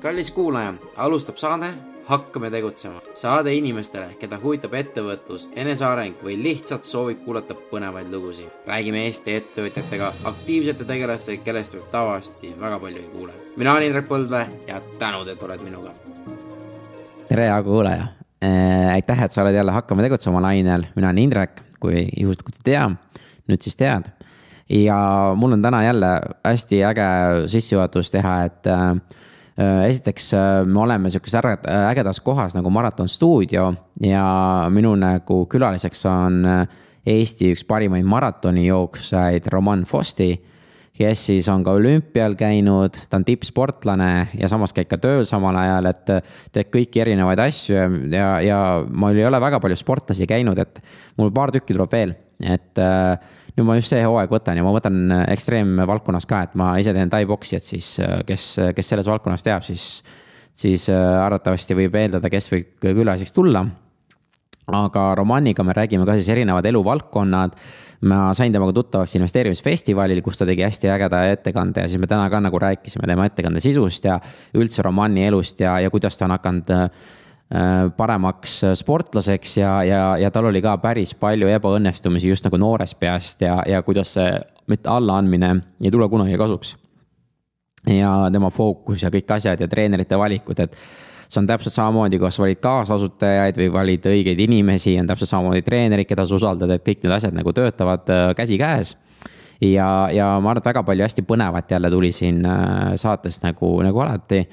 kallis 0.00 0.30
kuulaja, 0.30 0.74
alustab 0.96 1.36
saade 1.36 1.72
Hakkame 2.08 2.50
tegutsema. 2.50 3.00
saade 3.14 3.52
inimestele, 3.54 4.14
keda 4.20 4.38
huvitab 4.40 4.72
ettevõtlus, 4.74 5.48
eneseareng 5.56 6.22
või 6.24 6.38
lihtsalt 6.42 6.84
soovib 6.84 7.18
kuulata 7.24 7.54
põnevaid 7.70 8.08
lugusid. 8.12 8.48
räägime 8.66 9.04
Eesti 9.04 9.34
ettevõtjatega, 9.34 10.12
aktiivsete 10.24 10.84
tegelastega, 10.84 11.42
kellest 11.44 11.74
võib 11.74 11.90
tavaliselt 11.90 12.60
väga 12.60 12.78
palju 12.78 13.02
ei 13.02 13.10
kuule. 13.12 13.32
mina 13.56 13.72
olen 13.72 13.82
Indrek 13.82 14.08
Põldvee 14.08 14.46
ja 14.66 14.80
tänud, 14.98 15.28
et 15.28 15.42
oled 15.42 15.60
minuga. 15.60 15.90
tere, 17.28 17.42
hea 17.42 17.62
kuulaja 17.62 18.06
äh,. 18.44 18.94
aitäh, 18.94 19.22
et 19.22 19.32
sa 19.32 19.42
oled 19.42 19.54
jälle 19.54 19.72
Hakkame 19.72 20.02
tegutsema 20.02 20.42
lainel, 20.42 20.84
mina 20.96 21.06
olen 21.08 21.18
Indrek, 21.18 21.60
kui 21.80 22.08
juhuslikult 22.20 22.54
ei 22.54 22.72
tea, 22.72 22.90
nüüd 23.48 23.60
siis 23.60 23.76
tead. 23.76 24.04
ja 24.70 25.32
mul 25.36 25.52
on 25.52 25.62
täna 25.62 25.84
jälle 25.84 26.20
hästi 26.44 26.84
äge 26.84 27.08
sissejuhatus 27.46 28.10
teha, 28.10 28.44
et 28.44 28.66
äh, 28.66 28.96
esiteks 29.58 30.32
äh, 30.34 30.66
me 30.66 30.80
oleme 30.80 31.10
sihukeses 31.10 31.40
ägedas 31.90 32.20
kohas 32.20 32.54
nagu 32.54 32.70
Maraton 32.70 33.08
stuudio 33.08 33.72
ja 34.02 34.26
minu 34.70 34.94
nagu 34.98 35.46
külaliseks 35.50 36.04
on 36.06 36.44
äh, 36.46 36.68
Eesti 37.08 37.54
üks 37.54 37.64
parimaid 37.64 38.04
maratonijooksjaid, 38.04 39.46
Roman 39.48 39.86
Fosti. 39.88 40.34
kes 40.98 41.20
siis 41.26 41.46
on 41.48 41.62
ka 41.62 41.76
olümpial 41.78 42.34
käinud, 42.34 42.96
ta 43.08 43.20
on 43.20 43.24
tippsportlane 43.24 44.28
ja 44.34 44.48
samas 44.50 44.72
käib 44.74 44.88
ka 44.90 44.98
tööl 44.98 45.22
samal 45.28 45.54
ajal, 45.56 45.86
et 45.86 46.10
teeb 46.52 46.72
kõiki 46.74 47.04
erinevaid 47.04 47.38
asju 47.38 47.76
ja, 47.76 47.84
ja, 48.10 48.30
ja 48.42 48.58
mul 48.82 49.14
ei 49.14 49.28
ole 49.28 49.38
väga 49.40 49.60
palju 49.62 49.78
sportlasi 49.78 50.26
käinud, 50.26 50.58
et 50.58 50.82
mul 51.16 51.30
paar 51.30 51.54
tükki 51.54 51.76
tuleb 51.76 51.94
veel, 51.94 52.16
et 52.42 52.82
äh, 52.82 53.14
nüüd 53.58 53.66
ma 53.66 53.74
just 53.78 53.90
see 53.90 54.04
hooaeg 54.06 54.30
võtan 54.30 54.60
ja 54.60 54.64
ma 54.66 54.72
võtan 54.74 55.00
äh, 55.10 55.24
ekstreemvaldkonnas 55.34 56.28
ka, 56.30 56.44
et 56.46 56.54
ma 56.58 56.70
ise 56.78 56.94
teen 56.94 57.10
tai-boksi, 57.10 57.58
et 57.58 57.66
siis 57.66 57.96
äh, 58.04 58.20
kes, 58.28 58.46
kes 58.76 58.94
selles 58.94 59.10
valdkonnas 59.10 59.44
teab, 59.46 59.66
siis, 59.66 60.04
siis 60.58 60.86
äh, 60.92 61.02
arvatavasti 61.24 61.76
võib 61.78 61.98
eeldada, 61.98 62.30
kes 62.30 62.52
võib 62.54 62.70
külaliseks 62.84 63.34
tulla. 63.34 63.66
aga 64.68 65.02
Romaniga 65.16 65.64
me 65.64 65.72
räägime 65.72 66.06
ka 66.06 66.14
siis 66.18 66.28
erinevad 66.28 66.66
eluvaldkonnad 66.66 67.54
ma 68.06 68.32
sain 68.36 68.52
temaga 68.52 68.72
tuttavaks 68.76 69.16
investeerimisfestivalil, 69.18 70.20
kus 70.22 70.38
ta 70.38 70.46
tegi 70.46 70.62
hästi 70.62 70.90
ägeda 70.94 71.24
ettekande 71.32 71.82
ja 71.82 71.88
siis 71.88 71.98
me 71.98 72.06
täna 72.06 72.28
ka 72.30 72.38
nagu 72.38 72.58
rääkisime 72.62 73.08
tema 73.10 73.26
ettekande 73.26 73.60
sisust 73.60 74.04
ja 74.04 74.20
üldse 74.54 74.84
Romani 74.86 75.24
elust 75.26 75.58
ja, 75.60 75.80
ja 75.82 75.90
kuidas 75.90 76.18
ta 76.18 76.28
on 76.28 76.36
hakanud 76.36 76.70
paremaks 77.96 78.58
sportlaseks 78.76 79.54
ja, 79.56 79.70
ja, 79.82 80.00
ja 80.20 80.28
tal 80.30 80.50
oli 80.50 80.60
ka 80.60 80.74
päris 80.82 81.14
palju 81.16 81.48
ebaõnnestumisi 81.48 82.28
just 82.28 82.44
nagu 82.44 82.58
noorest 82.60 82.98
peast 83.00 83.40
ja, 83.40 83.62
ja 83.64 83.80
kuidas 83.82 84.12
see 84.18 84.34
mitte 84.68 84.90
allaandmine 84.92 85.54
ei 85.80 85.90
tule 85.90 86.08
kunagi 86.08 86.36
kasuks. 86.36 86.76
ja 87.88 88.28
tema 88.32 88.50
fookus 88.50 89.02
ja 89.02 89.10
kõik 89.10 89.30
asjad 89.38 89.60
ja 89.60 89.68
treenerite 89.68 90.18
valikud, 90.18 90.60
et 90.60 90.76
see 91.28 91.40
on 91.40 91.46
täpselt 91.48 91.72
samamoodi, 91.72 92.18
kas 92.20 92.38
valid 92.40 92.60
kaasasutajaid 92.60 93.56
või 93.60 93.68
valid 93.72 94.08
õigeid 94.08 94.40
inimesi, 94.44 94.96
on 95.00 95.08
täpselt 95.08 95.30
samamoodi 95.30 95.62
treenerid, 95.62 96.08
keda 96.08 96.26
sa 96.26 96.36
usaldad, 96.36 96.72
et 96.74 96.84
kõik 96.84 97.04
need 97.04 97.14
asjad 97.14 97.36
nagu 97.36 97.52
töötavad 97.52 98.12
äh, 98.12 98.24
käsikäes 98.36 98.96
ja, 99.60 100.08
ja 100.12 100.34
ma 100.40 100.52
arvan, 100.52 100.60
et 100.62 100.68
väga 100.68 100.82
palju 100.84 101.06
hästi 101.06 101.24
põnevat 101.28 101.70
jälle 101.70 101.90
tuli 101.90 102.12
siin 102.12 102.44
äh, 102.46 102.92
saates 103.00 103.40
nagu, 103.44 103.72
nagu 103.84 104.04
alati. 104.04 104.44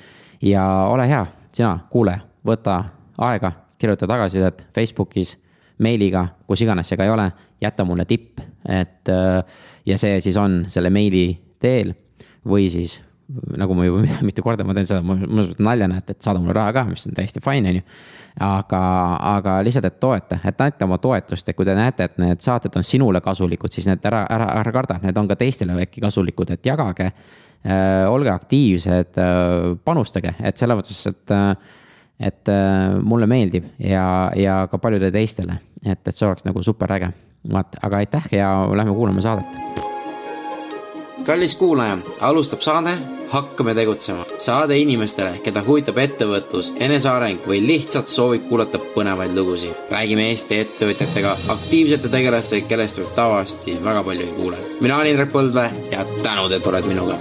ja 0.42 0.64
ole 0.92 1.10
hea, 1.10 1.26
sina, 1.52 1.80
kuulaja 1.90 2.35
võta 2.46 2.78
aega, 3.26 3.52
kirjuta 3.78 4.08
tagasisidet 4.08 4.66
Facebookis, 4.76 5.36
meiliga, 5.84 6.28
kus 6.48 6.64
iganes 6.64 6.88
see 6.90 7.00
ka 7.00 7.08
ei 7.08 7.12
ole, 7.12 7.30
jäta 7.62 7.86
mulle 7.88 8.06
tipp, 8.08 8.40
et 8.64 9.12
äh, 9.12 9.60
ja 9.86 9.98
see 10.00 10.20
siis 10.24 10.38
on 10.40 10.64
selle 10.72 10.90
meili 10.94 11.28
teel 11.60 11.94
või 12.48 12.70
siis 12.72 13.00
nagu 13.58 13.74
ma 13.74 13.86
juba 13.86 14.04
mitu 14.28 14.44
korda, 14.46 14.66
ma 14.68 14.76
teen 14.78 14.88
seda, 14.88 15.02
ma 15.06 15.16
mõtlen 15.18 15.66
naljana, 15.66 16.00
et, 16.02 16.14
et 16.14 16.22
saada 16.22 16.42
mulle 16.42 16.56
raha 16.58 16.74
ka, 16.76 16.86
mis 16.90 17.08
on 17.10 17.16
täiesti 17.18 17.42
fine, 17.44 17.72
on 17.72 17.80
ju. 17.80 17.86
aga, 18.46 18.82
aga 19.32 19.56
lihtsalt, 19.66 19.88
et 19.90 19.98
toeta, 20.00 20.40
et 20.46 20.62
näita 20.62 20.86
oma 20.86 21.00
toetust, 21.02 21.50
et 21.50 21.58
kui 21.58 21.68
te 21.68 21.76
näete, 21.78 22.10
et 22.10 22.20
need 22.22 22.44
saated 22.46 22.76
on 22.78 22.86
sinule 22.86 23.22
kasulikud, 23.26 23.74
siis 23.74 23.90
need 23.90 24.06
ära, 24.06 24.26
ära, 24.32 24.52
ära 24.62 24.76
karda, 24.76 25.00
need 25.04 25.18
on 25.18 25.30
ka 25.32 25.40
teistele 25.40 25.78
äkki 25.88 26.04
kasulikud, 26.06 26.54
et 26.56 26.70
jagage 26.70 27.10
äh,. 27.10 28.06
olge 28.12 28.30
aktiivsed 28.30 29.18
äh,, 29.22 29.72
panustage, 29.86 30.36
et 30.44 30.62
selles 30.62 30.78
mõttes, 30.78 31.02
et 31.10 31.34
äh, 31.34 31.75
et 32.20 32.50
äh, 32.50 32.96
mulle 33.04 33.28
meeldib 33.28 33.68
ja, 33.80 34.32
ja 34.36 34.66
ka 34.72 34.80
paljudele 34.80 35.12
teistele, 35.12 35.60
et, 35.84 36.00
et 36.00 36.16
see 36.16 36.28
oleks 36.28 36.46
nagu 36.48 36.64
super 36.64 36.92
äge. 36.96 37.12
vaat, 37.52 37.76
aga 37.84 37.98
aitäh 38.02 38.32
ja 38.32 38.50
lähme 38.76 38.94
kuulame 38.94 39.22
saadet. 39.22 39.46
kallis 41.26 41.56
kuulaja, 41.56 41.98
alustab 42.22 42.62
saade 42.62 42.98
Hakkame 43.26 43.74
tegutsema. 43.76 44.24
saade 44.40 44.78
inimestele, 44.78 45.40
keda 45.44 45.64
huvitab 45.66 45.98
ettevõtlus, 45.98 46.70
eneseareng 46.80 47.42
või 47.50 47.58
lihtsalt 47.66 48.08
soovib 48.08 48.48
kuulata 48.50 48.80
põnevaid 48.96 49.36
lugusid. 49.36 49.76
räägime 49.92 50.30
Eesti 50.30 50.60
ettevõtjatega, 50.60 51.36
aktiivsete 51.50 52.10
tegelastega, 52.10 52.68
kellest 52.70 53.02
võib 53.02 53.14
tavaliselt 53.16 53.84
väga 53.84 54.04
palju 54.04 54.28
ei 54.28 54.34
kuule. 54.42 54.58
mina 54.82 54.98
olen 54.98 55.12
Indrek 55.12 55.32
Põldvee 55.32 55.72
ja 55.92 56.06
tänud, 56.24 56.52
et 56.52 56.68
oled 56.68 56.88
minuga. 56.88 57.18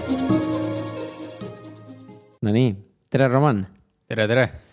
Nonii, 2.42 2.76
tere, 3.10 3.28
Roman. 3.28 3.66
tere, 4.08 4.28
tere 4.28 4.63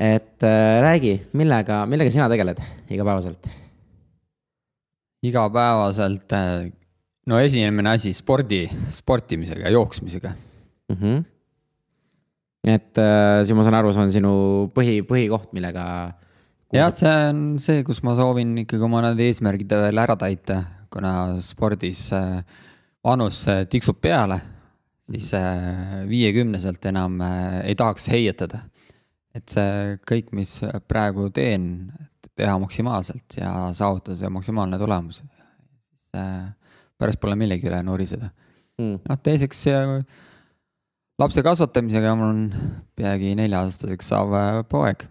et 0.00 0.42
äh, 0.42 0.80
räägi, 0.80 1.14
millega, 1.36 1.84
millega 1.86 2.10
sina 2.12 2.28
tegeled 2.32 2.60
igapäevaselt? 2.88 3.48
igapäevaselt, 5.20 6.32
äh, 6.32 6.70
no 7.28 7.40
esimene 7.44 7.92
asi 7.92 8.14
spordi, 8.16 8.62
sportimisega, 8.96 9.68
jooksmisega 9.68 10.32
mm. 10.88 10.96
-hmm. 10.96 11.24
et 12.64 12.98
äh, 12.98 13.42
siis 13.44 13.56
ma 13.56 13.66
saan 13.66 13.76
aru, 13.76 13.92
see 13.92 14.06
on 14.06 14.12
sinu 14.12 14.32
põhi, 14.74 15.02
põhikoht, 15.04 15.52
millega. 15.52 15.84
jah, 16.72 16.92
see 16.96 17.12
on 17.28 17.58
see, 17.60 17.84
kus 17.84 18.00
ma 18.02 18.16
soovin 18.16 18.56
ikkagi 18.64 18.88
oma 18.88 19.04
need 19.04 19.20
eesmärgid 19.28 19.76
veel 19.84 20.00
ära 20.00 20.16
täita, 20.16 20.62
kuna 20.88 21.36
spordis 21.44 22.08
äh, 22.16 22.40
vanus 23.04 23.44
äh, 23.48 23.66
tiksub 23.68 24.00
peale, 24.00 24.40
siis 25.12 25.34
äh, 25.36 26.08
viiekümneselt 26.08 26.84
enam 26.88 27.20
ei 27.66 27.76
tahaks 27.76 28.08
heietada 28.08 28.64
et 29.36 29.52
see 29.52 29.96
kõik, 30.08 30.32
mis 30.36 30.56
praegu 30.90 31.28
teen, 31.34 31.90
teha 32.38 32.56
maksimaalselt 32.62 33.36
ja 33.38 33.52
saavutada 33.76 34.16
see 34.18 34.30
maksimaalne 34.32 34.78
tulemus. 34.80 35.22
pärast 37.00 37.20
pole 37.22 37.36
millegi 37.38 37.68
üle 37.70 37.78
nuriseda 37.86 38.32
mm.. 38.80 38.96
noh, 39.06 39.18
teiseks 39.22 39.60
lapse 41.20 41.44
kasvatamisega 41.44 42.14
mul 42.18 42.32
on 42.32 42.40
peagi 42.98 43.34
nelja-aastaseks 43.38 44.10
saav 44.10 44.34
äh, 44.34 44.48
poeg 44.68 45.04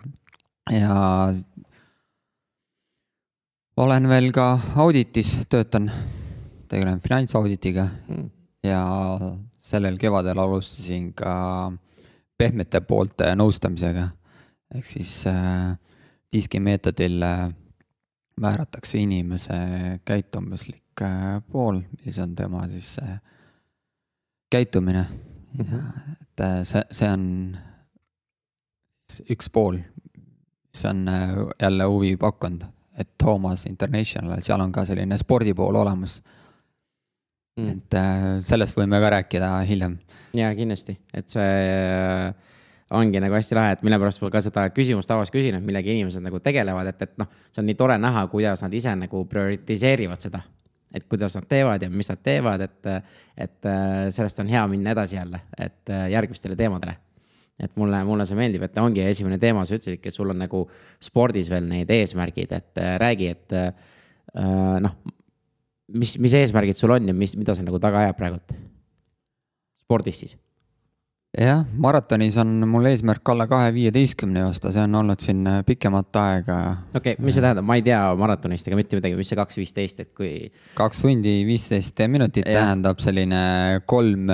ja 0.74 0.98
olen 3.80 4.10
veel 4.12 4.34
ka 4.36 4.52
auditis, 4.84 5.32
töötan, 5.48 5.88
tegelen 6.68 7.00
finantsauditiga 7.00 7.88
mm. 8.10 8.26
ja 8.68 8.82
sellel 9.64 9.96
kevadel 10.02 10.42
alustasin 10.44 11.14
ka 11.16 11.36
äh, 11.70 11.78
pehmete 12.40 12.82
poolte 12.82 13.28
nõustamisega. 13.36 14.10
ehk 14.76 14.86
siis 14.86 15.14
äh, 15.28 15.76
diskimeetodil 16.32 17.24
äh, 17.26 17.50
määratakse 18.40 19.00
inimese 19.02 19.58
käitumuslik 20.06 21.02
äh, 21.02 21.42
pool, 21.52 21.82
mis 22.06 22.20
on 22.20 22.36
tema 22.36 22.68
siis 22.68 22.98
äh, 23.04 23.20
käitumine 24.52 25.06
mm. 25.58 25.66
-hmm. 25.66 26.14
et 26.22 26.40
äh, 26.40 26.64
see, 26.64 26.84
see 26.92 27.12
on 27.12 27.58
üks 29.30 29.50
pool, 29.50 29.80
mis 30.74 30.86
on 30.86 31.08
äh, 31.08 31.30
jälle 31.62 31.84
huvi 31.84 32.18
pakkunud, 32.18 32.64
et 32.94 33.10
Toomas 33.24 33.66
International, 33.66 34.42
seal 34.42 34.62
on 34.62 34.72
ka 34.72 34.86
selline 34.86 35.18
spordipool 35.18 35.76
olemas 35.76 36.22
mm.. 37.58 37.70
et 37.70 37.94
äh, 37.94 38.40
sellest 38.40 38.78
võime 38.78 39.02
ka 39.02 39.10
rääkida 39.10 39.60
hiljem 39.70 39.98
ja 40.38 40.50
kindlasti, 40.56 40.96
et 41.16 41.30
see 41.32 41.44
äh, 41.44 42.56
ongi 42.96 43.22
nagu 43.22 43.36
hästi 43.38 43.58
lahe, 43.58 43.74
et 43.76 43.84
mille 43.86 44.00
pärast 44.02 44.22
ma 44.24 44.32
ka 44.34 44.42
seda 44.44 44.66
küsimust 44.74 45.10
tavaliselt 45.10 45.36
küsin, 45.36 45.58
et 45.58 45.66
millega 45.66 45.92
inimesed 45.94 46.24
nagu 46.26 46.40
tegelevad, 46.44 46.90
et, 46.92 47.04
et 47.06 47.20
noh, 47.22 47.30
see 47.50 47.62
on 47.62 47.70
nii 47.70 47.78
tore 47.80 47.98
näha, 48.02 48.26
kuidas 48.32 48.64
nad 48.66 48.74
ise 48.74 48.96
nagu 48.98 49.26
prioritiseerivad 49.30 50.30
seda. 50.30 50.42
et 50.90 51.04
kuidas 51.06 51.36
nad 51.38 51.46
teevad 51.46 51.84
ja 51.86 51.88
mis 51.94 52.08
nad 52.10 52.18
teevad, 52.26 52.64
et, 52.66 52.88
et 53.38 53.68
äh, 53.70 54.08
sellest 54.10 54.40
on 54.42 54.48
hea 54.50 54.64
minna 54.68 54.96
edasi 54.96 55.20
jälle, 55.20 55.42
et 55.54 55.90
äh, 55.94 56.08
järgmistele 56.10 56.56
teemadele. 56.58 56.96
et 57.60 57.76
mulle, 57.76 58.00
mulle 58.08 58.26
see 58.26 58.38
meeldib, 58.40 58.64
et 58.66 58.78
ongi 58.80 59.04
esimene 59.04 59.38
teema, 59.38 59.66
sa 59.68 59.76
ütlesidki, 59.76 60.12
sul 60.12 60.32
on 60.32 60.40
nagu 60.40 60.64
spordis 61.04 61.50
veel 61.52 61.68
need 61.68 61.90
eesmärgid, 61.92 62.54
et 62.56 62.82
räägi, 63.04 63.28
et 63.28 63.56
noh, 64.80 64.96
mis, 65.94 66.16
mis 66.24 66.38
eesmärgid 66.40 66.80
sul 66.80 66.96
on 66.96 67.12
ja 67.12 67.14
mis, 67.14 67.36
mida 67.36 67.54
sa 67.58 67.66
nagu 67.68 67.82
taga 67.84 68.06
ajad 68.06 68.18
praegult? 68.18 68.56
Spordis 69.90 70.22
siis? 70.24 70.38
jah, 71.38 71.62
maratonis 71.78 72.40
on 72.42 72.56
mul 72.70 72.88
eesmärk 72.90 73.30
alla 73.30 73.46
kahe 73.50 73.70
viieteistkümne 73.74 74.48
aasta, 74.48 74.72
see 74.74 74.82
on 74.82 74.96
olnud 75.02 75.22
siin 75.22 75.44
äh, 75.50 75.60
pikemat 75.66 76.22
aega. 76.22 76.60
okei 76.94 77.14
okay,, 77.14 77.26
mis 77.26 77.38
see 77.38 77.44
tähendab, 77.46 77.68
ma 77.70 77.78
ei 77.78 77.84
tea 77.86 78.00
maratonist 78.18 78.70
ega 78.70 78.80
mitte 78.80 78.98
midagi, 78.98 79.18
mis 79.20 79.30
see 79.30 79.38
kaks 79.38 79.60
viisteist, 79.62 80.06
et 80.06 80.14
kui. 80.18 80.32
kaks 80.78 81.04
tundi 81.06 81.36
viisteist 81.50 82.02
minutit 82.10 82.50
ja. 82.50 82.64
tähendab 82.64 83.02
selline 83.04 83.44
kolm 83.90 84.32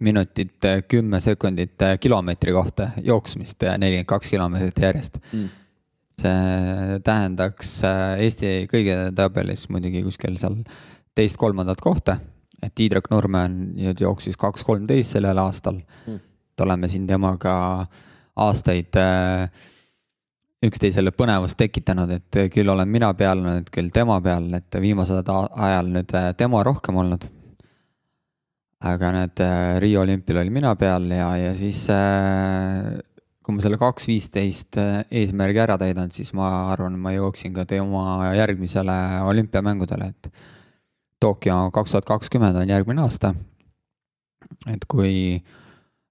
minutit 0.00 0.64
äh, 0.64 0.82
kümme 0.88 1.20
sekundit 1.20 1.82
äh, 1.82 1.98
kilomeetri 2.00 2.52
kohta 2.56 2.90
jooksmist 3.04 3.62
ja 3.62 3.76
nelikümmend 3.78 4.08
kaks 4.08 4.32
kilomeetrit 4.32 4.84
järjest 4.86 5.20
mm. 5.32 5.48
see 6.22 7.00
tähendaks 7.04 7.74
äh, 7.84 8.24
Eesti 8.24 8.54
kõige 8.72 8.96
tabelis 9.16 9.68
muidugi 9.68 10.02
kuskil 10.08 10.40
seal 10.40 10.62
teist-kolmandat 11.20 11.82
kohta. 11.84 12.16
Et 12.62 12.84
Indrek 12.84 13.10
Nurme 13.10 13.44
on 13.48 13.58
nüüd 13.78 14.00
jooksis 14.00 14.38
kaks 14.40 14.64
kolmteist 14.66 15.16
sellel 15.16 15.38
aastal. 15.42 15.80
Mm.. 16.06 16.22
et 16.52 16.64
oleme 16.64 16.88
siin 16.92 17.06
temaga 17.08 17.54
aastaid 18.40 18.96
üksteisele 20.66 21.12
põnevust 21.16 21.56
tekitanud, 21.56 22.10
et 22.12 22.38
küll 22.52 22.68
olen 22.68 22.88
mina 22.88 23.12
peal 23.16 23.40
olnud, 23.40 23.70
küll 23.72 23.88
tema 23.92 24.20
peal, 24.20 24.50
et 24.58 24.80
viimasel 24.80 25.22
ajal 25.24 25.88
nüüd 25.94 26.16
tema 26.36 26.64
rohkem 26.66 27.00
olnud. 27.00 27.24
Aga 28.80 29.10
need 29.12 29.40
äh, 29.44 29.76
Riia 29.82 30.00
olümpial 30.00 30.40
olin 30.40 30.54
mina 30.56 30.70
peal 30.80 31.10
ja, 31.12 31.26
ja 31.36 31.50
siis 31.52 31.82
äh, 31.92 32.94
kui 33.44 33.52
ma 33.52 33.60
selle 33.60 33.76
kaks 33.80 34.06
viisteist 34.08 34.78
äh, 34.80 35.02
eesmärgi 35.20 35.60
ära 35.60 35.76
täidan, 35.80 36.08
siis 36.14 36.32
ma 36.36 36.48
arvan, 36.72 36.96
ma 36.96 37.12
jooksin 37.12 37.52
ka 37.56 37.66
tema 37.68 38.30
järgmisele 38.38 38.96
olümpiamängudele, 39.28 40.08
et 40.14 40.30
Tokyo 41.20 41.70
kaks 41.72 41.90
tuhat 41.90 42.04
kakskümmend 42.08 42.56
on 42.56 42.68
järgmine 42.68 43.02
aasta. 43.02 43.34
et 44.66 44.84
kui 44.88 45.42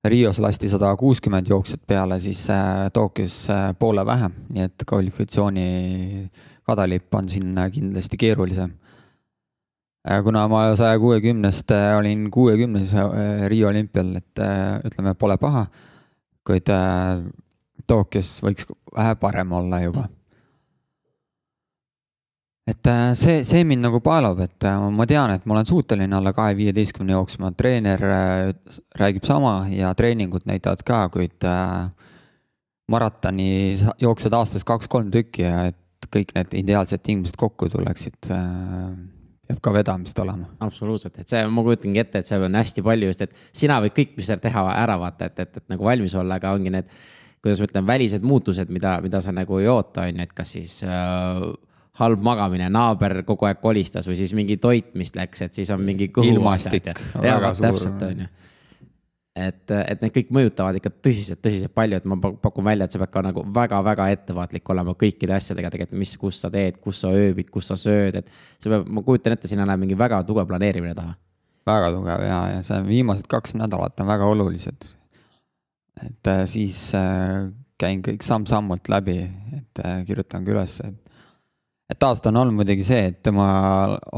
Rios 0.06 0.40
lasti 0.40 0.70
sada 0.70 0.96
kuuskümmend 0.96 1.48
jooksjat 1.48 1.82
peale, 1.88 2.20
siis 2.20 2.48
Tokyos 2.94 3.48
poole 3.80 4.06
vähem, 4.06 4.32
nii 4.50 4.64
et 4.64 4.86
kvalifikatsiooni 4.88 6.30
kadalipp 6.64 7.14
on 7.16 7.30
siin 7.30 7.58
kindlasti 7.74 8.18
keerulisem 8.18 8.72
Äh, 10.08 10.24
kuna 10.24 10.48
ma 10.48 10.76
saja 10.80 11.00
kuuekümnest 11.00 11.72
äh, 11.72 11.98
olin 11.98 12.32
kuuekümnes 12.32 12.94
äh, 12.94 13.48
Riia 13.52 13.68
olümpial, 13.68 14.16
et 14.16 14.42
ütleme, 14.88 15.14
pole 15.14 15.36
paha, 15.38 15.66
kuid 16.48 16.72
Tokyos 17.88 18.30
võiks 18.46 18.70
vähe 18.96 19.18
parem 19.20 19.52
olla 19.60 19.82
juba. 19.84 20.08
Et 22.69 22.89
see, 23.18 23.42
see 23.48 23.66
mind 23.68 23.86
nagu 23.88 24.01
paelub, 24.06 24.42
et 24.45 24.68
ma 24.94 25.07
tean, 25.10 25.33
et 25.33 25.45
ma 25.50 25.57
olen 25.57 25.68
suuteline 25.69 26.16
alla 26.16 26.33
kahe 26.38 26.56
viieteistkümne 26.60 27.16
jooksma, 27.16 27.51
treener 27.57 28.04
räägib 29.00 29.25
sama 29.27 29.63
ja 29.74 29.92
treeningud 29.98 30.45
näitavad 30.50 30.83
ka, 30.86 31.04
kuid 31.13 31.50
maratoni 32.89 33.51
jooksed 34.01 34.33
aastas 34.38 34.66
kaks-kolm 34.68 35.12
tükki 35.13 35.45
ja 35.45 35.69
et 35.71 36.10
kõik 36.13 36.33
need 36.38 36.54
ideaalsed 36.63 37.01
tingimused 37.06 37.38
kokku 37.38 37.69
tuleksid 37.69 38.30
peab 39.50 39.62
ka 39.65 39.74
vedamist 39.74 40.19
olema. 40.22 40.50
absoluutselt, 40.62 41.18
et 41.22 41.31
see, 41.31 41.42
ma 41.50 41.63
kujutangi 41.65 42.01
ette, 42.04 42.22
et 42.22 42.30
seal 42.30 42.45
on 42.45 42.57
hästi 42.60 42.83
palju 42.86 43.10
just, 43.10 43.24
et 43.25 43.48
sina 43.62 43.80
võid 43.81 43.95
kõik, 43.98 44.13
mis 44.18 44.30
seal 44.30 44.42
teha, 44.44 44.65
ära 44.77 44.98
vaata, 45.01 45.30
et, 45.31 45.42
et, 45.45 45.57
et 45.57 45.74
nagu 45.74 45.88
valmis 45.88 46.13
olla, 46.19 46.38
aga 46.38 46.54
ongi 46.57 46.74
need. 46.75 46.92
kuidas 47.39 47.62
ma 47.62 47.69
ütlen, 47.69 47.88
välised 47.88 48.25
muutused, 48.27 48.69
mida, 48.69 48.98
mida 49.01 49.22
sa 49.24 49.31
nagu 49.31 49.57
ei 49.62 49.68
oota, 49.72 50.06
on 50.06 50.18
ju, 50.19 50.27
et 50.27 50.33
kas 50.36 50.54
siis 50.57 50.81
äh, 50.83 51.45
halb 52.00 52.24
magamine, 52.24 52.69
naaber 52.72 53.22
kogu 53.28 53.48
aeg 53.50 53.62
kolistas 53.62 54.07
või 54.07 54.18
siis 54.19 54.34
mingi 54.38 54.57
toit, 54.57 54.94
mis 55.00 55.12
läks, 55.16 55.42
et 55.46 55.54
siis 55.54 55.69
on 55.75 55.81
mingi. 55.84 56.12
ilmastik. 56.24 56.90
täpselt 56.90 58.06
on 58.07 58.25
ju 58.25 58.30
et, 59.40 59.72
et 59.72 60.04
need 60.04 60.13
kõik 60.13 60.31
mõjutavad 60.36 60.78
ikka 60.80 60.92
tõsiselt, 61.04 61.40
tõsiselt 61.44 61.74
palju, 61.75 62.00
et 62.00 62.07
ma 62.10 62.18
pakun 62.42 62.66
välja, 62.66 62.88
et 62.88 62.96
sa 62.96 63.01
pead 63.01 63.12
ka 63.13 63.24
nagu 63.25 63.44
väga-väga 63.56 64.10
ettevaatlik 64.16 64.72
olema 64.74 64.96
kõikide 65.00 65.36
asjadega 65.38 65.72
tegelikult, 65.74 66.01
mis, 66.01 66.16
kus 66.19 66.42
sa 66.44 66.51
teed, 66.54 66.80
kus 66.84 67.04
sa 67.04 67.12
ööbid, 67.16 67.50
kus 67.54 67.69
sa 67.72 67.78
sööd, 67.80 68.19
et. 68.19 68.31
see 68.60 68.72
peab, 68.72 68.88
ma 68.90 69.04
kujutan 69.06 69.36
ette, 69.36 69.50
sinna 69.51 69.68
läheb 69.69 69.84
mingi 69.84 69.98
väga 70.00 70.22
tugev 70.28 70.50
planeerimine 70.50 70.96
taha. 70.98 71.16
väga 71.69 71.92
tugev 71.96 72.25
ja, 72.25 72.40
ja 72.56 72.62
see 72.66 72.80
viimased 72.88 73.30
kaks 73.31 73.56
nädalat 73.60 74.00
on 74.01 74.10
väga 74.10 74.30
olulised. 74.34 74.94
et 76.06 76.31
äh, 76.31 76.44
siis 76.50 76.81
äh, 76.98 77.50
käin 77.80 78.04
kõik 78.06 78.25
samm-sammult 78.25 78.92
läbi, 78.92 79.22
et 79.57 79.86
äh, 79.86 80.01
kirjutan 80.07 80.46
ka 80.46 80.57
üles, 80.57 80.80
et 80.86 80.98
et 81.89 82.06
aasta 82.06 82.30
on 82.30 82.38
olnud 82.44 82.59
muidugi 82.59 82.86
see, 82.86 83.07
et 83.12 83.30
ma 83.33 83.47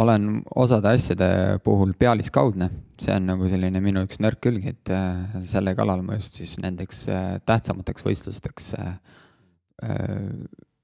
olen 0.03 0.41
osade 0.59 0.91
asjade 0.91 1.27
puhul 1.63 1.93
pealiskaudne. 1.99 2.69
see 3.01 3.13
on 3.15 3.29
nagu 3.31 3.47
selline 3.49 3.79
minu 3.81 4.03
üks 4.05 4.19
nõrk 4.21 4.41
külg, 4.43 4.65
et 4.73 4.91
äh, 4.93 5.37
selle 5.47 5.73
kallal 5.77 6.03
ma 6.05 6.19
just 6.19 6.35
siis 6.37 6.57
nendeks 6.61 7.05
äh, 7.09 7.29
tähtsamateks 7.47 8.05
võistlusteks 8.05 8.73
äh, 8.77 8.91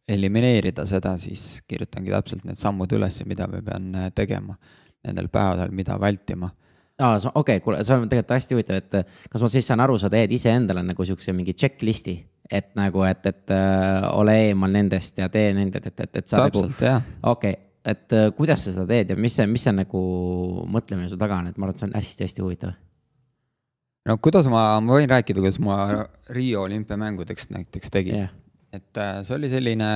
elimineerida 0.08 0.86
seda, 0.88 1.18
siis 1.22 1.60
kirjutangi 1.68 2.14
täpselt 2.16 2.48
need 2.48 2.58
sammud 2.58 2.94
üles, 2.96 3.20
mida 3.28 3.46
ma 3.52 3.60
pean 3.62 3.92
tegema 4.16 4.56
nendel 5.06 5.28
päevadel, 5.30 5.76
mida 5.76 6.00
vältima 6.02 6.50
aa, 6.98 7.18
okei 7.20 7.60
okay,, 7.60 7.62
kuule, 7.62 7.84
see 7.86 8.00
on 8.00 8.08
tegelikult 8.10 8.34
hästi 8.34 8.58
huvitav, 8.58 8.80
et 8.80 9.14
kas 9.30 9.44
ma 9.44 9.52
siis 9.52 9.68
saan 9.70 9.84
aru, 9.84 10.00
sa 10.02 10.10
teed 10.10 10.32
iseendale 10.34 10.82
nagu 10.88 11.06
siukse 11.06 11.36
mingi 11.36 11.54
checklist'i 11.54 12.16
et 12.52 12.70
nagu, 12.80 13.04
et, 13.08 13.26
et 13.28 13.54
äh, 13.54 14.08
ole 14.16 14.36
eemal 14.48 14.72
nendest 14.72 15.20
ja 15.20 15.30
tee 15.32 15.52
nended, 15.58 15.88
et, 15.90 16.00
et, 16.06 16.20
et 16.22 16.28
sa 16.28 16.46
nagu 16.46 16.64
Täpselt, 16.64 16.84
nagu. 16.84 17.16
okei 17.34 17.56
okay,, 17.56 17.64
et 17.94 18.16
äh, 18.16 18.28
kuidas 18.36 18.64
sa 18.64 18.74
seda 18.76 18.88
teed 18.90 19.14
ja 19.14 19.20
mis 19.20 19.36
see, 19.36 19.48
mis 19.52 19.64
see 19.68 19.76
nagu 19.76 20.02
mõtlemine 20.72 21.10
sul 21.12 21.20
taga 21.22 21.42
on, 21.42 21.50
et 21.52 21.58
ma 21.58 21.68
arvan, 21.68 21.76
et 21.76 21.84
see 21.84 21.90
on 21.90 21.96
hästi-hästi 21.98 22.46
huvitav. 22.46 22.76
no 24.08 24.18
kuidas 24.24 24.50
ma, 24.52 24.66
ma 24.84 25.00
võin 25.00 25.10
rääkida, 25.12 25.44
kuidas 25.44 25.60
ma 25.64 25.80
Riia 26.36 26.62
olümpiamängudeks 26.64 27.50
näiteks 27.56 27.92
tegin 27.94 28.22
yeah.. 28.24 28.36
et 28.76 29.02
äh, 29.04 29.20
see 29.28 29.36
oli 29.40 29.52
selline 29.52 29.90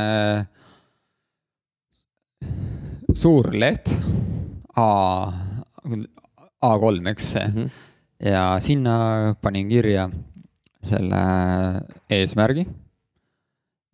suur 3.16 3.52
leht, 3.54 3.92
A, 4.80 4.88
A3, 6.64 7.10
eks 7.12 7.34
mm. 7.36 7.56
-hmm. 7.56 7.70
ja 8.24 8.44
sinna 8.64 9.36
panin 9.42 9.68
kirja 9.70 10.10
selle 10.88 11.22
eesmärgi. 12.10 12.66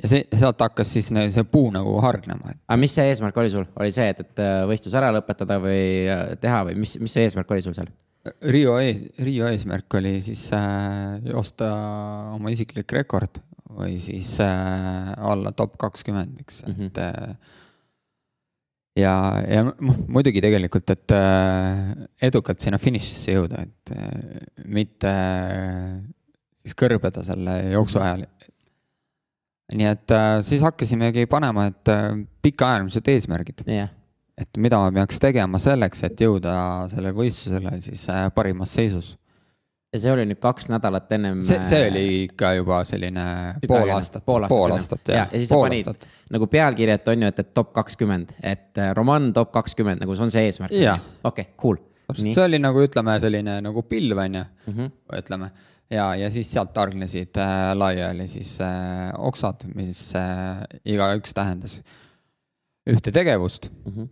ja 0.03 0.11
see, 0.11 0.25
sealt 0.37 0.61
hakkas 0.61 0.91
siis 0.93 1.09
see 1.09 1.45
puu 1.51 1.71
nagu 1.73 1.95
hargnema 2.03 2.53
et.... 2.53 2.59
aga 2.67 2.79
mis 2.79 2.93
see 2.97 3.07
eesmärk 3.11 3.37
oli 3.41 3.53
sul, 3.53 3.65
oli 3.75 3.93
see, 3.93 4.09
et, 4.13 4.21
et 4.25 4.43
äh, 4.43 4.59
võistlus 4.69 4.97
ära 4.97 5.09
lõpetada 5.15 5.59
või 5.63 5.81
äh, 6.05 6.35
teha 6.41 6.63
või 6.69 6.77
mis, 6.83 6.97
mis 7.01 7.17
see 7.17 7.25
eesmärk 7.27 7.55
oli 7.55 7.65
sul 7.65 7.77
seal? 7.77 7.89
Rio 8.51 8.75
ees, 8.83 9.05
Rio 9.23 9.47
eesmärk 9.47 9.99
oli 9.99 10.17
siis 10.23 10.47
äh, 10.55 11.17
joosta 11.31 11.69
oma 12.35 12.51
isiklik 12.53 12.91
rekord 12.95 13.39
või 13.77 13.97
siis 14.01 14.37
äh, 14.43 15.13
olla 15.29 15.53
top 15.55 15.77
kakskümmend, 15.81 16.41
eks 16.41 16.63
mm, 16.65 16.73
-hmm. 16.73 16.85
et 16.85 16.97
äh, 16.97 17.35
ja, 19.03 19.13
ja 19.47 19.65
muidugi 20.07 20.41
tegelikult, 20.41 20.89
et 20.89 21.15
äh, 21.15 21.93
edukalt 22.29 22.63
sinna 22.63 22.79
finišisse 22.81 23.37
jõuda, 23.37 23.65
et 23.67 23.93
mitte 24.65 25.13
siis 26.67 26.77
kõrbeda 26.77 27.23
selle 27.25 27.59
jooksu 27.73 28.01
ajal. 28.03 28.25
nii 29.77 29.87
et 29.89 30.15
äh, 30.15 30.39
siis 30.47 30.63
hakkasimegi 30.63 31.27
panema, 31.31 31.67
et 31.71 31.91
äh, 31.91 32.09
pikaajalised 32.43 33.07
eesmärgid 33.13 33.63
yeah.. 33.67 33.89
et 34.39 34.59
mida 34.59 34.79
ma 34.79 34.91
peaks 35.01 35.19
tegema 35.23 35.59
selleks, 35.59 36.03
et 36.07 36.27
jõuda 36.27 36.57
sellele 36.91 37.15
võistlusele 37.15 37.79
siis 37.83 38.05
äh, 38.11 38.27
parimas 38.35 38.75
seisus. 38.79 39.15
ja 39.93 40.01
see 40.03 40.13
oli 40.13 40.27
nüüd 40.29 40.39
kaks 40.43 40.69
nädalat 40.71 41.11
ennem. 41.17 41.41
see, 41.47 41.59
see 41.67 41.89
oli 41.89 42.05
ikka 42.27 42.53
juba 42.59 42.81
selline 42.87 43.27
pool 43.67 43.91
aastat, 43.95 44.25
pool 44.27 44.47
aastat, 44.47 44.55
pool 44.55 44.77
aastat 44.77 45.13
jah. 45.15 45.27
ja 45.27 45.43
siis 45.43 45.51
sa 45.51 45.61
panid 45.63 45.91
aastat. 45.91 46.09
nagu 46.35 46.49
pealkirja, 46.51 46.99
et 46.99 47.13
on 47.13 47.27
ju, 47.27 47.35
et, 47.35 47.43
et 47.45 47.53
top 47.55 47.71
kakskümmend, 47.75 48.35
et 48.55 48.83
Roman 48.95 49.31
top 49.35 49.55
kakskümmend, 49.55 50.03
nagu 50.03 50.15
see 50.15 50.27
on 50.27 50.35
see 50.35 50.47
eesmärk. 50.47 50.75
okei 50.75 50.99
okay,, 51.31 51.53
cool. 51.59 51.79
see 52.19 52.43
oli 52.43 52.59
nagu 52.63 52.83
ütleme, 52.87 53.19
selline 53.23 53.59
nagu 53.67 53.83
pilv 53.87 54.23
on 54.23 54.39
ju, 54.41 54.45
mhm. 54.71 54.93
ütleme 55.23 55.51
ja, 55.89 56.15
ja 56.15 56.29
siis 56.33 56.51
sealt 56.51 56.75
hargnesid 56.77 57.37
äh, 57.41 57.71
laiali 57.75 58.27
siis 58.27 58.57
äh, 58.61 59.11
oksad, 59.17 59.67
mis 59.75 60.09
äh, 60.15 60.63
igaüks 60.85 61.33
tähendas 61.37 61.79
ühte 62.87 63.11
tegevust 63.11 63.69
mm. 63.85 63.93
-hmm. 63.93 64.07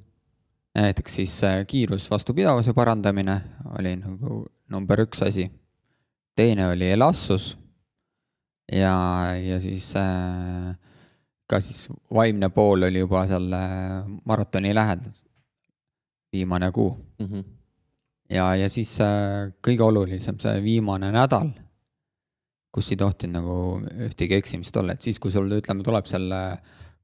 näiteks 0.75 1.15
siis 1.15 1.44
äh, 1.44 1.65
kiirusvastupidavuse 1.67 2.74
parandamine 2.74 3.41
oli 3.79 3.96
nagu 3.96 4.46
number 4.70 5.00
üks 5.00 5.24
asi. 5.27 5.51
teine 6.36 6.67
oli 6.67 6.91
elastsus 6.91 7.58
ja, 8.72 9.36
ja 9.44 9.60
siis 9.60 9.96
äh, 9.96 10.75
ka 11.48 11.60
siis 11.60 11.89
vaimne 12.13 12.50
pool 12.50 12.84
oli 12.84 13.00
juba 13.00 13.27
seal 13.27 13.53
äh, 13.53 14.08
maratoni 14.25 14.74
lähedal, 14.75 15.12
viimane 16.34 16.72
kuu 16.72 16.98
mm. 17.20 17.25
-hmm. 17.25 17.44
ja, 18.29 18.55
ja 18.55 18.70
siis 18.70 19.01
äh, 19.01 19.53
kõige 19.67 19.84
olulisem, 19.84 20.39
see 20.39 20.63
viimane 20.63 21.12
nädal 21.12 21.51
kus 22.75 22.91
ei 22.91 23.00
tohtinud 23.00 23.39
nagu 23.39 23.58
ühtegi 24.10 24.36
eksimist 24.36 24.75
olla, 24.82 24.96
et 24.96 25.05
siis, 25.05 25.20
kui 25.22 25.32
sul 25.32 25.48
ütleme, 25.55 25.86
tuleb 25.86 26.10
selle 26.12 26.41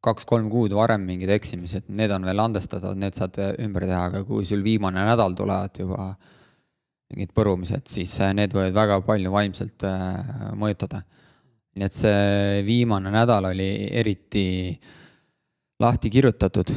kaks-kolm 0.03 0.49
kuud 0.51 0.73
varem 0.75 1.05
mingid 1.05 1.29
eksimised, 1.31 1.87
need 1.93 2.11
on 2.11 2.25
veel 2.27 2.41
andestatavad, 2.43 2.99
need 2.99 3.15
saad 3.15 3.37
ümber 3.61 3.85
teha, 3.87 4.03
aga 4.09 4.23
kui 4.27 4.43
sul 4.49 4.63
viimane 4.65 5.05
nädal 5.07 5.37
tulevad 5.37 5.77
juba 5.77 6.09
mingid 7.11 7.33
põrumised, 7.35 7.85
siis 7.91 8.15
need 8.35 8.55
võivad 8.55 8.75
väga 8.75 8.99
palju 9.05 9.33
vaimselt 9.33 9.85
äh, 9.87 10.51
mõjutada. 10.59 11.03
nii 11.71 11.85
et 11.87 11.95
see 11.95 12.63
viimane 12.67 13.11
nädal 13.13 13.45
oli 13.53 13.69
eriti 13.95 14.45
lahti 15.79 16.09
kirjutatud. 16.11 16.71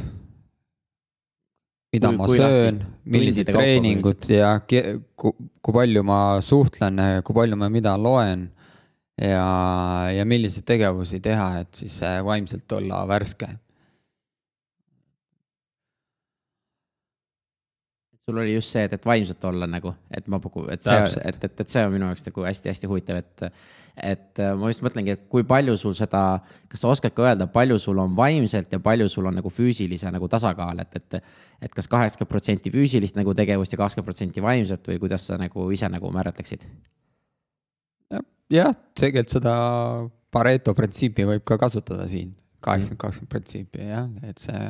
mida 1.94 2.08
Kui- 2.08 2.16
ma 2.18 2.26
kui 2.26 2.36
söön 2.38 2.82
millised 3.04 3.50
treeningud 3.50 4.28
ja 4.30 4.58
kui 4.66 5.72
palju 5.72 6.02
ma 6.02 6.40
suhtlen, 6.42 7.22
kui 7.24 7.34
palju 7.34 7.56
ma 7.56 7.68
mida 7.68 7.96
loen 7.96 8.50
ja, 9.20 10.10
ja 10.14 10.24
milliseid 10.26 10.66
tegevusi 10.66 11.20
teha, 11.22 11.50
et 11.64 11.84
siis 11.84 12.00
äh, 12.02 12.18
vaimselt 12.24 12.72
olla 12.72 13.04
värske. 13.08 13.48
Sul 18.24 18.38
oli 18.40 18.54
just 18.54 18.72
see, 18.72 18.86
et, 18.86 18.92
et 18.96 19.06
vaimselt 19.06 19.42
olla 19.44 19.66
nagu, 19.68 19.92
et 20.10 20.28
ma 20.32 20.38
paku-, 20.40 20.64
et 20.72 20.82
see 20.82 21.00
et, 21.20 21.42
et, 21.44 21.58
et 21.60 21.68
see 21.70 21.82
on 21.84 21.92
minu 21.92 22.08
jaoks 22.08 22.24
nagu 22.30 22.46
hästi-hästi 22.48 22.88
huvitav, 22.90 23.20
et 23.20 23.50
et 23.94 24.40
äh, 24.42 24.54
ma 24.58 24.72
just 24.72 24.82
mõtlengi, 24.82 25.12
et 25.14 25.26
kui 25.30 25.44
palju 25.46 25.76
sul 25.78 25.92
seda, 25.94 26.40
kas 26.66 26.82
sa 26.82 26.88
oskad 26.90 27.14
ka 27.14 27.28
öelda, 27.28 27.46
palju 27.46 27.76
sul 27.78 28.00
on 28.02 28.16
vaimselt 28.16 28.72
ja 28.74 28.80
palju 28.82 29.06
sul 29.12 29.28
on 29.30 29.36
nagu 29.38 29.52
füüsilise 29.54 30.10
nagu 30.10 30.26
tasakaal, 30.28 30.80
et, 30.82 30.96
et 30.98 31.20
et 31.62 31.76
kas 31.76 31.86
kaheksakümmend 31.88 32.32
protsenti 32.32 32.72
füüsilist 32.74 33.14
nagu 33.14 33.36
tegevust 33.38 33.72
ja 33.72 33.78
kakskümmend 33.78 34.08
protsenti 34.08 34.42
vaimset 34.42 34.88
või 34.90 34.98
kuidas 35.04 35.28
sa 35.28 35.38
nagu 35.38 35.68
ise 35.70 35.88
nagu 35.92 36.10
määratleksid? 36.10 36.66
jah, 38.54 38.74
tegelikult 38.96 39.38
seda 39.38 39.54
Pareto 40.34 40.74
printsiipi 40.74 41.26
võib 41.28 41.44
ka 41.46 41.56
kasutada 41.60 42.08
siin, 42.10 42.32
kaheksakümmend, 42.64 43.00
kakskümmend 43.04 43.30
printsiipi 43.30 43.88
jah, 43.90 44.08
et 44.26 44.42
see. 44.42 44.62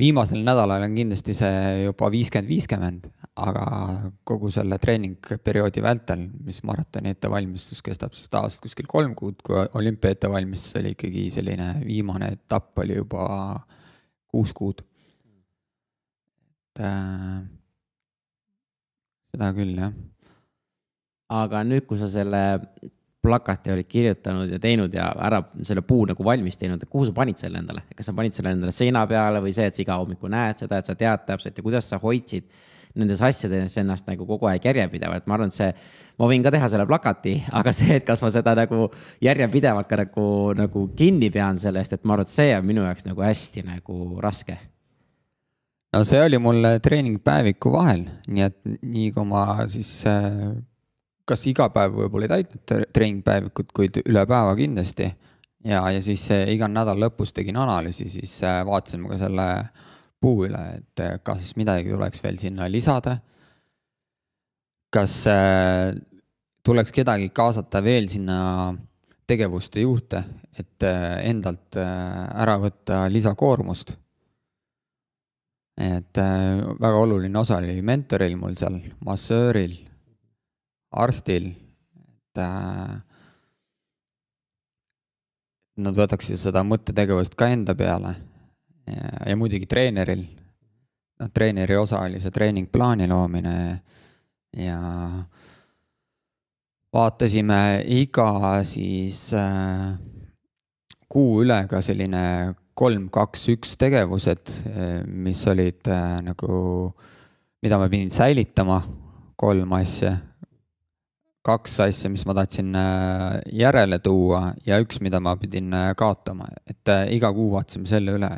viimasel 0.00 0.40
nädalal 0.46 0.86
on 0.86 0.94
kindlasti 0.96 1.34
see 1.36 1.56
juba 1.82 2.08
viiskümmend, 2.14 2.48
viiskümmend, 2.48 3.08
aga 3.42 3.64
kogu 4.24 4.48
selle 4.54 4.78
treeningperioodi 4.80 5.82
vältel, 5.84 6.22
mis 6.46 6.62
maratoni 6.64 7.12
ettevalmistus 7.12 7.82
kestab 7.84 8.14
siis 8.16 8.30
tavaliselt 8.32 8.64
kuskil 8.64 8.88
kolm 8.88 9.16
kuud, 9.18 9.42
kui 9.44 9.58
olümpia 9.80 10.14
ettevalmistus 10.14 10.78
oli 10.80 10.94
ikkagi 10.94 11.26
selline 11.34 11.72
viimane 11.82 12.30
etapp 12.38 12.78
oli 12.84 12.96
juba 13.00 13.26
kuus 14.30 14.54
kuud. 14.56 14.86
et 16.70 16.84
äh, 16.86 17.42
seda 19.34 19.50
küll 19.58 19.74
jah 19.74 19.92
aga 21.30 21.62
nüüd, 21.66 21.86
kui 21.88 22.00
sa 22.00 22.08
selle 22.10 22.42
plakati 23.20 23.72
olid 23.72 23.88
kirjutanud 23.88 24.48
ja 24.48 24.58
teinud 24.60 24.94
ja 24.96 25.10
ära 25.20 25.42
selle 25.66 25.82
puu 25.84 26.06
nagu 26.08 26.24
valmis 26.24 26.56
teinud, 26.58 26.82
kuhu 26.88 27.10
sa 27.10 27.14
panid 27.16 27.40
selle 27.40 27.60
endale, 27.60 27.84
kas 27.96 28.08
sa 28.08 28.14
panid 28.16 28.36
selle 28.36 28.54
endale 28.56 28.72
seina 28.72 29.04
peale 29.08 29.42
või 29.44 29.52
see, 29.52 29.68
et 29.68 29.76
sa 29.76 29.84
iga 29.84 29.98
hommiku 30.00 30.30
näed 30.32 30.62
seda, 30.62 30.80
et 30.80 30.88
sa 30.88 30.96
tead 30.96 31.26
täpselt 31.28 31.58
ja 31.58 31.64
kuidas 31.64 31.90
sa 31.90 32.00
hoidsid 32.00 32.48
nendes 32.98 33.20
asjades 33.22 33.76
ennast 33.78 34.08
nagu 34.08 34.24
kogu 34.26 34.48
aeg 34.50 34.64
järjepidevalt, 34.66 35.28
ma 35.30 35.36
arvan, 35.36 35.52
et 35.52 35.56
see, 35.56 35.68
ma 36.18 36.30
võin 36.30 36.42
ka 36.42 36.50
teha 36.54 36.70
selle 36.72 36.86
plakati, 36.90 37.36
aga 37.60 37.74
see, 37.76 38.00
et 38.00 38.08
kas 38.08 38.24
ma 38.24 38.32
seda 38.34 38.56
nagu 38.58 38.88
järjepidevalt 39.22 39.90
ka 39.90 40.00
nagu, 40.00 40.26
nagu 40.58 40.88
kinni 40.98 41.30
pean 41.34 41.60
sellest, 41.60 41.94
et 41.94 42.08
ma 42.08 42.16
arvan, 42.16 42.26
et 42.26 42.34
see 42.34 42.56
on 42.56 42.66
minu 42.66 42.86
jaoks 42.88 43.06
nagu 43.06 43.26
hästi 43.26 43.66
nagu 43.68 44.00
raske. 44.24 44.58
No 45.90 46.04
see 46.06 46.20
oli 46.22 46.38
mul 46.38 46.66
treeningpäeviku 46.82 47.72
vahel, 47.74 48.04
nii 48.30 48.44
et 48.46 48.58
nii 48.64 49.08
kui 49.14 49.26
ma 49.26 49.44
siis 49.70 49.90
äh, 50.06 50.52
kas 51.30 51.46
iga 51.50 51.68
päev 51.74 51.94
võib-olla 51.94 52.26
ei 52.26 52.32
täitnud 52.34 52.62
tre- 52.66 52.88
treeningpäevikut, 52.94 53.70
kuid 53.76 54.00
üle 54.02 54.24
päeva 54.28 54.56
kindlasti. 54.58 55.10
ja, 55.64 55.82
ja 55.92 56.02
siis 56.02 56.26
äh, 56.34 56.48
iga 56.54 56.68
nädala 56.68 57.06
lõpus 57.06 57.34
tegin 57.36 57.60
analüüsi, 57.60 58.08
siis 58.10 58.40
äh, 58.46 58.60
vaatasime 58.66 59.10
ka 59.12 59.18
selle 59.20 59.46
puu 60.20 60.44
üle, 60.48 60.62
et 60.80 61.04
äh, 61.04 61.18
kas 61.22 61.54
midagi 61.60 61.92
tuleks 61.92 62.22
veel 62.24 62.38
sinna 62.38 62.68
lisada. 62.70 63.18
kas 64.90 65.22
tuleks 66.66 66.90
kedagi 66.90 67.28
kaasata 67.30 67.78
veel 67.82 68.08
sinna 68.10 68.38
tegevuste 69.30 69.84
juurde, 69.84 70.24
et 70.58 70.82
endalt 70.82 71.78
ära 71.78 72.56
võtta 72.58 73.04
lisakoormust 73.06 73.94
et 75.80 76.18
väga 76.18 76.96
oluline 76.98 77.38
osa 77.38 77.60
oli 77.62 77.78
mentoril 77.86 78.34
mul 78.36 78.58
seal, 78.58 78.80
massööril, 79.06 79.78
arstil, 80.90 81.52
et 82.00 82.40
äh, 82.42 82.96
nad 85.80 85.96
võtaksid 85.96 86.40
seda 86.40 86.64
mõttetegevust 86.66 87.36
ka 87.38 87.48
enda 87.52 87.74
peale 87.78 88.14
ja, 88.90 89.36
muidugi 89.38 89.68
treeneril. 89.70 90.24
noh, 91.20 91.30
treeneri 91.34 91.76
osa 91.76 92.02
oli 92.04 92.20
see 92.20 92.32
treeningplaani 92.34 93.08
loomine 93.08 93.54
ja 94.56 94.80
vaatasime 96.92 97.60
iga 97.86 98.62
siis 98.66 99.28
äh, 99.36 99.94
kuu 101.10 101.42
üle 101.44 101.62
ka 101.70 101.82
selline 101.82 102.54
kolm, 102.80 103.08
kaks, 103.12 103.44
üks 103.52 103.76
tegevused, 103.80 104.52
mis 105.04 105.42
olid 105.50 105.90
äh, 105.90 106.18
nagu, 106.24 106.54
mida 107.60 107.78
ma 107.80 107.88
pidin 107.92 108.12
säilitama, 108.14 108.80
kolm 109.40 109.74
asja. 109.76 110.14
Kaks 111.46 111.78
asja, 111.86 112.10
mis 112.12 112.26
ma 112.28 112.34
tahtsin 112.36 112.74
äh, 112.76 113.38
järele 113.56 113.98
tuua 114.04 114.50
ja 114.66 114.80
üks, 114.82 115.00
mida 115.04 115.20
ma 115.24 115.36
pidin 115.40 115.72
äh, 115.76 115.92
kaotama, 115.98 116.48
et 116.68 116.92
äh, 116.92 117.06
iga 117.16 117.32
kuu 117.36 117.50
vaatasime 117.54 117.88
selle 117.88 118.16
üle, 118.18 118.30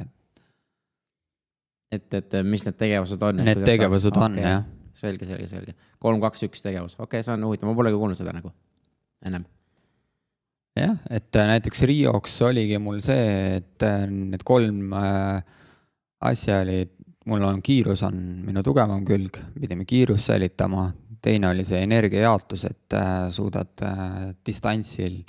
et, 1.93 2.07
et 2.15 2.37
mis 2.47 2.67
need 2.69 2.79
tegevused 2.79 3.25
on. 3.27 3.43
need 3.43 3.65
tegevused 3.67 4.15
on 4.15 4.39
okay. 4.39 4.47
jah. 4.47 4.69
selge, 4.95 5.27
selge, 5.27 5.49
selge. 5.51 5.75
kolm, 6.03 6.23
kaks, 6.23 6.47
üks 6.47 6.63
tegevus, 6.63 6.95
okei 6.99 7.09
okay,, 7.09 7.27
see 7.27 7.35
on 7.35 7.49
huvitav, 7.49 7.71
ma 7.71 7.77
polegi 7.79 7.99
kuulnud 7.99 8.21
seda 8.21 8.37
nagu 8.37 8.55
ennem. 9.27 9.49
jah, 10.79 10.95
et 11.11 11.43
näiteks 11.53 11.83
Rioks 11.91 12.39
oligi 12.47 12.79
mul 12.83 13.03
see, 13.03 13.59
et 13.59 13.89
need 14.15 14.47
kolm 14.47 14.95
asja 16.23 16.63
olid, 16.63 16.95
mul 17.27 17.43
on 17.51 17.59
kiirus 17.67 18.07
on 18.07 18.19
minu 18.47 18.63
tugevam 18.63 19.03
külg, 19.07 19.43
pidime 19.59 19.87
kiirust 19.91 20.31
säilitama, 20.31 20.87
teine 21.23 21.49
oli 21.53 21.65
see 21.65 21.83
energiajaotus, 21.87 22.65
et 22.69 22.97
äh, 22.99 23.29
suudad 23.31 23.85
äh, 23.87 24.33
distantsil 24.47 25.21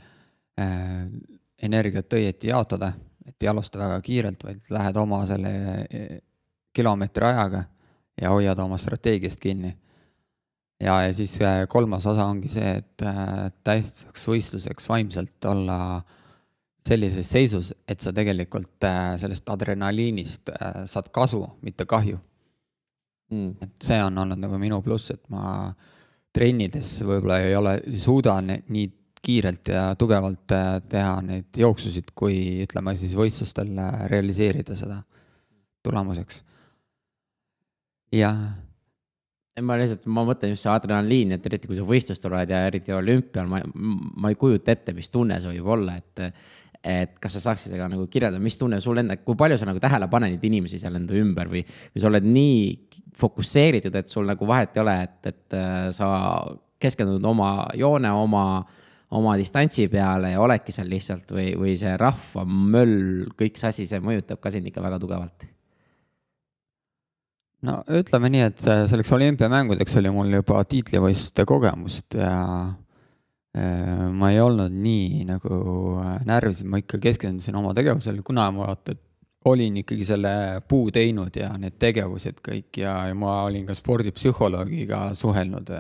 äh, 0.60 1.06
energiat 1.64 2.14
õieti 2.18 2.50
jaotada, 2.50 2.92
et 3.28 3.44
ei 3.44 3.52
alusta 3.52 3.80
väga 3.80 4.02
kiirelt, 4.04 4.44
vaid 4.44 4.74
lähed 4.74 4.98
oma 5.00 5.24
selle 5.30 5.54
äh, 5.84 6.18
kilomeetri 6.74 7.30
ajaga 7.30 7.64
ja 8.22 8.34
hoiad 8.34 8.60
oma 8.60 8.78
strateegiast 8.82 9.42
kinni 9.42 9.72
ja, 10.82 10.98
ja 11.06 11.14
siis 11.14 11.38
kolmas 11.70 12.08
osa 12.10 12.26
ongi 12.26 12.50
see, 12.52 12.76
et 12.82 13.06
äh, 13.06 13.48
tähtsaks 13.64 14.28
võistluseks 14.30 14.90
vaimselt 14.90 15.50
olla 15.50 15.78
sellises 16.84 17.30
seisus, 17.32 17.72
et 17.88 18.04
sa 18.04 18.12
tegelikult 18.12 18.84
sellest 19.22 19.48
adrenaliinist 19.54 20.50
saad 20.92 21.08
kasu, 21.16 21.46
mitte 21.64 21.86
kahju. 21.88 22.18
Mm. 23.32 23.56
et 23.64 23.86
see 23.88 24.02
on 24.04 24.18
olnud 24.20 24.42
nagu 24.42 24.58
minu 24.62 24.82
pluss, 24.86 25.14
et 25.14 25.24
ma 25.34 25.72
trennides 26.34 26.90
võib-olla 27.06 27.40
ei 27.42 27.56
ole, 27.56 27.78
suuda 27.98 28.36
nii 28.44 28.90
kiirelt 29.24 29.72
ja 29.72 29.84
tugevalt 29.98 30.52
äh, 30.52 30.76
teha 30.92 31.16
neid 31.24 31.62
jooksusid, 31.64 32.12
kui 32.18 32.66
ütleme 32.66 32.96
siis 33.00 33.16
võistlustel 33.18 33.72
äh, 33.80 34.04
realiseerida 34.12 34.76
seda 34.76 35.00
tulemuseks. 35.84 36.44
jah 38.14 38.44
ma 39.62 39.78
lihtsalt, 39.78 40.08
ma 40.10 40.24
mõtlen 40.26 40.54
just 40.54 40.66
see 40.66 40.74
adrenaliin, 40.74 41.36
et 41.36 41.46
eriti 41.46 41.70
kui 41.70 41.78
sa 41.78 41.86
võistlustel 41.86 42.34
oled 42.34 42.50
ja 42.50 42.64
eriti 42.68 42.94
olümpial, 42.96 43.50
ma, 43.50 43.62
ma 43.64 44.32
ei 44.34 44.38
kujuta 44.40 44.74
ette, 44.74 44.96
mis 44.98 45.12
tunne 45.14 45.38
see 45.42 45.54
võib 45.60 45.74
olla, 45.78 45.98
et 46.02 46.30
et 46.84 47.14
kas 47.22 47.38
sa 47.38 47.40
saaksid 47.46 47.78
ka 47.80 47.86
nagu 47.88 48.10
kirjeldada, 48.12 48.44
mis 48.44 48.58
tunne 48.60 48.76
sul 48.84 49.00
enda, 49.00 49.16
kui 49.24 49.38
palju 49.40 49.56
sa 49.56 49.68
nagu 49.70 49.80
tähele 49.80 50.10
paned 50.12 50.34
neid 50.34 50.42
inimesi 50.44 50.82
seal 50.82 50.98
enda 51.00 51.16
ümber 51.16 51.48
või, 51.48 51.62
või 51.94 52.02
sa 52.04 52.10
oled 52.10 52.26
nii 52.28 52.58
fokusseeritud, 53.18 53.96
et 53.96 54.12
sul 54.12 54.28
nagu 54.28 54.48
vahet 54.48 54.78
ei 54.78 54.84
ole, 54.84 54.96
et, 55.08 55.32
et 55.32 55.58
äh, 55.58 55.88
sa 55.96 56.10
keskendud 56.84 57.24
oma 57.26 57.54
joone, 57.80 58.12
oma, 58.12 58.44
oma 59.16 59.38
distantsi 59.40 59.88
peale 59.92 60.34
ja 60.34 60.44
oledki 60.44 60.76
seal 60.76 60.92
lihtsalt 60.92 61.32
või, 61.36 61.54
või 61.60 61.78
see 61.80 61.96
rahva 62.00 62.46
möll, 62.48 63.26
kõik 63.40 63.60
see 63.60 63.72
asi, 63.72 63.90
see 63.90 64.04
mõjutab 64.04 64.42
ka 64.44 64.52
sind 64.54 64.70
ikka 64.70 64.84
väga 64.84 65.00
tugevalt. 65.02 65.50
No 67.64 67.78
ütleme 67.96 68.28
nii, 68.28 68.48
et 68.50 68.64
selleks 68.92 69.14
olümpiamängudeks 69.16 69.96
oli 70.02 70.12
mul 70.12 70.34
juba 70.36 70.66
tiitlivõistluste 70.68 71.46
kogemust 71.48 72.18
ja 72.20 72.34
äh, 73.56 74.10
ma 74.12 74.34
ei 74.34 74.42
olnud 74.44 74.74
nii 74.76 75.24
nagu 75.30 75.60
äh, 76.04 76.18
närvis, 76.28 76.66
ma 76.68 76.82
ikka 76.82 77.00
keskendusin 77.06 77.56
oma 77.56 77.72
tegevusele, 77.78 78.20
kuna 78.26 78.50
ma 78.52 78.68
vaata, 78.68 78.98
olin 79.46 79.78
ikkagi 79.82 80.06
selle 80.08 80.34
puu 80.68 80.92
teinud 80.92 81.36
ja 81.36 81.50
need 81.60 81.76
tegevused 81.80 82.40
kõik 82.46 82.80
ja, 82.80 82.96
ja 83.10 83.16
ma 83.18 83.42
olin 83.48 83.66
ka 83.68 83.76
spordipsühholoogiga 83.78 85.10
suhelnud. 85.20 85.74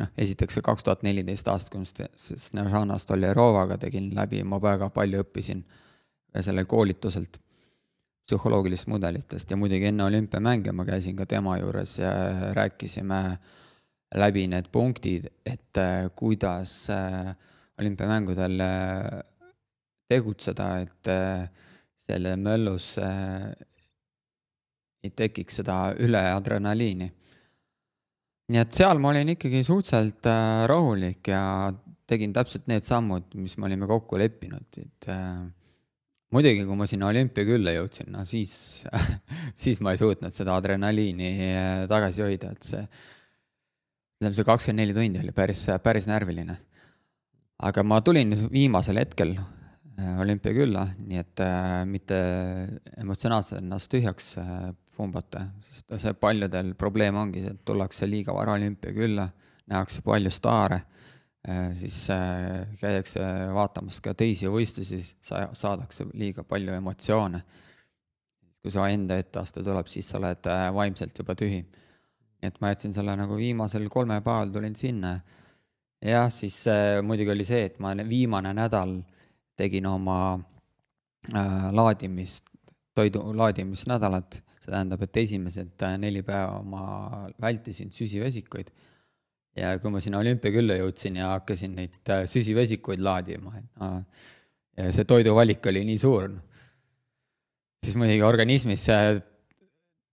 noh, 0.00 0.10
esiteks 0.18 0.58
see 0.58 0.64
kaks 0.64 0.86
tuhat 0.86 1.04
neliteist 1.06 1.48
aasta, 1.48 1.70
kui 1.70 1.84
ma 1.84 2.08
Snezhana 2.16 2.98
Stoljarovaga 2.98 3.78
tegin 3.78 4.10
läbi, 4.16 4.42
ma 4.42 4.58
väga 4.62 4.90
palju 4.94 5.22
õppisin 5.24 5.62
sellel 6.40 6.66
koolituselt 6.70 7.40
psühholoogilisest 8.30 8.90
mudelitest 8.90 9.50
ja 9.50 9.58
muidugi 9.58 9.90
enne 9.90 10.04
olümpiamänge 10.06 10.72
ma 10.72 10.86
käisin 10.86 11.16
ka 11.18 11.26
tema 11.26 11.56
juures 11.58 11.98
ja 11.98 12.12
rääkisime 12.54 13.22
läbi 14.14 14.46
need 14.50 14.70
punktid, 14.72 15.28
et 15.46 15.78
äh, 15.78 16.10
kuidas 16.16 16.90
äh, 16.90 17.34
olümpiamängudel 17.78 18.60
äh, 18.60 19.20
tegutseda, 20.10 20.70
et 20.82 21.10
selle 22.10 22.34
möllus 22.40 22.94
äh, 23.02 23.50
ei 25.04 25.12
tekiks 25.16 25.60
seda 25.62 25.78
üleadrenaliini. 26.00 27.08
nii 28.50 28.58
et 28.58 28.74
seal 28.74 28.98
ma 28.98 29.12
olin 29.12 29.30
ikkagi 29.36 29.62
suhteliselt 29.66 30.26
äh, 30.28 30.66
rahulik 30.70 31.30
ja 31.30 31.42
tegin 32.10 32.34
täpselt 32.34 32.66
need 32.66 32.82
sammud, 32.82 33.28
mis 33.38 33.54
me 33.56 33.68
olime 33.68 33.86
kokku 33.86 34.18
leppinud, 34.18 34.80
et 34.82 35.08
äh, 35.12 35.44
muidugi, 36.34 36.64
kui 36.66 36.78
ma 36.78 36.88
sinna 36.90 37.10
olümpiakülla 37.12 37.76
jõudsin, 37.76 38.10
no 38.14 38.24
siis 38.26 38.56
siis 39.62 39.80
ma 39.84 39.94
ei 39.94 40.02
suutnud 40.02 40.34
seda 40.34 40.58
adrenaliini 40.58 41.30
tagasi 41.90 42.26
hoida, 42.26 42.50
et 42.56 42.66
see, 42.66 42.82
ütleme, 44.18 44.34
see 44.34 44.50
kakskümmend 44.50 44.82
neli 44.82 44.98
tundi 44.98 45.22
oli 45.22 45.36
päris, 45.36 45.68
päris 45.84 46.10
närviline. 46.10 46.58
aga 47.70 47.86
ma 47.86 48.00
tulin 48.02 48.34
viimasel 48.50 48.98
hetkel 48.98 49.36
olümpiakülla, 50.20 50.86
nii 51.06 51.20
et 51.20 51.42
äh, 51.44 51.82
mitte 51.88 52.20
emotsionaalselt 53.00 53.60
ennast 53.62 53.90
tühjaks 53.92 54.32
äh, 54.42 54.70
pumbata, 54.96 55.46
sest 55.64 55.96
see 56.02 56.16
paljudel 56.18 56.74
probleem 56.78 57.16
ongi 57.16 57.44
see, 57.44 57.54
et 57.56 57.64
tullakse 57.66 58.08
liiga 58.08 58.34
vara 58.36 58.58
olümpiakülla, 58.58 59.28
nähakse 59.70 60.02
palju 60.06 60.32
staare 60.34 60.82
Äh, 61.48 61.72
siis 61.72 62.10
äh, 62.12 62.66
käiakse 62.76 63.22
vaatamas 63.56 64.02
ka 64.04 64.12
teisi 64.12 64.48
võistlusi, 64.52 64.98
sa, 65.24 65.46
saadakse 65.56 66.04
liiga 66.12 66.44
palju 66.44 66.74
emotsioone. 66.76 67.40
kui 68.60 68.68
su 68.68 68.82
enda 68.84 69.16
etteaste 69.16 69.62
tuleb, 69.64 69.86
siis 69.88 70.10
sa 70.10 70.18
oled 70.18 70.44
äh, 70.52 70.66
vaimselt 70.76 71.16
juba 71.16 71.32
tühi. 71.32 71.62
nii 72.40 72.48
et 72.48 72.60
ma 72.60 72.74
jätsin 72.74 72.92
selle 72.92 73.14
nagu 73.16 73.36
viimasel 73.36 73.88
kolmel 73.88 74.20
päeval 74.20 74.52
tulin 74.52 74.76
sinna. 74.76 75.14
jah, 76.04 76.28
siis 76.28 76.66
muidugi 77.02 77.32
oli 77.32 77.44
see, 77.44 77.64
et 77.64 77.80
ma 77.80 77.94
viimane 77.96 78.52
nädal 78.52 78.98
tegin 79.60 79.86
oma 79.90 80.20
äh, 80.34 81.66
laadimist, 81.76 82.48
toidu 82.96 83.22
laadimisnädalat, 83.36 84.40
see 84.60 84.72
tähendab, 84.72 85.02
et 85.06 85.20
esimesed 85.22 85.84
neli 86.02 86.24
päeva 86.26 86.60
ma 86.66 86.84
vältisin 87.40 87.92
süsivesikuid 87.94 88.72
ja 89.58 89.72
kui 89.82 89.92
ma 89.92 90.00
sinna 90.02 90.20
olümpiakülla 90.22 90.78
jõudsin 90.80 91.18
ja 91.20 91.32
hakkasin 91.34 91.74
neid 91.78 92.12
äh, 92.12 92.24
süsivesikuid 92.30 93.02
laadima, 93.04 93.54
et 93.58 93.82
no, 93.82 93.90
ja 94.78 94.92
see 94.94 95.06
toiduvalik 95.08 95.66
oli 95.70 95.82
nii 95.88 95.98
suur, 96.00 96.30
siis 97.84 97.98
muidugi 98.00 98.24
organismis 98.26 98.86
äh, 98.92 99.16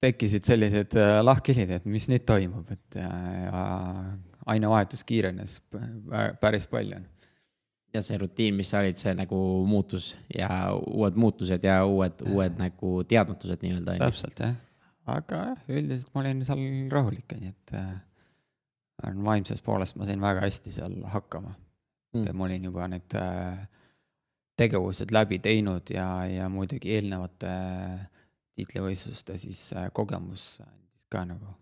tekkisid 0.04 0.48
sellised 0.48 0.98
äh, 1.00 1.20
lahkhelid, 1.26 1.78
et 1.78 1.86
mis 1.90 2.08
nüüd 2.12 2.26
toimub, 2.28 2.72
et 2.74 3.00
ja 3.00 3.62
ainevahetus 4.48 5.04
kiirenes 5.08 5.60
päris 6.42 6.68
palju. 6.72 7.02
Ja 7.94 8.02
see 8.06 8.18
rutiin, 8.22 8.56
mis 8.58 8.72
sa 8.74 8.82
olid, 8.84 8.98
see 9.00 9.14
nagu 9.18 9.38
muutus 9.68 10.12
ja 10.34 10.50
uued 10.76 11.18
muutused 11.20 11.64
ja 11.64 11.80
uued, 11.86 12.26
uued 12.34 12.58
nagu 12.60 12.92
teadmatused 13.08 13.64
nii-öelda. 13.64 13.98
täpselt 14.02 14.44
jah, 14.44 14.58
aga 15.14 15.44
jah, 15.52 15.64
üldiselt 15.72 16.12
ma 16.14 16.24
olin 16.26 16.44
seal 16.48 16.66
rahulik, 16.92 17.38
nii 17.40 17.54
et 17.54 17.76
vaimsest 19.24 19.64
poolest 19.66 19.98
ma 19.98 20.10
sain 20.10 20.22
väga 20.22 20.44
hästi 20.46 20.74
seal 20.74 21.00
hakkama 21.14 21.54
mm.. 22.16 22.30
ma 22.34 22.48
olin 22.48 22.70
juba 22.70 22.88
need 22.92 23.18
äh, 23.20 23.68
tegevused 24.58 25.14
läbi 25.14 25.40
teinud 25.40 25.94
ja, 25.94 26.08
ja 26.26 26.50
muidugi 26.50 26.96
eelnevate 26.98 27.54
tiitlivõistluste 28.58 29.38
siis 29.38 29.70
äh, 29.78 29.92
kogemus 29.94 30.58
andis 30.66 30.88
ka 31.10 31.24
nagu 31.26 31.54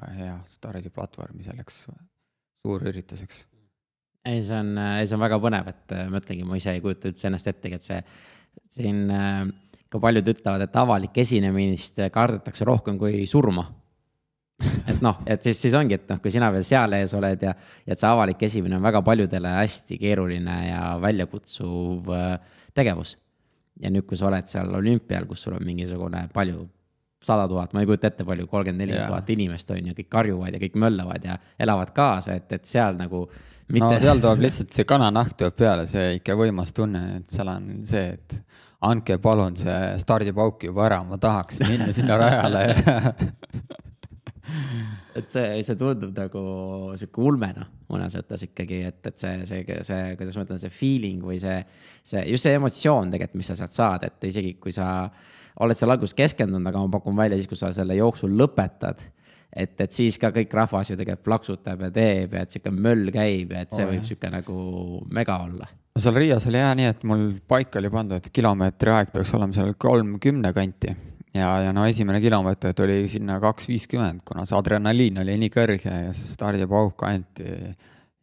väga 0.00 0.12
hea 0.16 0.34
stardiplatvormi 0.46 1.42
selleks 1.42 1.86
suurürituseks. 2.62 3.46
Ei, 4.24 4.40
see 4.46 4.58
on, 4.58 4.72
see 5.02 5.16
on 5.16 5.22
väga 5.24 5.38
põnev, 5.42 5.68
et 5.72 5.94
ma 6.10 6.22
ütlengi, 6.22 6.46
ma 6.46 6.58
ise 6.60 6.74
ei 6.76 6.82
kujuta 6.84 7.10
üldse 7.10 7.28
ennast 7.28 7.50
ettegi, 7.50 7.78
et 7.78 7.86
see 7.88 8.00
siin 8.72 9.04
ka 9.92 10.00
paljud 10.00 10.28
ütlevad, 10.32 10.64
et 10.64 10.76
avalik 10.80 11.16
esinemist 11.20 12.00
kardetakse 12.12 12.64
rohkem 12.68 12.98
kui 13.00 13.26
surma 13.28 13.66
et 14.90 15.00
noh, 15.02 15.22
et 15.26 15.42
siis, 15.42 15.58
siis 15.64 15.74
ongi, 15.78 15.96
et 15.98 16.10
noh, 16.10 16.20
kui 16.22 16.32
sina 16.34 16.50
veel 16.54 16.64
seal 16.66 16.94
ees 16.96 17.14
oled 17.18 17.46
ja, 17.46 17.54
ja 17.86 17.94
et 17.94 18.00
see 18.00 18.10
avalik 18.10 18.42
esimene 18.46 18.78
on 18.78 18.84
väga 18.84 19.02
paljudele 19.06 19.54
hästi 19.56 19.98
keeruline 20.00 20.58
ja 20.68 20.82
väljakutsuv 21.02 22.12
äh, 22.14 22.60
tegevus. 22.76 23.16
ja 23.82 23.90
nüüd, 23.90 24.04
kui 24.06 24.18
sa 24.18 24.28
oled 24.28 24.46
seal 24.50 24.70
olümpial, 24.78 25.26
kus 25.26 25.42
sul 25.46 25.56
on 25.56 25.64
mingisugune 25.66 26.26
palju, 26.34 26.66
sada 27.24 27.46
tuhat, 27.50 27.72
ma 27.72 27.82
ei 27.82 27.88
kujuta 27.88 28.10
ette, 28.10 28.26
palju, 28.26 28.46
kolmkümmend 28.50 28.84
neli 28.84 28.98
tuhat 28.98 29.30
inimest 29.32 29.70
on 29.74 29.88
ju, 29.90 29.96
kõik 29.96 30.10
karjuvad 30.12 30.54
ja 30.54 30.60
kõik 30.62 30.76
möllavad 30.84 31.26
ja 31.26 31.38
elavad 31.62 31.90
kaasa, 31.96 32.36
et, 32.38 32.52
et 32.52 32.68
seal 32.68 32.98
nagu 33.00 33.24
mitte.... 33.72 33.88
no 33.88 34.00
seal 34.00 34.22
tuleb 34.22 34.46
lihtsalt 34.46 34.74
see 34.76 34.88
kananahk 34.88 35.36
tuleb 35.38 35.58
peale, 35.58 35.86
see 35.90 36.18
ikka 36.20 36.36
võimas 36.38 36.74
tunne, 36.76 37.02
et 37.20 37.34
seal 37.34 37.50
on 37.52 37.68
see, 37.88 38.16
et 38.16 38.38
andke 38.88 39.18
palun 39.22 39.56
see 39.58 39.78
stardipauk 40.02 40.68
juba 40.68 40.86
ära, 40.88 41.02
ma 41.06 41.18
tahaks 41.22 41.62
minna 41.64 41.90
sinna 41.96 42.18
rajale. 42.20 42.64
Et 45.12 45.28
see, 45.28 45.60
see 45.64 45.76
tundub 45.76 46.16
nagu 46.16 46.42
sihuke 46.96 47.20
ulmena 47.20 47.66
mõnes 47.92 48.14
mõttes 48.16 48.46
ikkagi, 48.46 48.78
et, 48.88 49.00
et 49.04 49.20
see, 49.20 49.32
see, 49.48 49.78
see, 49.84 50.00
kuidas 50.16 50.38
ma 50.38 50.46
ütlen, 50.46 50.60
see 50.62 50.72
feeling 50.72 51.24
või 51.26 51.38
see, 51.42 51.58
see, 52.00 52.22
just 52.32 52.46
see 52.46 52.56
emotsioon 52.56 53.12
tegelikult, 53.12 53.40
mis 53.42 53.50
sa 53.52 53.58
sealt 53.58 53.76
saad, 53.76 54.06
et 54.08 54.28
isegi 54.30 54.54
kui 54.62 54.72
sa 54.74 54.86
oled 55.62 55.76
seal 55.76 55.92
alguses 55.92 56.16
keskendunud, 56.16 56.64
aga 56.70 56.84
ma 56.84 56.94
pakun 56.94 57.18
välja 57.18 57.36
siis, 57.38 57.50
kui 57.50 57.60
sa 57.60 57.72
selle 57.76 57.98
jooksu 57.98 58.30
lõpetad 58.32 59.04
et, 59.52 59.74
et 59.80 59.92
siis 59.92 60.18
ka 60.20 60.32
kõik 60.34 60.54
rahvas 60.56 60.90
ju 60.90 60.96
tegelikult 60.96 61.28
plaksutab 61.28 61.86
ja 61.86 61.92
teeb 61.92 62.34
ja 62.36 62.42
et 62.46 62.54
sihuke 62.54 62.72
möll 62.74 63.12
käib 63.14 63.52
ja 63.52 63.62
et 63.66 63.72
see 63.74 63.86
oh, 63.86 63.92
võib 63.92 64.08
sihuke 64.08 64.32
nagu 64.32 64.58
mega 65.12 65.38
olla. 65.44 65.68
no 65.68 66.02
seal 66.04 66.18
Riias 66.18 66.48
oli 66.50 66.62
jah 66.62 66.74
nii, 66.78 66.90
et 66.94 67.06
mul 67.08 67.30
paika 67.48 67.80
oli 67.82 67.92
pandud, 67.92 68.18
et 68.18 68.34
kilomeetri 68.34 68.94
aeg 68.96 69.14
peaks 69.14 69.34
olema 69.38 69.56
seal 69.56 69.74
kolmkümne 69.80 70.54
kanti 70.56 70.94
ja, 71.36 71.48
ja 71.66 71.72
no 71.74 71.86
esimene 71.88 72.20
kilomeeter 72.22 72.74
tuli 72.76 73.02
sinna 73.10 73.38
kaks 73.42 73.68
viiskümmend, 73.70 74.22
kuna 74.28 74.44
see 74.48 74.58
adrenaliin 74.58 75.22
oli 75.22 75.38
nii 75.40 75.52
kõrge 75.52 75.96
ja 76.08 76.12
see 76.16 76.28
stardipauk 76.34 77.04
anti. 77.08 77.48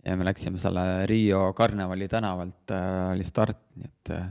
ja 0.05 0.15
me 0.17 0.25
läksime 0.27 0.61
selle 0.61 1.05
Riio 1.09 1.51
karnevali 1.53 2.07
tänavalt 2.09 2.71
äh, 2.73 3.11
oli 3.13 3.25
start, 3.27 3.59
nii 3.75 3.89
et 3.89 4.13
äh, 4.15 4.29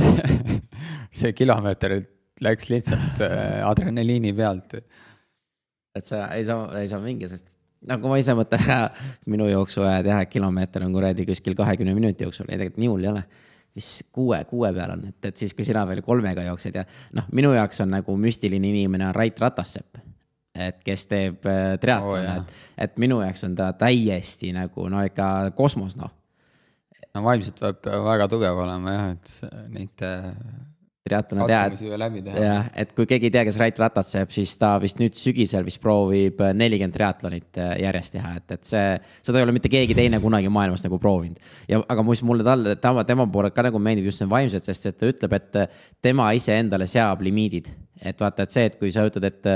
see 1.22 1.34
kilomeeter 1.36 1.98
läks 2.40 2.70
lihtsalt 2.72 3.20
äh, 3.26 3.60
adrenaliini 3.66 4.32
pealt. 4.32 4.78
Et 5.94 6.06
sa 6.06 6.26
ei 6.36 6.44
saa, 6.46 6.68
ei 6.80 6.88
saa 6.90 7.00
mingi, 7.02 7.28
sest 7.30 7.46
nagu 7.90 8.10
ma 8.10 8.18
ise 8.20 8.34
mõtlen, 8.36 8.90
minu 9.32 9.48
jooksuaja 9.50 10.02
teha 10.06 10.24
kilomeeter 10.30 10.84
on 10.86 10.96
kuradi 10.96 11.26
kuskil 11.28 11.56
kahekümne 11.58 11.94
minuti 11.96 12.26
jooksul 12.26 12.48
ja 12.48 12.58
tegelikult 12.58 12.84
nii 12.84 12.92
hull 12.92 13.06
ei 13.08 13.12
ole 13.14 13.24
mis 13.74 13.88
kuue, 14.12 14.40
kuue 14.50 14.72
peal 14.74 14.94
on, 14.96 15.04
et, 15.08 15.18
et 15.30 15.36
siis, 15.36 15.54
kui 15.54 15.66
sina 15.66 15.84
veel 15.88 16.02
kolmega 16.02 16.42
jooksed 16.48 16.78
ja 16.80 16.84
noh, 17.16 17.28
minu 17.36 17.52
jaoks 17.54 17.84
on 17.84 17.92
nagu 17.94 18.16
müstiline 18.18 18.66
inimene 18.66 19.06
on 19.08 19.14
Rait 19.14 19.38
Ratassepp. 19.40 20.00
et 20.60 20.80
kes 20.84 21.06
teeb 21.06 21.46
äh, 21.46 21.76
triatloni 21.80 22.26
oh,, 22.26 22.40
et, 22.40 22.56
et 22.86 22.96
minu 22.98 23.20
jaoks 23.22 23.46
on 23.46 23.54
ta 23.56 23.70
täiesti 23.78 24.50
nagu 24.52 24.88
no 24.90 25.04
ikka 25.06 25.52
kosmos 25.56 25.94
noh. 25.96 26.10
no 27.14 27.22
vaimselt 27.22 27.62
peab 27.62 28.04
väga 28.08 28.26
tugev 28.28 28.58
olema 28.58 28.96
jah, 28.96 29.12
et 29.14 29.70
neid 29.70 30.06
äh, 31.00 31.08
triatlon 31.08 31.42
on 31.42 31.48
teha, 31.48 32.42
jah, 32.44 32.68
et 32.76 32.92
kui 32.96 33.08
keegi 33.08 33.28
ei 33.28 33.34
tea, 33.34 33.44
kes 33.48 33.58
Rait 33.60 33.78
Ratassepp, 33.80 34.32
siis 34.34 34.52
ta 34.60 34.74
vist 34.82 35.00
nüüd 35.00 35.16
sügisel 35.16 35.64
vist 35.64 35.80
proovib 35.82 36.42
nelikümmend 36.54 36.96
triatlonit 36.96 37.60
äh, 37.60 37.74
järjest 37.86 38.16
teha, 38.16 38.34
et, 38.40 38.56
et 38.56 38.72
see, 38.72 38.86
seda 39.26 39.40
ei 39.40 39.46
ole 39.46 39.56
mitte 39.56 39.72
keegi 39.72 39.96
teine 39.96 40.20
kunagi 40.20 40.52
maailmas 40.52 40.84
nagu 40.84 41.00
proovinud. 41.00 41.40
ja, 41.68 41.82
aga 41.88 42.04
muuseas 42.06 42.28
mulle 42.28 42.46
talle, 42.46 42.76
tema, 42.80 43.04
tema 43.08 43.28
poole 43.32 43.52
ka 43.54 43.64
nagu 43.66 43.80
meeldib 43.82 44.10
just 44.10 44.22
see 44.22 44.30
vaimselt, 44.30 44.68
sest 44.68 44.90
et 44.92 44.98
ta 45.00 45.08
ütleb, 45.08 45.36
et 45.40 45.60
tema 46.04 46.30
iseendale 46.36 46.88
seab 46.90 47.24
limiidid. 47.24 47.72
et 48.00 48.20
vaata, 48.20 48.44
et 48.44 48.52
see, 48.52 48.68
et 48.68 48.76
kui 48.80 48.92
sa 48.92 49.04
ütled, 49.08 49.24
et 49.28 49.54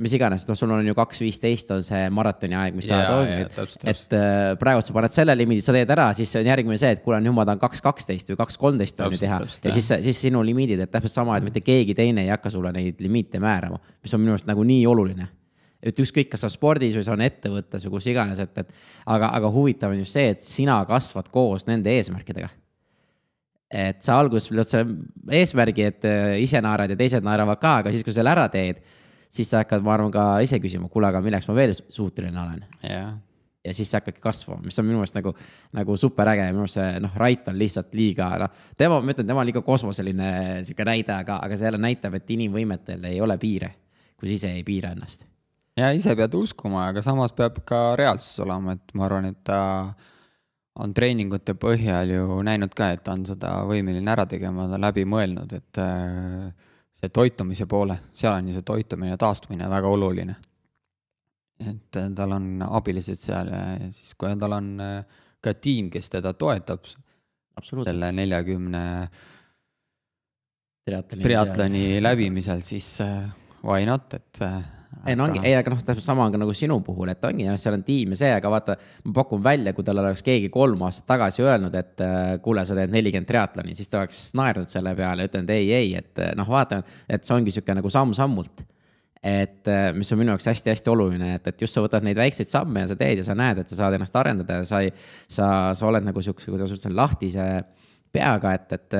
mis 0.00 0.14
iganes, 0.16 0.46
noh, 0.48 0.56
sul 0.56 0.70
on 0.72 0.86
ju 0.86 0.94
kaks 0.96 1.20
viisteist 1.20 1.72
on 1.74 1.82
see 1.84 2.06
maratoni 2.14 2.56
aeg, 2.56 2.76
mis 2.76 2.88
ta 2.88 3.02
toimub, 3.10 3.58
et, 3.58 3.74
et 3.92 4.16
äh, 4.16 4.54
praegu 4.60 4.80
sa 4.84 4.94
paned 4.96 5.12
selle 5.12 5.36
limiidi, 5.36 5.64
sa 5.64 5.74
teed 5.76 5.90
ära, 5.92 6.08
siis 6.16 6.32
on 6.40 6.48
järgmine 6.48 6.78
see, 6.80 6.94
et 6.96 7.02
kuule, 7.04 7.18
nüüd 7.24 7.36
ma 7.36 7.44
tahan 7.48 7.60
kaks 7.60 7.84
kaksteist 7.84 8.32
või 8.32 8.40
kaks 8.40 8.56
kolmteist 8.60 9.02
on 9.04 9.12
ju 9.12 9.20
teha. 9.20 9.42
ja 9.42 9.74
siis, 9.74 9.90
siis 10.08 10.22
sinu 10.28 10.40
limiidid, 10.48 10.80
et 10.80 10.92
täpselt 10.92 11.12
sama, 11.12 11.36
et 11.36 11.44
mitte 11.44 11.60
keegi 11.64 11.96
teine 11.98 12.24
ei 12.24 12.32
hakka 12.32 12.54
sulle 12.54 12.72
neid 12.72 13.02
limiite 13.04 13.42
määrama, 13.42 13.82
mis 14.00 14.16
on 14.16 14.24
minu 14.24 14.36
arust 14.36 14.48
nagu 14.48 14.64
nii 14.64 14.86
oluline 14.88 15.28
et 15.82 15.98
ükskõik, 15.98 16.30
kas 16.32 16.44
sa 16.44 16.50
spordis 16.52 16.94
või 16.94 17.04
sa 17.04 17.16
on 17.16 17.24
ettevõttes 17.26 17.84
või 17.86 17.96
kus 17.96 18.08
iganes, 18.12 18.40
et, 18.42 18.58
et 18.62 18.72
aga, 19.10 19.32
aga 19.34 19.50
huvitav 19.52 19.92
on 19.92 20.00
just 20.00 20.14
see, 20.14 20.30
et 20.32 20.40
sina 20.40 20.78
kasvad 20.88 21.28
koos 21.34 21.66
nende 21.66 21.90
eesmärkidega. 21.90 22.48
et 23.72 24.02
sa 24.04 24.18
alguses 24.20 24.50
lööd 24.52 24.68
selle 24.68 25.38
eesmärgi, 25.40 25.84
et 25.90 26.04
äh, 26.08 26.40
ise 26.44 26.60
naerad 26.62 26.92
ja 26.92 26.96
teised 26.96 27.24
naeravad 27.24 27.60
ka, 27.60 27.76
aga 27.82 27.92
siis, 27.92 28.04
kui 28.04 28.12
sa 28.12 28.20
selle 28.20 28.34
ära 28.34 28.48
teed 28.52 28.82
siis 29.32 29.50
sa 29.52 29.62
hakkad, 29.62 29.84
ma 29.84 29.96
arvan, 29.96 30.12
ka 30.12 30.24
ise 30.44 30.60
küsima, 30.62 30.90
kuule, 30.92 31.08
aga 31.08 31.22
milleks 31.24 31.48
ma 31.48 31.56
veel 31.56 31.74
suuteline 31.76 32.38
olen 32.42 32.64
yeah.. 32.84 33.14
ja 33.64 33.74
siis 33.76 33.90
see 33.90 33.98
hakkabki 34.00 34.22
kasvama, 34.24 34.64
mis 34.66 34.78
on 34.80 34.88
minu 34.88 35.00
meelest 35.00 35.18
nagu, 35.18 35.34
nagu 35.78 35.96
super 36.00 36.32
äge 36.34 36.46
ja 36.48 36.54
minu 36.54 36.66
arust 36.66 36.78
see 36.80 37.02
noh, 37.02 37.18
Rait 37.22 37.48
on 37.52 37.58
lihtsalt 37.60 37.92
liiga, 37.96 38.28
noh. 38.42 38.62
tema, 38.78 39.00
ma 39.00 39.14
ütlen, 39.14 39.28
tema 39.28 39.44
on 39.44 39.48
liiga 39.48 39.64
kosmoseline 39.66 40.30
sihuke 40.66 40.86
näide, 40.88 41.16
aga, 41.16 41.40
aga 41.46 41.58
see 41.58 41.68
jälle 41.70 41.82
näitab, 41.82 42.16
et 42.18 42.32
inimvõimetel 42.36 43.10
ei 43.10 43.20
ole 43.24 43.38
piire, 43.42 43.74
kui 44.20 44.30
sa 44.30 44.38
ise 44.38 44.56
ei 44.58 44.64
piira 44.68 44.92
ennast. 44.96 45.28
ja 45.80 45.92
ise 45.96 46.16
pead 46.18 46.34
uskuma, 46.36 46.88
aga 46.92 47.04
samas 47.04 47.32
peab 47.36 47.62
ka 47.68 47.84
reaalsus 48.00 48.42
olema, 48.44 48.76
et 48.76 48.96
ma 48.98 49.08
arvan, 49.08 49.30
et 49.32 49.40
ta 49.48 49.60
on 50.82 50.92
treeningute 50.96 51.54
põhjal 51.60 52.12
ju 52.14 52.42
näinud 52.44 52.72
ka, 52.76 52.92
et 52.94 53.02
ta 53.04 53.16
on 53.16 53.24
seda 53.28 53.58
võimeline 53.68 54.08
ära 54.12 54.24
tegema, 54.28 54.68
ta 54.68 54.78
on 54.78 54.86
läbi 54.86 55.04
mõelnud, 55.08 55.52
et 55.56 55.80
äh, 55.80 56.68
see 57.02 57.10
toitumise 57.10 57.66
poole, 57.66 57.96
seal 58.14 58.36
on 58.36 58.48
ju 58.48 58.56
see 58.56 58.66
toitumine 58.66 59.16
ja 59.16 59.18
taastumine 59.18 59.68
väga 59.70 59.90
oluline. 59.90 60.36
et 61.62 61.96
äh, 61.96 62.08
tal 62.14 62.32
on 62.34 62.62
abilised 62.62 63.20
seal 63.22 63.50
ja, 63.52 63.60
ja 63.78 63.90
siis, 63.94 64.14
kui 64.18 64.32
tal 64.38 64.56
on 64.56 64.70
äh, 64.82 65.20
ka 65.42 65.54
tiim, 65.54 65.90
kes 65.90 66.10
teda 66.10 66.32
toetab 66.34 66.86
selle 67.84 68.08
neljakümne 68.16 68.82
triatloni 71.22 72.00
läbimisel, 72.02 72.62
siis 72.66 72.88
äh, 73.04 73.28
why 73.62 73.86
not, 73.86 74.14
et 74.14 74.42
ei 75.06 75.16
no 75.16 75.26
ongi, 75.26 75.40
ei, 75.42 75.54
aga 75.56 75.72
noh, 75.72 75.80
täpselt 75.82 76.04
sama 76.04 76.26
on 76.26 76.34
ka 76.34 76.40
nagu 76.40 76.54
sinu 76.56 76.78
puhul, 76.84 77.10
et 77.12 77.24
ongi, 77.26 77.46
noh, 77.48 77.58
seal 77.60 77.76
on 77.78 77.84
tiim 77.86 78.14
ja 78.14 78.18
see, 78.20 78.32
aga 78.36 78.50
vaata, 78.52 78.76
ma 79.06 79.14
pakun 79.16 79.42
välja, 79.44 79.72
kui 79.76 79.86
tal 79.86 80.02
oleks 80.02 80.22
keegi 80.26 80.50
kolm 80.52 80.84
aastat 80.86 81.08
tagasi 81.10 81.44
öelnud, 81.44 81.74
et 81.78 82.04
äh, 82.04 82.20
kuule, 82.44 82.64
sa 82.68 82.76
teed 82.78 82.92
nelikümmend 82.94 83.28
triatloni, 83.28 83.76
siis 83.78 83.90
ta 83.90 84.02
oleks 84.02 84.24
naernud 84.38 84.70
selle 84.72 84.94
peale 84.98 85.26
ja 85.26 85.32
ütelnud 85.32 85.54
ei, 85.54 85.72
ei, 85.78 85.90
et 85.98 86.22
äh, 86.22 86.34
noh, 86.38 86.48
vaata, 86.48 86.82
et 87.10 87.26
see 87.26 87.36
ongi 87.36 87.54
sihuke 87.54 87.76
nagu 87.78 87.92
samm-sammult. 87.92 88.64
Et 89.22 89.68
äh, 89.70 89.92
mis 89.94 90.08
on 90.10 90.18
minu 90.18 90.32
jaoks 90.32 90.48
hästi-hästi 90.50 90.90
oluline, 90.90 91.36
et, 91.36 91.44
et 91.46 91.60
just 91.62 91.76
sa 91.76 91.82
võtad 91.84 92.02
neid 92.02 92.18
väikseid 92.18 92.50
samme 92.50 92.82
ja 92.82 92.88
sa 92.90 92.96
teed 92.98 93.20
ja 93.20 93.26
sa 93.26 93.36
näed, 93.38 93.60
et 93.62 93.70
sa 93.70 93.78
saad 93.84 93.94
ennast 93.94 94.16
arendada 94.18 94.56
ja 94.58 94.66
sa 94.66 94.80
ei, 94.82 94.90
sa, 95.30 95.46
sa 95.78 95.86
oled 95.86 96.02
nagu 96.02 96.24
siukse, 96.26 96.50
kuidas 96.50 96.72
ma 96.74 96.78
ütlen, 96.80 96.96
lahtise 96.98 97.46
peaga, 98.12 98.52
et, 98.58 98.72
et, 98.76 98.96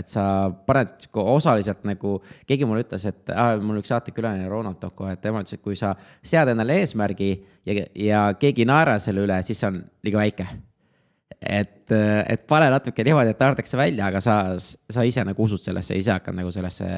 et 0.00 0.10
sa 0.10 0.24
paned 0.66 1.06
osaliselt 1.22 1.84
nagu, 1.86 2.16
keegi 2.48 2.66
mulle 2.66 2.82
ütles, 2.84 3.04
et 3.10 3.32
ah, 3.34 3.52
mul 3.62 3.80
üks 3.80 3.92
saatekülaline 3.92 4.48
Ronald 4.50 4.80
Toko, 4.82 5.06
et 5.12 5.22
tema 5.22 5.42
ütles, 5.44 5.58
et 5.58 5.64
kui 5.64 5.78
sa 5.78 5.92
sead 6.22 6.50
endale 6.52 6.80
eesmärgi 6.82 7.30
ja, 7.68 7.76
ja 7.94 8.24
keegi 8.38 8.64
ei 8.64 8.70
naera 8.70 8.98
selle 9.02 9.22
üle, 9.26 9.38
siis 9.46 9.62
see 9.62 9.70
on 9.70 9.78
liiga 10.06 10.22
väike. 10.24 10.48
et, 11.38 11.86
et 11.94 12.46
pane 12.50 12.66
natuke 12.74 13.04
niimoodi, 13.06 13.30
et 13.34 13.46
naerdakse 13.46 13.78
välja, 13.78 14.08
aga 14.10 14.22
sa, 14.24 14.40
sa 14.58 15.06
ise 15.06 15.22
nagu 15.28 15.44
usud 15.44 15.62
sellesse, 15.62 15.94
ise 15.94 16.16
hakkad 16.16 16.34
nagu 16.34 16.50
sellesse 16.54 16.88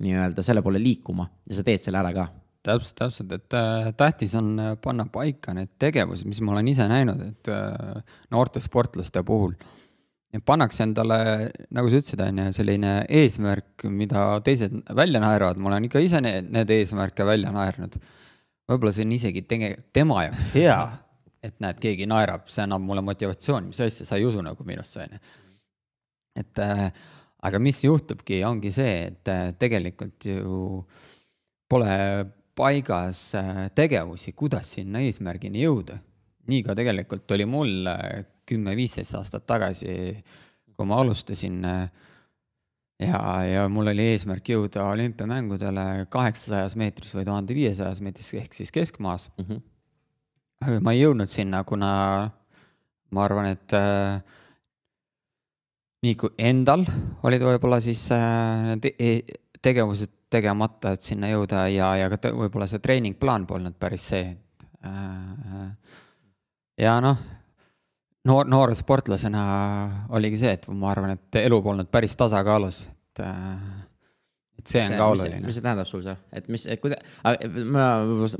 nii-öelda 0.00 0.44
selle 0.44 0.62
poole 0.64 0.80
liikuma 0.80 1.26
ja 1.48 1.56
sa 1.56 1.64
teed 1.64 1.80
selle 1.80 2.00
ära 2.00 2.12
ka 2.16 2.28
täpselt, 2.66 2.96
täpselt, 2.98 3.32
et 3.32 3.56
äh, 3.56 3.90
tähtis 3.96 4.34
on 4.36 4.52
äh, 4.60 4.74
panna 4.84 5.06
paika 5.08 5.54
need 5.56 5.72
tegevused, 5.80 6.28
mis 6.28 6.40
ma 6.44 6.52
olen 6.52 6.68
ise 6.68 6.84
näinud, 6.90 7.22
et 7.24 7.48
äh, 7.52 8.02
noorte 8.32 8.60
sportlaste 8.60 9.22
puhul 9.24 9.54
pannakse 10.38 10.84
endale, 10.86 11.18
nagu 11.74 11.90
sa 11.90 11.98
ütlesid, 11.98 12.22
on 12.22 12.38
ju, 12.38 12.54
selline 12.54 12.92
eesmärk, 13.20 13.84
mida 13.90 14.24
teised 14.46 14.76
välja 14.96 15.22
naeravad, 15.22 15.58
ma 15.58 15.72
olen 15.72 15.88
ikka 15.88 16.02
ise 16.04 16.20
need, 16.22 16.52
need 16.54 16.70
eesmärke 16.70 17.26
välja 17.26 17.50
naernud. 17.54 17.98
võib-olla 18.70 18.92
see 18.94 19.06
on 19.08 19.14
isegi 19.16 19.42
tege-, 19.42 19.74
tema 19.92 20.22
jaoks 20.28 20.52
hea, 20.54 20.80
et 21.42 21.56
näed, 21.58 21.80
keegi 21.82 22.06
naerab, 22.10 22.46
see 22.52 22.62
annab 22.62 22.84
mulle 22.86 23.02
motivatsiooni, 23.02 23.72
mis 23.72 23.82
asja, 23.82 24.06
sa 24.06 24.20
ei 24.20 24.28
usu 24.28 24.44
nagu 24.46 24.66
minusse, 24.68 25.02
on 25.02 25.16
ju. 25.16 25.22
et 26.44 26.62
äh, 26.62 26.84
aga 27.42 27.58
mis 27.58 27.82
juhtubki, 27.82 28.44
ongi 28.46 28.70
see, 28.74 28.94
et 29.10 29.32
äh, 29.32 29.48
tegelikult 29.58 30.30
ju 30.30 30.84
pole 31.70 31.96
paigas 32.54 33.24
äh, 33.34 33.66
tegevusi, 33.74 34.36
kuidas 34.38 34.76
sinna 34.76 35.02
eesmärgini 35.02 35.66
jõuda. 35.66 35.98
nii 36.50 36.62
ka 36.66 36.74
tegelikult 36.78 37.30
oli 37.34 37.44
mul 37.46 37.90
kümme-viisteist 38.50 39.16
aastat 39.18 39.46
tagasi, 39.48 39.94
kui 40.76 40.88
ma 40.88 41.00
alustasin. 41.00 41.62
ja, 43.00 43.20
ja 43.46 43.68
mul 43.72 43.92
oli 43.94 44.10
eesmärk 44.12 44.52
jõuda 44.52 44.84
olümpiamängudele 44.90 46.06
kaheksasajas 46.12 46.76
meetris 46.76 47.14
või 47.16 47.24
tuhande 47.24 47.56
viiesajas 47.56 48.02
meetris 48.04 48.34
ehk 48.34 48.54
siis 48.54 48.72
keskmaas 48.72 49.30
mm. 49.38 49.44
-hmm. 49.44 50.82
ma 50.84 50.92
ei 50.92 51.00
jõudnud 51.00 51.32
sinna, 51.32 51.64
kuna 51.64 51.92
ma 53.10 53.24
arvan, 53.24 53.50
et 53.54 53.74
äh, 53.74 54.20
nii 56.04 56.16
kui 56.20 56.32
endal 56.38 56.84
olid 57.26 57.42
võib-olla 57.44 57.80
siis 57.84 58.06
äh, 58.14 58.76
te 58.80 58.94
tegevused 59.60 60.12
tegemata, 60.30 60.94
et 60.94 61.04
sinna 61.04 61.30
jõuda 61.32 61.66
ja, 61.72 61.90
ja 61.98 62.10
ka 62.12 62.30
võib-olla 62.30 62.68
see 62.70 62.82
treeningplaan 62.82 63.48
polnud 63.50 63.74
päris 63.80 64.06
see, 64.12 64.30
et 64.30 64.66
äh, 64.86 65.96
ja 66.86 66.96
noh 67.04 67.18
noor, 68.28 68.48
noore 68.50 68.76
sportlasena 68.78 69.44
oligi 70.16 70.40
see, 70.42 70.56
et 70.58 70.66
ma 70.72 70.90
arvan, 70.92 71.14
et 71.16 71.40
elu 71.42 71.60
polnud 71.64 71.88
päris 71.92 72.16
tasakaalus, 72.18 72.84
et 73.12 73.24
et 74.60 74.68
see 74.68 74.80
on 74.82 74.90
see, 74.90 74.98
ka 74.98 75.06
oluline. 75.08 75.40
mis 75.46 75.56
see 75.56 75.64
tähendab 75.64 75.88
sul 75.88 76.02
seal, 76.04 76.18
et 76.36 76.48
mis, 76.52 76.66
et 76.68 76.80
kuida-, 76.82 76.98
ma, 77.72 77.86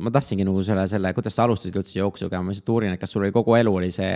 ma 0.05 0.13
tahtsingi 0.13 0.45
nagu 0.45 0.63
selle, 0.67 0.85
selle, 0.91 1.13
kuidas 1.17 1.37
sa 1.37 1.47
alustasid 1.47 1.79
üldse 1.81 1.97
jooksuga, 1.97 2.43
ma 2.45 2.53
lihtsalt 2.53 2.73
uurin, 2.75 2.93
et 2.97 3.01
kas 3.01 3.15
sul 3.15 3.25
oli 3.25 3.33
kogu 3.35 3.57
elu 3.57 3.73
oli 3.81 3.91
see 3.95 4.13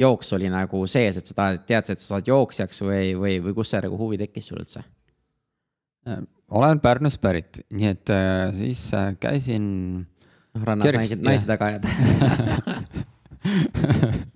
jooks 0.00 0.32
oli 0.34 0.50
nagu 0.50 0.82
sees, 0.90 1.20
et 1.20 1.30
sa 1.30 1.52
teadsid, 1.54 1.94
et 1.94 2.02
sa 2.02 2.16
saad 2.16 2.30
jooksjaks 2.32 2.82
või, 2.82 3.14
või, 3.18 3.38
või 3.44 3.54
kust 3.60 3.76
see 3.76 3.84
nagu 3.86 4.00
huvi 4.00 4.18
tekkis 4.24 4.50
sul 4.50 4.62
üldse? 4.62 4.82
olen 6.54 6.78
Pärnust 6.82 7.18
pärit, 7.22 7.62
nii 7.74 7.88
et 7.90 8.10
äh, 8.14 8.50
siis 8.54 8.82
äh, 8.94 9.12
käisin. 9.18 9.64
rannas 10.62 10.94
naised, 10.94 11.22
naisi 11.26 11.46
taga 11.50 11.72
ajada 11.72 11.88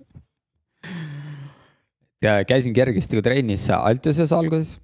käisin 2.21 2.73
kergejõustikutrennis 2.75 3.67
Altuses 3.75 4.31
alguses, 4.35 4.75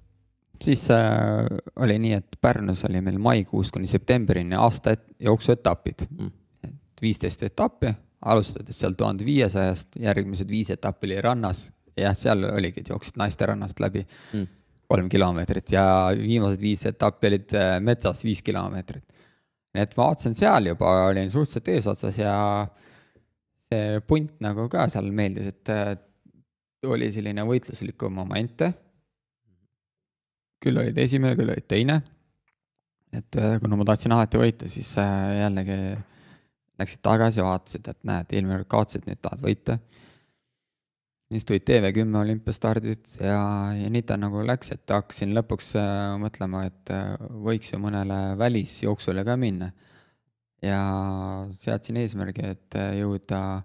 siis 0.62 0.88
äh, 0.90 1.46
oli 1.76 1.98
nii, 2.02 2.18
et 2.18 2.38
Pärnus 2.42 2.84
oli 2.88 3.00
meil 3.04 3.18
maikuust 3.22 3.72
kuni 3.74 3.86
septembrini 3.86 4.58
aasta 4.58 4.96
et, 4.96 5.04
jooksuetapid 5.22 6.06
mm.. 6.10 6.30
et 6.68 7.02
viisteist 7.02 7.44
etappi, 7.46 7.92
alustades 8.26 8.80
seal 8.80 8.96
tuhande 8.98 9.26
viiesajast, 9.26 10.00
järgmised 10.02 10.50
viis 10.50 10.72
etappi 10.74 11.10
oli 11.10 11.20
rannas. 11.22 11.68
jah, 11.98 12.14
seal 12.14 12.44
oligi, 12.52 12.82
et 12.82 12.90
jooksid 12.92 13.16
naisterannast 13.18 13.80
läbi 13.80 14.04
mm. 14.32 14.48
kolm 14.90 15.08
kilomeetrit 15.10 15.72
ja 15.74 15.84
viimased 16.18 16.60
viis 16.62 16.84
etappi 16.86 17.30
olid 17.30 17.54
äh, 17.54 17.78
metsas 17.80 18.24
viis 18.24 18.42
kilomeetrit. 18.42 19.04
nii 19.74 19.82
et 19.84 19.96
vaatasin 19.96 20.34
seal 20.34 20.72
juba, 20.72 20.90
olin 21.12 21.30
suhteliselt 21.30 21.68
eesotsas 21.68 22.18
ja 22.18 22.34
see 23.68 23.98
punt 24.08 24.38
nagu 24.40 24.64
ka 24.72 24.88
seal 24.88 25.10
meeldis, 25.12 25.52
et 25.52 26.07
oli 26.86 27.10
selline 27.12 27.42
võitluslikum 27.46 28.14
momente. 28.14 28.72
küll 30.62 30.78
olid 30.78 30.96
esimene, 30.98 31.36
küll 31.38 31.50
olid 31.50 31.66
teine. 31.70 32.02
et 33.12 33.36
äh, 33.40 33.58
kuna 33.60 33.76
ma 33.76 33.84
tahtsin 33.88 34.12
alati 34.12 34.38
võita, 34.38 34.68
siis 34.68 34.90
äh, 35.00 35.40
jällegi 35.40 35.96
läksid 36.78 37.00
tagasi, 37.02 37.42
vaatasid, 37.42 37.88
et 37.88 37.98
näed, 38.04 38.32
eelmine 38.32 38.58
kord 38.58 38.68
kaotasid, 38.68 39.06
nüüd 39.08 39.20
tahad 39.22 39.42
võita. 39.42 39.78
siis 41.32 41.44
tulid 41.48 41.64
TV10 41.68 42.20
olümpiastardid 42.20 43.14
ja, 43.20 43.40
ja 43.74 43.90
nii 43.90 44.04
ta 44.06 44.16
nagu 44.20 44.44
läks, 44.46 44.70
et 44.76 44.94
hakkasin 44.94 45.34
lõpuks 45.34 45.74
äh, 45.80 46.14
mõtlema, 46.20 46.66
et 46.68 46.94
võiks 47.48 47.72
ju 47.72 47.80
mõnele 47.82 48.36
välisjooksule 48.38 49.24
ka 49.24 49.36
minna. 49.36 49.72
ja 50.62 50.78
seadsin 51.54 51.96
eesmärgi, 51.96 52.54
et 52.54 52.78
jõuda 52.98 53.62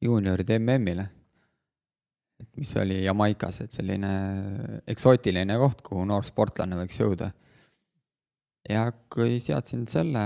juunioride 0.00 0.58
MM-ile 0.58 1.10
mis 2.56 2.74
oli 2.80 3.02
Jamaikas, 3.04 3.60
et 3.64 3.72
selline 3.74 4.10
eksootiline 4.90 5.56
koht, 5.60 5.82
kuhu 5.86 6.04
noor 6.08 6.26
sportlane 6.26 6.78
võiks 6.78 7.00
jõuda. 7.00 7.30
ja 8.68 8.86
kui 9.12 9.38
seadsin 9.44 9.86
selle 9.90 10.24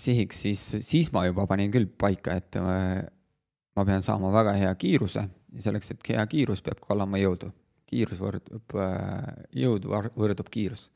sihiks, 0.00 0.42
siis, 0.42 0.62
siis 0.86 1.12
ma 1.12 1.24
juba 1.26 1.46
panin 1.46 1.70
küll 1.72 1.86
paika, 1.86 2.34
et 2.40 2.58
ma 2.60 3.84
pean 3.86 4.02
saama 4.02 4.32
väga 4.34 4.56
hea 4.58 4.72
kiiruse 4.80 5.22
ja 5.22 5.64
selleks, 5.64 5.92
et 5.94 6.12
hea 6.14 6.24
kiirus, 6.30 6.62
peab 6.66 6.80
ka 6.82 6.94
olema 6.96 7.20
jõudu. 7.20 7.52
kiirus 7.90 8.20
võrdub, 8.22 8.74
jõud 9.58 9.86
võrdub 10.14 10.50
kiirus. 10.50 10.90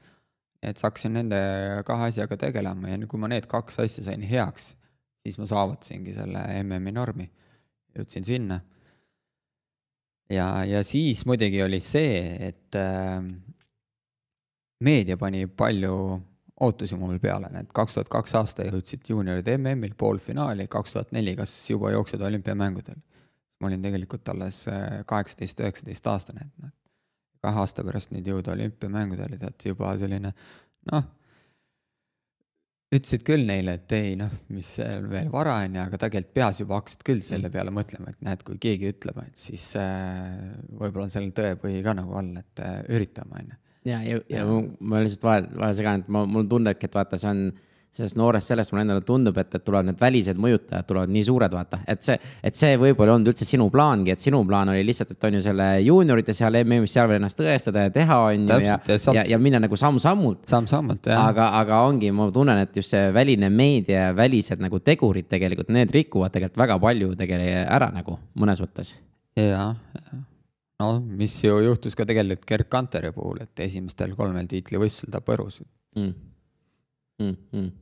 et 0.63 0.79
sa 0.79 0.89
hakkasin 0.89 1.13
nende 1.13 1.39
kahe 1.85 2.09
asjaga 2.09 2.37
tegelema 2.41 2.89
ja 2.89 3.07
kui 3.07 3.21
ma 3.21 3.29
need 3.29 3.47
kaks 3.47 3.79
asja 3.85 4.05
sain 4.05 4.23
heaks, 4.23 4.75
siis 5.23 5.39
ma 5.39 5.47
saavutasingi 5.47 6.15
selle 6.15 6.45
MM-i 6.63 6.93
normi, 6.93 7.27
jõudsin 7.99 8.25
sinna 8.25 8.61
ja, 10.31 10.65
ja 10.65 10.83
siis 10.85 11.25
muidugi 11.27 11.63
oli 11.63 11.81
see, 11.81 12.21
et 12.49 12.79
äh, 12.79 13.25
meedia 14.85 15.17
pani 15.21 15.47
palju 15.47 15.97
ootusi 16.65 16.97
mul 16.97 17.19
peale, 17.19 17.51
need 17.53 17.73
kaks 17.75 17.97
tuhat 17.97 18.13
kaks 18.13 18.37
aasta 18.39 18.69
jõudsid 18.69 19.11
juunioride 19.11 19.57
MM-il 19.59 19.97
poolfinaali, 19.99 20.69
kaks 20.71 20.95
tuhat 20.95 21.13
neli, 21.17 21.35
kas 21.37 21.53
juba 21.71 21.91
jooksed 21.95 22.23
olümpiamängudel. 22.23 23.01
ma 23.61 23.69
olin 23.69 23.83
tegelikult 23.83 24.29
alles 24.29 24.65
äh, 24.69 25.03
kaheksateist, 25.07 25.61
üheksateist 25.61 26.07
aastane, 26.11 26.47
et 26.47 26.63
noh, 26.63 26.73
kahe 27.45 27.61
aasta 27.63 27.85
pärast 27.87 28.13
nüüd 28.13 28.27
jõuda 28.29 28.53
olümpiamängudele, 28.53 29.39
tead 29.41 29.69
juba 29.71 29.93
selline 29.99 30.35
noh 30.93 31.05
ütlesid 32.99 33.25
küll 33.27 33.45
neile, 33.49 33.77
et 33.79 33.95
ei 33.97 34.15
noh, 34.19 34.31
mis 34.55 34.69
seal 34.79 35.07
veel 35.11 35.29
vara 35.33 35.59
on 35.65 35.77
ju, 35.79 35.83
aga 35.85 36.01
tegelikult 36.05 36.35
peas 36.37 36.61
juba 36.63 36.79
hakkasid 36.79 37.05
küll 37.07 37.21
selle 37.25 37.51
peale 37.55 37.75
mõtlema, 37.75 38.15
et 38.15 38.25
näed, 38.27 38.45
kui 38.47 38.59
keegi 38.63 38.93
ütleb, 38.95 39.21
et 39.25 39.41
siis 39.41 39.67
äh, 39.81 40.33
võib-olla 40.79 41.09
on 41.09 41.15
sellel 41.15 41.35
tõepõhi 41.37 41.83
ka 41.85 41.97
nagu 41.99 42.17
all, 42.21 42.33
et 42.41 42.65
äh, 42.65 42.81
üritame, 42.95 43.41
on 43.41 43.53
ju. 43.53 43.61
ja, 43.91 44.01
ja, 44.07 44.21
ja 44.33 44.47
ma 44.81 45.05
lihtsalt 45.05 45.29
vahe, 45.29 45.47
vahe 45.55 45.79
segan, 45.81 46.05
et 46.05 46.11
ma, 46.17 46.25
mul 46.37 46.49
tunne, 46.51 46.75
et 46.75 46.99
vaata, 47.01 47.21
see 47.21 47.33
on, 47.33 47.47
sellest 47.95 48.19
noorest 48.19 48.51
sellest 48.51 48.73
mulle 48.73 48.83
endale 48.83 49.03
tundub, 49.07 49.37
et, 49.39 49.53
et 49.55 49.63
tulevad 49.65 49.87
need 49.87 50.01
välised 50.01 50.39
mõjutajad 50.43 50.87
tulevad 50.89 51.13
nii 51.15 51.23
suured, 51.29 51.53
vaata, 51.55 51.79
et 51.91 52.03
see, 52.03 52.17
et 52.43 52.59
see 52.59 52.75
võib-olla 52.81 53.13
ei 53.13 53.15
olnud 53.21 53.31
üldse 53.31 53.47
sinu 53.47 53.69
plaangi, 53.71 54.11
et 54.15 54.25
sinu 54.25 54.41
plaan 54.49 54.73
oli 54.73 54.83
lihtsalt, 54.89 55.13
et 55.15 55.27
on 55.29 55.39
ju 55.39 55.43
selle 55.45 55.69
juuniorite 55.85 56.35
seal 56.35 56.59
MM-is 56.65 56.97
seal 56.97 57.07
veel 57.11 57.21
ennast 57.21 57.39
tõestada 57.39 57.87
ja 57.87 57.93
teha, 57.95 58.19
on 58.33 58.49
ju, 58.49 58.59
ja, 58.67 58.79
ja, 58.89 58.99
ja, 59.21 59.25
ja 59.31 59.39
minna 59.43 59.63
nagu 59.63 59.79
samm-sammult. 59.79 60.43
samm-sammult, 60.51 61.07
jah. 61.07 61.23
aga, 61.31 61.53
aga 61.61 61.85
ongi, 61.87 62.11
ma 62.15 62.27
tunnen, 62.35 62.65
et 62.67 62.75
just 62.81 62.97
see 62.97 63.13
väline 63.15 63.51
meedia 63.55 64.09
ja 64.09 64.17
välised 64.17 64.63
nagu 64.65 64.83
tegurid 64.83 65.31
tegelikult, 65.31 65.71
need 65.75 65.95
rikuvad 65.95 66.35
tegelikult 66.35 66.65
väga 66.65 66.81
palju 66.83 67.15
tegelikult 67.21 67.73
ära 67.79 67.93
nagu 67.95 68.19
mõnes 68.43 68.63
mõttes. 68.65 68.97
ja, 69.39 69.71
ja 69.71 70.21
no 70.83 70.91
mis 70.99 71.37
ju 71.45 71.61
juhtus 71.63 71.95
ka 71.95 72.07
tegelikult 72.09 72.51
Gerd 72.51 72.69
Kanteri 72.73 73.15
puhul, 73.15 73.45
et 73.47 73.65
esimestel 73.69 74.19
kolmel 74.19 74.51
tiitlivõistlusel 74.51 75.15
ta 75.15 75.23
põrus 75.23 75.63
mm.. 75.95 76.13
Mm 77.23 77.37
-hmm 77.53 77.73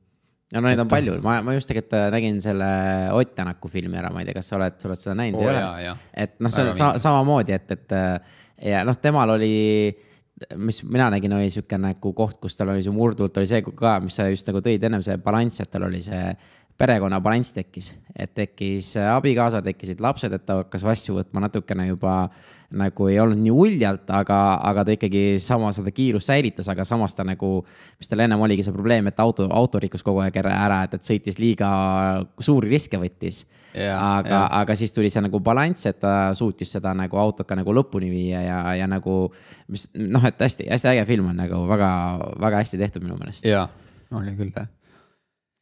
ja 0.53 0.61
no 0.61 0.69
neid 0.69 0.83
on 0.83 0.91
palju, 0.91 1.17
ma, 1.25 1.39
ma 1.45 1.57
just 1.57 1.71
tegelikult 1.71 1.97
äh, 1.99 2.07
nägin 2.13 2.39
selle 2.45 2.69
Ott 3.17 3.35
Tänaku 3.39 3.71
filmi 3.73 3.99
ära, 3.99 4.13
ma 4.13 4.23
ei 4.23 4.29
tea, 4.29 4.37
kas 4.37 4.53
sa 4.53 4.59
oled, 4.59 4.79
sa 4.81 4.91
oled 4.91 5.01
seda 5.01 5.17
näinud 5.19 5.41
oh, 5.41 5.49
või 5.49 5.57
ei 5.57 5.91
ole? 5.91 5.99
et 6.25 6.39
noh, 6.45 6.53
see 6.53 6.67
on 6.69 6.79
sa, 6.79 6.93
samamoodi, 7.01 7.57
et, 7.57 7.77
et 7.77 7.97
äh, 7.97 8.41
ja 8.73 8.83
noh, 8.87 8.99
temal 9.01 9.33
oli, 9.39 9.53
mis 10.61 10.83
mina 10.85 11.09
nägin, 11.15 11.37
oli 11.39 11.49
sihuke 11.53 11.79
nagu 11.81 12.13
koht, 12.17 12.39
kus 12.43 12.59
tal 12.59 12.75
oli 12.75 12.85
see 12.85 12.95
murduvalt 12.95 13.41
oli 13.41 13.49
see 13.49 13.65
ka, 13.65 13.97
mis 14.05 14.19
sa 14.21 14.29
just 14.29 14.49
nagu 14.51 14.63
tõid 14.65 14.85
ennem, 14.89 15.05
see 15.05 15.17
balanss, 15.25 15.65
et 15.65 15.73
tal 15.73 15.89
oli 15.89 16.03
see 16.05 16.23
perekonna 16.79 17.21
balanss 17.23 17.55
tekkis, 17.55 17.93
et 18.17 18.33
tekkis 18.35 18.95
abikaasa, 18.97 19.63
tekkisid 19.65 20.01
lapsed, 20.03 20.33
et 20.33 20.45
ta 20.47 20.63
hakkas 20.63 20.85
asju 20.95 21.19
võtma 21.21 21.45
natukene 21.47 21.87
juba 21.91 22.17
nagu 22.73 23.09
ei 23.11 23.19
olnud 23.21 23.41
nii 23.43 23.53
uljalt, 23.53 24.09
aga, 24.17 24.39
aga 24.65 24.85
ta 24.87 24.95
ikkagi 24.97 25.23
sama 25.43 25.73
seda 25.77 25.93
kiirust 25.93 26.31
säilitas, 26.31 26.69
aga 26.73 26.87
samas 26.89 27.15
ta 27.17 27.27
nagu, 27.29 27.59
mis 28.01 28.09
tal 28.09 28.25
ennem 28.25 28.41
oligi 28.41 28.65
see 28.65 28.75
probleem, 28.75 29.11
et 29.11 29.21
auto, 29.21 29.47
auto 29.53 29.81
rikkus 29.83 30.05
kogu 30.07 30.23
aeg 30.25 30.39
ära, 30.41 30.83
et, 30.87 30.97
et 30.97 31.11
sõitis 31.11 31.41
liiga 31.41 31.69
suuri 32.41 32.73
riske 32.73 33.01
võttis. 33.01 33.45
aga, 33.73 34.47
aga 34.53 34.75
siis 34.77 34.93
tuli 34.93 35.09
see 35.13 35.23
nagu 35.25 35.41
balanss, 35.41 35.87
et 35.89 36.01
ta 36.01 36.33
suutis 36.37 36.73
seda 36.77 36.93
nagu 36.97 37.17
autot 37.21 37.49
ka 37.49 37.57
nagu 37.57 37.73
lõpuni 37.73 38.11
viia 38.13 38.43
ja, 38.45 38.61
ja 38.81 38.89
nagu, 38.89 39.27
mis 39.73 39.89
noh, 39.97 40.25
et 40.29 40.41
hästi, 40.41 40.69
hästi 40.73 40.95
äge 40.97 41.07
film 41.09 41.33
on 41.33 41.41
nagu 41.45 41.65
väga, 41.69 41.91
väga 42.41 42.65
hästi 42.65 42.81
tehtud 42.81 43.05
minu 43.05 43.17
meelest. 43.21 43.49
jaa, 43.49 43.69
oli 44.13 44.37
küll 44.37 44.53
jah 44.53 44.69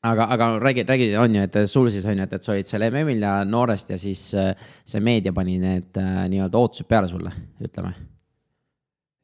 aga, 0.02 0.26
aga 0.34 0.48
räägi, 0.60 0.84
räägi, 0.88 1.16
on 1.16 1.34
ju, 1.34 1.42
et 1.42 1.56
sul 1.68 1.90
siis 1.90 2.06
on 2.06 2.16
ju, 2.16 2.24
et, 2.24 2.32
et 2.32 2.44
sa 2.44 2.52
olid 2.54 2.68
seal 2.68 2.86
MM-il 2.88 3.24
ja 3.24 3.32
noorest 3.44 3.92
ja 3.92 3.98
siis 4.00 4.30
äh, 4.38 4.52
see 4.84 5.02
meedia 5.04 5.32
pani 5.36 5.58
need 5.60 5.96
äh, 6.00 6.22
nii-öelda 6.32 6.60
ootused 6.60 6.88
peale 6.88 7.08
sulle, 7.10 7.32
ütleme. 7.60 7.92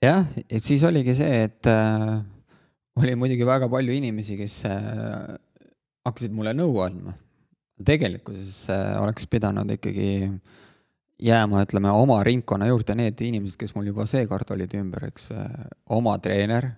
jah, 0.04 0.26
et 0.48 0.64
siis 0.64 0.84
oligi 0.84 1.16
see, 1.16 1.44
et 1.48 1.70
äh, 1.70 2.18
oli 3.00 3.16
muidugi 3.16 3.46
väga 3.48 3.70
palju 3.72 3.96
inimesi, 3.96 4.36
kes 4.40 4.58
äh, 4.68 5.36
hakkasid 6.06 6.36
mulle 6.36 6.54
nõu 6.56 6.80
andma. 6.84 7.16
tegelikkuses 7.84 8.68
äh, 8.72 8.94
oleks 9.02 9.26
pidanud 9.28 9.70
ikkagi 9.72 10.30
jääma, 11.22 11.64
ütleme, 11.64 11.90
oma 11.92 12.22
ringkonna 12.24 12.68
juurde 12.68 12.96
need 12.96 13.20
inimesed, 13.24 13.58
kes 13.60 13.74
mul 13.76 13.88
juba 13.88 14.06
seekord 14.08 14.50
olid 14.52 14.74
ümber, 14.76 15.08
eks 15.08 15.30
äh,, 15.32 15.48
oma 15.96 16.18
treener, 16.20 16.70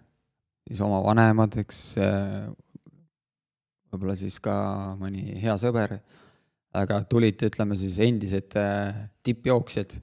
siis 0.68 0.80
oma 0.84 1.00
vanemad, 1.02 1.58
eks 1.62 1.82
äh, 2.02 2.46
võib-olla 3.92 4.16
siis 4.18 4.38
ka 4.44 4.54
mõni 5.00 5.38
hea 5.40 5.56
sõber, 5.60 5.96
aga 6.76 7.00
tulid, 7.08 7.40
ütleme 7.48 7.76
siis 7.80 7.98
endised 8.04 8.56
äh, 8.60 9.08
tippjooksjad, 9.24 9.96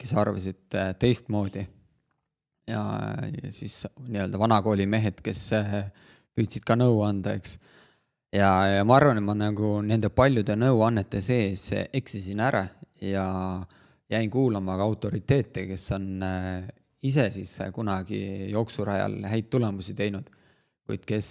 kes 0.00 0.14
arvasid 0.16 0.76
äh, 0.76 0.92
teistmoodi. 1.00 1.66
ja, 2.70 2.82
ja 3.42 3.50
siis 3.50 3.82
nii-öelda 4.06 4.38
vanakooli 4.38 4.86
mehed, 4.86 5.20
kes 5.24 5.46
äh, 5.56 5.76
püüdsid 6.36 6.66
ka 6.68 6.76
nõu 6.76 7.00
anda, 7.06 7.34
eks. 7.34 7.58
ja, 8.36 8.50
ja 8.76 8.84
ma 8.84 8.98
arvan, 9.00 9.18
et 9.18 9.26
ma 9.26 9.34
nagu 9.34 9.78
nende 9.82 10.12
paljude 10.12 10.56
nõuannete 10.56 11.22
sees 11.24 11.70
eksisin 11.92 12.40
ära 12.44 12.66
ja 13.00 13.26
jäin 14.10 14.30
kuulama 14.30 14.76
ka 14.76 14.84
autoriteete, 14.84 15.64
kes 15.70 15.90
on 15.96 16.22
ise 17.02 17.30
siis 17.32 17.56
kunagi 17.72 18.50
jooksurajal 18.52 19.22
häid 19.30 19.48
tulemusi 19.50 19.94
teinud, 19.96 20.28
kuid 20.84 21.06
kes 21.08 21.30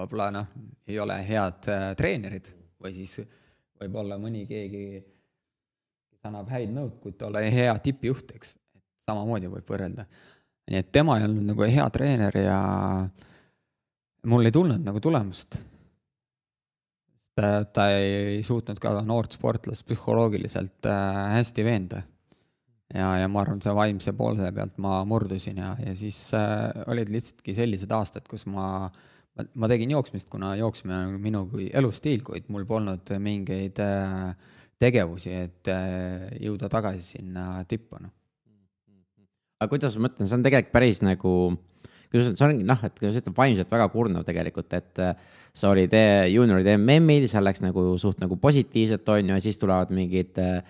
võib-olla 0.00 0.30
noh, 0.34 0.50
ei 0.88 0.98
ole 1.00 1.18
head 1.26 1.68
äh, 1.72 1.86
treenerid 1.98 2.50
või 2.80 2.94
siis 2.96 3.18
võib 3.80 3.96
olla 4.02 4.18
mõni 4.20 4.44
keegi, 4.48 5.00
kes 6.10 6.28
annab 6.28 6.50
häid 6.52 6.72
nõud, 6.74 6.98
kuid 7.02 7.22
olla 7.26 7.42
hea 7.44 7.72
tippjuht, 7.84 8.36
eks, 8.36 8.54
samamoodi 9.06 9.50
võib 9.52 9.68
võrrelda. 9.68 10.06
nii 10.70 10.78
et 10.80 10.92
tema 10.92 11.18
ei 11.18 11.26
olnud 11.26 11.50
nagu 11.52 11.66
hea 11.66 11.88
treener 11.90 12.36
ja 12.38 12.60
mul 14.30 14.46
ei 14.46 14.54
tulnud 14.54 14.84
nagu 14.84 15.00
tulemust. 15.00 15.58
ta 17.72 17.84
ei 17.96 18.42
suutnud 18.44 18.78
ka 18.82 18.98
noort 19.06 19.32
sportlast 19.32 19.86
psühholoogiliselt 19.88 20.86
äh, 20.86 21.20
hästi 21.36 21.64
veenda 21.64 22.02
ja, 22.92 23.14
ja 23.22 23.28
ma 23.32 23.40
arvan, 23.40 23.62
see 23.64 23.72
vaimse 23.72 24.12
poole 24.12 24.50
pealt 24.52 24.76
ma 24.82 24.98
murdusin 25.08 25.62
ja, 25.62 25.70
ja 25.80 25.94
siis 25.96 26.18
äh, 26.36 26.68
olid 26.90 27.08
lihtsaltki 27.08 27.54
sellised 27.56 27.92
aastad, 27.96 28.26
kus 28.28 28.44
ma 28.50 28.66
äh, 28.90 29.06
ma, 29.54 29.68
tegin 29.70 29.92
jooksmist, 29.94 30.28
kuna 30.32 30.54
jooksmine 30.58 30.96
on 31.06 31.16
minu 31.22 31.44
kui 31.50 31.68
elustiil, 31.76 32.22
kuid 32.26 32.48
mul 32.52 32.66
polnud 32.68 33.12
mingeid 33.22 33.80
äh, 33.84 34.30
tegevusi, 34.80 35.32
et 35.46 35.70
äh, 35.72 36.28
jõuda 36.42 36.70
tagasi 36.72 37.16
sinna 37.16 37.64
tippu, 37.68 38.00
noh. 38.00 38.12
aga 39.60 39.70
kuidas 39.72 39.98
ma 39.98 40.08
mõtlen, 40.08 40.28
see 40.28 40.38
on 40.38 40.46
tegelikult 40.46 40.74
päris 40.76 41.02
nagu, 41.04 41.34
kuidas 42.12 42.32
see 42.32 42.46
on, 42.48 42.60
noh, 42.68 42.84
et 42.86 43.00
kuidas 43.00 43.20
ütleb, 43.20 43.36
vaimselt 43.36 43.74
väga 43.76 43.88
kurnav 43.92 44.26
tegelikult, 44.28 44.76
et 44.78 45.02
äh, 45.04 45.32
sa 45.54 45.72
olid 45.74 45.96
juunioride 46.32 46.76
MM-il, 46.78 47.28
seal 47.30 47.44
läks 47.46 47.64
nagu 47.64 47.90
suht 48.00 48.22
nagu 48.22 48.38
positiivselt, 48.40 49.08
on 49.12 49.32
ju, 49.32 49.36
ja 49.36 49.44
siis 49.48 49.60
tulevad 49.60 49.92
mingid 49.94 50.40
äh, 50.40 50.62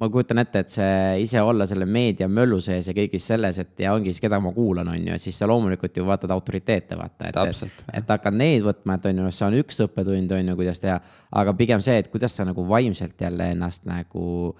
ma 0.00 0.08
kujutan 0.10 0.40
ette, 0.42 0.64
et 0.64 0.72
see 0.74 1.22
ise 1.22 1.42
olla 1.44 1.66
selle 1.70 1.86
meedia 1.86 2.26
möllu 2.28 2.58
sees 2.64 2.88
ja 2.90 2.94
kõigis 2.96 3.26
selles, 3.30 3.58
et 3.62 3.82
ja 3.84 3.92
ongi 3.94 4.10
siis, 4.10 4.22
keda 4.24 4.40
ma 4.42 4.50
kuulan, 4.54 4.90
on 4.90 5.10
ju, 5.10 5.18
siis 5.22 5.38
sa 5.38 5.48
loomulikult 5.50 5.96
ju 5.96 6.06
vaatad 6.08 6.32
autoriteete, 6.34 6.98
vaata. 6.98 7.30
et, 7.30 7.38
et, 7.66 7.84
et 8.00 8.14
hakkad 8.14 8.36
neid 8.36 8.64
võtma, 8.66 8.98
et 8.98 9.10
on 9.10 9.20
ju, 9.20 9.26
noh, 9.26 9.34
see 9.34 9.46
on 9.46 9.58
üks 9.60 9.82
õppetund, 9.86 10.34
on 10.34 10.50
ju, 10.50 10.56
kuidas 10.58 10.82
teha. 10.82 10.98
aga 11.42 11.54
pigem 11.58 11.84
see, 11.84 11.98
et 12.02 12.10
kuidas 12.12 12.34
sa 12.34 12.46
nagu 12.48 12.66
vaimselt 12.68 13.20
jälle 13.26 13.52
ennast 13.54 13.86
nagu 13.88 14.56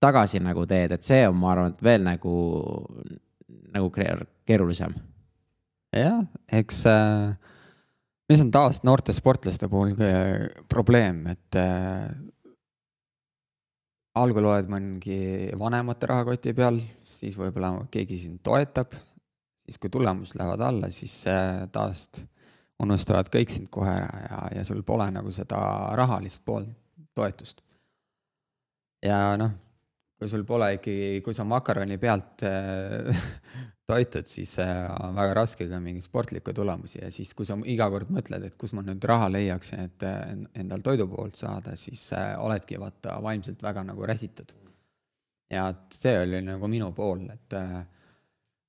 tagasi 0.00 0.40
nagu 0.42 0.64
teed, 0.70 0.94
et 0.94 1.04
see 1.04 1.26
on, 1.28 1.36
ma 1.36 1.52
arvan, 1.52 1.74
et 1.74 1.84
veel 1.84 2.06
nagu, 2.06 2.34
nagu 3.74 3.92
keerulisem. 4.48 4.96
jah, 5.92 6.22
eks 6.60 6.84
äh, 6.88 7.36
mis 8.28 8.42
on 8.44 8.52
taas 8.54 8.82
noorte 8.86 9.12
sportlaste 9.16 9.68
puhul 9.68 9.94
probleem, 10.68 11.26
et 11.34 11.58
äh, 11.58 12.08
algul 14.18 14.48
oled 14.50 14.70
mingi 14.72 15.18
vanemate 15.58 16.08
rahakoti 16.10 16.54
peal, 16.56 16.80
siis 17.18 17.36
võib-olla 17.38 17.74
keegi 17.92 18.18
sind 18.22 18.42
toetab, 18.44 18.96
siis 19.66 19.78
kui 19.80 19.92
tulemused 19.92 20.38
lähevad 20.38 20.64
alla, 20.68 20.90
siis 20.94 21.20
taas 21.74 22.08
unustavad 22.82 23.30
kõik 23.32 23.50
sind 23.52 23.70
kohe 23.74 23.90
ära 23.90 24.20
ja, 24.24 24.42
ja 24.58 24.66
sul 24.66 24.84
pole 24.86 25.08
nagu 25.14 25.32
seda 25.34 25.58
rahalist 25.98 26.44
poolt, 26.46 26.70
toetust. 27.14 27.62
ja 29.04 29.34
noh, 29.40 29.54
kui 30.18 30.30
sul 30.30 30.44
pole 30.46 30.74
ikkagi, 30.78 31.18
kui 31.24 31.34
sa 31.34 31.46
makaroni 31.46 31.98
pealt 31.98 32.46
toitud, 33.88 34.26
siis 34.28 34.52
äh, 34.60 34.84
on 35.00 35.16
väga 35.16 35.34
raske 35.38 35.66
ka 35.68 35.80
mingeid 35.80 36.04
sportlikke 36.04 36.52
tulemusi 36.56 37.00
ja 37.00 37.10
siis, 37.12 37.32
kui 37.36 37.48
sa 37.48 37.56
iga 37.72 37.88
kord 37.92 38.10
mõtled, 38.12 38.44
et 38.44 38.56
kus 38.60 38.74
ma 38.76 38.84
nüüd 38.84 39.04
raha 39.08 39.30
leiaksin, 39.32 39.86
et 39.88 40.04
äh, 40.04 40.34
endal 40.60 40.84
toidu 40.84 41.06
poolt 41.08 41.38
saada, 41.40 41.76
siis 41.80 42.02
äh, 42.16 42.34
oledki 42.36 42.76
vaata 42.80 43.16
vaimselt 43.24 43.62
väga 43.64 43.86
nagu 43.88 44.08
räsitud. 44.08 44.52
ja 45.50 45.70
see 45.94 46.18
oli 46.20 46.42
nagu 46.44 46.68
minu 46.68 46.90
pool, 46.92 47.22
et 47.32 47.54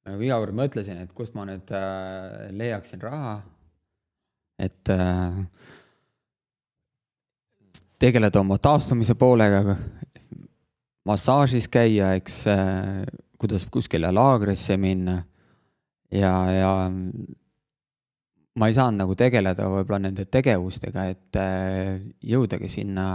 nagu 0.07 0.23
iga 0.23 0.37
kord 0.39 0.55
mõtlesin, 0.55 1.01
et 1.03 1.11
kust 1.13 1.35
ma 1.35 1.43
nüüd 1.49 1.73
leiaksin 2.55 3.01
raha, 3.03 3.33
et 4.55 4.91
tegeleda 7.99 8.39
oma 8.39 8.55
taastumise 8.57 9.19
poolega, 9.19 9.75
massaažis 11.03 11.67
käia, 11.67 12.13
eks 12.15 12.45
kuidas 13.39 13.65
kuskile 13.71 14.11
laagrisse 14.11 14.77
minna 14.77 15.21
ja, 16.11 16.33
ja 16.51 16.71
ma 18.59 18.67
ei 18.67 18.75
saanud 18.75 18.99
nagu 19.03 19.15
tegeleda 19.15 19.67
võib-olla 19.71 20.01
nende 20.07 20.25
tegevustega, 20.31 21.05
et 21.13 21.39
äh, 21.39 21.99
jõudagi 22.25 22.69
sinna 22.71 23.05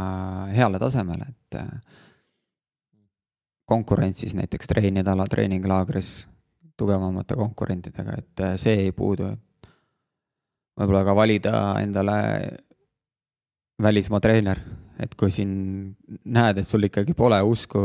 heale 0.55 0.81
tasemele, 0.81 1.29
et 1.29 1.59
äh, 1.61 1.73
konkurentsis 3.69 4.37
näiteks 4.39 4.71
treenida 4.71 5.13
ala 5.13 5.27
treeninglaagris 5.31 6.15
tugevamate 6.79 7.37
konkurentidega, 7.39 8.17
et 8.19 8.45
äh, 8.45 8.57
see 8.61 8.87
ei 8.87 8.93
puudu. 8.93 9.35
võib-olla 10.81 11.05
ka 11.07 11.15
valida 11.15 11.59
endale 11.83 12.17
välismaa 13.83 14.21
treener 14.21 14.61
et 15.03 15.15
kui 15.19 15.33
siin 15.35 15.55
näed, 16.25 16.61
et 16.61 16.69
sul 16.69 16.87
ikkagi 16.87 17.17
pole 17.19 17.41
usku 17.43 17.81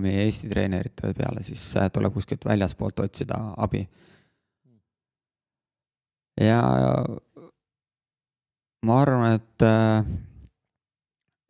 meie 0.00 0.24
Eesti 0.24 0.48
treenerite 0.52 1.12
peale, 1.16 1.42
siis 1.44 1.66
äh, 1.76 1.90
tuleb 1.92 2.14
kuskilt 2.14 2.44
väljaspoolt 2.48 3.04
otsida 3.04 3.40
abi. 3.56 3.84
ja 6.40 6.62
ma 8.84 9.00
arvan, 9.00 9.38
et 9.38 9.64
äh, 9.64 10.04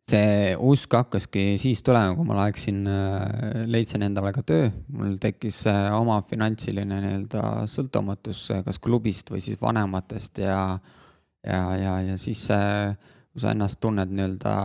see 0.09 0.53
usk 0.61 0.93
hakkaski 0.95 1.55
siis 1.61 1.81
tulema, 1.85 2.13
kui 2.17 2.27
ma 2.27 2.37
läksin, 2.39 2.83
äh, 2.89 3.63
leidsin 3.71 4.05
endale 4.05 4.31
ka 4.35 4.43
töö, 4.47 4.69
mul 4.95 5.17
tekkis 5.21 5.63
äh, 5.71 5.89
oma 5.97 6.21
finantsiline 6.29 6.99
nii-öelda 7.03 7.65
sõltumatus 7.71 8.47
kas 8.67 8.79
klubist 8.83 9.33
või 9.33 9.43
siis 9.43 9.59
vanematest 9.61 10.43
ja, 10.45 10.61
ja, 11.43 11.61
ja, 11.79 11.97
ja 12.11 12.17
siis 12.21 12.45
kui 13.35 13.43
sa 13.43 13.51
ennast 13.51 13.81
tunned 13.83 14.11
nii-öelda 14.15 14.55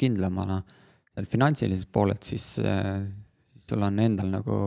kindlamana 0.00 0.60
seal 1.08 1.28
finantsiliselt 1.28 1.90
poolelt, 1.92 2.22
siis, 2.22 2.54
siis 2.60 3.68
sul 3.68 3.82
on 3.82 4.00
endal 4.04 4.28
nagu 4.36 4.58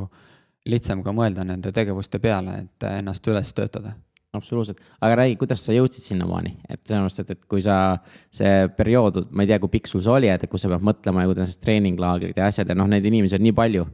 lihtsam 0.70 1.02
ka 1.06 1.14
mõelda 1.16 1.46
nende 1.48 1.72
tegevuste 1.74 2.20
peale, 2.22 2.64
et 2.66 2.90
ennast 2.90 3.28
üles 3.30 3.54
töötada 3.58 3.94
absoluutselt, 4.34 4.80
aga 5.04 5.16
räägi, 5.20 5.36
kuidas 5.40 5.64
sa 5.66 5.74
jõudsid 5.76 6.06
sinnamaani, 6.06 6.54
et 6.72 6.80
selles 6.88 7.04
mõttes, 7.04 7.20
et, 7.24 7.34
et 7.36 7.48
kui 7.52 7.64
sa, 7.64 7.76
see 8.32 8.70
periood, 8.78 9.26
ma 9.36 9.44
ei 9.44 9.50
tea, 9.50 9.60
kui 9.60 9.74
pikk 9.74 9.92
sul 9.92 10.04
see 10.06 10.14
oli, 10.14 10.30
et 10.32 10.46
kus 10.52 10.64
sa 10.64 10.72
pead 10.72 10.86
mõtlema 10.88 11.26
ja 11.26 11.32
kuidas 11.34 11.58
treeninglaagrid 11.60 12.40
ja 12.40 12.48
asjad 12.48 12.72
ja 12.72 12.78
noh, 12.78 12.88
neid 12.92 13.06
inimesi 13.08 13.36
on 13.36 13.46
nii 13.48 13.58
palju. 13.58 13.90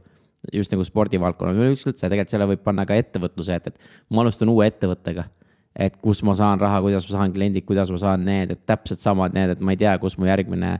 just 0.54 0.70
nagu 0.70 0.84
spordivaldkonnas, 0.86 1.56
üleüldse 1.58 2.06
tegelikult 2.06 2.30
selle 2.30 2.46
võib 2.46 2.60
panna 2.62 2.84
ka 2.86 2.94
ettevõtluse, 2.94 3.56
et, 3.58 3.72
et 3.72 4.12
ma 4.14 4.22
alustan 4.22 4.48
uue 4.52 4.68
ettevõttega. 4.70 5.24
Et 5.78 5.96
kus 6.02 6.24
ma 6.26 6.34
saan 6.34 6.60
raha, 6.60 6.80
kuidas 6.82 7.06
ma 7.08 7.16
saan 7.16 7.32
kliendid, 7.32 7.64
kuidas 7.66 7.92
ma 7.94 8.00
saan 8.02 8.24
need, 8.26 8.52
et 8.54 8.64
täpselt 8.66 9.02
samad 9.02 9.36
need, 9.36 9.54
et 9.54 9.60
ma 9.62 9.74
ei 9.74 9.80
tea, 9.80 9.94
kus 10.02 10.18
mu 10.18 10.26
järgmine 10.26 10.78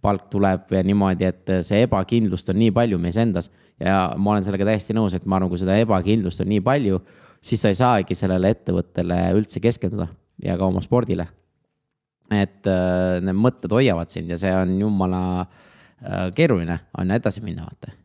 palk 0.00 0.30
tuleb 0.32 0.70
ja 0.72 0.82
niimoodi, 0.82 1.28
et 1.28 1.50
see 1.66 1.84
ebakindlust 1.84 2.48
on 2.50 2.58
nii 2.58 2.72
palju 2.74 2.98
meis 2.98 3.18
endas. 3.20 3.50
ja 3.80 4.12
ma 4.16 4.34
olen 4.34 4.44
sellega 4.44 4.66
täiesti 4.68 4.96
nõus, 4.96 5.14
et 5.14 5.26
ma 5.26 5.38
arvan, 5.38 5.52
kui 5.52 5.60
seda 5.60 5.76
ebakindlust 5.80 6.42
on 6.42 6.50
nii 6.50 6.62
palju 6.64 7.00
siis 7.40 7.62
sa 7.62 7.72
ei 7.72 7.78
saagi 7.78 8.16
sellele 8.16 8.52
ettevõttele 8.54 9.18
üldse 9.38 9.62
keskenduda 9.64 10.08
ja 10.44 10.56
ka 10.60 10.68
oma 10.68 10.82
spordile. 10.84 11.26
et 12.30 12.66
äh, 12.70 13.18
need 13.24 13.34
mõtted 13.34 13.72
hoiavad 13.74 14.10
sind 14.12 14.30
ja 14.30 14.38
see 14.38 14.52
on 14.54 14.76
jumala 14.78 15.22
äh, 15.42 16.28
keeruline, 16.34 16.78
on 16.98 17.10
edasi 17.10 17.42
minna, 17.42 17.66
vaata. 17.66 17.96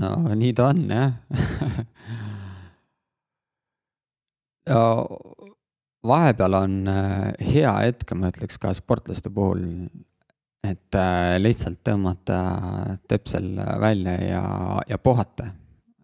no 0.00 0.34
nii 0.34 0.52
ta 0.56 0.70
on 0.70 0.86
jah 0.88 1.12
ja 4.68 4.82
vahepeal 6.06 6.56
on 6.60 6.76
äh, 6.88 7.32
hea 7.54 7.72
hetk, 7.84 8.14
ma 8.16 8.30
ütleks 8.32 8.58
ka 8.60 8.72
sportlaste 8.76 9.32
puhul, 9.32 9.64
et 10.66 10.98
äh, 10.98 11.38
lihtsalt 11.40 11.80
tõmmata 11.86 12.40
tepsel 13.08 13.54
välja 13.80 14.16
ja, 14.24 14.44
ja 14.88 14.98
puhata. 15.00 15.50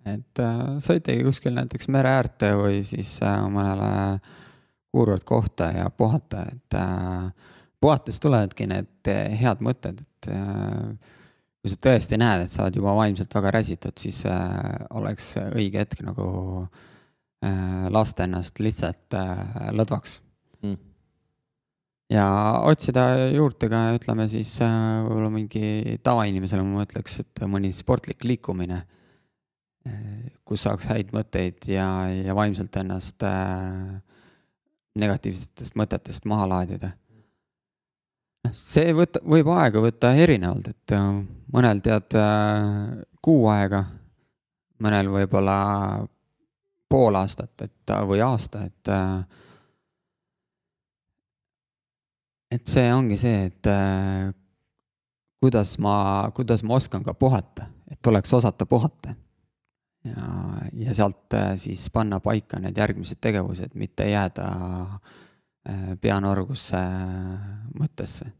Et 0.06 0.38
äh, 0.42 0.76
sõitagi 0.82 1.24
kuskil 1.26 1.56
näiteks 1.56 1.90
mere 1.90 2.12
äärde 2.20 2.52
või 2.60 2.80
siis 2.86 3.16
äh, 3.26 3.40
mõnele 3.50 3.90
kuurvat 4.94 5.26
kohta 5.26 5.72
ja 5.74 5.88
puhata, 5.90 6.44
et 6.52 6.76
äh, 6.78 7.50
puhates 7.82 8.20
tulevadki 8.22 8.68
need 8.70 9.10
head 9.40 9.60
mõtted, 9.64 9.98
et 10.00 10.28
kui 10.30 11.70
sa 11.70 11.76
tõesti 11.84 12.16
näed, 12.18 12.46
et 12.46 12.54
sa 12.54 12.64
oled 12.64 12.78
juba 12.78 12.94
vaimselt 12.96 13.34
väga 13.36 13.52
räsitud, 13.58 13.94
siis 14.00 14.22
oleks 14.96 15.34
õige 15.52 15.82
hetk 15.84 16.00
nagu 16.06 16.26
lasta 17.92 18.24
ennast 18.24 18.58
lihtsalt 18.64 19.14
lõdvaks 19.76 20.14
mm. 20.64 20.76
ja 22.14 22.24
otsida 22.64 23.04
juurde 23.34 23.68
ka, 23.70 23.82
ütleme 23.98 24.24
siis 24.32 24.54
võib-olla 24.62 25.28
mingi 25.34 25.98
tavainimesele 26.02 26.64
ma 26.64 26.80
mõtleks, 26.80 27.20
et 27.22 27.44
mõni 27.50 27.70
sportlik 27.76 28.24
liikumine 28.24 28.80
kus 30.46 30.66
saaks 30.66 30.86
häid 30.90 31.12
mõtteid 31.14 31.68
ja, 31.70 31.86
ja 32.10 32.34
vaimselt 32.36 32.76
ennast 32.80 33.22
äh, 33.26 33.98
negatiivsetest 34.98 35.76
mõtetest 35.78 36.26
maha 36.30 36.48
laadida. 36.52 36.92
noh, 38.46 38.54
see 38.56 38.94
võta, 38.96 39.22
võib 39.26 39.50
aega 39.56 39.82
võtta 39.82 40.12
erinevalt, 40.14 40.70
et 40.72 40.96
äh, 40.96 41.08
mõnel 41.54 41.82
tead 41.84 42.18
äh, 42.18 43.02
kuu 43.22 43.48
aega, 43.52 43.84
mõnel 44.82 45.10
võib-olla 45.12 45.58
pool 46.88 47.18
aastat, 47.18 47.62
et 47.62 47.92
või 48.06 48.20
aasta, 48.22 48.62
et 48.64 48.90
et 52.54 52.66
see 52.70 52.88
ongi 52.94 53.16
see, 53.18 53.46
et 53.50 53.70
kuidas 55.42 55.76
ma, 55.82 55.96
kuidas 56.34 56.62
ma 56.62 56.78
oskan 56.78 57.02
ka 57.04 57.14
puhata, 57.14 57.66
et 57.90 57.98
tuleks 58.02 58.32
osata 58.38 58.66
puhata 58.66 59.14
ja, 60.06 60.26
ja 60.72 60.94
sealt 60.94 61.34
äh, 61.34 61.52
siis 61.56 61.88
panna 61.92 62.20
paika 62.20 62.60
need 62.62 62.78
järgmised 62.78 63.20
tegevused, 63.20 63.74
mitte 63.74 64.08
jääda 64.10 64.46
äh, 64.46 65.92
peanorgusse 66.00 66.80
äh, 66.80 67.46
mõttesse. 67.78 68.30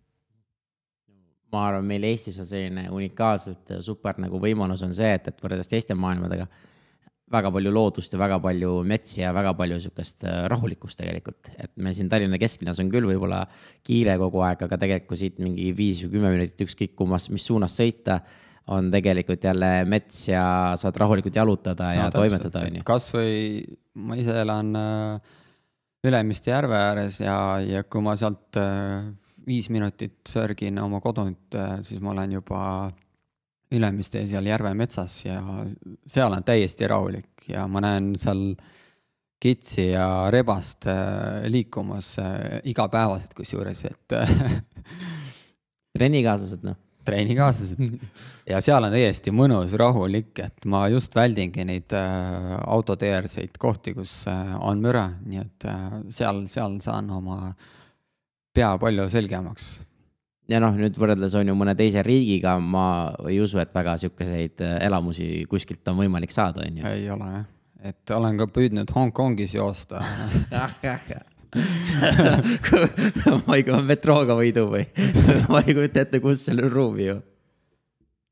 ma 1.53 1.69
arvan, 1.69 1.87
meil 1.89 2.05
Eestis 2.05 2.39
on 2.43 2.47
selline 2.47 2.89
unikaalselt 2.93 3.77
super 3.81 4.19
nagu 4.21 4.41
võimalus 4.43 4.83
on 4.85 4.95
see, 4.95 5.13
et, 5.15 5.29
et 5.31 5.43
võrreldes 5.43 5.71
teiste 5.71 5.95
maailmadega 5.95 6.47
väga 7.33 7.51
palju 7.51 7.73
loodust 7.75 8.15
ja 8.15 8.19
väga 8.21 8.39
palju 8.43 8.73
metsi 8.87 9.21
ja 9.23 9.33
väga 9.35 9.53
palju 9.59 9.81
sihukest 9.83 10.25
rahulikkust 10.53 11.01
tegelikult. 11.01 11.51
et 11.59 11.73
meil 11.77 11.95
siin 11.97 12.09
Tallinna 12.09 12.39
kesklinnas 12.39 12.79
on 12.83 12.91
küll 12.93 13.09
võib-olla 13.09 13.43
kiire 13.87 14.15
kogu 14.21 14.45
aeg, 14.47 14.63
aga 14.63 14.79
tegelikult 14.79 15.09
kui 15.11 15.23
siit 15.25 15.41
mingi 15.43 15.73
viis 15.77 16.05
või 16.05 16.13
kümme 16.17 16.35
minutit 16.37 16.67
ükskõik 16.67 16.95
kummas, 16.99 17.31
mis 17.35 17.47
suunas 17.47 17.75
sõita 17.79 18.21
on 18.75 18.91
tegelikult 18.91 19.45
jälle 19.45 19.71
mets 19.87 20.29
ja 20.29 20.45
saad 20.79 20.97
rahulikult 20.99 21.37
jalutada 21.37 21.93
ja 21.95 22.07
no, 22.09 22.15
toimetada, 22.15 22.65
on 22.67 22.79
ju. 22.81 22.87
kasvõi 22.87 23.35
ma 24.07 24.19
ise 24.19 24.35
elan 24.43 24.73
äh, 24.79 25.35
Ülemiste 26.07 26.53
järve 26.53 26.77
ääres 26.79 27.21
ja, 27.23 27.37
ja 27.63 27.83
kui 27.91 28.03
ma 28.05 28.15
sealt 28.19 28.59
äh, 28.61 29.07
viis 29.47 29.71
minutit 29.75 30.21
sörgin 30.29 30.79
oma 30.83 31.01
kodunt, 31.03 31.55
äh, 31.59 31.79
siis 31.87 32.03
ma 32.03 32.13
olen 32.13 32.37
juba 32.39 32.61
Ülemiste 33.75 34.23
seal 34.31 34.47
järve 34.47 34.71
metsas 34.79 35.25
ja 35.25 35.41
seal 36.07 36.33
on 36.37 36.45
täiesti 36.47 36.87
rahulik 36.87 37.49
ja 37.51 37.67
ma 37.67 37.83
näen 37.83 38.13
seal 38.21 38.53
kitsi 39.43 39.89
ja 39.91 40.31
rebast 40.31 40.87
liikumas 41.51 42.15
igapäevaselt 42.65 43.35
kusjuures, 43.37 43.83
et 43.91 44.15
trennikaaslased, 45.99 46.63
noh 46.65 46.79
treenikaaslased 47.07 47.81
ja 48.53 48.61
seal 48.65 48.87
on 48.87 48.95
täiesti 48.95 49.33
mõnus, 49.35 49.75
rahulik, 49.79 50.35
et 50.43 50.67
ma 50.71 50.87
just 50.93 51.15
väldingi 51.17 51.67
neid 51.69 51.97
äh, 51.97 52.53
autoteeärseid 52.67 53.59
kohti, 53.63 53.95
kus 53.97 54.19
äh, 54.31 54.55
on 54.61 54.83
müra, 54.85 55.09
nii 55.25 55.43
et 55.43 55.69
äh, 55.71 55.99
seal, 56.13 56.45
seal 56.51 56.79
saan 56.85 57.11
oma 57.15 57.53
pea 58.57 58.73
palju 58.81 59.09
selgemaks. 59.13 59.71
Ja 60.51 60.61
noh, 60.63 60.75
nüüd 60.79 60.97
võrreldes 60.99 61.35
on 61.39 61.51
ju 61.51 61.55
mõne 61.59 61.75
teise 61.79 62.03
riigiga, 62.07 62.57
ma 62.63 63.13
ei 63.29 63.41
usu, 63.43 63.59
et 63.63 63.75
väga 63.75 63.97
sihukeseid 64.03 64.63
äh, 64.65 64.77
elamusi 64.87 65.45
kuskilt 65.51 65.87
on 65.91 66.01
võimalik 66.05 66.35
saada, 66.35 66.67
on 66.67 66.83
ju. 66.83 66.91
ei 66.91 67.09
ole 67.13 67.31
jah, 67.33 67.47
et 67.93 68.15
olen 68.17 68.39
ka 68.41 68.49
püüdnud 68.51 68.93
Hongkongis 68.95 69.57
joosta 69.59 70.03
ma 73.47 73.57
ei 73.57 73.65
tea, 73.65 73.81
metrooga 73.87 74.37
võidu 74.39 74.67
või 74.71 74.85
ma 75.53 75.63
ei 75.65 75.73
kujuta 75.75 76.05
ette, 76.05 76.23
kus 76.23 76.47
seal 76.47 76.63
on 76.65 76.71
ruumi 76.73 77.05
ju. 77.11 77.17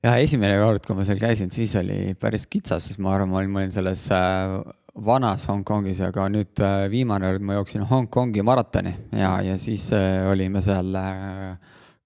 ja 0.07 0.17
esimene 0.23 0.57
kord, 0.63 0.83
kui 0.87 0.99
ma 0.99 1.07
seal 1.09 1.21
käisin, 1.23 1.51
siis 1.55 1.75
oli 1.81 1.99
päris 2.21 2.47
kitsas, 2.51 2.91
sest 2.91 3.03
ma 3.03 3.15
arvan, 3.17 3.31
ma 3.33 3.43
olin, 3.43 3.53
ma 3.55 3.59
olin 3.65 3.75
selles 3.75 4.07
äh, 4.15 4.59
vanas 5.05 5.49
Hongkongis, 5.51 6.01
aga 6.07 6.29
nüüd 6.31 6.55
äh, 6.63 6.87
viimane 6.93 7.33
kord 7.33 7.43
ma 7.47 7.59
jooksin 7.59 7.83
Hongkongi 7.91 8.43
maratoni 8.47 8.95
ja, 9.19 9.33
ja 9.43 9.59
siis 9.59 9.89
äh, 9.97 10.23
olime 10.31 10.63
seal 10.63 10.95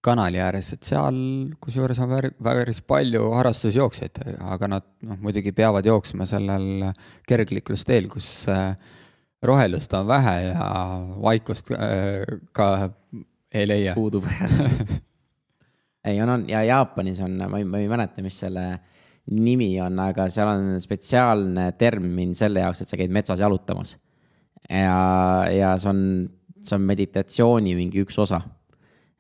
kanali 0.05 0.39
ääres, 0.43 0.71
et 0.75 0.87
seal 0.87 1.17
kusjuures 1.63 1.99
on 2.03 2.13
päris 2.45 2.81
palju 2.87 3.33
harrastusjooksjaid, 3.35 4.21
aga 4.47 4.71
nad 4.71 4.87
noh, 5.09 5.19
muidugi 5.25 5.53
peavad 5.57 5.87
jooksma 5.87 6.27
sellel 6.29 6.87
kergliiklusteel, 7.29 8.07
kus 8.13 8.29
äh, 8.53 8.77
rohelust 9.43 9.95
on 9.99 10.07
vähe 10.09 10.37
ja 10.51 10.69
vaikust 11.23 11.73
äh, 11.75 12.23
ka 12.55 12.91
ei 13.55 13.67
leia. 13.67 13.95
puudub 13.99 14.27
ei, 16.07 16.21
on, 16.23 16.29
on 16.29 16.47
ja 16.51 16.63
Jaapanis 16.69 17.21
on, 17.25 17.35
ma 17.49 17.59
ei, 17.59 17.67
ma 17.67 17.83
ei 17.83 17.91
mäleta, 17.91 18.23
mis 18.23 18.39
selle 18.45 18.69
nimi 19.35 19.73
on, 19.85 19.99
aga 20.01 20.29
seal 20.33 20.53
on 20.53 20.79
spetsiaalne 20.81 21.73
termin 21.81 22.37
selle 22.39 22.63
jaoks, 22.63 22.85
et 22.85 22.93
sa 22.93 23.01
käid 23.01 23.13
metsas 23.13 23.43
jalutamas. 23.43 23.97
ja, 24.71 25.01
ja 25.51 25.75
see 25.81 25.91
on, 25.91 26.05
see 26.63 26.79
on 26.79 26.87
meditatsiooni 26.87 27.75
mingi 27.79 28.07
üks 28.07 28.21
osa 28.23 28.41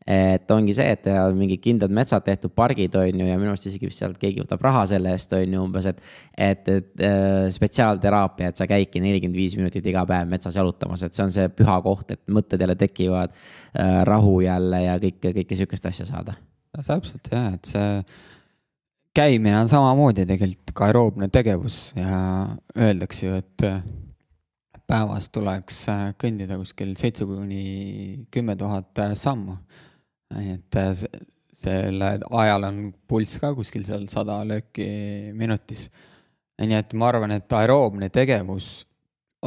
et 0.09 0.51
ongi 0.55 0.73
see, 0.77 0.87
et 0.95 1.07
mingid 1.37 1.61
kindlad 1.61 1.93
metsad 1.93 2.25
tehtud, 2.25 2.55
pargid 2.57 2.95
on 2.97 3.21
ju, 3.21 3.27
ja 3.29 3.37
minu 3.37 3.53
arust 3.53 3.69
isegi 3.69 3.91
vist 3.91 4.01
sealt 4.01 4.17
keegi 4.21 4.41
võtab 4.41 4.63
raha 4.65 4.87
selle 4.89 5.13
eest, 5.13 5.35
on 5.37 5.57
ju 5.57 5.65
umbes, 5.67 5.89
et. 5.91 6.01
et, 6.33 6.71
et 6.73 7.05
äh, 7.05 7.49
spetsiaalteraapia, 7.53 8.53
et 8.53 8.61
sa 8.61 8.69
käidki 8.71 9.03
nelikümmend 9.05 9.37
viis 9.37 9.57
minutit 9.59 9.87
iga 9.91 10.07
päev 10.09 10.31
metsas 10.31 10.57
jalutamas, 10.57 11.05
et 11.05 11.17
see 11.17 11.27
on 11.27 11.35
see 11.35 11.53
püha 11.53 11.77
koht, 11.85 12.17
et 12.17 12.23
mõtted 12.33 12.65
jälle 12.65 12.79
tekivad 12.79 13.37
äh,. 13.37 14.01
rahu 14.09 14.41
jälle 14.45 14.83
ja 14.85 14.97
kõike, 15.03 15.35
kõike 15.43 15.61
sihukest 15.61 15.93
asja 15.93 16.09
saada. 16.09 16.39
täpselt 16.79 17.29
jah, 17.33 17.53
et 17.55 17.69
see 17.69 18.03
käimine 19.19 19.61
on 19.61 19.69
samamoodi 19.69 20.25
tegelikult 20.29 20.75
ka 20.77 20.89
aeroobne 20.89 21.29
tegevus 21.33 21.89
ja 21.99 22.21
öeldakse 22.79 23.27
ju, 23.27 23.41
et 23.41 23.65
päevas 24.89 25.29
tuleks 25.35 25.83
äh, 25.93 26.07
kõndida 26.21 26.57
kuskil 26.61 26.95
seitse 26.99 27.27
kuni 27.29 28.25
kümme 28.33 28.57
tuhat 28.59 29.05
äh, 29.05 29.13
sammu. 29.19 29.59
Et 30.37 30.79
äh, 30.79 30.93
selle 31.59 32.11
ajal 32.43 32.69
on 32.69 32.83
pulss 33.09 33.41
ka 33.43 33.53
kuskil 33.57 33.87
seal 33.87 34.07
sada 34.13 34.41
lööki 34.47 34.89
minutis. 35.35 35.89
nii 36.59 36.79
et 36.79 36.95
ma 36.99 37.09
arvan, 37.13 37.33
et 37.35 37.53
aeroobne 37.53 38.11
tegevus 38.15 38.85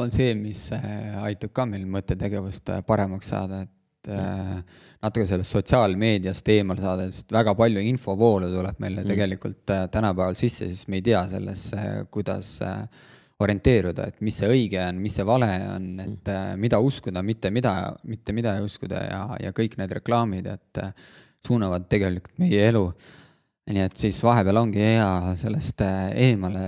on 0.00 0.10
see, 0.12 0.32
mis 0.34 0.70
aitab 0.72 1.52
ka 1.52 1.66
meil 1.68 1.84
mõttetegevust 1.84 2.70
paremaks 2.88 3.28
saada, 3.34 3.62
et 3.62 4.12
natuke 5.02 5.26
sellest 5.26 5.56
sotsiaalmeediast 5.56 6.48
eemale 6.54 6.82
saada, 6.84 7.08
sest 7.10 7.32
väga 7.34 7.54
palju 7.58 7.82
infovoolu 7.90 8.50
tuleb 8.52 8.78
meile 8.82 9.02
mm. 9.02 9.08
tegelikult 9.10 9.72
tänapäeval 9.94 10.38
sisse, 10.38 10.68
siis 10.70 10.86
me 10.88 11.00
ei 11.00 11.06
tea 11.08 11.22
sellesse, 11.30 11.82
kuidas 12.14 12.54
äh, 12.66 12.84
orienteeruda, 13.42 14.06
et 14.08 14.20
mis 14.24 14.36
see 14.38 14.50
õige 14.50 14.80
on, 14.82 15.00
mis 15.02 15.16
see 15.18 15.26
vale 15.26 15.48
on, 15.72 15.88
et 16.04 16.30
äh, 16.32 16.52
mida 16.60 16.80
uskuda, 16.82 17.22
mitte 17.26 17.50
mida, 17.54 17.74
mitte 18.08 18.34
mida 18.36 18.56
ei 18.58 18.66
uskuda 18.66 19.02
ja, 19.06 19.22
ja 19.46 19.52
kõik 19.56 19.76
need 19.80 19.92
reklaamid, 19.98 20.48
et 20.52 20.82
äh, 20.82 20.94
suunavad 21.46 21.88
tegelikult 21.90 22.38
meie 22.42 22.68
elu. 22.70 22.86
nii 23.72 23.84
et 23.84 23.94
siis 23.96 24.16
vahepeal 24.26 24.58
ongi 24.58 24.82
hea 24.82 25.36
sellest 25.38 25.84
äh, 25.86 26.08
eemale 26.28 26.64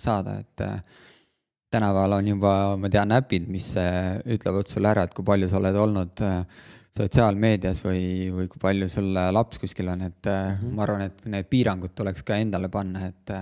saada, 0.00 0.38
et 0.40 0.64
tänapäeval 1.68 2.16
on 2.18 2.32
juba, 2.32 2.54
ma 2.80 2.88
tean, 2.88 3.12
äpid, 3.12 3.48
mis 3.52 3.74
ütlevad 3.76 4.70
sulle 4.70 4.88
ära, 4.88 5.04
et 5.04 5.14
kui 5.14 5.24
palju 5.24 5.50
sa 5.50 5.58
oled 5.60 5.76
olnud 5.76 6.22
sotsiaalmeedias 6.96 7.82
või, 7.84 8.06
või 8.32 8.48
kui 8.48 8.62
palju 8.62 8.88
sul 8.88 9.12
laps 9.12 9.60
kuskil 9.60 9.92
on, 9.92 10.06
et 10.08 10.24
mm 10.24 10.56
-hmm. 10.56 10.72
ma 10.74 10.82
arvan, 10.86 11.04
et 11.10 11.28
need 11.28 11.50
piirangud 11.52 11.92
tuleks 11.94 12.24
ka 12.24 12.40
endale 12.40 12.72
panna, 12.72 13.12
et 13.12 13.36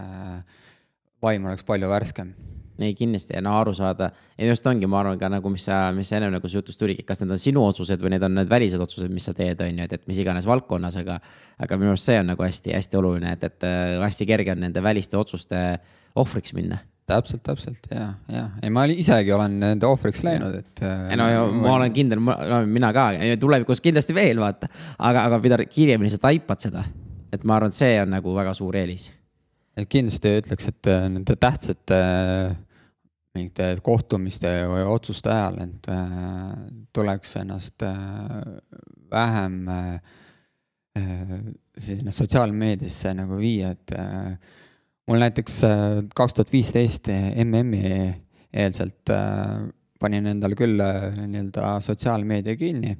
vaim 1.23 1.47
oleks 1.47 1.65
palju 1.65 1.89
värskem 1.89 2.35
ei, 2.83 2.95
kindlasti 2.99 3.37
ja 3.37 3.43
no 3.45 3.55
aru 3.59 3.75
saada. 3.77 4.11
just 4.39 4.67
ongi, 4.67 4.87
ma 4.87 5.01
arvan 5.01 5.21
ka 5.21 5.31
nagu, 5.33 5.53
mis 5.53 5.69
sa, 5.69 5.93
mis 5.97 6.13
ennem 6.13 6.35
nagu 6.35 6.49
su 6.49 6.59
jutust 6.59 6.81
tuligi, 6.81 7.05
kas 7.07 7.23
need 7.23 7.37
on 7.37 7.41
sinu 7.41 7.65
otsused 7.67 8.03
või 8.03 8.17
need 8.17 8.27
on 8.27 8.37
need 8.41 8.51
välised 8.51 8.81
otsused, 8.81 9.13
mis 9.13 9.29
sa 9.29 9.35
teed, 9.37 9.61
on 9.65 9.79
ju, 9.81 9.87
et, 9.87 9.93
et 9.93 10.11
mis 10.11 10.21
iganes 10.23 10.49
valdkonnas, 10.49 10.99
aga. 11.03 11.21
aga 11.63 11.79
minu 11.81 11.95
arust 11.95 12.11
see 12.11 12.19
on 12.21 12.29
nagu 12.33 12.45
hästi-hästi 12.45 12.99
oluline, 13.01 13.33
et, 13.33 13.49
et 13.49 13.65
äh, 13.65 13.97
hästi 14.03 14.29
kerge 14.29 14.53
on 14.53 14.61
nende 14.67 14.83
väliste 14.85 15.17
otsuste 15.17 15.63
ohvriks 16.17 16.53
minna 16.57 16.83
täpselt, 17.07 17.43
täpselt 17.47 17.87
ja, 17.91 18.07
ja, 18.33 18.47
ei 18.65 18.71
ma 18.75 18.85
isegi 18.91 19.33
olen 19.35 19.61
nende 19.63 19.87
ohvriks 19.89 20.25
läinud, 20.27 20.57
et. 20.59 20.83
Äh, 20.83 21.15
no 21.19 21.29
ja 21.31 21.45
ma 21.47 21.77
olen 21.77 21.95
kindel, 21.95 22.23
no 22.23 22.61
mina 22.67 22.91
ka, 22.97 23.09
tulevikus 23.41 23.83
kindlasti 23.85 24.17
veel 24.17 24.41
vaata, 24.43 24.69
aga, 24.99 25.27
aga 25.29 25.39
mida 25.43 25.61
kiiremini 25.71 26.11
sa 26.13 26.19
taipad 26.27 26.67
seda, 26.67 26.83
et 27.33 27.47
ma 27.47 27.61
arvan, 27.61 27.71
et 27.71 27.79
see 27.79 27.95
on 28.03 28.11
nagu 28.17 28.35
väga 28.37 28.55
suur 28.59 28.79
eelis. 28.79 29.13
kindlasti 29.93 30.35
ütleks, 30.43 30.71
et 30.73 30.91
äh, 30.91 31.07
nende 31.13 31.39
tähtsate 31.39 32.01
mingite 33.37 33.71
kohtumiste 33.85 34.51
või 34.71 34.85
otsuste 34.89 35.31
ajal, 35.33 35.61
et 35.67 35.89
äh, 35.93 36.11
tuleks 36.97 37.37
ennast 37.43 37.85
äh, 37.87 37.97
vähem 39.13 39.59
äh, 39.73 39.97
sinna 41.77 42.15
sotsiaalmeediasse 42.15 43.13
nagu 43.19 43.37
viia, 43.37 43.75
et 43.77 43.93
mul 45.07 45.21
näiteks 45.21 45.59
kaks 46.17 46.37
tuhat 46.39 46.53
viisteist 46.55 47.11
MM-i 47.45 47.91
eelselt 48.57 49.13
panin 50.01 50.31
endale 50.33 50.57
küll 50.57 50.81
nii-öelda 50.81 51.75
sotsiaalmeedia 51.85 52.57
kinni, 52.57 52.95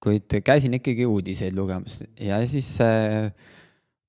kuid 0.00 0.38
käisin 0.44 0.78
ikkagi 0.80 1.04
uudiseid 1.08 1.52
lugemas. 1.56 2.00
Ja 2.16 2.40
siis 2.48 2.70
äh, 2.80 3.28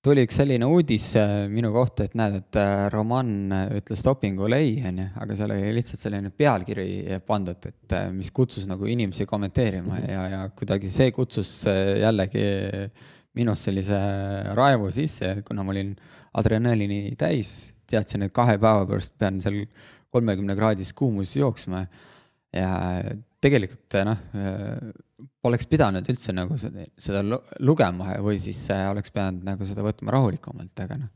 tuli 0.05 0.21
üks 0.25 0.37
selline 0.37 0.67
uudis 0.69 1.07
äh, 1.17 1.47
minu 1.49 1.71
kohta, 1.73 2.05
et 2.05 2.13
näed, 2.17 2.37
et 2.37 2.57
äh, 2.61 2.85
Roman 2.93 3.29
äh, 3.55 3.63
ütles 3.79 4.03
dopingule 4.05 4.59
ei, 4.61 4.75
onju, 4.85 5.07
aga 5.23 5.37
seal 5.39 5.53
oli 5.55 5.71
lihtsalt 5.73 6.03
selline 6.03 6.29
pealkiri 6.29 7.17
pandud, 7.25 7.65
et 7.71 7.95
mis 8.13 8.29
kutsus 8.35 8.67
nagu 8.69 8.85
inimesi 8.89 9.25
kommenteerima 9.29 9.87
mm 9.87 10.03
-hmm. 10.03 10.11
ja, 10.13 10.27
ja 10.29 10.49
kuidagi 10.49 10.91
see 10.93 11.11
kutsus 11.15 11.65
jällegi 12.01 12.45
minus 13.33 13.63
sellise 13.65 13.97
raevu 14.53 14.91
sisse, 14.91 15.41
kuna 15.47 15.63
ma 15.63 15.73
olin 15.73 15.95
adrenaliini 16.33 17.15
täis, 17.17 17.73
teadsin, 17.89 18.27
et 18.27 18.33
kahe 18.33 18.57
päeva 18.57 18.85
pärast 18.85 19.17
pean 19.17 19.41
seal 19.41 19.65
kolmekümne 20.13 20.55
kraadis 20.55 20.93
kuumuses 20.93 21.35
jooksma 21.35 21.85
ja 22.53 22.69
tegelikult 23.41 23.97
noh, 24.05 24.21
poleks 25.45 25.67
pidanud 25.69 26.07
üldse 26.11 26.33
nagu 26.35 26.57
seda, 26.59 26.85
seda 26.97 27.21
lugema 27.63 28.17
või 28.23 28.39
siis 28.41 28.63
äh, 28.73 28.87
oleks 28.91 29.13
pidanud 29.13 29.45
nagu 29.47 29.67
seda 29.67 29.85
võtma 29.85 30.15
rahulikumalt, 30.15 30.75
aga 30.85 30.99
noh. 31.03 31.11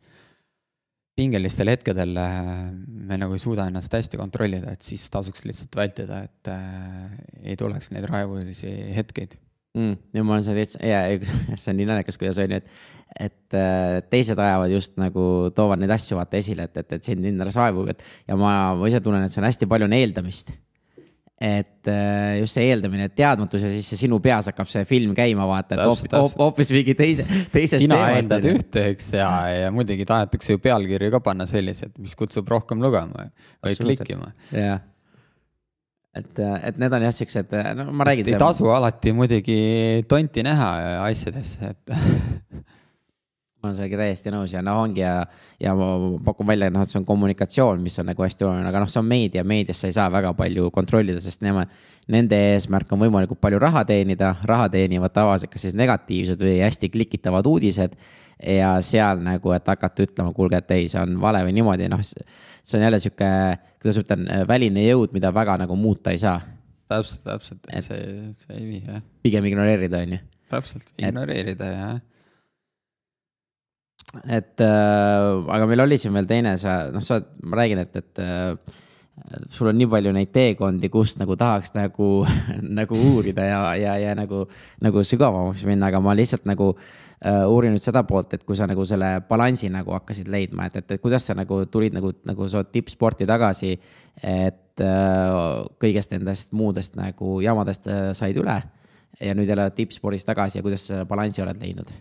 pingelistel 1.19 1.71
hetkedel 1.71 2.15
äh, 2.21 2.69
me 3.09 3.19
nagu 3.21 3.35
ei 3.35 3.43
suuda 3.43 3.67
ennast 3.69 3.93
hästi 3.93 4.19
kontrollida, 4.21 4.75
et 4.75 4.85
siis 4.85 5.09
tasuks 5.13 5.45
lihtsalt 5.47 5.75
vältida, 5.79 6.23
et 6.29 6.51
äh, 6.53 7.19
ei 7.43 7.59
tuleks 7.59 7.91
neid 7.95 8.07
raevulisi 8.09 8.71
hetkeid 8.95 9.35
mm,. 9.77 9.97
ja 10.15 10.23
ma 10.23 10.37
olen 10.37 10.47
seda 10.47 10.61
täitsa, 10.61 10.81
ja 10.85 11.03
see 11.59 11.73
on 11.73 11.79
nii 11.81 11.89
naljakas, 11.89 12.21
kuidas 12.21 12.39
on 12.43 12.55
ju, 12.55 12.61
et, 12.61 12.79
et 13.27 13.59
äh, 13.59 13.99
teised 14.13 14.39
ajavad 14.39 14.73
just 14.73 14.97
nagu 15.01 15.25
toovad 15.55 15.81
neid 15.81 15.93
asju 15.97 16.19
vaata 16.19 16.39
esile, 16.41 16.69
et, 16.69 16.81
et, 16.83 16.97
et 16.99 17.11
sind 17.11 17.25
hindas 17.27 17.57
raevub, 17.59 17.91
et 17.93 18.03
ja 18.29 18.39
ma, 18.39 18.75
ma 18.79 18.89
ise 18.89 19.01
tunnen, 19.03 19.25
et 19.25 19.33
see 19.33 19.43
on 19.43 19.49
hästi 19.49 19.69
palju 19.69 19.89
on 19.89 19.99
eeldamist 19.99 20.55
et 21.39 21.87
äh, 21.87 22.39
just 22.41 22.57
see 22.57 22.67
eeldamine, 22.67 23.07
teadmatus 23.15 23.63
ja 23.63 23.71
siis 23.71 23.87
see 23.87 24.01
sinu 24.01 24.17
peas 24.23 24.49
hakkab 24.51 24.67
see 24.67 24.83
film 24.87 25.13
käima, 25.15 25.45
vaata, 25.47 25.77
et 25.79 26.13
hoopis 26.35 26.73
mingi 26.75 26.95
teise, 26.99 27.23
teisest 27.53 27.85
sina 27.85 27.99
eeldad 28.17 28.47
ühte, 28.51 28.83
eks, 28.91 29.13
ja, 29.15 29.29
ja 29.53 29.69
muidugi 29.71 30.07
tahetakse 30.09 30.57
ju 30.57 30.61
pealkirju 30.63 31.13
ka 31.15 31.21
panna 31.23 31.47
sellised, 31.49 31.95
mis 32.03 32.17
kutsub 32.19 32.51
rohkem 32.51 32.83
lugema 32.83 33.29
või 33.63 33.77
klikkima. 33.79 34.33
jah, 34.51 34.83
et, 36.19 36.43
et 36.43 36.81
need 36.83 36.97
on 36.99 37.07
jah, 37.07 37.15
siuksed, 37.21 37.55
no 37.79 37.87
ma 37.95 38.09
räägin. 38.11 38.33
ei 38.33 38.41
tasu 38.43 38.67
alati 38.75 39.15
muidugi 39.15 39.61
tonti 40.11 40.43
näha 40.43 40.73
asjadesse, 41.05 41.71
et 41.71 41.95
ma 43.59 43.67
olen 43.67 43.75
sellega 43.75 43.97
täiesti 43.99 44.31
nõus 44.31 44.53
ja 44.53 44.61
noh, 44.63 44.77
ongi 44.85 45.01
ja, 45.01 45.13
ja 45.59 45.73
ma 45.75 45.87
pakun 46.23 46.47
välja, 46.47 46.69
noh, 46.71 46.83
et 46.85 46.91
see 46.91 47.01
on 47.01 47.05
kommunikatsioon, 47.07 47.81
mis 47.83 47.97
on 47.99 48.07
nagu 48.07 48.23
hästi 48.23 48.45
oluline, 48.47 48.69
aga 48.69 48.83
noh, 48.85 48.91
see 48.91 49.01
on 49.01 49.09
meedia, 49.09 49.43
meedias 49.47 49.81
sa 49.83 49.89
ei 49.89 49.95
saa 49.97 50.05
väga 50.13 50.31
palju 50.37 50.69
kontrollida, 50.75 51.19
sest 51.23 51.43
nemad, 51.43 51.71
nende 52.07 52.39
eesmärk 52.53 52.91
on 52.95 53.03
võimalikult 53.03 53.41
palju 53.43 53.59
raha 53.59 53.83
teenida, 53.89 54.31
raha 54.47 54.69
teenivad 54.71 55.11
tavaliselt 55.15 55.51
kas 55.51 55.67
siis 55.67 55.75
negatiivsed 55.75 56.39
või 56.45 56.55
hästi 56.63 56.91
klikitavad 56.93 57.51
uudised. 57.51 57.99
ja 58.39 58.77
seal 58.79 59.19
nagu, 59.19 59.51
et 59.51 59.65
hakata 59.67 60.05
ütlema, 60.05 60.31
kuulge, 60.31 60.61
et 60.61 60.69
ei, 60.71 60.87
see 60.87 61.01
on 61.01 61.17
vale 61.19 61.41
või 61.43 61.51
niimoodi, 61.57 61.89
noh, 61.91 61.99
see 61.99 62.77
on 62.77 62.85
jälle 62.85 62.99
sihuke, 63.03 63.27
kuidas 63.81 63.99
ma 63.99 64.03
ütlen, 64.05 64.29
väline 64.47 64.85
jõud, 64.85 65.11
mida 65.11 65.33
väga 65.35 65.57
nagu 65.65 65.75
muuta 65.75 66.15
ei 66.15 66.21
saa. 66.23 66.39
täpselt, 66.87 67.25
täpselt, 67.27 67.67
et 67.67 67.83
see, 67.83 67.99
see 68.39 68.55
ei 68.55 68.69
vii 68.69 68.85
jah. 68.85 69.03
pigem 69.27 69.51
ignoreerida, 69.51 69.99
on 70.07 70.15
ju. 70.15 70.21
täpselt, 70.55 70.95
ignoreerida 70.95 71.67
et... 71.67 71.75
jah 71.75 71.99
et 74.25 74.61
äh, 74.65 75.53
aga 75.53 75.65
meil 75.69 75.85
oli 75.85 75.97
siin 76.01 76.15
veel 76.15 76.29
teine, 76.29 76.55
sa, 76.61 76.85
noh, 76.93 77.03
sa, 77.05 77.19
ma 77.45 77.59
räägin, 77.61 77.83
et, 77.83 77.99
et 77.99 78.21
äh, 78.23 78.77
sul 79.53 79.69
on 79.69 79.77
nii 79.77 79.89
palju 79.91 80.13
neid 80.15 80.31
teekondi, 80.33 80.89
kust 80.93 81.19
nagu 81.21 81.35
tahaks 81.39 81.75
nagu, 81.75 82.09
nagu 82.79 83.03
uurida 83.11 83.45
ja, 83.45 83.59
ja, 83.79 83.93
ja 84.01 84.15
nagu, 84.17 84.45
nagu 84.83 85.03
sügavamaks 85.05 85.65
minna, 85.67 85.91
aga 85.91 86.01
ma 86.03 86.15
lihtsalt 86.17 86.47
nagu 86.49 86.71
äh, 86.73 87.45
uurin 87.45 87.75
nüüd 87.75 87.83
seda 87.83 88.03
poolt, 88.07 88.33
et 88.33 88.45
kui 88.47 88.57
sa 88.57 88.67
nagu 88.69 88.85
selle 88.89 89.11
balansi 89.29 89.69
nagu 89.73 89.93
hakkasid 89.97 90.31
leidma, 90.31 90.69
et, 90.69 90.81
et, 90.81 90.97
et 90.97 91.03
kuidas 91.03 91.29
sa 91.29 91.37
nagu 91.37 91.61
tulid 91.71 91.95
nagu, 91.97 92.13
nagu 92.27 92.49
sa 92.51 92.63
tippsporti 92.65 93.29
tagasi. 93.29 93.75
et 94.23 94.83
äh, 94.83 95.63
kõigest 95.79 96.15
nendest 96.15 96.53
muudest 96.57 96.97
nagu 96.99 97.39
jamadest 97.45 97.87
äh, 97.87 98.09
said 98.17 98.37
üle 98.41 98.61
ja 99.19 99.35
nüüd 99.35 99.49
jälle 99.49 99.69
tippspordis 99.75 100.25
tagasi 100.25 100.59
ja 100.59 100.63
kuidas 100.63 100.87
sa 100.89 101.05
balansi 101.05 101.43
oled 101.43 101.59
leidnud 101.61 101.91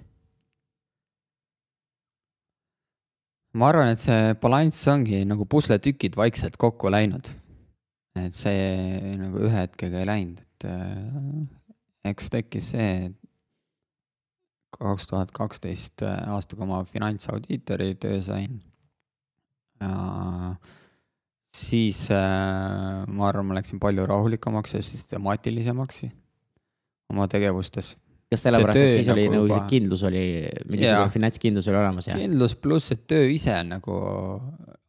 ma 3.56 3.68
arvan, 3.70 3.92
et 3.92 4.00
see 4.00 4.34
balanss 4.42 4.88
ongi 4.92 5.22
nagu 5.28 5.46
pusletükid 5.48 6.16
vaikselt 6.18 6.58
kokku 6.60 6.90
läinud. 6.92 7.30
et 8.18 8.34
see 8.34 9.14
nagu 9.14 9.44
ühe 9.46 9.54
hetkega 9.54 10.00
ei 10.02 10.08
läinud, 10.08 10.40
et 10.42 10.66
äh, 10.66 12.10
eks 12.10 12.32
tekkis 12.34 12.72
see 12.74 13.12
kaks 14.74 15.06
tuhat 15.10 15.30
kaksteist 15.34 16.02
äh, 16.02 16.18
aasta, 16.34 16.58
kui 16.58 16.66
ma 16.68 16.82
finantsaudiitori 16.84 17.94
töö 18.02 18.18
sain. 18.24 18.58
ja 19.80 20.56
siis 21.54 22.08
äh, 22.10 23.06
ma 23.06 23.30
arvan, 23.30 23.48
ma 23.48 23.60
läksin 23.60 23.80
palju 23.80 24.06
rahulikumaks 24.06 24.74
ja 24.74 24.82
süstemaatilisemaks 24.84 26.04
oma 27.08 27.28
tegevustes 27.30 27.94
kas 28.28 28.44
sellepärast, 28.44 28.80
et 28.84 28.98
siis 28.98 29.08
oli 29.12 29.24
nagu 29.32 29.46
juba... 29.48 29.62
kindlus 29.70 30.02
oli, 30.04 30.24
mingisugune 30.68 31.12
finantskindlus 31.14 31.68
oli 31.70 31.80
olemas 31.80 32.10
ja? 32.10 32.18
kindlus 32.18 32.54
pluss, 32.60 32.92
et 32.92 33.06
töö 33.08 33.30
ise 33.32 33.54
nagu 33.64 33.96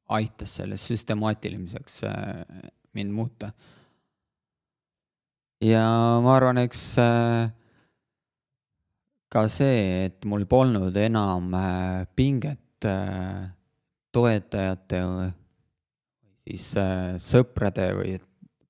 aitas 0.10 0.58
sellest 0.60 0.90
süstemaatiliseks 0.90 2.04
äh, 2.10 2.46
mind 2.98 3.14
muuta. 3.14 3.52
ja 5.62 5.84
ma 6.24 6.36
arvan, 6.36 6.62
eks 6.64 6.84
äh, 7.04 7.52
ka 9.30 9.46
see, 9.52 10.06
et 10.10 10.26
mul 10.26 10.48
polnud 10.50 10.96
enam 10.98 11.54
äh, 11.54 12.08
pinget 12.16 12.88
toetajate 14.10 15.00
või 15.04 15.30
siis 16.50 16.72
sõprade 17.22 17.90
või 17.94 18.14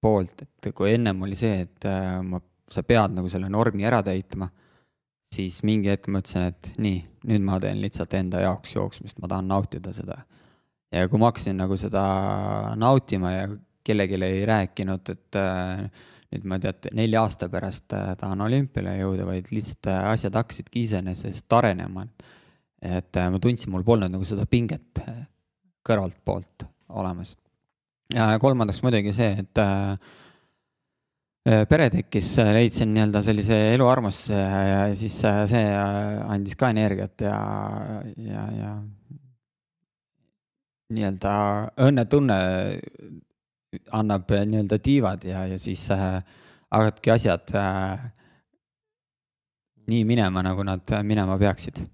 poolt, 0.02 0.42
et 0.42 0.72
kui 0.76 0.96
ennem 0.96 1.22
oli 1.28 1.38
see, 1.38 1.62
et 1.68 1.86
ma, 2.26 2.42
sa 2.68 2.82
pead 2.84 3.14
nagu 3.14 3.30
selle 3.32 3.52
normi 3.54 3.86
ära 3.86 4.02
täitma, 4.04 4.50
siis 5.36 5.62
mingi 5.68 5.92
hetk 5.92 6.10
mõtlesin, 6.12 6.50
et 6.50 6.72
nii, 6.82 7.00
nüüd 7.30 7.46
ma 7.46 7.60
teen 7.62 7.82
lihtsalt 7.84 8.14
enda 8.18 8.44
jaoks 8.44 8.76
jooksmist, 8.76 9.20
ma 9.22 9.30
tahan 9.32 9.50
nautida 9.50 9.94
seda. 9.96 10.22
ja 10.92 11.08
kui 11.10 11.22
ma 11.22 11.30
hakkasin 11.30 11.60
nagu 11.60 11.78
seda 11.78 12.04
nautima 12.80 13.34
ja 13.36 13.50
kellelegi 13.86 14.22
ei 14.26 14.46
rääkinud, 14.50 15.12
et 15.14 15.38
äh, 15.40 15.84
nüüd 16.34 16.48
ma 16.50 16.60
tead, 16.62 16.90
nelja 16.98 17.24
aasta 17.26 17.50
pärast 17.50 17.94
äh, 17.98 18.14
tahan 18.20 18.42
olümpiale 18.46 18.98
jõuda, 19.00 19.28
vaid 19.30 19.52
lihtsalt 19.54 19.90
äh, 19.92 20.08
asjad 20.14 20.38
hakkasidki 20.38 20.84
iseenesest 20.86 21.58
arenema. 21.58 22.08
et 22.82 23.18
äh, 23.18 23.30
ma 23.30 23.40
tundsin, 23.40 23.72
mul 23.74 23.84
polnud 23.84 24.12
nagu 24.14 24.26
seda 24.26 24.46
pinget 24.50 25.04
äh, 25.04 25.26
kõrvaltpoolt 25.86 26.66
olemas. 26.90 27.36
ja 28.14 28.32
kolmandaks 28.42 28.82
muidugi 28.86 29.14
see, 29.14 29.46
et 29.46 29.64
pere 31.44 31.88
tekkis, 31.90 32.34
leidsin 32.54 32.92
nii-öelda 32.94 33.22
sellise 33.24 33.58
eluarmastuse 33.74 34.40
ja, 34.40 34.82
siis 34.96 35.16
äh, 35.26 35.44
see 35.50 35.62
äh, 35.72 36.20
andis 36.30 36.58
ka 36.60 36.70
energiat 36.74 37.24
ja, 37.24 37.38
ja, 38.20 38.44
ja 38.58 38.74
nii-öelda 40.94 41.34
õnnetunne 41.88 42.40
annab 43.96 44.34
nii-öelda 44.34 44.80
tiivad 44.84 45.26
ja, 45.30 45.46
ja 45.48 45.60
siis 45.62 45.86
äh, 45.96 46.20
hakkadki 46.74 47.14
asjad 47.14 47.56
äh, 47.58 48.10
nii 49.90 50.04
minema, 50.06 50.44
nagu 50.46 50.66
nad 50.68 51.00
minema 51.08 51.38
peaksid 51.42 51.86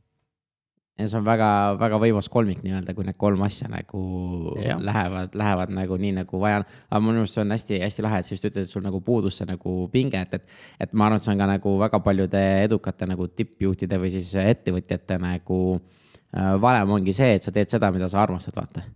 ja 0.96 1.08
see 1.12 1.20
on 1.20 1.26
väga-väga 1.28 2.00
võimas 2.00 2.30
kolmik 2.32 2.62
nii-öelda, 2.64 2.96
kui 2.96 3.08
need 3.08 3.18
kolm 3.20 3.44
asja 3.46 3.68
nagu 3.72 4.02
ja. 4.64 4.78
lähevad, 4.80 5.36
lähevad 5.36 5.74
nagu 5.76 5.98
nii 6.00 6.14
nagu 6.22 6.40
vaja 6.40 6.62
aga 6.64 7.02
minu 7.04 7.26
arust 7.26 7.36
see 7.36 7.44
on 7.44 7.56
hästi-hästi 7.56 8.06
lahe, 8.06 8.22
et 8.22 8.30
sa 8.30 8.36
just 8.36 8.48
ütled, 8.48 8.64
et 8.64 8.72
sul 8.72 8.86
nagu 8.86 9.02
puudus 9.04 9.42
see 9.42 9.50
nagu 9.50 9.78
pinge, 9.92 10.22
et, 10.22 10.40
et, 10.40 10.60
et 10.88 10.94
ma 10.96 11.10
arvan, 11.10 11.20
et 11.20 11.28
see 11.28 11.34
on 11.36 11.44
ka 11.44 11.50
nagu 11.52 11.78
väga 11.84 12.02
paljude 12.06 12.44
edukate 12.64 13.10
nagu 13.12 13.28
tippjuhtide 13.28 14.00
või 14.00 14.14
siis 14.16 14.32
ettevõtjate 14.40 15.20
nagu 15.20 15.62
äh, 15.76 16.54
valem 16.64 16.96
ongi 17.00 17.16
see, 17.18 17.36
et 17.36 17.44
sa 17.44 17.56
teed 17.56 17.76
seda, 17.76 17.92
mida 17.96 18.08
sa 18.12 18.24
armastad, 18.24 18.56
vaata 18.56 18.88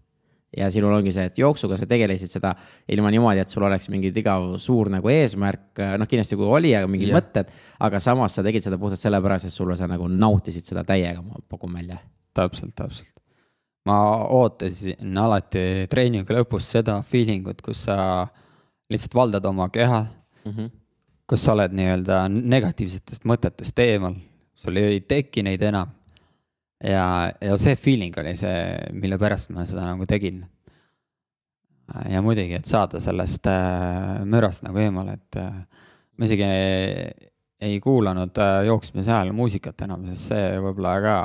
ja 0.58 0.70
sinul 0.74 0.94
ongi 0.98 1.12
see, 1.14 1.28
et 1.30 1.40
jooksuga 1.40 1.78
sa 1.78 1.88
tegelesid 1.90 2.32
seda 2.32 2.54
ilma 2.90 3.12
niimoodi, 3.14 3.44
et 3.44 3.54
sul 3.54 3.66
oleks 3.68 3.90
mingi 3.94 4.12
igav 4.22 4.56
suur 4.62 4.90
nagu 4.92 5.12
eesmärk, 5.14 5.82
noh, 6.02 6.10
kindlasti 6.10 6.38
kui 6.40 6.50
oli, 6.50 6.74
aga 6.78 6.90
mingid 6.90 7.12
yeah. 7.12 7.20
mõtted. 7.20 7.52
aga 7.86 8.02
samas 8.04 8.38
sa 8.38 8.46
tegid 8.46 8.66
seda 8.66 8.80
puhtalt 8.82 9.02
sellepärast, 9.02 9.50
et 9.50 9.56
sulle 9.56 9.78
sa 9.78 9.90
nagu 9.90 10.10
nautisid 10.10 10.66
seda 10.66 10.84
täiega, 10.88 11.22
ma 11.22 11.42
pakun 11.50 11.76
välja. 11.78 12.00
täpselt, 12.34 12.74
täpselt. 12.76 13.14
ma 13.86 14.00
ootasin 14.40 15.18
alati 15.18 15.86
treeningu 15.90 16.34
lõpus 16.40 16.72
seda 16.78 17.00
feeling 17.06 17.48
ut, 17.50 17.62
kus 17.66 17.86
sa 17.90 18.00
lihtsalt 18.90 19.16
valdad 19.16 19.46
oma 19.46 19.70
keha 19.70 20.02
mm. 20.02 20.52
-hmm. 20.52 20.70
kus 21.30 21.46
sa 21.46 21.54
oled 21.54 21.78
nii-öelda 21.78 22.26
negatiivsetest 22.30 23.26
mõtetest 23.26 23.80
eemal, 23.86 24.18
sul 24.56 24.78
ei 24.82 25.02
teki 25.02 25.46
neid 25.46 25.62
enam 25.62 25.99
ja, 26.84 27.32
ja 27.42 27.58
see 27.60 27.76
feeling 27.76 28.18
oli 28.22 28.36
see, 28.40 28.60
mille 28.96 29.20
pärast 29.22 29.52
ma 29.56 29.66
seda 29.68 29.88
nagu 29.90 30.08
tegin. 30.10 30.44
ja 32.10 32.22
muidugi, 32.22 32.60
et 32.60 32.70
saada 32.70 33.02
sellest 33.02 33.48
äh, 33.50 34.20
mürast 34.30 34.64
nagu 34.68 34.78
eemale, 34.78 35.18
et 35.18 35.40
äh, 35.42 35.56
ma 36.18 36.28
isegi 36.28 36.46
ei, 36.46 37.32
ei 37.66 37.80
kuulanud 37.82 38.38
äh, 38.38 38.60
jooksmise 38.70 39.12
ajal 39.16 39.34
muusikat 39.34 39.88
enam, 39.88 40.06
sest 40.12 40.30
see 40.30 40.46
võib-olla 40.62 40.94
ka 41.04 41.16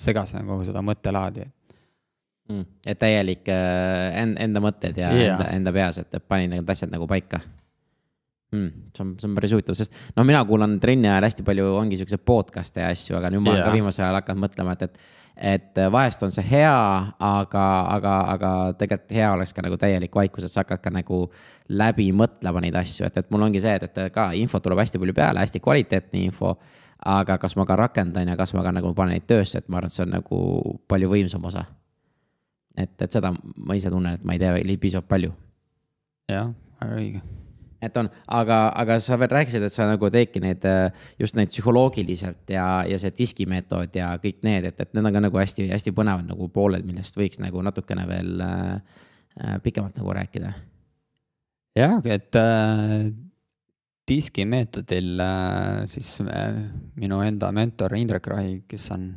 segas 0.00 0.34
nagu 0.34 0.58
seda 0.66 0.82
mõttelaadi 0.82 1.46
mm,. 1.46 2.66
et 2.90 3.00
täielik 3.00 3.48
äh, 3.54 4.18
enda 4.18 4.64
mõtted 4.64 4.98
ja 4.98 5.14
yeah. 5.14 5.38
enda, 5.38 5.48
enda 5.54 5.76
peas, 5.78 6.02
et 6.02 6.20
pani 6.26 6.50
need 6.50 6.74
asjad 6.74 6.90
nagu 6.90 7.06
paika 7.10 7.40
mm,. 8.52 8.70
see 8.96 9.04
on, 9.04 9.14
see 9.18 9.28
on 9.28 9.36
päris 9.36 9.54
huvitav, 9.54 9.76
sest 9.78 9.94
noh, 10.16 10.26
mina 10.26 10.42
kuulan 10.48 10.76
trenni 10.82 11.08
ajal 11.08 11.26
hästi 11.28 11.46
palju 11.46 11.70
ongi 11.78 11.98
siukseid 12.00 12.22
podcast'e 12.26 12.82
ja 12.82 12.90
asju, 12.94 13.16
aga 13.18 13.30
nüüd 13.32 13.44
ma 13.46 13.54
yeah. 13.54 13.66
ka 13.66 13.74
viimasel 13.74 14.06
ajal 14.06 14.18
hakanud 14.20 14.44
mõtlema, 14.46 14.74
et, 14.76 14.82
et. 14.86 15.16
et 15.50 15.80
vahest 15.92 16.24
on 16.26 16.34
see 16.34 16.44
hea, 16.50 16.74
aga, 17.30 17.64
aga, 17.94 18.16
aga 18.34 18.52
tegelikult 18.80 19.16
hea 19.16 19.30
oleks 19.36 19.54
ka 19.56 19.64
nagu 19.66 19.78
täielik 19.80 20.20
vaikus, 20.22 20.46
et 20.46 20.54
sa 20.54 20.64
hakkad 20.64 20.82
ka 20.84 20.94
nagu 20.94 21.22
läbi 21.82 22.10
mõtlema 22.16 22.62
neid 22.64 22.76
asju, 22.82 23.06
et, 23.08 23.22
et 23.22 23.32
mul 23.32 23.48
ongi 23.48 23.62
see, 23.62 23.78
et, 23.78 23.88
et 23.88 24.14
ka 24.14 24.30
infot 24.38 24.62
tuleb 24.64 24.82
hästi 24.82 25.02
palju 25.02 25.16
peale, 25.16 25.46
hästi 25.46 25.62
kvaliteetne 25.64 26.24
info. 26.26 26.56
aga 27.00 27.38
kas 27.40 27.54
ma 27.56 27.64
ka 27.64 27.76
rakendan 27.80 28.28
ja 28.28 28.36
kas 28.36 28.52
ma 28.52 28.62
ka 28.62 28.74
nagu 28.76 28.92
panen 28.94 29.16
neid 29.16 29.24
töösse, 29.24 29.58
et 29.58 29.68
ma 29.68 29.78
arvan, 29.78 29.88
et 29.88 29.96
see 29.96 30.04
on 30.04 30.16
nagu 30.18 30.40
palju 30.88 31.08
võimsam 31.08 31.44
osa. 31.48 31.64
et, 32.76 32.92
et 33.02 33.10
seda 33.10 33.32
ma 33.56 33.74
ise 33.74 33.90
tunnen, 33.90 34.18
et 34.18 34.24
ma 34.24 34.36
ei 34.36 34.38
tea 34.38 34.78
piisavalt 34.80 35.08
palju. 35.08 35.32
jah, 36.28 36.52
väga 36.80 36.98
õige 37.00 37.22
et 37.82 37.96
on, 37.96 38.08
aga, 38.36 38.58
aga 38.76 38.98
sa 39.02 39.16
veel 39.20 39.32
rääkisid, 39.32 39.64
et 39.64 39.74
sa 39.74 39.86
nagu 39.88 40.10
teedki 40.12 40.42
neid 40.42 40.64
just 41.20 41.36
neid 41.38 41.52
psühholoogiliselt 41.52 42.52
ja, 42.52 42.66
ja 42.88 42.98
see 43.00 43.14
diskimeetod 43.16 43.96
ja 43.96 44.12
kõik 44.20 44.42
need, 44.46 44.68
et, 44.68 44.82
et 44.84 44.92
need 44.96 45.08
on 45.08 45.16
ka 45.16 45.22
nagu 45.24 45.40
hästi-hästi 45.40 45.94
põnevad 45.96 46.28
nagu 46.28 46.50
pooled, 46.52 46.84
millest 46.86 47.16
võiks 47.18 47.40
nagu 47.42 47.62
natukene 47.64 48.04
veel 48.10 48.44
äh, 48.44 49.56
pikemalt 49.64 49.96
nagu 49.96 50.14
rääkida. 50.20 50.52
jah, 51.78 51.96
et 52.04 52.36
äh, 52.36 53.08
diskimeetodil 54.10 55.24
äh, 55.24 55.86
siis 55.88 56.18
äh, 56.20 56.60
minu 57.00 57.22
enda 57.24 57.52
mentor 57.52 57.96
Indrek 57.96 58.28
Rahi, 58.28 58.62
kes 58.68 58.90
on 58.96 59.08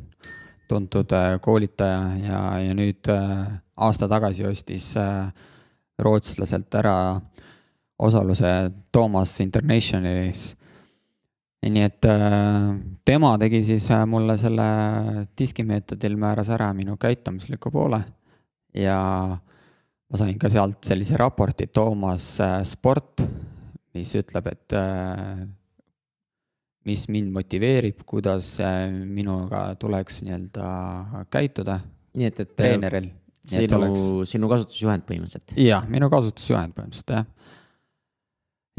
tuntud 0.70 1.12
äh, 1.12 1.34
koolitaja 1.44 2.00
ja, 2.22 2.40
ja 2.64 2.78
nüüd 2.78 3.12
äh, 3.12 3.60
aasta 3.76 4.08
tagasi 4.08 4.48
ostis 4.48 4.94
äh, 4.96 5.28
rootslaselt 6.00 6.74
ära 6.80 6.96
äh, 7.12 7.33
osaluse 7.98 8.70
Toomas 8.92 9.40
Internationalis. 9.40 10.54
nii 11.64 11.80
et 11.80 12.04
äh, 12.04 12.74
tema 13.08 13.30
tegi 13.40 13.62
siis 13.64 13.86
äh, 13.94 14.02
mulle 14.04 14.36
selle 14.36 14.66
diskimeetodil, 15.38 16.18
määras 16.20 16.50
ära 16.52 16.66
minu 16.76 16.98
käitumusliku 17.00 17.70
poole 17.72 18.02
ja 18.76 18.98
ma 19.32 20.20
sain 20.20 20.36
ka 20.38 20.50
sealt 20.52 20.84
sellise 20.84 21.16
raporti 21.16 21.70
Toomas 21.72 22.26
äh, 22.44 22.58
Sport, 22.68 23.24
mis 23.94 24.12
ütleb, 24.18 24.50
et 24.50 24.74
mis 26.84 27.06
mind 27.08 27.30
motiveerib, 27.32 28.02
kuidas 28.04 28.58
minuga 29.06 29.68
tuleks 29.80 30.18
nii-öelda 30.26 30.70
käituda. 31.32 31.78
nii 32.18 32.26
et, 32.26 32.40
et 32.42 32.56
treeneril. 32.58 33.06
sinu, 33.46 33.78
oleks... 33.78 34.02
sinu 34.34 34.50
kasutusjuhend 34.50 35.06
põhimõtteliselt? 35.08 35.56
jah, 35.62 35.86
minu 35.88 36.10
kasutusjuhend 36.12 36.76
põhimõtteliselt 36.76 37.14
jah 37.14 37.30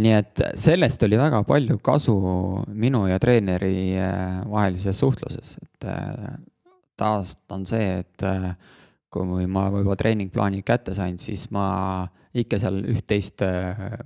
nii 0.02 0.16
et 0.18 0.42
sellest 0.60 1.04
oli 1.08 1.20
väga 1.20 1.42
palju 1.48 1.78
kasu 1.84 2.16
minu 2.76 3.06
ja 3.08 3.20
treeneri 3.22 3.96
äh, 3.96 4.42
vahelises 4.50 5.00
suhtluses, 5.00 5.56
et 5.64 5.88
äh, 5.92 6.36
taas 7.00 7.36
on 7.56 7.64
see, 7.70 8.02
et 8.04 8.26
äh, 8.28 8.52
kui 9.14 9.48
ma 9.48 9.70
võib-olla 9.72 9.96
treeningplaani 10.00 10.64
kätte 10.68 10.96
sain, 10.98 11.16
siis 11.22 11.48
ma 11.56 11.68
ikka 12.36 12.60
seal 12.60 12.82
üht-teist 12.92 13.40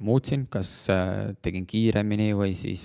muutsin, 0.06 0.44
kas 0.54 0.70
tegin 1.42 1.66
kiiremini 1.66 2.28
või 2.38 2.52
siis 2.54 2.84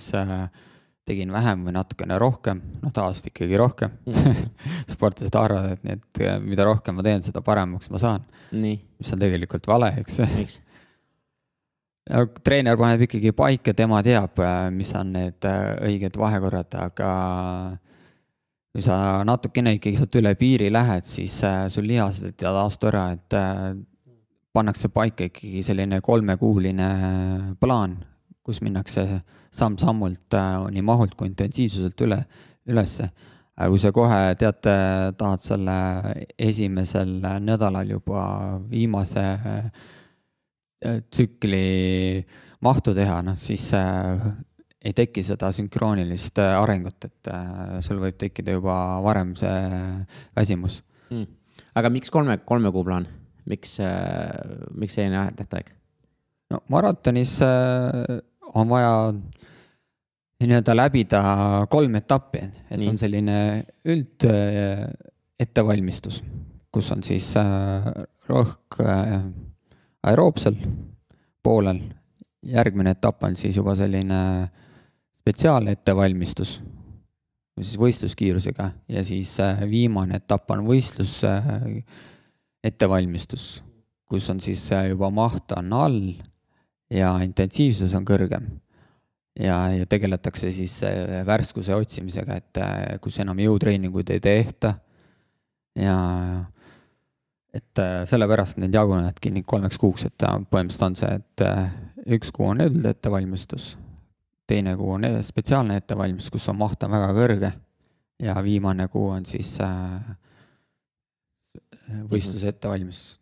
tegin 1.05 1.29
vähem 1.29 1.67
või 1.67 1.75
natukene 1.75 2.17
rohkem, 2.17 2.63
noh 2.81 2.89
tavaliselt 2.89 3.29
ikkagi 3.29 3.59
rohkem 3.61 3.93
mm. 4.09 4.39
sportlased 4.95 5.37
arvavad, 5.37 5.77
et 5.85 5.99
et 5.99 6.41
mida 6.41 6.65
rohkem 6.65 6.97
ma 6.97 7.05
teen, 7.05 7.21
seda 7.21 7.45
paremaks 7.45 7.93
ma 7.93 8.01
saan. 8.01 8.25
mis 8.49 9.13
on 9.13 9.21
tegelikult 9.21 9.69
vale, 9.69 9.93
eks. 10.01 10.23
miks? 10.33 10.57
Treener 12.05 12.77
paneb 12.77 13.01
ikkagi 13.07 13.33
paika, 13.33 13.73
tema 13.73 14.01
teab, 14.05 14.37
äh, 14.39 14.69
mis 14.73 14.91
on 14.97 15.11
need 15.15 15.45
äh, 15.49 15.73
õiged 15.87 16.19
vahekorrad, 16.21 16.77
aga 16.77 17.09
kui 18.75 18.83
sa 18.85 19.23
natukene 19.25 19.75
ikkagi 19.77 19.97
sealt 19.97 20.17
üle 20.19 20.35
piiri 20.37 20.69
lähed, 20.73 21.07
siis 21.09 21.39
äh, 21.47 21.65
sul 21.73 21.87
lihased 21.89 22.29
ei 22.29 22.37
taastu 22.37 22.91
ära, 22.91 23.07
et 23.15 23.37
pannakse 24.55 24.91
paika 24.93 25.25
ikkagi 25.31 25.63
selline 25.65 25.99
kolmekuuline 26.05 26.89
plaan, 27.59 27.97
kus 28.45 28.61
minnakse 28.61 29.07
samm-sammult 29.55 30.35
nii 30.71 30.83
mahult 30.85 31.15
kui 31.17 31.31
intensiivsuselt 31.31 32.01
üle, 32.05 32.19
ülesse. 32.69 33.09
aga 33.55 33.71
kui 33.71 33.81
sa 33.81 33.91
kohe 33.95 34.21
tead, 34.37 34.61
tahad 35.17 35.41
selle 35.41 35.75
esimesel 36.37 37.17
nädalal 37.41 37.89
juba 37.95 38.21
viimase 38.69 39.25
Äh, 39.55 39.93
tsükli 40.83 42.25
mahtu 42.65 42.93
teha, 42.95 43.21
noh 43.25 43.37
siis 43.39 43.67
äh, 43.77 44.25
ei 44.85 44.93
teki 44.95 45.23
seda 45.25 45.51
sünkroonilist 45.55 46.41
äh, 46.41 46.55
arengut, 46.59 47.07
et 47.07 47.31
sul 47.85 48.01
võib 48.03 48.17
tekkida 48.21 48.57
juba 48.57 48.75
varem 49.05 49.33
see 49.37 49.55
väsimus 50.35 50.81
mm.. 51.11 51.25
aga 51.79 51.91
miks 51.93 52.13
kolme, 52.13 52.37
kolme 52.47 52.71
kuu 52.73 52.85
plaan, 52.87 53.07
miks, 53.49 53.77
miks 54.75 54.99
selline 54.99 55.27
tähtaeg? 55.37 55.73
no 56.53 56.61
maratonis 56.71 57.39
on 57.41 58.69
vaja 58.69 58.93
nii-öelda 60.45 60.75
läbida 60.75 61.21
kolm 61.71 61.95
etappi, 61.97 62.43
et 62.69 62.77
Nii. 62.77 62.89
on 62.91 62.99
selline 62.99 63.37
üld 63.89 64.27
ettevalmistus, 65.41 66.19
kus 66.69 66.91
on 66.93 67.01
siis 67.07 67.31
rõhk 68.29 68.83
aeroobsel 70.05 70.57
poolel. 71.43 71.81
Järgmine 72.45 72.93
etapp 72.93 73.23
on 73.25 73.35
siis 73.39 73.57
juba 73.57 73.73
selline 73.77 74.19
spetsiaalettevalmistus, 75.21 76.59
siis 77.57 77.77
võistluskiirusega. 77.81 78.69
Ja 78.91 79.01
siis 79.05 79.33
äh, 79.41 79.63
viimane 79.69 80.19
etapp 80.21 80.51
on 80.53 80.65
võistlus 80.67 81.17
äh, 81.25 81.47
ettevalmistus, 82.65 83.63
kus 84.05 84.29
on 84.29 84.41
siis 84.43 84.67
äh, 84.75 84.91
juba 84.91 85.09
maht 85.13 85.55
on 85.57 85.73
all 85.73 85.99
ja 86.93 87.15
intensiivsus 87.25 87.95
on 87.97 88.05
kõrgem. 88.05 88.45
ja, 89.39 89.57
ja 89.73 89.85
tegeletakse 89.89 90.51
siis 90.53 90.77
värskuse 91.25 91.75
otsimisega, 91.75 92.37
et 92.37 92.59
kus 93.01 93.17
enam 93.19 93.39
jõutreeninguid 93.41 94.13
ei 94.13 94.21
tehta. 94.23 94.75
Ja 95.75 95.97
et 97.55 97.79
sellepärast 98.09 98.59
need 98.59 98.73
jagunevadki 98.75 99.31
nii 99.31 99.45
kolmeks 99.47 99.79
kuuks, 99.79 100.05
et 100.09 100.25
põhimõtteliselt 100.25 100.87
on 100.89 100.99
see, 100.99 101.15
et 101.15 102.11
üks 102.17 102.33
kuu 102.35 102.49
on 102.51 102.63
üldettevalmistus 102.65 103.73
teine 104.47 104.75
kuu 104.77 104.91
on 104.97 105.07
spetsiaalne 105.21 105.79
ettevalmistus, 105.81 106.31
kus 106.33 106.49
on 106.51 106.59
maht 106.59 106.83
on 106.85 106.93
väga 106.93 107.11
kõrge 107.17 107.51
ja 108.21 108.35
viimane 108.43 108.87
kuu 108.91 109.09
on 109.15 109.25
siis 109.27 109.55
äh, 109.63 110.15
võistluse 112.11 112.53
ettevalmistus. 112.53 113.19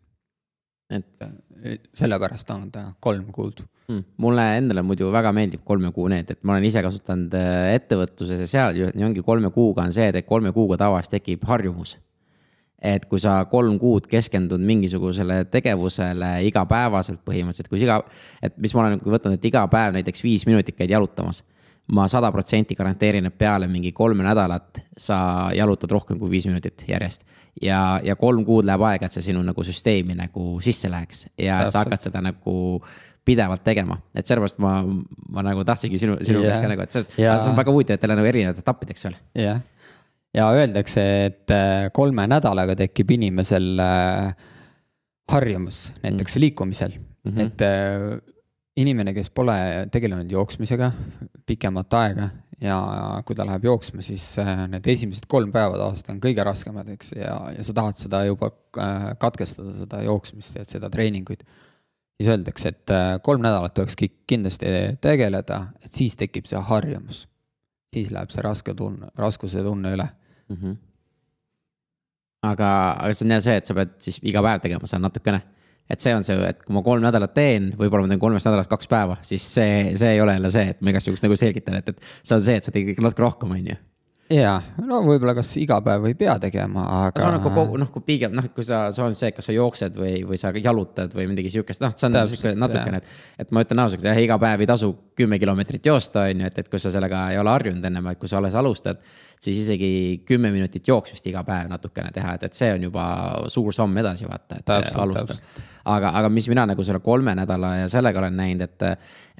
et 0.90 1.22
äh, 1.24 1.78
sellepärast 1.96 2.50
on 2.50 2.68
ta 2.72 2.90
kolm 3.00 3.30
kuud. 3.32 3.64
Mm.. 3.88 4.04
mulle 4.16 4.44
endale 4.56 4.80
muidu 4.80 5.10
väga 5.12 5.32
meeldib 5.36 5.60
kolme 5.64 5.90
kuu 5.92 6.06
need, 6.08 6.30
et 6.30 6.38
ma 6.42 6.54
olen 6.54 6.64
ise 6.64 6.80
kasutanud 6.84 7.34
äh, 7.36 7.74
ettevõtluses 7.76 8.40
ja 8.40 8.48
seal 8.48 8.78
ju 8.80 8.88
ongi 9.04 9.22
kolme 9.22 9.50
kuuga 9.52 9.84
on 9.84 9.92
see, 9.92 10.08
et 10.08 10.26
kolme 10.26 10.52
kuuga 10.56 10.78
tavaliselt 10.80 11.18
tekib 11.18 11.44
harjumus 11.48 11.98
et 12.84 13.06
kui 13.08 13.20
sa 13.22 13.38
kolm 13.48 13.78
kuud 13.80 14.06
keskendud 14.10 14.60
mingisugusele 14.64 15.44
tegevusele 15.52 16.30
igapäevaselt 16.50 17.22
põhimõtteliselt, 17.24 17.70
kui 17.72 17.80
iga, 17.80 18.02
et 18.44 18.56
mis 18.60 18.74
ma 18.76 18.84
olen 18.84 19.00
võtnud, 19.00 19.38
et 19.38 19.48
iga 19.48 19.64
päev 19.72 19.96
näiteks 19.96 20.24
viis 20.24 20.44
minutit 20.48 20.76
käid 20.76 20.92
jalutamas. 20.92 21.42
ma 21.86 22.06
sada 22.08 22.30
protsenti 22.32 22.74
garanteerin, 22.74 23.26
et 23.28 23.34
peale 23.38 23.66
mingi 23.68 23.90
kolme 23.92 24.24
nädalat 24.24 24.78
sa 24.96 25.50
jalutad 25.52 25.90
rohkem 25.92 26.18
kui 26.18 26.30
viis 26.30 26.46
minutit 26.46 26.84
järjest. 26.88 27.24
ja, 27.62 28.00
ja 28.04 28.16
kolm 28.16 28.44
kuud 28.44 28.64
läheb 28.64 28.82
aega, 28.82 29.06
et 29.06 29.12
see 29.12 29.30
sinu 29.30 29.42
nagu 29.42 29.64
süsteemi 29.64 30.14
nagu 30.14 30.60
sisse 30.60 30.90
läheks 30.90 31.26
ja 31.38 31.64
et 31.64 31.72
sa 31.72 31.84
hakkad 31.84 32.00
seda 32.00 32.20
nagu 32.20 32.84
pidevalt 33.24 33.64
tegema, 33.64 33.96
et 34.14 34.26
sellepärast 34.26 34.58
ma, 34.60 34.82
ma 35.32 35.42
nagu 35.42 35.64
tahtsingi 35.64 35.98
sinu, 35.98 36.18
sinu 36.20 36.42
käest 36.42 36.58
yeah. 36.58 36.64
ka 36.66 36.68
nagu, 36.68 36.82
et 36.84 36.92
sellest 36.92 37.14
yeah., 37.18 37.38
see 37.40 37.48
on 37.48 37.56
väga 37.56 37.72
huvitav, 37.72 37.96
et 37.96 38.02
teil 38.02 38.12
on 38.12 38.20
nagu 38.20 38.28
erinevad 38.28 38.58
etappideks 38.60 39.06
veel. 39.08 39.16
jah 39.32 39.54
yeah 39.54 39.70
ja 40.34 40.50
öeldakse, 40.54 41.04
et 41.28 41.54
äh, 41.54 41.88
kolme 41.94 42.26
nädalaga 42.30 42.76
tekib 42.78 43.14
inimesel 43.14 43.80
äh, 43.82 44.46
harjumus 45.30 45.88
näiteks 46.02 46.36
mm. 46.36 46.40
liikumisel 46.40 46.94
mm, 46.98 47.32
-hmm. 47.32 47.40
et 47.46 47.62
äh, 47.62 48.32
inimene, 48.76 49.14
kes 49.14 49.30
pole 49.30 49.56
tegelenud 49.92 50.30
jooksmisega 50.30 50.90
pikemat 51.46 51.94
aega 51.94 52.28
ja 52.60 52.78
kui 53.26 53.36
ta 53.36 53.46
läheb 53.46 53.64
jooksma, 53.64 54.02
siis 54.02 54.24
need 54.70 54.86
esimesed 54.86 55.26
kolm 55.28 55.52
päeva 55.52 55.76
tavaliselt 55.76 56.10
on 56.14 56.20
kõige 56.22 56.44
raskemad, 56.46 56.88
eks, 56.94 57.12
ja, 57.18 57.34
ja 57.56 57.64
sa 57.66 57.74
tahad 57.74 57.98
seda 57.98 58.22
juba 58.24 58.50
katkestada, 59.20 59.74
seda 59.74 60.00
jooksmist 60.06 60.56
ja 60.56 60.64
seda 60.64 60.90
treeninguid. 60.90 61.42
siis 62.16 62.30
öeldakse, 62.30 62.68
et 62.68 62.94
kolm 63.22 63.42
nädalat 63.42 63.74
tuleks 63.74 63.96
kindlasti 64.26 64.66
tegeleda, 65.00 65.60
et 65.84 65.92
siis 65.92 66.16
tekib 66.16 66.46
see 66.46 66.58
harjumus. 66.58 67.28
siis 67.94 68.10
läheb 68.10 68.30
see 68.30 68.42
raske 68.42 68.74
tunne, 68.74 69.10
raskuse 69.18 69.62
tunne 69.62 69.92
üle 69.94 70.08
mm. 70.48 70.56
-hmm. 70.56 70.76
aga, 72.50 72.70
aga 72.92 73.12
see 73.12 73.26
on 73.26 73.34
jälle 73.36 73.48
see, 73.48 73.56
et 73.56 73.66
sa 73.66 73.74
pead 73.74 73.96
siis 74.06 74.20
iga 74.22 74.42
päev 74.42 74.60
tegema 74.64 74.90
seal 74.90 75.02
natukene. 75.02 75.42
et 75.90 76.00
see 76.00 76.14
on 76.16 76.24
see, 76.24 76.36
et 76.48 76.62
kui 76.64 76.74
ma 76.74 76.82
kolm 76.82 77.02
nädalat 77.04 77.34
teen, 77.34 77.72
võib-olla 77.78 78.06
ma 78.06 78.08
teen 78.08 78.20
kolmest 78.20 78.46
nädalast 78.48 78.70
kaks 78.70 78.88
päeva, 78.88 79.18
siis 79.22 79.44
see, 79.54 79.96
see 80.00 80.14
ei 80.16 80.20
ole 80.20 80.32
jälle 80.38 80.50
see, 80.50 80.70
et 80.72 80.80
ma 80.80 80.94
igaks 80.94 81.08
juhuks 81.08 81.22
nagu 81.22 81.36
selgitan, 81.36 81.74
et, 81.80 81.88
et 81.88 82.00
see 82.22 82.36
on 82.36 82.40
see, 82.40 82.56
et 82.56 82.64
sa 82.64 82.72
ikka 82.72 83.04
natuke 83.04 83.22
rohkem, 83.22 83.52
on 83.52 83.68
ju 83.68 83.76
jaa, 84.32 84.56
no 84.80 85.00
võib-olla 85.04 85.34
kas 85.36 85.50
iga 85.60 85.76
päev 85.84 86.06
ei 86.08 86.16
pea 86.18 86.36
tegema, 86.40 86.84
aga. 87.04 87.20
see 87.20 87.28
on 87.28 87.36
nagu 87.36 87.52
kogu, 87.52 87.80
noh, 87.80 87.90
kui 87.92 88.06
pigem 88.06 88.32
noh, 88.36 88.46
kui 88.56 88.64
sa, 88.66 88.86
see 88.94 89.04
on 89.04 89.16
see, 89.18 89.34
kas 89.36 89.50
sa 89.50 89.56
jooksed 89.56 89.98
või, 90.00 90.14
või 90.28 90.38
sa 90.40 90.52
jalutad 90.54 91.12
või 91.16 91.26
midagi 91.32 91.52
sihukest, 91.52 91.84
noh, 91.84 91.92
see 91.92 92.08
on 92.08 92.18
sihuke 92.30 92.54
natukene, 92.56 93.02
et. 93.02 93.20
et 93.44 93.52
ma 93.54 93.64
ütlen 93.66 93.84
ausalt, 93.84 94.06
jah, 94.06 94.20
iga 94.20 94.38
päev 94.40 94.64
ei 94.64 94.70
tasu 94.70 94.90
kümme 95.18 95.38
kilomeetrit 95.42 95.92
joosta, 95.92 96.24
on 96.30 96.44
ju, 96.44 96.50
et, 96.50 96.58
et 96.64 96.72
kui 96.72 96.80
sa 96.82 96.92
sellega 96.94 97.26
ei 97.34 97.40
ole 97.42 97.52
harjunud 97.52 97.84
ennem, 97.90 98.10
et 98.14 98.20
kui 98.20 98.30
sa 98.30 98.40
alles 98.40 98.56
alustad 98.58 99.02
siis 99.44 99.60
isegi 99.60 100.22
kümme 100.26 100.50
minutit 100.54 100.88
jooksmist 100.88 101.26
iga 101.28 101.44
päev 101.44 101.68
natukene 101.72 102.12
teha, 102.14 102.36
et, 102.38 102.48
et 102.48 102.56
see 102.56 102.72
on 102.74 102.88
juba 102.88 103.06
suur 103.52 103.74
samm 103.76 103.96
edasi, 104.00 104.28
vaata, 104.28 104.60
et 104.60 104.68
täpselt, 104.68 105.00
alustada. 105.04 105.64
Aga, 105.84 106.10
aga 106.18 106.30
mis 106.32 106.48
mina 106.48 106.64
nagu 106.68 106.84
selle 106.84 107.00
kolme 107.04 107.34
nädala 107.36 107.74
ja 107.82 107.88
sellega 107.92 108.20
olen 108.20 108.36
näinud, 108.38 108.64
et, 108.64 108.84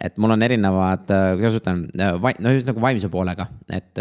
et 0.09 0.19
mul 0.21 0.35
on 0.35 0.45
erinevad, 0.45 1.09
kuidas 1.39 1.57
ütlen, 1.59 1.85
no 1.97 2.53
just 2.53 2.69
nagu 2.69 2.83
vaimse 2.83 3.09
poolega, 3.13 3.47
et 3.73 4.01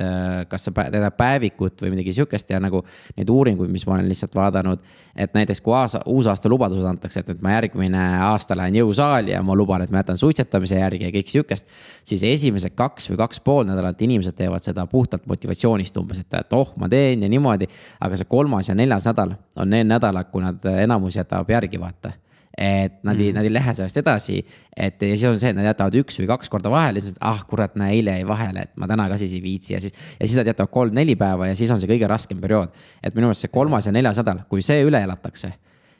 kas 0.51 0.67
sa 0.67 0.73
teed 0.75 1.07
päevikut 1.17 1.83
või 1.85 1.93
midagi 1.95 2.15
sihukest 2.17 2.51
ja 2.51 2.59
nagu 2.63 2.83
neid 3.17 3.31
uuringuid, 3.31 3.71
mis 3.71 3.85
ma 3.87 3.95
olen 3.97 4.09
lihtsalt 4.11 4.35
vaadanud. 4.35 4.81
et 5.15 5.33
näiteks 5.33 5.61
kui 5.61 5.75
aasta, 5.77 6.01
uusaasta 6.09 6.49
lubadused 6.49 6.87
antakse, 6.89 7.21
et 7.21 7.29
nüüd 7.31 7.43
ma 7.45 7.53
järgmine 7.55 8.03
aasta 8.25 8.57
lähen 8.57 8.79
jõusaali 8.81 9.35
ja 9.35 9.43
ma 9.45 9.55
luban, 9.55 9.83
et 9.83 9.91
ma 9.91 10.01
jätan 10.01 10.17
suitsetamise 10.17 10.79
järgi 10.79 11.05
ja 11.05 11.13
kõik 11.13 11.31
sihukest. 11.31 11.67
siis 12.03 12.23
esimesed 12.23 12.75
kaks 12.75 13.09
või 13.11 13.21
kaks 13.23 13.39
pool 13.39 13.63
nädalat 13.69 14.01
inimesed 14.01 14.35
teevad 14.35 14.63
seda 14.63 14.85
puhtalt 14.87 15.27
motivatsioonist 15.27 15.97
umbes, 15.97 16.19
et, 16.19 16.33
et 16.33 16.53
oh, 16.53 16.73
ma 16.77 16.89
teen 16.89 17.23
ja 17.23 17.29
niimoodi. 17.29 17.69
aga 17.99 18.17
see 18.17 18.27
kolmas 18.27 18.69
ja 18.69 18.75
neljas 18.75 19.07
nädal 19.07 19.37
on 19.55 19.69
need 19.69 19.87
nädalad, 19.87 20.31
kui 20.31 20.43
nad 20.43 20.65
enamus 20.65 21.15
jätab 21.15 21.49
järgi, 21.49 21.79
vaata 21.79 22.11
et 22.57 22.99
nad 23.03 23.17
ei 23.17 23.31
mm., 23.31 23.37
nad 23.37 23.47
ei 23.47 23.53
lähe 23.53 23.73
sellest 23.73 23.97
edasi. 23.97 24.37
et 24.77 25.01
ja 25.01 25.15
siis 25.15 25.25
on 25.29 25.39
see, 25.41 25.49
et 25.49 25.57
nad 25.57 25.65
jätavad 25.65 25.95
üks 26.03 26.19
või 26.21 26.27
kaks 26.29 26.51
korda 26.53 26.69
vahele, 26.69 27.01
siis 27.01 27.17
ah 27.21 27.41
kurat, 27.49 27.75
näe 27.79 27.95
eile 27.97 28.17
jäi 28.19 28.27
vahele, 28.29 28.67
et 28.67 28.73
ma 28.77 28.89
täna 28.89 29.07
ka 29.09 29.17
siis 29.17 29.33
ei 29.33 29.41
viitsi 29.41 29.73
ja 29.73 29.81
siis. 29.81 29.93
ja 30.19 30.27
siis 30.27 30.37
nad 30.37 30.51
jätavad 30.51 30.71
kolm-neli 30.73 31.15
päeva 31.19 31.49
ja 31.49 31.57
siis 31.57 31.71
on 31.73 31.81
see 31.81 31.89
kõige 31.89 32.09
raskem 32.09 32.41
periood. 32.41 32.73
et 33.01 33.15
minu 33.17 33.31
meelest 33.31 33.47
see 33.47 33.53
kolmas 33.53 33.89
ja 33.89 33.95
neljas 33.95 34.21
nädal, 34.21 34.43
kui 34.49 34.61
see 34.61 34.85
üle 34.85 35.01
elatakse. 35.01 35.53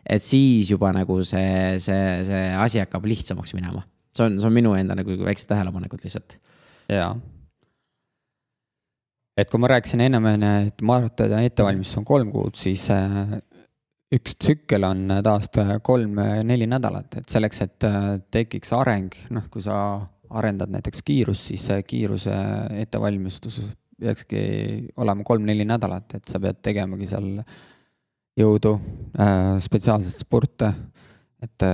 et 0.06 0.24
siis 0.24 0.70
juba 0.70 0.94
nagu 0.94 1.24
see, 1.26 1.80
see, 1.82 2.08
see 2.30 2.48
asi 2.54 2.84
hakkab 2.84 3.06
lihtsamaks 3.10 3.56
minema. 3.58 3.86
see 4.14 4.28
on, 4.30 4.40
see 4.40 4.50
on 4.50 4.54
minu 4.54 4.76
enda 4.78 4.98
nagu 5.00 5.18
väiksed 5.26 5.50
tähelepanekud 5.50 6.06
lihtsalt. 6.06 6.38
jaa 6.90 7.16
et 9.38 9.50
kui 9.50 9.58
ma 9.58 9.72
rääkisin 9.72 10.04
ennem, 10.06 10.28
et 10.68 10.82
maratoni 10.86 11.48
ettevalmistus 11.48 11.98
on 11.98 12.06
kolm 12.06 12.30
kuud, 12.30 12.54
siis 12.54 12.86
äh, 12.94 13.40
üks 14.14 14.36
tsükkel 14.38 14.86
on 14.88 15.08
tavaliselt 15.24 15.84
kolm-neli 15.86 16.68
nädalat, 16.70 17.20
et 17.22 17.30
selleks, 17.32 17.62
et 17.66 17.88
äh, 17.88 18.10
tekiks 18.34 18.74
areng, 18.78 19.14
noh, 19.34 19.48
kui 19.54 19.64
sa 19.66 19.78
arendad 20.34 20.72
näiteks 20.74 21.04
kiirust, 21.06 21.50
siis 21.52 21.68
kiiruse 21.88 22.34
ettevalmistus 22.84 23.62
peakski 24.00 24.44
olema 25.02 25.26
kolm-neli 25.26 25.66
nädalat, 25.70 26.18
et 26.18 26.30
sa 26.30 26.42
pead 26.44 26.62
tegemagi 26.66 27.10
seal 27.10 27.30
jõudu, 28.40 28.78
äh, 29.22 29.58
spetsiaalseid 29.64 30.18
sporte, 30.18 30.72
et 31.44 31.66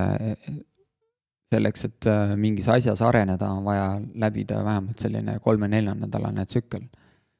selleks, 1.54 1.84
et 1.86 2.08
mingis 2.42 2.68
asjas 2.74 3.04
areneda, 3.06 3.52
on 3.54 3.68
vaja 3.68 3.92
läbida 4.22 4.64
vähemalt 4.66 5.02
selline 5.02 5.36
kolme-neljanädalane 5.46 6.46
tsükkel 6.50 6.88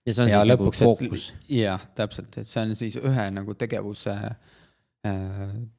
ja 0.06 0.14
see 0.14 0.24
on 0.24 0.30
ja 0.30 0.42
siis 0.42 0.52
nagu 0.54 0.72
fookus. 0.74 1.26
jah, 1.50 1.82
täpselt, 1.98 2.38
et 2.38 2.48
see 2.48 2.62
on 2.62 2.76
siis 2.78 2.96
ühe 3.02 3.26
nagu 3.34 3.56
tegevuse 3.58 4.14
äh, 4.14 4.38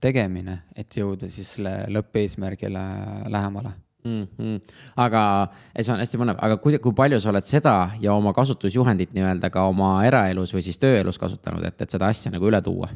tegemine, 0.00 0.62
et 0.76 0.96
jõuda 0.96 1.28
siis 1.28 1.56
selle 1.58 1.74
lõppeesmärgile 1.92 2.84
lähemale 3.28 3.74
mm. 4.04 4.28
-hmm. 4.38 4.60
aga 4.96 5.48
see 5.80 5.92
on 5.92 6.00
hästi 6.00 6.20
põnev, 6.20 6.38
aga 6.40 6.56
kui, 6.56 6.78
kui 6.78 6.94
palju 6.96 7.20
sa 7.20 7.30
oled 7.32 7.44
seda 7.44 7.74
ja 8.00 8.14
oma 8.14 8.32
kasutusjuhendit 8.32 9.12
nii-öelda 9.16 9.50
ka 9.50 9.66
oma 9.68 9.92
eraelus 10.06 10.54
või 10.54 10.64
siis 10.64 10.78
tööelus 10.78 11.18
kasutanud, 11.18 11.64
et, 11.64 11.80
et 11.82 11.90
seda 11.90 12.08
asja 12.08 12.32
nagu 12.32 12.48
üle 12.48 12.62
tuua? 12.62 12.88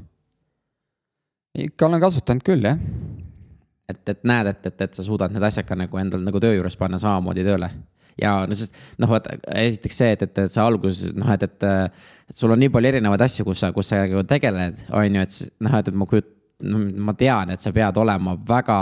ikka 1.59 1.87
olen 1.87 2.01
kasutanud 2.01 2.43
küll, 2.43 2.65
jah. 2.65 2.79
et, 3.89 4.09
et 4.09 4.25
näed, 4.25 4.47
et, 4.47 4.67
et, 4.67 4.81
et 4.81 4.95
sa 4.95 5.03
suudad 5.03 5.33
need 5.33 5.43
asjad 5.43 5.67
ka 5.69 5.77
nagu 5.77 5.99
endal 5.99 6.25
nagu 6.25 6.41
töö 6.41 6.55
juures 6.57 6.77
panna 6.77 6.99
samamoodi 6.99 7.45
tööle 7.45 7.71
ja 8.21 8.35
no 8.49 8.57
sest 8.59 8.77
noh, 8.99 9.11
vot 9.11 9.27
esiteks 9.55 10.01
see, 10.01 10.11
et, 10.17 10.23
et, 10.23 10.43
et 10.47 10.53
sa 10.53 10.67
alguses 10.67 11.15
noh, 11.15 11.31
et, 11.35 11.43
et, 11.43 11.67
et 12.31 12.39
sul 12.39 12.53
on 12.55 12.61
nii 12.61 12.73
palju 12.73 12.93
erinevaid 12.93 13.25
asju, 13.27 13.47
kus 13.49 13.65
sa, 13.65 13.73
kus 13.75 13.93
sa 13.93 14.05
tegeled, 14.29 14.81
on 14.91 15.19
ju, 15.19 15.27
et 15.27 15.67
noh, 15.67 15.77
et, 15.81 15.91
ma 15.95 16.09
kujut-, 16.11 16.33
ma 17.09 17.17
tean, 17.19 17.53
et 17.55 17.65
sa 17.65 17.73
pead 17.75 17.99
olema 18.01 18.37
väga 18.49 18.79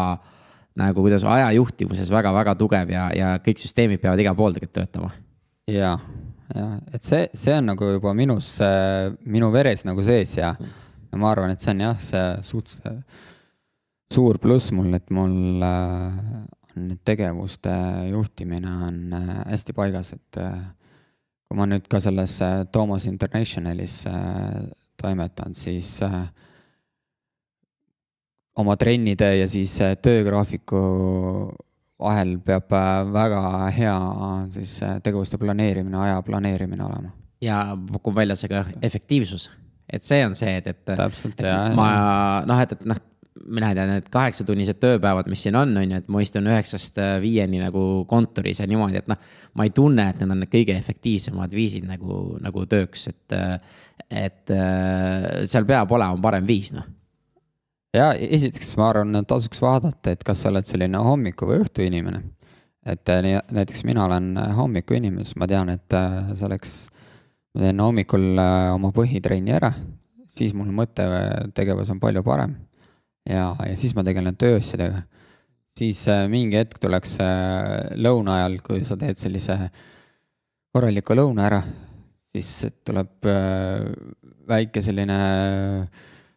nagu 0.80 1.02
kuidas 1.04 1.24
aja 1.28 1.50
juhtimuses 1.52 2.08
väga-väga 2.08 2.54
tugev 2.56 2.92
ja, 2.94 3.08
ja 3.12 3.32
kõik 3.44 3.60
süsteemid 3.60 4.00
peavad 4.00 4.20
igal 4.22 4.36
pool 4.38 4.54
tegelikult 4.56 4.78
töötama. 4.78 5.10
ja, 5.68 5.98
ja 6.54 6.68
et 6.94 7.04
see, 7.04 7.26
see 7.36 7.58
on 7.58 7.68
nagu 7.74 7.90
juba 7.98 8.14
minus, 8.16 8.54
minu 9.28 9.50
veres 9.52 9.84
nagu 9.84 10.04
sees 10.06 10.38
ja, 10.38 10.54
ja 10.56 11.20
ma 11.20 11.28
arvan, 11.34 11.52
et 11.52 11.60
see 11.60 11.74
on 11.74 11.84
jah, 11.84 12.00
see 12.00 12.24
suhteliselt 12.48 13.28
suur 14.12 14.38
pluss 14.42 14.72
mul, 14.76 14.92
et 14.96 15.08
mul 15.14 15.62
äh, 15.64 16.20
nüüd 16.76 17.00
tegevuste 17.06 17.72
juhtimine 18.10 18.72
on 18.88 18.98
äh, 19.16 19.34
hästi 19.52 19.74
paigas, 19.76 20.12
et 20.16 20.40
äh, 20.40 20.58
kui 21.52 21.58
ma 21.60 21.66
nüüd 21.68 21.84
ka 21.92 22.00
selles 22.00 22.38
äh, 22.40 22.62
Toomas 22.72 23.04
Internationalis 23.04 24.06
toimetan, 24.96 25.52
siis 25.52 25.98
oma 28.56 28.76
trennide 28.80 29.28
ja 29.36 29.48
siis 29.50 29.74
töögraafiku 30.00 30.80
vahel 32.02 32.36
peab 32.44 32.72
äh, 32.72 32.90
väga 33.12 33.42
hea 33.76 33.96
siis 34.54 34.78
äh, 34.82 34.98
tegevuste 35.04 35.38
planeerimine, 35.38 35.98
aja 36.06 36.22
planeerimine 36.26 36.84
olema. 36.84 37.12
ja 37.42 37.76
pakub 37.92 38.16
välja 38.16 38.36
see 38.38 38.50
ka 38.50 38.64
efektiivsus, 38.82 39.50
et 39.90 40.08
see 40.08 40.24
on 40.26 40.34
see, 40.38 40.56
et, 40.56 40.66
et. 40.72 40.84
täpselt, 40.88 41.42
jah. 41.42 41.72
ma 41.76 41.88
noh, 42.48 42.60
et, 42.62 42.72
et 42.78 42.86
noh 42.88 43.00
mina 43.42 43.70
ei 43.72 43.76
tea, 43.78 43.86
need 43.88 44.08
kaheksatunnised 44.12 44.80
tööpäevad, 44.82 45.28
mis 45.32 45.44
siin 45.46 45.56
on, 45.58 45.76
on 45.80 45.94
ju, 45.94 46.00
et 46.02 46.08
ma 46.12 46.22
istun 46.24 46.48
üheksast 46.50 46.98
viieni 47.22 47.62
nagu 47.62 48.04
kontoris 48.10 48.60
ja 48.60 48.68
niimoodi, 48.68 49.00
et 49.00 49.08
noh. 49.10 49.20
ma 49.56 49.68
ei 49.68 49.72
tunne, 49.76 50.08
et 50.12 50.20
need 50.20 50.34
on 50.34 50.42
need 50.44 50.52
kõige 50.52 50.76
efektiivsemad 50.76 51.54
viisid 51.56 51.86
nagu, 51.88 52.38
nagu 52.44 52.66
tööks, 52.68 53.08
et, 53.08 53.38
et 54.10 54.56
seal 55.48 55.68
peab 55.68 55.96
olema 55.96 56.20
parem 56.20 56.48
viis, 56.48 56.74
noh 56.76 56.90
ja 57.96 58.12
esiteks 58.16 58.74
ma 58.80 58.88
arvan, 58.90 59.24
tasuks 59.28 59.60
vaadata, 59.62 60.14
et 60.14 60.24
kas 60.26 60.42
sa 60.42 60.50
oled 60.52 60.68
selline 60.68 61.00
hommiku 61.02 61.48
või 61.50 61.62
õhtu 61.64 61.84
inimene. 61.86 62.22
et 62.86 63.08
äh, 63.08 63.38
näiteks 63.50 63.84
mina 63.86 64.04
olen 64.08 64.36
äh, 64.36 64.56
hommiku 64.56 64.96
inimene, 64.96 65.24
siis 65.24 65.36
ma 65.38 65.46
tean, 65.46 65.68
et 65.70 65.94
äh, 65.94 66.32
selleks, 66.34 66.88
ma 67.54 67.66
teen 67.66 67.80
hommikul 67.80 68.24
oma 68.74 68.90
põhitrenni 68.96 69.54
ära, 69.54 69.70
siis 70.26 70.54
mul 70.56 70.72
mõttetegevus 70.74 71.92
on 71.94 72.00
palju 72.02 72.24
parem. 72.26 72.56
Ja, 73.28 73.52
ja 73.54 73.76
siis 73.78 73.94
ma 73.96 74.04
tegelen 74.06 74.36
tööasjadega. 74.36 75.02
siis 75.78 76.04
mingi 76.28 76.58
hetk 76.60 76.78
tuleks 76.82 77.16
lõuna 77.96 78.38
ajal, 78.38 78.58
kui 78.64 78.84
sa 78.84 78.96
teed 79.00 79.16
sellise 79.16 79.56
korraliku 80.72 81.16
lõuna 81.16 81.46
ära, 81.48 81.62
siis 82.32 82.66
tuleb 82.84 83.28
väike 84.48 84.82
selline 84.82 85.18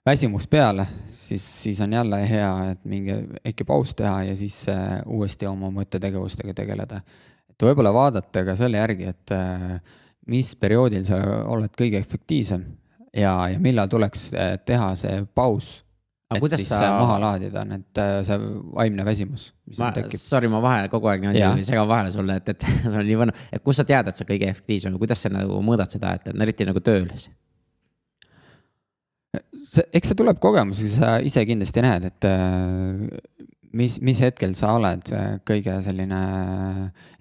väsimus 0.06 0.48
peale, 0.48 0.86
siis, 1.10 1.64
siis 1.64 1.82
on 1.82 1.94
jälle 1.94 2.30
hea, 2.30 2.72
et 2.72 2.86
mingi 2.86 3.14
väike 3.46 3.66
paus 3.66 3.96
teha 3.96 4.24
ja 4.24 4.36
siis 4.36 4.68
äh, 4.70 5.00
uuesti 5.08 5.48
oma 5.50 5.72
mõttetegevustega 5.74 6.54
tegeleda. 6.54 7.02
et 7.50 7.64
võib-olla 7.64 7.94
vaadata 7.94 8.44
ka 8.46 8.56
selle 8.56 8.78
järgi, 8.78 9.10
et 9.10 9.32
äh, 9.34 9.80
mis 10.28 10.56
perioodil 10.56 11.06
sa 11.06 11.18
oled 11.50 11.74
kõige 11.78 11.98
efektiivsem 12.00 12.66
ja, 13.14 13.34
ja 13.50 13.60
millal 13.60 13.90
tuleks 13.90 14.34
äh, 14.34 14.58
teha 14.66 14.94
see 14.96 15.26
paus. 15.34 15.85
Et 16.38 16.58
siis 16.58 16.68
sa... 16.70 16.92
maha 17.00 17.16
laadida 17.24 17.64
need, 17.70 18.04
see 18.28 18.38
vaimne 18.76 19.08
väsimus, 19.08 19.48
mis 19.70 19.80
ma, 19.82 19.94
tekib. 19.96 20.20
Sorry, 20.22 20.52
ma 20.52 20.62
vahele 20.64 20.92
kogu 20.92 21.10
aeg 21.12 21.26
niimoodi 21.26 21.66
segan 21.70 21.90
vahele 21.90 22.14
sulle, 22.14 22.38
et, 22.42 22.54
et 22.56 22.68
sul 22.84 23.00
on 23.00 23.08
nii 23.08 23.20
mõnus, 23.24 23.48
et 23.52 23.64
kust 23.66 23.82
sa 23.82 23.88
tead, 23.88 24.12
et 24.12 24.22
sa 24.22 24.28
kõige 24.28 24.52
efektiivsem, 24.52 25.00
kuidas 25.02 25.26
sa 25.26 25.34
nagu 25.34 25.60
mõõdad 25.66 25.96
seda, 25.98 26.16
et, 26.20 26.32
et 26.32 26.46
eriti 26.48 26.68
nagu 26.68 26.84
tööl? 26.86 27.10
See, 29.66 29.84
eks 29.98 30.12
see 30.12 30.18
tuleb 30.20 30.40
kogemusega, 30.44 30.92
sa 30.94 31.16
ise 31.26 31.44
kindlasti 31.48 31.84
näed, 31.84 32.08
et 32.12 32.28
äh, 32.30 33.46
mis, 33.76 33.98
mis 34.06 34.22
hetkel 34.24 34.54
sa 34.58 34.76
oled 34.78 35.12
äh, 35.16 35.38
kõige 35.48 35.80
selline 35.86 36.20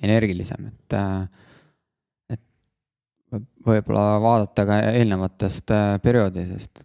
energilisem, 0.05 0.69
et, 0.71 0.97
äh, 0.99 2.37
et 2.37 3.41
võib-olla 3.67 4.19
vaadata 4.23 4.67
ka 4.69 4.81
eelnevatest 4.93 5.73
perioodidest, 6.05 6.85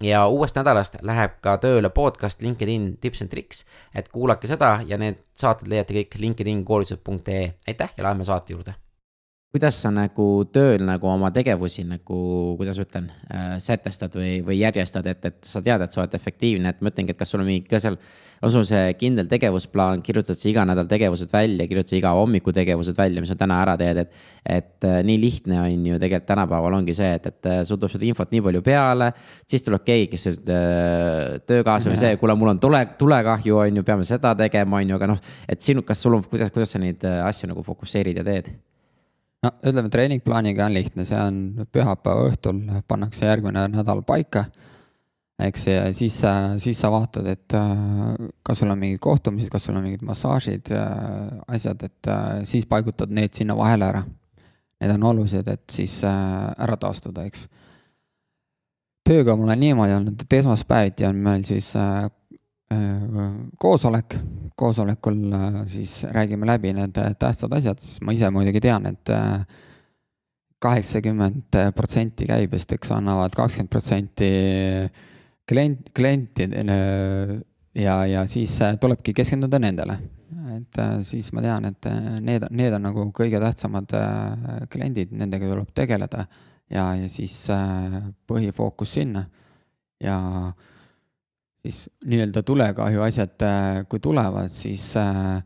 ja 0.00 0.26
uuest 0.28 0.56
nädalast 0.56 1.00
läheb 1.02 1.38
ka 1.44 1.56
tööle 1.62 1.90
podcast 1.90 2.42
LinkedIn 2.42 2.96
tips 3.00 3.22
and 3.22 3.30
tricks, 3.30 3.64
et 3.94 4.08
kuulake 4.08 4.48
seda 4.50 4.80
ja 4.86 4.98
need 4.98 5.20
saated 5.36 5.68
leiate 5.68 5.94
kõik 5.94 6.18
LinkedIn 6.18 6.64
koolitused.ee, 6.64 7.50
aitäh 7.68 7.92
ja 7.96 8.08
läheme 8.08 8.24
saate 8.24 8.56
juurde 8.56 8.74
kuidas 9.50 9.80
sa 9.82 9.90
nagu 9.90 10.24
tööl 10.54 10.84
nagu 10.86 11.08
oma 11.10 11.32
tegevusi 11.34 11.82
nagu, 11.82 12.16
kuidas 12.58 12.78
ma 12.78 12.84
ütlen 12.86 13.06
äh,, 13.10 13.54
sätestad 13.58 14.14
või, 14.14 14.36
või 14.46 14.60
järjestad, 14.60 15.08
et, 15.10 15.24
et 15.26 15.38
sa 15.46 15.58
tead, 15.64 15.82
et 15.82 15.90
sa 15.90 16.04
oled 16.04 16.14
efektiivne, 16.14 16.70
et 16.70 16.78
ma 16.78 16.92
ütlengi, 16.92 17.16
et 17.16 17.18
kas 17.18 17.34
sul 17.34 17.42
on 17.42 17.48
mingi 17.48 17.66
ka 17.66 17.80
seal. 17.82 17.98
on 18.46 18.52
sul 18.54 18.62
see 18.64 18.94
kindel 18.96 19.26
tegevusplaan, 19.28 20.04
kirjutad 20.06 20.38
sa 20.38 20.46
iga 20.48 20.62
nädal 20.64 20.86
tegevused 20.88 21.34
välja, 21.34 21.66
kirjutad 21.66 21.90
sa 21.90 21.98
iga 21.98 22.14
hommiku 22.16 22.54
tegevused 22.54 22.96
välja, 22.96 23.20
mis 23.20 23.28
sa 23.28 23.36
täna 23.36 23.58
ära 23.64 23.74
teed, 23.76 24.04
et. 24.04 24.14
et 24.46 24.86
äh, 24.86 25.02
nii 25.04 25.18
lihtne 25.20 25.60
on 25.64 25.90
ju 25.90 25.98
tegelikult 25.98 26.30
tänapäeval 26.30 26.78
ongi 26.78 26.94
see, 26.94 27.10
et, 27.18 27.26
et 27.26 27.50
äh, 27.50 27.60
sul 27.66 27.82
tuleb 27.82 27.96
seda 27.96 28.06
infot 28.06 28.30
nii 28.30 28.46
palju 28.46 28.62
peale. 28.62 29.12
siis 29.50 29.66
tuleb 29.66 29.82
keegi, 29.84 30.08
kes 30.14 30.30
ütleb 30.30 30.54
äh, 30.54 31.42
töökaaslane 31.50 31.98
või 31.98 32.04
see, 32.06 32.16
kuule, 32.22 32.38
mul 32.38 32.54
on 32.54 32.62
tule, 32.62 32.86
tulekahju, 33.02 33.58
on 33.66 33.82
ju, 33.82 33.88
peame 33.90 34.06
seda 34.06 34.36
tegema, 34.38 34.78
on 34.78 34.94
ju, 34.94 35.02
aga 35.02 35.12
noh. 35.16 35.30
et 35.50 35.60
sinu, 35.60 35.82
kas 35.82 36.06
sul 36.06 36.20
on, 36.20 36.26
kuidas, 36.30 36.54
kuidas 36.54 36.78
sa 36.78 36.78
neid 36.78 37.02
äh, 37.02 37.24
asju 37.26 37.50
nagu 37.50 37.66
fokusseerid 37.66 38.22
ja 38.22 38.30
teed? 38.30 38.54
No 39.44 39.52
ütleme, 39.66 39.90
treeningplaaniga 39.92 40.66
on 40.68 40.74
lihtne, 40.76 41.06
see 41.08 41.20
on 41.20 41.66
pühapäeva 41.72 42.28
õhtul 42.30 42.60
pannakse 42.88 43.28
järgmine 43.28 43.66
nädal 43.72 44.02
paika. 44.06 44.46
eks 45.40 45.66
ja 45.66 45.84
siis 45.96 46.18
sa, 46.20 46.58
siis 46.60 46.80
sa 46.80 46.90
vaatad, 46.92 47.26
et 47.32 47.54
äh, 47.56 47.70
kas 48.44 48.60
sul 48.60 48.70
on 48.70 48.78
mingid 48.78 49.00
kohtumised, 49.00 49.48
kas 49.52 49.64
sul 49.64 49.78
on 49.78 49.86
mingid 49.86 50.02
massaažid, 50.04 50.68
äh, 50.76 51.30
asjad, 51.48 51.82
et 51.88 52.10
äh, 52.12 52.42
siis 52.44 52.66
paigutad 52.68 53.12
need 53.12 53.32
sinna 53.34 53.56
vahele 53.56 53.88
ära. 53.88 54.04
Need 54.80 54.92
on 54.94 55.02
olulised, 55.10 55.48
et 55.48 55.64
siis 55.68 55.98
ära 56.04 56.76
taastuda, 56.80 57.26
eks. 57.28 57.48
tööga 59.04 59.34
mul 59.36 59.52
on 59.52 59.60
niimoodi 59.60 59.92
olnud, 59.92 60.22
et 60.22 60.36
esmaspäeviti 60.38 61.04
on 61.04 61.18
meil 61.20 61.44
siis 61.44 61.74
koosolek, 63.58 64.14
koosolekul 64.56 65.32
äh, 65.32 65.62
siis 65.66 66.04
räägime 66.04 66.46
läbi 66.46 66.72
need 66.72 66.94
tähtsad 67.18 67.52
asjad, 67.56 67.80
siis 67.82 67.98
ma 68.06 68.14
ise 68.14 68.30
muidugi 68.30 68.62
tean, 68.62 68.86
et 68.86 69.10
äh, 69.10 69.42
kaheksakümmend 70.62 71.56
protsenti 71.74 72.28
käibest, 72.28 72.72
eks 72.76 72.92
annavad 72.94 73.34
kakskümmend 73.34 73.72
protsenti 73.72 74.30
klient, 75.48 75.90
klientidele 75.96 76.78
ja, 77.74 77.96
ja 78.06 78.24
siis 78.30 78.60
äh, 78.62 78.76
tulebki 78.80 79.16
keskenduda 79.16 79.58
nendele. 79.62 79.98
et 80.50 80.78
siis 81.06 81.32
ma 81.32 81.42
tean, 81.42 81.64
et 81.64 81.86
need, 82.22 82.44
need 82.54 82.74
on 82.74 82.82
nagu 82.84 83.04
kõige 83.14 83.38
tähtsamad 83.40 83.92
kliendid, 84.70 85.12
nendega 85.16 85.46
tuleb 85.48 85.70
tegeleda 85.74 86.24
ja, 86.70 86.84
ja 86.98 87.08
siis 87.08 87.34
põhifookus 88.30 88.94
sinna. 88.98 89.24
Ja 90.00 90.16
äh, 90.48 90.69
siis 91.62 91.90
nii-öelda 92.08 92.42
tulekahju 92.46 93.02
asjad, 93.04 93.36
äh, 93.44 93.82
kui 93.88 94.00
tulevad, 94.00 94.52
siis 94.54 94.84
äh, 95.00 95.40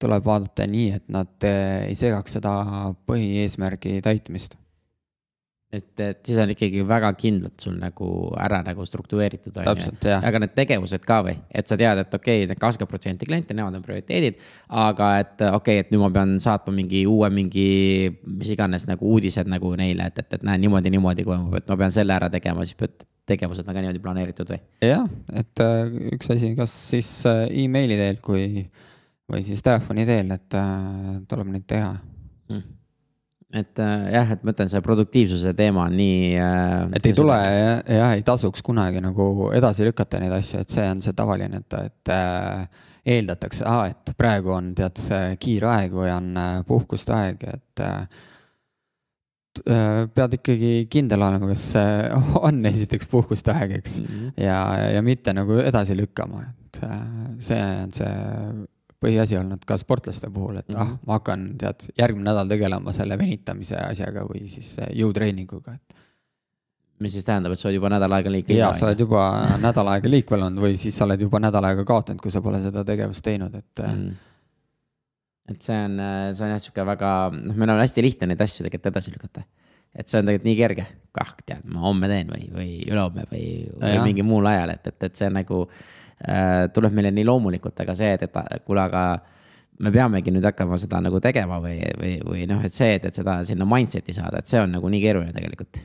tuleb 0.00 0.24
vaadata 0.24 0.66
nii, 0.70 0.88
et 1.00 1.08
nad 1.12 1.48
äh, 1.48 1.86
ei 1.88 1.98
segaks 1.98 2.38
seda 2.38 2.54
põhieesmärgi 3.08 3.98
täitmist. 4.04 4.59
Et, 5.72 6.00
et 6.02 6.20
siis 6.26 6.38
on 6.42 6.50
ikkagi 6.50 6.82
väga 6.86 7.10
kindlalt 7.18 7.62
sul 7.62 7.76
nagu 7.78 8.08
ära 8.42 8.60
nagu 8.66 8.84
struktureeritud. 8.86 9.60
aga 10.18 10.42
need 10.42 10.54
tegevused 10.56 11.04
ka 11.06 11.20
või, 11.26 11.36
et 11.54 11.70
sa 11.70 11.78
tead, 11.78 12.02
et 12.02 12.16
okei 12.16 12.40
okay,, 12.42 12.48
need 12.50 12.60
kakskümmend 12.62 12.90
protsenti 12.90 13.28
kliente, 13.28 13.54
nemad 13.56 13.78
on 13.78 13.84
prioriteedid. 13.84 14.40
aga 14.68 15.12
et 15.22 15.36
okei 15.46 15.54
okay,, 15.60 15.84
et 15.84 15.92
nüüd 15.94 16.02
ma 16.02 16.10
pean 16.14 16.34
saatma 16.42 16.74
mingi 16.74 17.04
uue, 17.10 17.30
mingi 17.34 17.68
mis 18.26 18.50
iganes 18.56 18.88
nagu 18.90 19.14
uudised 19.14 19.50
nagu 19.50 19.72
neile, 19.78 20.10
et, 20.10 20.18
et, 20.24 20.38
et 20.38 20.46
näe 20.46 20.58
niimoodi, 20.64 20.92
niimoodi 20.96 21.26
toimub, 21.28 21.54
et 21.60 21.70
ma 21.70 21.78
pean 21.84 21.94
selle 21.94 22.16
ära 22.16 22.30
tegema, 22.32 22.66
siis 22.66 22.78
pead 22.80 23.06
tegevused 23.30 23.68
on 23.68 23.76
ka 23.76 23.84
niimoodi 23.84 24.02
planeeritud 24.02 24.50
või? 24.50 24.60
jah, 24.90 25.06
et 25.38 25.62
äh, 25.62 25.94
üks 26.16 26.34
asi, 26.34 26.54
kas 26.58 26.74
siis 26.90 27.12
äh, 27.30 27.46
emaili 27.62 28.00
teel 28.00 28.18
kui, 28.24 28.66
või 29.30 29.46
siis 29.46 29.62
telefoni 29.62 30.08
teel, 30.08 30.34
et 30.34 30.58
äh, 30.58 31.16
tuleb 31.30 31.54
neid 31.54 31.70
teha 31.70 31.94
hmm 32.50 32.79
et 33.56 33.80
jah, 33.80 34.30
et 34.34 34.44
ma 34.46 34.54
ütlen, 34.54 34.70
see 34.70 34.82
produktiivsuse 34.84 35.54
teema 35.58 35.88
on 35.88 35.96
nii 35.98 36.36
äh,. 36.38 36.84
et 36.98 37.10
ei 37.10 37.16
tule 37.16 37.34
jah 37.34 37.80
ja,, 37.82 38.12
ei 38.14 38.22
tasuks 38.26 38.62
kunagi 38.66 39.02
nagu 39.02 39.50
edasi 39.56 39.88
lükata 39.88 40.22
neid 40.22 40.36
asju, 40.38 40.62
et 40.62 40.70
see 40.70 40.86
on 40.86 41.02
see 41.02 41.16
tavaline, 41.18 41.62
et, 41.64 41.78
et 41.80 42.14
äh, 42.14 42.80
eeldatakse, 43.16 43.66
et 43.90 44.14
praegu 44.18 44.52
on 44.54 44.74
tead 44.78 45.00
kiire 45.40 45.70
aeg 45.72 45.94
või 45.96 46.10
on 46.14 46.34
puhkuste 46.68 47.16
aeg, 47.16 47.46
et 47.48 47.82
äh, 47.82 48.04
Äh, 49.66 50.06
pead 50.14 50.36
ikkagi 50.38 50.72
kindel 50.92 51.24
olema, 51.26 51.48
kas 51.50 51.64
on 52.46 52.60
esiteks 52.70 53.08
puhkuste 53.10 53.50
aeg, 53.52 53.74
eks 53.80 53.98
mm. 53.98 54.06
-hmm. 54.06 54.44
ja, 54.44 54.58
ja 54.94 55.02
mitte 55.02 55.34
nagu 55.34 55.58
edasi 55.58 55.96
lükkama, 55.98 56.44
et 56.46 56.78
äh, 56.86 57.00
see 57.42 57.58
on 57.58 57.92
see 57.92 58.12
põhiasi 59.00 59.38
olnud 59.40 59.64
ka 59.68 59.78
sportlaste 59.80 60.28
puhul, 60.32 60.60
et 60.60 60.68
mm 60.68 60.76
-hmm. 60.76 60.82
ah, 60.82 61.06
ma 61.06 61.18
hakkan, 61.18 61.46
tead, 61.58 61.88
järgmine 61.98 62.28
nädal 62.30 62.48
tegelema 62.48 62.92
selle 62.92 63.18
venitamise 63.18 63.76
asjaga 63.80 64.26
või 64.28 64.46
siis 64.48 64.76
jõutreeninguga, 64.96 65.74
et. 65.74 65.94
mis 67.00 67.12
siis 67.12 67.24
tähendab, 67.24 67.52
et 67.52 67.58
sa 67.58 67.68
oled 67.68 67.78
juba 67.78 67.88
nädal 67.88 68.12
aega 68.12 68.30
liikvel? 68.30 68.56
jaa, 68.56 68.72
sa 68.76 68.86
oled 68.86 69.00
juba 69.00 69.22
nädal 69.60 69.88
aega 69.88 70.10
liikvel 70.10 70.42
olnud 70.42 70.64
või 70.64 70.76
siis 70.76 70.96
sa 70.96 71.04
oled 71.04 71.20
juba 71.20 71.40
nädal 71.40 71.64
aega 71.64 71.84
kaotanud, 71.84 72.20
kui 72.20 72.30
sa 72.30 72.42
pole 72.42 72.60
seda 72.62 72.84
tegevust 72.84 73.24
teinud, 73.24 73.54
et 73.54 73.86
mm. 73.86 73.94
-hmm 73.94 74.18
et 75.50 75.62
see 75.62 75.74
on, 75.84 75.96
see 76.30 76.44
on 76.44 76.50
jah 76.50 76.60
sihuke 76.62 76.84
väga, 76.86 77.30
noh, 77.34 77.56
meil 77.58 77.70
on 77.70 77.80
hästi 77.80 78.02
lihtne 78.02 78.26
neid 78.26 78.40
asju 78.40 78.62
tegelikult 78.62 78.86
edasi 78.86 79.10
lükata. 79.10 79.42
et 79.94 80.08
see 80.08 80.20
on 80.20 80.26
tegelikult 80.26 80.44
nii 80.46 80.56
kerge, 80.56 80.86
kah 81.12 81.32
tead, 81.46 81.64
ma 81.64 81.80
homme 81.80 82.06
teen 82.06 82.28
või, 82.30 82.44
või 82.54 82.68
ülehomme 82.86 83.24
või, 83.32 83.46
või 83.80 83.96
mingil 84.04 84.24
muul 84.28 84.46
ajal, 84.46 84.70
et, 84.70 84.86
et, 84.86 85.02
et 85.02 85.16
see 85.16 85.30
nagu 85.34 85.64
äh, 85.64 85.99
tuleb 86.74 86.92
meile 86.92 87.10
nii 87.16 87.24
loomulikult, 87.24 87.78
aga 87.80 87.94
see, 87.96 88.10
et, 88.12 88.24
et 88.28 88.64
kuule, 88.66 88.82
aga 88.82 89.04
me 89.80 89.92
peamegi 89.94 90.32
nüüd 90.34 90.44
hakkama 90.44 90.78
seda 90.80 91.00
nagu 91.04 91.20
tegema 91.24 91.60
või, 91.62 91.78
või, 91.98 92.14
või 92.26 92.46
noh, 92.50 92.60
et 92.66 92.74
see, 92.74 92.92
et, 92.98 93.06
et 93.08 93.16
seda 93.16 93.38
sinna 93.48 93.66
mindset'i 93.68 94.14
saada, 94.16 94.40
et 94.40 94.50
see 94.50 94.60
on 94.60 94.74
nagu 94.76 94.90
nii 94.92 95.02
keeruline 95.02 95.34
tegelikult. 95.36 95.80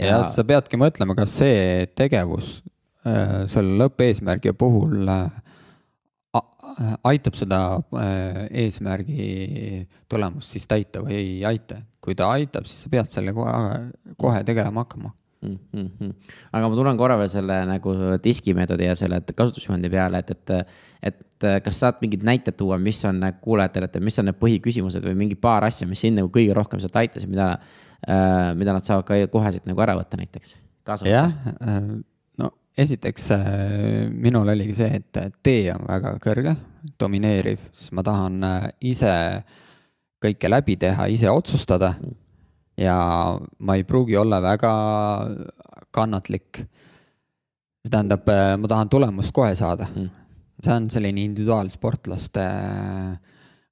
ja 0.00 0.20
sa 0.28 0.44
peadki 0.46 0.80
mõtlema, 0.80 1.16
kas 1.18 1.36
see 1.42 1.86
tegevus 1.98 2.58
äh, 3.06 3.44
selle 3.52 3.78
lõppeesmärgi 3.84 4.54
puhul 4.58 5.06
äh, 5.12 5.28
aitab 7.06 7.38
seda 7.38 7.60
äh, 7.78 8.42
eesmärgi 8.64 9.86
tulemust 10.10 10.56
siis 10.56 10.66
täita 10.68 11.04
või 11.04 11.20
ei 11.20 11.44
aita. 11.48 11.80
kui 12.02 12.14
ta 12.14 12.28
aitab, 12.34 12.66
siis 12.70 12.84
sa 12.84 12.90
pead 12.90 13.08
selle 13.10 13.32
kohe, 13.34 13.54
kohe 14.18 14.42
tegelema 14.46 14.84
hakkama. 14.84 15.10
Mm. 15.54 15.86
-hmm. 15.86 16.12
aga 16.52 16.68
ma 16.68 16.78
tulen 16.78 16.98
korra 17.00 17.18
veel 17.20 17.30
selle 17.32 17.60
nagu 17.68 17.94
diskimeetodi 18.24 18.88
ja 18.88 18.94
selle 18.98 19.20
kasutusjuhendi 19.34 19.90
peale, 19.92 20.22
et, 20.24 20.30
et, 20.30 20.76
et 21.10 21.48
kas 21.64 21.80
saad 21.84 22.02
mingid 22.04 22.24
näited 22.26 22.56
tuua, 22.56 22.78
mis 22.78 23.04
on 23.04 23.22
kuulajatele, 23.40 23.90
et 23.90 24.00
mis 24.02 24.18
on 24.22 24.30
need 24.30 24.40
põhiküsimused 24.40 25.04
või 25.04 25.16
mingi 25.24 25.38
paar 25.40 25.68
asja, 25.68 25.88
mis 25.88 26.00
sind 26.04 26.20
nagu 26.20 26.32
kõige 26.32 26.54
rohkem 26.56 26.82
sealt 26.82 26.96
aitasid, 27.02 27.30
mida 27.30 27.52
äh,, 27.56 28.52
mida 28.58 28.76
nad 28.76 28.84
saavad 28.84 29.06
ka 29.08 29.20
kohe 29.32 29.52
siit 29.52 29.66
nagu 29.66 29.82
ära 29.84 29.96
võtta 29.98 30.20
näiteks? 30.20 30.56
jah, 31.06 31.32
no 32.38 32.52
esiteks 32.78 33.30
äh, 33.34 34.08
minul 34.12 34.48
oligi 34.52 34.76
see, 34.76 35.00
et 35.00 35.20
tee 35.42 35.70
on 35.74 35.86
väga 35.88 36.16
kõrge, 36.22 36.56
domineeriv, 37.00 37.70
siis 37.72 37.94
ma 37.96 38.04
tahan 38.06 38.42
äh, 38.46 38.68
ise 38.92 39.14
kõike 40.22 40.50
läbi 40.50 40.76
teha, 40.80 41.08
ise 41.12 41.30
otsustada. 41.32 41.94
Ja 42.76 42.96
ma 43.58 43.76
ei 43.76 43.84
pruugi 43.84 44.16
olla 44.16 44.40
väga 44.42 44.72
kannatlik. 45.90 46.66
see 47.86 47.90
tähendab, 47.90 48.28
äh, 48.28 48.56
ma 48.58 48.68
tahan 48.68 48.88
tulemust 48.88 49.32
kohe 49.32 49.54
saada. 49.54 49.86
see 50.62 50.72
on 50.72 50.90
selline 50.90 51.24
individuaalsportlaste 51.24 52.44
äh, 52.44 53.18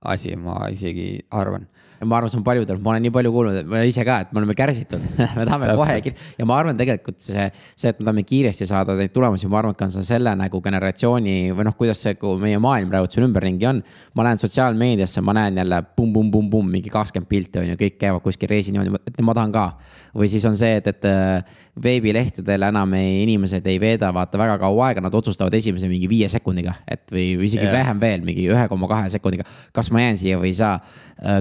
asi, 0.04 0.36
ma 0.36 0.68
isegi 0.68 1.18
arvan 1.30 1.66
ja 2.04 2.08
ma 2.08 2.18
arvan, 2.20 2.30
see 2.32 2.38
on 2.40 2.44
paljudel, 2.46 2.80
ma 2.84 2.92
olen 2.92 3.06
nii 3.06 3.12
palju 3.14 3.32
kuulnud, 3.34 3.58
et 3.62 3.68
ma 3.70 3.80
ise 3.88 4.04
ka, 4.06 4.18
et 4.26 4.32
me 4.34 4.42
oleme 4.42 4.56
kärsitud 4.58 5.02
me 5.38 5.46
tahame 5.48 5.72
kohe 5.78 5.96
ja 6.38 6.48
ma 6.48 6.58
arvan 6.60 6.78
tegelikult 6.78 7.18
see, 7.24 7.46
see, 7.72 7.90
et 7.90 8.00
me 8.00 8.08
tahame 8.08 8.24
kiiresti 8.28 8.68
saada 8.68 8.96
neid 8.98 9.14
tulemusi, 9.14 9.48
ma 9.50 9.62
arvan, 9.62 9.74
et 9.74 9.80
ka 9.80 9.88
on 9.88 9.94
see 9.96 10.06
selle 10.06 10.34
nagu 10.38 10.60
generatsiooni 10.64 11.36
või 11.56 11.68
noh, 11.68 11.76
kuidas 11.78 12.04
see 12.04 12.18
kui 12.20 12.38
meie 12.42 12.60
maailm 12.62 12.92
praegu 12.92 13.10
siin 13.10 13.26
ümberringi 13.28 13.70
on. 13.70 13.82
ma 14.14 14.28
lähen 14.28 14.40
sotsiaalmeediasse, 14.42 15.24
ma 15.24 15.36
näen 15.36 15.62
jälle 15.62 15.80
pumm-pumm-pumm-pumm, 15.96 16.72
mingi 16.76 16.92
kakskümmend 16.92 17.30
pilti 17.30 17.62
on 17.62 17.72
ju, 17.72 17.80
kõik 17.80 17.98
käivad 18.00 18.24
kuskil 18.24 18.50
reisil 18.52 18.76
niimoodi, 18.76 19.00
et 19.08 19.22
ma 19.24 19.36
tahan 19.36 19.54
ka. 19.54 19.66
või 20.14 20.28
siis 20.30 20.44
on 20.46 20.54
see, 20.54 20.76
et, 20.78 20.86
et 20.92 21.08
äh, 21.10 21.62
veebilehtedel 21.82 22.68
enam 22.68 22.92
ei, 22.94 23.22
inimesed 23.24 23.64
ei 23.66 23.80
veeda 23.82 24.12
vaata 24.14 24.38
väga 24.38 24.58
kaua 24.62 24.88
aega, 24.88 25.02
nad 25.02 25.14
otsustavad 25.14 25.54
esimese 25.58 25.88
mingi 25.90 26.06
viie 26.10 26.28
sekundiga, 26.30 26.76
et 26.86 27.10
või 27.10 27.32
isegi 27.48 27.64
yeah. 27.64 27.74
vähem 27.80 28.02
veel, 28.02 28.22
mingi 28.26 28.46
ühe 28.50 28.66
koma 28.70 28.88
kahe 28.90 29.10
sekundiga. 29.10 29.46
kas 29.74 29.90
ma 29.90 30.04
jään 30.04 30.20
siia 30.20 30.38
või 30.38 30.52
ei 30.52 30.58
saa. 30.60 30.78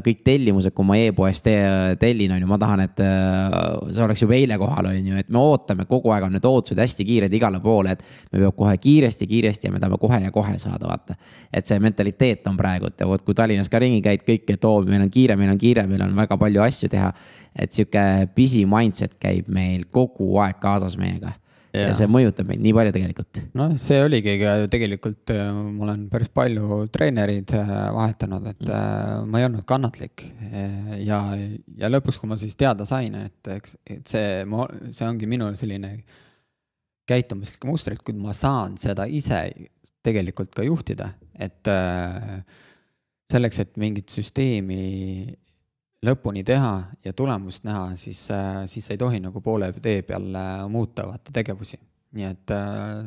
kõik 0.05 0.19
tellimused, 0.25 0.52
kui 0.75 0.85
ma 0.87 0.97
e-poest 0.99 1.43
te- 1.45 1.95
tellin, 1.99 2.31
on 2.35 2.43
ju, 2.43 2.47
ma 2.49 2.57
tahan, 2.61 2.83
et 2.85 3.01
äh, 3.03 3.57
see 3.89 4.03
oleks 4.05 4.23
juba 4.23 4.35
eile 4.37 4.57
kohal, 4.61 4.89
on 4.91 5.09
ju, 5.09 5.19
et 5.19 5.29
me 5.33 5.41
ootame, 5.41 5.85
kogu 5.89 6.13
aeg 6.13 6.27
on 6.27 6.35
need 6.37 6.47
ootused 6.47 6.79
hästi 6.79 7.05
kiired 7.07 7.33
igale 7.33 7.61
poole, 7.63 7.95
et. 7.97 8.03
me 8.31 8.39
peame 8.39 8.53
kohe 8.57 8.77
kiiresti, 8.77 9.27
kiiresti 9.29 9.69
ja 9.69 9.73
me 9.73 9.81
tahame 9.81 9.99
kohe 10.01 10.21
ja 10.23 10.31
kohe 10.31 10.57
saada, 10.61 10.87
vaata. 10.89 11.17
et 11.53 11.69
see 11.69 11.79
mentaliteet 11.83 12.47
on 12.51 12.57
praegu, 12.57 12.91
et 12.91 13.05
vot 13.07 13.21
kui 13.25 13.37
Tallinnas 13.37 13.69
ka 13.69 13.81
ringi 13.83 14.01
käid, 14.05 14.25
kõik, 14.27 14.47
et 14.55 14.65
oo, 14.69 14.81
meil 14.87 15.05
on 15.05 15.13
kiire, 15.13 15.37
meil 15.39 15.53
on 15.53 15.61
kiire, 15.61 15.87
meil 15.89 16.05
on 16.05 16.15
väga 16.17 16.37
palju 16.37 16.65
asju 16.65 16.89
teha. 16.89 17.13
et 17.53 17.71
sihuke 17.71 18.29
busy 18.35 18.65
mindset 18.65 19.19
käib 19.21 19.47
meil 19.47 19.85
kogu 19.91 20.39
aeg 20.41 20.57
kaasas 20.61 20.97
meiega. 20.97 21.35
Ja 21.73 21.87
Jaa. 21.87 21.93
see 21.97 22.07
mõjutab 22.11 22.47
meid 22.49 22.61
nii 22.61 22.73
palju 22.77 22.93
tegelikult. 22.93 23.39
noh, 23.57 23.71
see 23.81 23.97
oligi 24.05 24.35
ka 24.41 24.53
tegelikult, 24.71 25.33
äh, 25.33 25.47
ma 25.53 25.87
olen 25.87 26.03
päris 26.11 26.29
palju 26.33 26.83
treenereid 26.93 27.53
äh, 27.57 27.71
vahetanud, 27.95 28.45
et 28.53 28.69
äh, 28.69 29.23
ma 29.25 29.41
ei 29.41 29.47
olnud 29.47 29.65
kannatlik. 29.69 30.25
ja, 31.01 31.19
ja 31.79 31.89
lõpuks, 31.89 32.19
kui 32.21 32.29
ma 32.29 32.37
siis 32.39 32.55
teada 32.59 32.85
sain, 32.89 33.15
et, 33.25 33.51
eks- 33.57 33.77
et 33.89 34.05
see, 34.13 34.43
ma, 34.49 34.67
see 34.91 35.07
ongi 35.09 35.29
minu 35.29 35.49
selline 35.57 35.95
käitumuslik 37.09 37.65
muster, 37.67 37.97
et 37.97 38.05
kui 38.05 38.15
ma 38.15 38.35
saan 38.37 38.77
seda 38.79 39.07
ise 39.09 39.41
tegelikult 40.05 40.53
ka 40.55 40.63
juhtida, 40.67 41.09
et 41.41 41.67
selleks, 43.33 43.59
et 43.63 43.77
mingit 43.81 44.13
süsteemi 44.13 45.33
lõpuni 46.03 46.43
teha 46.43 46.73
ja 47.05 47.13
tulemust 47.13 47.63
näha, 47.67 47.95
siis, 47.99 48.27
siis 48.69 48.91
ei 48.91 48.99
tohi 48.99 49.21
nagu 49.23 49.41
poole 49.41 49.71
tee 49.81 50.01
peal 50.03 50.35
äh, 50.35 50.53
muuta 50.69 51.07
vaata 51.07 51.33
tegevusi. 51.33 51.79
nii 52.13 52.25
et 52.29 52.51
äh, 52.53 53.05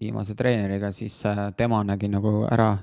viimase 0.00 0.34
treeneriga, 0.34 0.92
siis 0.92 1.24
äh, 1.26 1.48
tema 1.56 1.80
nägi 1.84 2.08
nagu 2.12 2.44
ära 2.50 2.76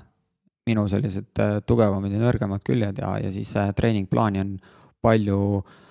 minu 0.66 0.88
sellised 0.88 1.38
äh, 1.38 1.58
tugevamad 1.66 2.12
ja 2.12 2.20
nõrgemad 2.20 2.64
küljed 2.66 2.98
ja, 2.98 3.18
ja 3.22 3.30
siis 3.32 3.52
äh, 3.56 3.70
treeningplaani 3.76 4.40
on 4.42 4.56
palju 5.04 5.40
äh, 5.60 5.85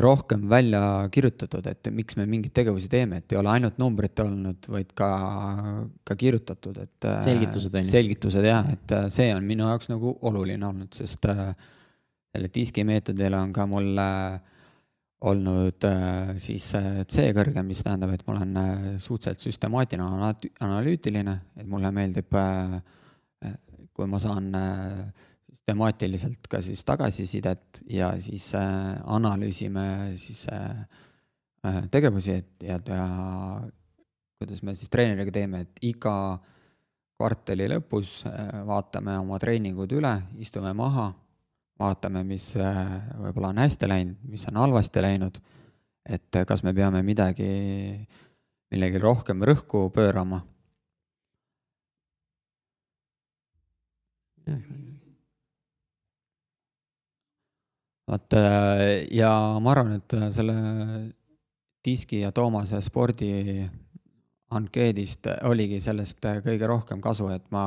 rohkem 0.00 0.44
välja 0.48 0.80
kirjutatud, 1.10 1.66
et 1.66 1.88
miks 1.90 2.14
me 2.14 2.22
mingeid 2.30 2.52
tegevusi 2.54 2.86
teeme, 2.90 3.18
et 3.18 3.32
ei 3.34 3.38
ole 3.40 3.50
ainult 3.50 3.80
numbrid 3.82 4.20
olnud, 4.22 4.68
vaid 4.70 4.92
ka, 4.94 5.08
ka 6.06 6.14
kirjutatud, 6.20 6.78
et. 6.84 6.98
äh, 7.04 7.16
Selgitused, 7.26 7.74
on 7.74 7.82
ju. 7.82 7.90
selgitused 7.90 8.46
jah, 8.46 8.68
et 8.70 8.94
äh, 8.94 9.08
see 9.10 9.32
on 9.34 9.42
minu 9.48 9.66
jaoks 9.66 9.90
nagu 9.90 10.12
oluline 10.30 10.68
olnud, 10.68 10.92
sest 10.94 11.26
äh, 11.32 11.50
selle 12.30 12.52
diskimeetodil 12.54 13.34
on 13.34 13.50
ka 13.56 13.66
mul 13.66 13.90
äh, 13.98 14.38
olnud 15.26 15.84
äh, 15.90 16.36
siis 16.38 16.68
äh, 16.78 17.02
C 17.10 17.26
kõrge, 17.34 17.66
mis 17.66 17.82
tähendab, 17.82 18.14
et 18.14 18.22
ma 18.28 18.36
olen 18.36 18.56
äh, 18.62 18.88
suhteliselt 19.02 19.48
süstemaatiline, 19.48 20.06
ana- 20.06 20.50
analüütiline, 20.62 21.40
et 21.58 21.66
mulle 21.66 21.90
meeldib 21.96 22.38
äh, 22.38 22.76
äh, 23.42 23.58
kui 23.96 24.06
ma 24.06 24.22
saan 24.22 24.52
süstemaatiliselt 25.66 26.46
ka 26.46 26.60
siis 26.62 26.84
tagasisidet 26.84 27.82
ja 27.90 28.12
siis 28.20 28.54
äh, 28.54 29.00
analüüsime 29.04 30.14
siis 30.16 30.46
äh, 30.48 30.86
äh, 31.66 31.88
tegevusi, 31.90 32.32
et 32.32 32.62
ja, 32.62 32.78
ja 32.86 33.60
kuidas 34.38 34.62
me 34.62 34.74
siis 34.74 34.88
treeneriga 34.90 35.32
teeme, 35.32 35.60
et 35.62 35.78
iga 35.82 36.38
kvartali 37.18 37.66
lõpus 37.66 38.26
vaatame 38.66 39.18
oma 39.18 39.38
treeningud 39.38 39.90
üle, 39.96 40.12
istume 40.38 40.72
maha, 40.76 41.08
vaatame, 41.80 42.22
mis 42.24 42.52
võib-olla 42.54 43.50
on 43.50 43.58
hästi 43.64 43.88
läinud, 43.88 44.18
mis 44.28 44.46
on 44.46 44.60
halvasti 44.60 45.02
läinud. 45.02 45.40
et 46.06 46.44
kas 46.46 46.62
me 46.62 46.74
peame 46.74 47.02
midagi, 47.02 48.06
millelegi 48.70 48.98
rohkem 49.02 49.42
rõhku 49.42 49.88
pöörama 49.90 50.44
vaata 58.06 58.40
ja 59.10 59.30
ma 59.60 59.72
arvan, 59.72 59.96
et 59.98 60.16
selle 60.34 60.54
Diski 61.86 62.20
ja 62.20 62.32
Toomase 62.34 62.80
spordi 62.82 63.30
ankeedist 64.54 65.26
oligi 65.46 65.80
sellest 65.82 66.26
kõige 66.44 66.68
rohkem 66.70 67.02
kasu, 67.02 67.28
et 67.34 67.46
ma 67.54 67.64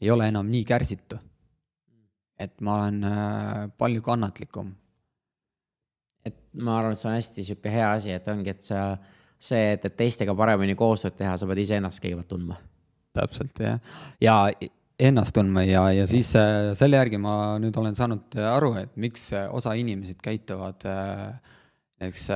ei 0.00 0.10
ole 0.12 0.28
enam 0.28 0.48
nii 0.50 0.64
kärsitu. 0.68 1.18
et 2.38 2.60
ma 2.60 2.74
olen 2.74 3.04
äh, 3.06 3.70
palju 3.78 4.02
kannatlikum. 4.02 4.74
et 6.24 6.36
ma 6.52 6.78
arvan, 6.78 6.92
et 6.92 6.98
see 6.98 7.08
on 7.08 7.14
hästi 7.14 7.44
sihuke 7.44 7.70
hea 7.70 7.90
asi, 7.92 8.10
et 8.10 8.28
ongi, 8.28 8.50
et 8.50 8.62
sa, 8.62 8.96
see, 9.38 9.72
et, 9.72 9.84
et 9.84 9.96
teistega 9.96 10.34
paremini 10.34 10.74
koostööd 10.74 11.16
teha, 11.16 11.36
sa 11.36 11.46
pead 11.46 11.62
iseennast 11.62 12.02
kõigepealt 12.02 12.28
tundma. 12.28 12.58
täpselt 13.14 13.60
jah, 13.60 13.78
ja 14.20 14.38
ennast 15.00 15.34
tundma 15.34 15.64
ja, 15.66 15.82
ja 15.94 16.06
siis 16.10 16.30
äh, 16.38 16.70
selle 16.78 17.00
järgi 17.00 17.18
ma 17.22 17.56
nüüd 17.62 17.74
olen 17.80 17.96
saanud 17.98 18.36
aru, 18.38 18.74
et 18.84 18.94
miks 19.00 19.30
äh, 19.34 19.48
osa 19.50 19.74
inimesed 19.78 20.20
käituvad 20.22 20.86
äh, 20.86 21.32
näiteks, 22.02 22.28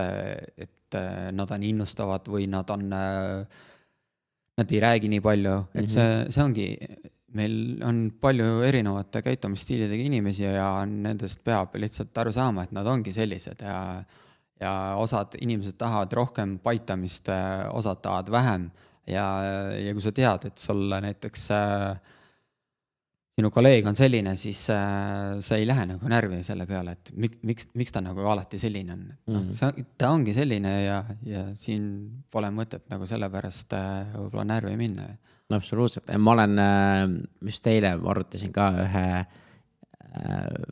et 0.59 0.99
äh, 0.99 1.29
nad 1.35 1.53
on 1.55 1.67
innustavad 1.67 2.27
või 2.31 2.49
nad 2.51 2.71
on 2.75 2.89
äh,, 2.95 3.61
nad 4.59 4.75
ei 4.75 4.83
räägi 4.83 5.11
nii 5.13 5.23
palju, 5.23 5.55
et 5.79 5.91
see, 5.91 6.25
see 6.35 6.43
ongi, 6.43 6.67
meil 7.39 7.55
on 7.87 8.09
palju 8.19 8.65
erinevate 8.67 9.23
käitumisstiilidega 9.23 10.09
inimesi 10.09 10.49
ja 10.49 10.73
nendest 10.89 11.45
peab 11.47 11.77
lihtsalt 11.79 12.17
aru 12.19 12.35
saama, 12.35 12.67
et 12.67 12.75
nad 12.75 12.87
ongi 12.91 13.15
sellised 13.15 13.63
ja 13.63 13.79
ja 14.59 14.73
osad 14.99 15.37
inimesed 15.39 15.77
tahavad 15.79 16.11
rohkem 16.19 16.57
paitamist, 16.59 17.29
osad 17.71 18.01
tahavad 18.03 18.31
vähem. 18.35 18.65
Ja, 19.07 19.27
ja 19.79 19.93
kui 19.95 20.03
sa 20.03 20.11
tead, 20.11 20.49
et 20.51 20.59
sul 20.59 20.91
näiteks 20.91 21.45
äh, 21.55 22.17
sinu 23.39 23.53
kolleeg 23.55 23.87
on 23.87 23.97
selline, 23.99 24.35
siis 24.39 24.65
äh, 24.75 25.39
sa 25.45 25.59
ei 25.59 25.67
lähe 25.69 25.87
nagu 25.93 26.11
närvi 26.11 26.41
selle 26.47 26.67
peale, 26.67 26.97
et 26.97 27.13
miks, 27.15 27.69
miks, 27.79 27.95
ta 27.95 28.03
nagu 28.03 28.27
alati 28.27 28.59
selline 28.59 28.95
on. 28.97 29.05
noh, 29.31 29.45
see, 29.55 29.85
ta 30.01 30.11
ongi 30.15 30.35
selline 30.35 30.73
ja, 30.83 30.99
ja 31.27 31.45
siin 31.59 31.87
pole 32.33 32.51
mõtet 32.55 32.89
nagu 32.91 33.07
selle 33.09 33.31
pärast 33.31 33.77
äh, 33.79 34.11
võib-olla 34.17 34.47
närvi 34.57 34.75
minna. 34.81 35.07
absoluutselt, 35.55 36.11
ma 36.19 36.35
olen 36.35 36.63
äh, 36.65 37.05
just 37.53 37.71
eile 37.71 37.95
arutasin 38.11 38.55
ka 38.55 38.73
ühe 38.83 39.07
äh, 39.23 39.27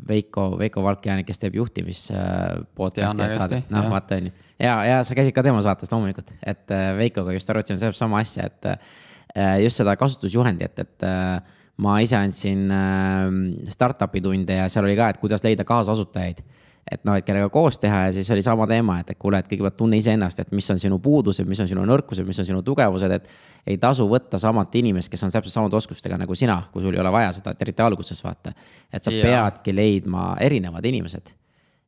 Veiko, 0.09 0.51
Veiko 0.59 0.83
Valkjääni, 0.83 1.27
kes 1.29 1.45
teeb 1.45 1.61
juhtimis 1.61 2.09
äh, 2.11 2.65
podcast'i 2.75 3.31
saadet, 3.31 3.71
noh 3.71 3.91
vaata 3.95 4.19
on 4.19 4.33
ju. 4.33 4.39
ja, 4.59 4.79
ja 4.91 5.03
sa 5.07 5.15
käisid 5.15 5.37
ka 5.37 5.47
tema 5.47 5.63
saates 5.63 5.95
loomulikult, 5.95 6.35
et 6.43 6.75
äh, 6.75 6.89
Veikoga 6.99 7.37
just 7.37 7.55
arutasime 7.55 7.95
sama 7.95 8.25
asja, 8.27 8.51
et 8.51 8.73
äh, 8.75 9.61
just 9.63 9.79
seda 9.79 9.95
kasutusjuhendit, 10.01 10.83
et 10.83 11.07
äh, 11.07 11.55
ma 11.85 11.99
ise 12.01 12.17
andsin 12.17 12.71
äh, 12.73 13.27
startup'i 13.69 14.23
tunde 14.25 14.61
ja 14.63 14.69
seal 14.73 14.87
oli 14.89 14.97
ka, 14.97 15.11
et 15.13 15.21
kuidas 15.23 15.45
leida 15.45 15.65
kaasasutajaid 15.69 16.45
et 16.87 17.03
noh, 17.07 17.17
et 17.19 17.27
kellega 17.27 17.49
koos 17.51 17.81
teha 17.83 18.05
ja 18.07 18.11
siis 18.15 18.29
oli 18.31 18.43
sama 18.47 18.67
teema, 18.71 19.01
et, 19.03 19.11
et 19.11 19.19
kuule, 19.19 19.41
et 19.43 19.49
kõigepealt 19.51 19.77
tunne 19.79 19.99
iseennast, 19.99 20.39
et 20.43 20.53
mis 20.55 20.69
on 20.71 20.79
sinu 20.79 21.01
puudused, 21.03 21.49
mis 21.49 21.61
on 21.63 21.69
sinu 21.71 21.83
nõrkused, 21.89 22.27
mis 22.29 22.39
on 22.43 22.47
sinu 22.47 22.63
tugevused, 22.67 23.15
et 23.17 23.27
ei 23.67 23.81
tasu 23.83 24.07
võtta 24.11 24.39
samat 24.39 24.75
inimest, 24.79 25.11
kes 25.11 25.27
on 25.27 25.35
täpselt 25.35 25.55
samade 25.55 25.79
oskustega 25.79 26.19
nagu 26.21 26.39
sina, 26.39 26.61
kui 26.73 26.85
sul 26.85 26.95
ei 26.95 27.03
ole 27.03 27.11
vaja 27.15 27.33
seda, 27.41 27.57
eriti 27.67 27.83
alguses 27.83 28.23
vaata. 28.23 28.55
et 28.93 29.03
sa 29.03 29.11
Jaa. 29.11 29.27
peadki 29.27 29.75
leidma 29.75 30.37
erinevad 30.41 30.87
inimesed. 30.87 31.35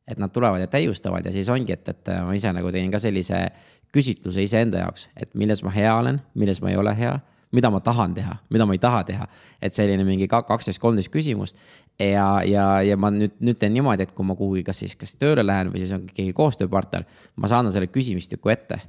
et 0.09 0.17
nad 0.17 0.31
tulevad 0.33 0.59
ja 0.59 0.67
täiustavad 0.67 1.25
ja 1.25 1.31
siis 1.31 1.49
ongi, 1.49 1.73
et, 1.73 1.89
et 1.89 2.07
ma 2.25 2.33
ise 2.33 2.49
nagu 2.51 2.71
tegin 2.71 2.91
ka 2.91 2.99
sellise 2.99 3.51
küsitluse 3.93 4.41
iseenda 4.41 4.79
jaoks, 4.79 5.07
et 5.15 5.35
milles 5.35 5.61
ma 5.63 5.69
hea 5.69 5.95
olen, 5.95 6.17
milles 6.33 6.61
ma 6.61 6.71
ei 6.71 6.77
ole 6.77 6.95
hea 6.97 7.19
mida 7.51 7.69
ma 7.73 7.79
tahan 7.81 8.13
teha, 8.13 8.35
mida 8.53 8.65
ma 8.65 8.75
ei 8.75 8.81
taha 8.81 9.03
teha. 9.07 9.27
et 9.61 9.73
selline 9.73 10.03
mingi 10.05 10.27
ka- 10.29 10.43
kaksteist, 10.47 10.79
kolmteist 10.81 11.11
küsimust 11.13 11.57
ja, 11.99 12.41
ja, 12.45 12.65
ja 12.85 12.97
ma 12.97 13.11
nüüd, 13.13 13.33
nüüd 13.43 13.59
teen 13.59 13.73
niimoodi, 13.75 14.05
et 14.05 14.13
kui 14.15 14.25
ma 14.27 14.35
kuhugi 14.39 14.63
kas 14.67 14.83
siis, 14.83 14.95
kas 14.99 15.15
tööle 15.19 15.45
lähen 15.45 15.73
või 15.73 15.83
siis 15.83 15.93
on 15.95 16.05
keegi 16.07 16.33
koostööpartner, 16.37 17.07
ma 17.35 17.51
saadan 17.51 17.73
selle 17.73 17.89
küsimistiku 17.91 18.53
ette. 18.53 18.79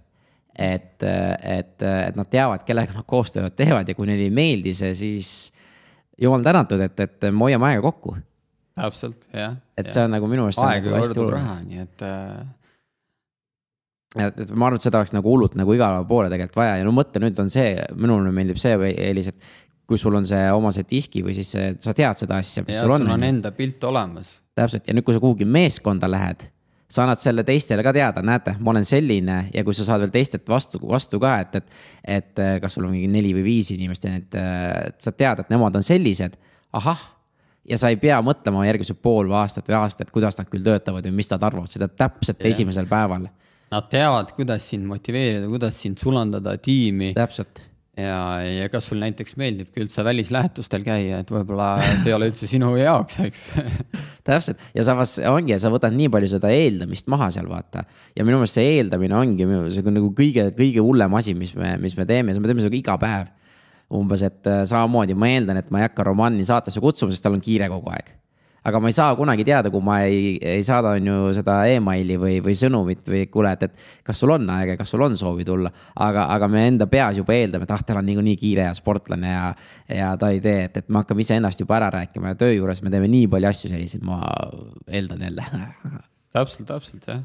et, 0.58 1.02
et, 1.02 1.82
et 1.82 2.16
nad 2.18 2.28
teavad, 2.28 2.64
kellega 2.66 2.92
nad 2.92 3.06
koostööd 3.08 3.54
teevad 3.56 3.88
ja 3.88 3.94
kui 3.96 4.08
neile 4.10 4.28
ei 4.28 4.34
meeldi 4.34 4.74
see, 4.76 4.94
siis 4.98 5.52
jumal 6.20 6.44
tänatud, 6.44 6.80
et, 6.84 7.00
et 7.00 7.30
me 7.30 7.46
hoiame 7.46 7.70
aega 7.70 7.82
kokku. 7.86 8.16
täpselt, 8.76 9.28
jah. 9.32 9.56
et 9.78 9.90
see 9.92 10.04
on 10.04 10.12
nagu 10.12 10.28
minu 10.28 10.46
meelest. 10.46 10.64
aeg 10.66 10.88
ju 10.88 10.96
võrdub 10.98 11.32
raha, 11.38 11.60
nii 11.64 11.84
et 11.86 12.04
äh, 12.04 12.42
et, 14.16 14.38
et 14.44 14.52
ma 14.52 14.68
arvan, 14.68 14.80
et 14.80 14.86
seda 14.86 15.00
oleks 15.00 15.14
nagu 15.14 15.30
hullult 15.30 15.56
nagu 15.58 15.74
igale 15.76 16.04
poole 16.08 16.30
tegelikult 16.32 16.60
vaja 16.62 16.78
ja 16.80 16.86
no 16.86 16.94
mõte 16.94 17.22
nüüd 17.22 17.38
on 17.42 17.50
see, 17.52 17.74
minule 17.96 18.32
meeldib 18.34 18.60
see 18.60 18.76
või 18.80 18.94
eelis, 18.94 19.32
et 19.32 19.50
kui 19.90 19.98
sul 19.98 20.14
on 20.18 20.26
see 20.26 20.46
oma 20.54 20.70
see 20.74 20.86
diski 20.86 21.24
või 21.26 21.34
siis 21.34 21.50
see, 21.56 21.74
sa 21.82 21.94
tead 21.96 22.18
seda 22.18 22.38
asja, 22.42 22.64
mis 22.66 22.78
ja 22.78 22.86
sul 22.86 22.94
on, 22.94 23.04
sul 23.06 23.14
on 23.16 23.26
enda 23.26 23.52
pilt 23.54 23.84
olemas. 23.86 24.38
täpselt 24.54 24.86
ja 24.86 24.96
nüüd, 24.96 25.06
kui 25.06 25.16
sa 25.16 25.22
kuhugi 25.22 25.46
meeskonda 25.46 26.10
lähed, 26.10 26.46
sa 26.90 27.04
annad 27.04 27.22
selle 27.22 27.44
teistele 27.46 27.82
ka 27.86 27.94
teada, 27.94 28.22
näete, 28.26 28.56
ma 28.58 28.74
olen 28.74 28.86
selline 28.86 29.38
ja 29.54 29.64
kui 29.66 29.74
sa 29.74 29.86
saad 29.86 30.02
veel 30.02 30.14
teistelt 30.14 30.46
vastu, 30.50 30.82
vastu 30.90 31.22
ka, 31.22 31.36
et, 31.44 31.60
et. 31.60 31.80
et 32.18 32.42
äh, 32.42 32.56
kas 32.62 32.74
sul 32.78 32.86
on 32.86 32.94
mingi 32.94 33.10
neli 33.10 33.34
või 33.36 33.46
viis 33.46 33.70
inimest 33.74 34.06
ja 34.06 34.14
need, 34.16 34.38
sa 34.98 35.14
tead, 35.14 35.44
et 35.44 35.54
nemad 35.54 35.78
on 35.78 35.86
sellised, 35.86 36.38
ahah 36.74 37.02
ja 37.70 37.78
sa 37.78 37.90
ei 37.90 37.98
pea 38.00 38.18
mõtlema 38.24 38.64
järgmised 38.66 38.98
pool 39.02 39.30
aastat 39.36 39.68
või 39.68 39.78
aastat, 39.80 40.10
kuidas 40.14 40.38
nad 40.38 40.48
küll 40.50 40.64
töötavad 40.66 41.06
või 41.06 41.18
mis 41.20 41.30
nad 41.30 41.44
arvavad, 41.46 41.70
seda 41.70 41.88
täpselt 41.88 42.40
Jah. 42.40 42.50
esimesel 42.50 42.88
päeval. 42.90 43.28
Nad 43.70 43.90
teavad, 43.90 44.32
kuidas 44.34 44.64
sind 44.72 44.88
motiveerida, 44.90 45.46
kuidas 45.50 45.76
sind 45.78 46.00
sulandada 46.02 46.56
tiimi 46.58 47.12
täpselt 47.14 47.60
ja, 48.00 48.18
ja 48.44 48.68
kas 48.72 48.86
sul 48.90 49.00
näiteks 49.02 49.36
meeldibki 49.40 49.82
üldse 49.84 50.04
välislähetustel 50.06 50.84
käia, 50.86 51.20
et 51.22 51.32
võib-olla 51.32 51.72
see 52.00 52.10
ei 52.10 52.16
ole 52.16 52.30
üldse 52.30 52.48
sinu 52.50 52.72
jaoks, 52.78 53.20
eks. 53.24 53.44
täpselt 54.28 54.62
ja 54.76 54.84
samas 54.86 55.16
ongi, 55.30 55.56
sa 55.60 55.72
võtad 55.72 55.94
nii 55.96 56.10
palju 56.12 56.30
seda 56.34 56.52
eeldamist 56.54 57.10
maha 57.12 57.30
seal 57.34 57.50
vaata. 57.50 57.84
ja 58.16 58.26
minu 58.26 58.40
meelest 58.40 58.58
see 58.58 58.76
eeldamine 58.78 59.18
ongi 59.18 59.48
minu- 59.48 59.68
see 59.72 59.84
on 59.86 59.98
nagu 59.98 60.12
kõige, 60.16 60.48
kõige 60.56 60.84
hullem 60.86 61.18
asi, 61.20 61.34
mis 61.38 61.54
me, 61.58 61.76
mis 61.82 61.96
me 61.98 62.06
teeme, 62.08 62.34
me 62.34 62.50
teeme 62.52 62.66
seda 62.66 62.78
iga 62.78 62.96
päev. 63.00 63.30
umbes, 63.90 64.22
et 64.22 64.46
äh, 64.46 64.62
samamoodi 64.70 65.16
ma 65.18 65.32
eeldan, 65.32 65.58
et 65.58 65.70
ma 65.74 65.80
ei 65.80 65.88
hakka 65.88 66.04
Romani 66.06 66.44
saatesse 66.46 66.82
kutsuma, 66.82 67.10
sest 67.10 67.24
tal 67.26 67.34
on 67.34 67.42
kiire 67.42 67.66
kogu 67.72 67.90
aeg. 67.90 68.12
Aga 68.66 68.80
ma 68.80 68.90
ei 68.90 68.96
saa 68.96 69.14
kunagi 69.16 69.44
teada, 69.46 69.70
kui 69.72 69.82
ma 69.84 70.00
ei, 70.04 70.34
ei 70.44 70.64
saada, 70.66 70.92
on 70.98 71.08
ju 71.08 71.32
seda 71.36 71.56
emaili 71.72 72.16
või, 72.20 72.36
või 72.44 72.56
sõnumit 72.58 73.08
või 73.08 73.22
kuule, 73.32 73.54
et, 73.56 73.66
et 73.68 74.04
kas 74.06 74.20
sul 74.20 74.34
on 74.34 74.44
aega, 74.52 74.76
kas 74.80 74.92
sul 74.92 75.04
on 75.06 75.16
soovi 75.16 75.46
tulla. 75.48 75.72
aga, 75.96 76.26
aga 76.34 76.48
me 76.52 76.66
enda 76.68 76.88
peas 76.90 77.20
juba 77.20 77.36
eeldame, 77.36 77.68
et 77.68 77.74
ah, 77.74 77.84
tal 77.86 78.02
on 78.02 78.08
niikuinii 78.10 78.36
kiire 78.40 78.68
ja 78.68 78.76
sportlane 78.76 79.32
ja, 79.32 79.48
ja 79.96 80.12
ta 80.20 80.32
ei 80.34 80.42
tee, 80.44 80.68
et, 80.68 80.76
et 80.82 80.88
me 80.88 81.00
hakkame 81.00 81.24
iseennast 81.24 81.64
juba 81.64 81.78
ära 81.80 81.90
rääkima 81.96 82.34
ja 82.34 82.40
töö 82.40 82.52
juures 82.52 82.84
me 82.84 82.92
teeme 82.92 83.08
nii 83.10 83.28
palju 83.32 83.50
asju 83.50 83.72
selliseid, 83.72 84.04
ma 84.06 84.20
eeldan 84.88 85.28
jälle. 85.28 85.46
täpselt, 86.36 86.68
täpselt 86.68 87.08
jah. 87.08 87.24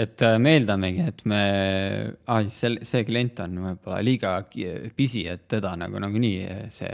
et 0.00 0.24
äh, 0.24 0.38
me 0.40 0.56
eeldamegi, 0.56 1.04
et 1.12 1.24
me 1.28 1.42
ah,, 2.24 2.42
see, 2.48 2.78
see 2.88 3.04
klient 3.08 3.44
on 3.44 3.60
võib-olla 3.68 4.00
liiga 4.04 4.38
busy, 4.96 5.26
et 5.28 5.44
teda 5.52 5.76
nagu 5.80 6.00
nagunii 6.00 6.68
see. 6.72 6.92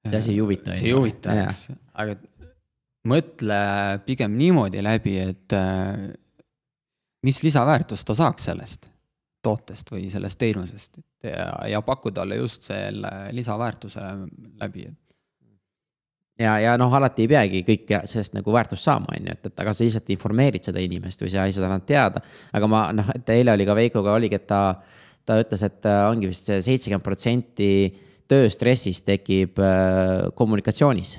See 0.00 0.16
asi 0.16 0.30
ei 0.32 0.40
huvita, 0.40 0.72
see 0.78 0.88
ei 0.88 0.94
huvita, 0.96 1.34
eks, 1.42 1.56
aga 2.00 2.14
mõtle 3.08 3.60
pigem 4.06 4.34
niimoodi 4.36 4.82
läbi, 4.84 5.16
et 5.22 5.56
äh, 5.56 6.10
mis 7.24 7.42
lisaväärtust 7.44 8.06
ta 8.06 8.16
saaks 8.16 8.50
sellest 8.50 8.90
tootest 9.40 9.88
või 9.92 10.10
sellest 10.12 10.38
teenusest 10.40 10.98
ja, 11.24 11.52
ja 11.68 11.80
paku 11.82 12.12
talle 12.12 12.36
just 12.36 12.66
selle 12.68 13.30
lisaväärtuse 13.32 14.02
läbi, 14.60 14.84
ja, 16.40 16.58
ja 16.60 16.74
noh, 16.80 16.92
alati 16.96 17.24
ei 17.24 17.30
peagi 17.30 17.62
kõike 17.66 18.02
sellest 18.08 18.34
nagu 18.36 18.52
väärtust 18.54 18.86
saama, 18.86 19.14
on 19.16 19.28
ju, 19.28 19.36
et, 19.36 19.48
et 19.50 19.64
aga 19.64 19.74
sa 19.74 19.84
lihtsalt 19.84 20.12
informeerid 20.14 20.68
seda 20.70 20.82
inimest 20.82 21.24
või 21.24 21.32
sa 21.32 21.46
lihtsalt 21.48 21.68
annad 21.68 21.86
teada. 21.88 22.22
aga 22.56 22.70
ma 22.70 22.84
noh, 22.96 23.10
et 23.14 23.32
eile 23.34 23.54
oli 23.56 23.66
ka 23.68 23.76
Veikoga 23.76 24.14
oligi, 24.16 24.40
et 24.40 24.46
ta, 24.50 24.62
ta 25.26 25.40
ütles, 25.42 25.64
et 25.66 25.88
äh, 25.88 26.04
ongi 26.10 26.30
vist 26.30 26.52
seitsekümmend 26.52 27.06
protsenti 27.06 27.72
tööstressist 28.30 29.08
tekib 29.08 29.58
äh, 29.64 30.30
kommunikatsioonis. 30.36 31.18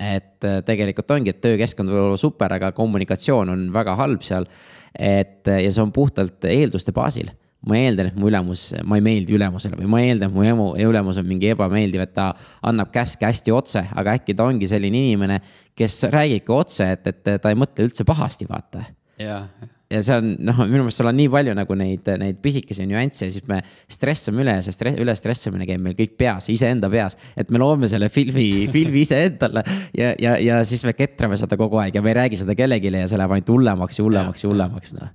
Et 0.00 0.46
äh, 0.46 0.60
tegelikult 0.66 1.10
ongi, 1.14 1.34
et 1.34 1.42
töökeskkond 1.44 1.92
võib 1.92 2.08
olla 2.08 2.18
super, 2.20 2.56
aga 2.56 2.72
kommunikatsioon 2.76 3.52
on 3.54 3.68
väga 3.74 3.96
halb 4.00 4.26
seal. 4.26 4.48
et 4.94 5.48
ja 5.48 5.70
see 5.74 5.82
on 5.82 5.90
puhtalt 5.92 6.44
eelduste 6.46 6.92
baasil. 6.94 7.32
Ma 7.64 7.78
eeldan, 7.80 8.10
et 8.10 8.16
mu 8.20 8.28
ülemus, 8.28 8.74
ma 8.84 8.98
ei 8.98 9.02
meeldi 9.02 9.38
ülemusele 9.38 9.78
või 9.78 9.88
ma 9.88 10.00
eeldan, 10.04 10.28
et 10.28 10.36
mu 10.36 10.42
emu, 10.44 10.66
ülemus 10.84 11.16
on 11.16 11.24
mingi 11.26 11.48
ebameeldiv, 11.54 12.02
et 12.04 12.12
ta 12.12 12.26
annab 12.62 12.90
käske 12.92 13.24
hästi 13.24 13.54
otse, 13.56 13.86
aga 13.96 14.18
äkki 14.18 14.36
ta 14.36 14.44
ongi 14.50 14.68
selline 14.68 15.00
inimene, 15.00 15.38
kes 15.74 16.02
räägibki 16.12 16.52
otse, 16.52 16.90
et, 16.92 17.08
et 17.08 17.40
ta 17.40 17.50
ei 17.50 17.56
mõtle 17.56 17.88
üldse 17.88 18.04
pahasti, 18.04 18.44
vaata. 18.50 18.84
Jah, 19.16 19.48
ja 19.92 20.00
see 20.04 20.16
on 20.16 20.30
noh, 20.46 20.60
minu 20.64 20.84
meelest 20.84 21.00
seal 21.00 21.10
on 21.10 21.18
nii 21.18 21.30
palju 21.32 21.54
nagu 21.56 21.76
neid, 21.78 22.08
neid 22.20 22.38
pisikesi 22.42 22.86
nüansse 22.88 23.28
ja 23.28 23.34
siis 23.34 23.44
me 23.48 23.60
stressame 23.92 24.44
üle 24.44 24.56
ja 24.58 24.62
see 24.64 24.74
stress, 24.74 25.00
üle 25.00 25.14
stressamine 25.18 25.66
käib 25.68 25.82
meil 25.84 25.96
kõik 25.98 26.14
peas, 26.20 26.48
iseenda 26.52 26.88
peas. 26.92 27.18
et 27.36 27.52
me 27.52 27.60
loome 27.60 27.88
selle 27.90 28.08
filmi, 28.12 28.46
filmi 28.74 29.04
iseendale 29.04 29.64
ja, 29.96 30.14
ja, 30.20 30.36
ja 30.40 30.62
siis 30.68 30.86
me 30.88 30.94
ketrame 30.96 31.38
seda 31.40 31.58
kogu 31.60 31.80
aeg 31.82 31.98
ja 31.98 32.04
me 32.04 32.14
ei 32.14 32.18
räägi 32.22 32.40
seda 32.40 32.56
kellelegi 32.58 32.92
ja 32.94 33.10
see 33.10 33.20
läheb 33.20 33.36
ainult 33.36 33.52
hullemaks 33.52 34.00
ja 34.00 34.06
hullemaks 34.06 34.44
ja 34.44 34.50
hullemaks, 34.50 34.96
noh. 34.96 35.12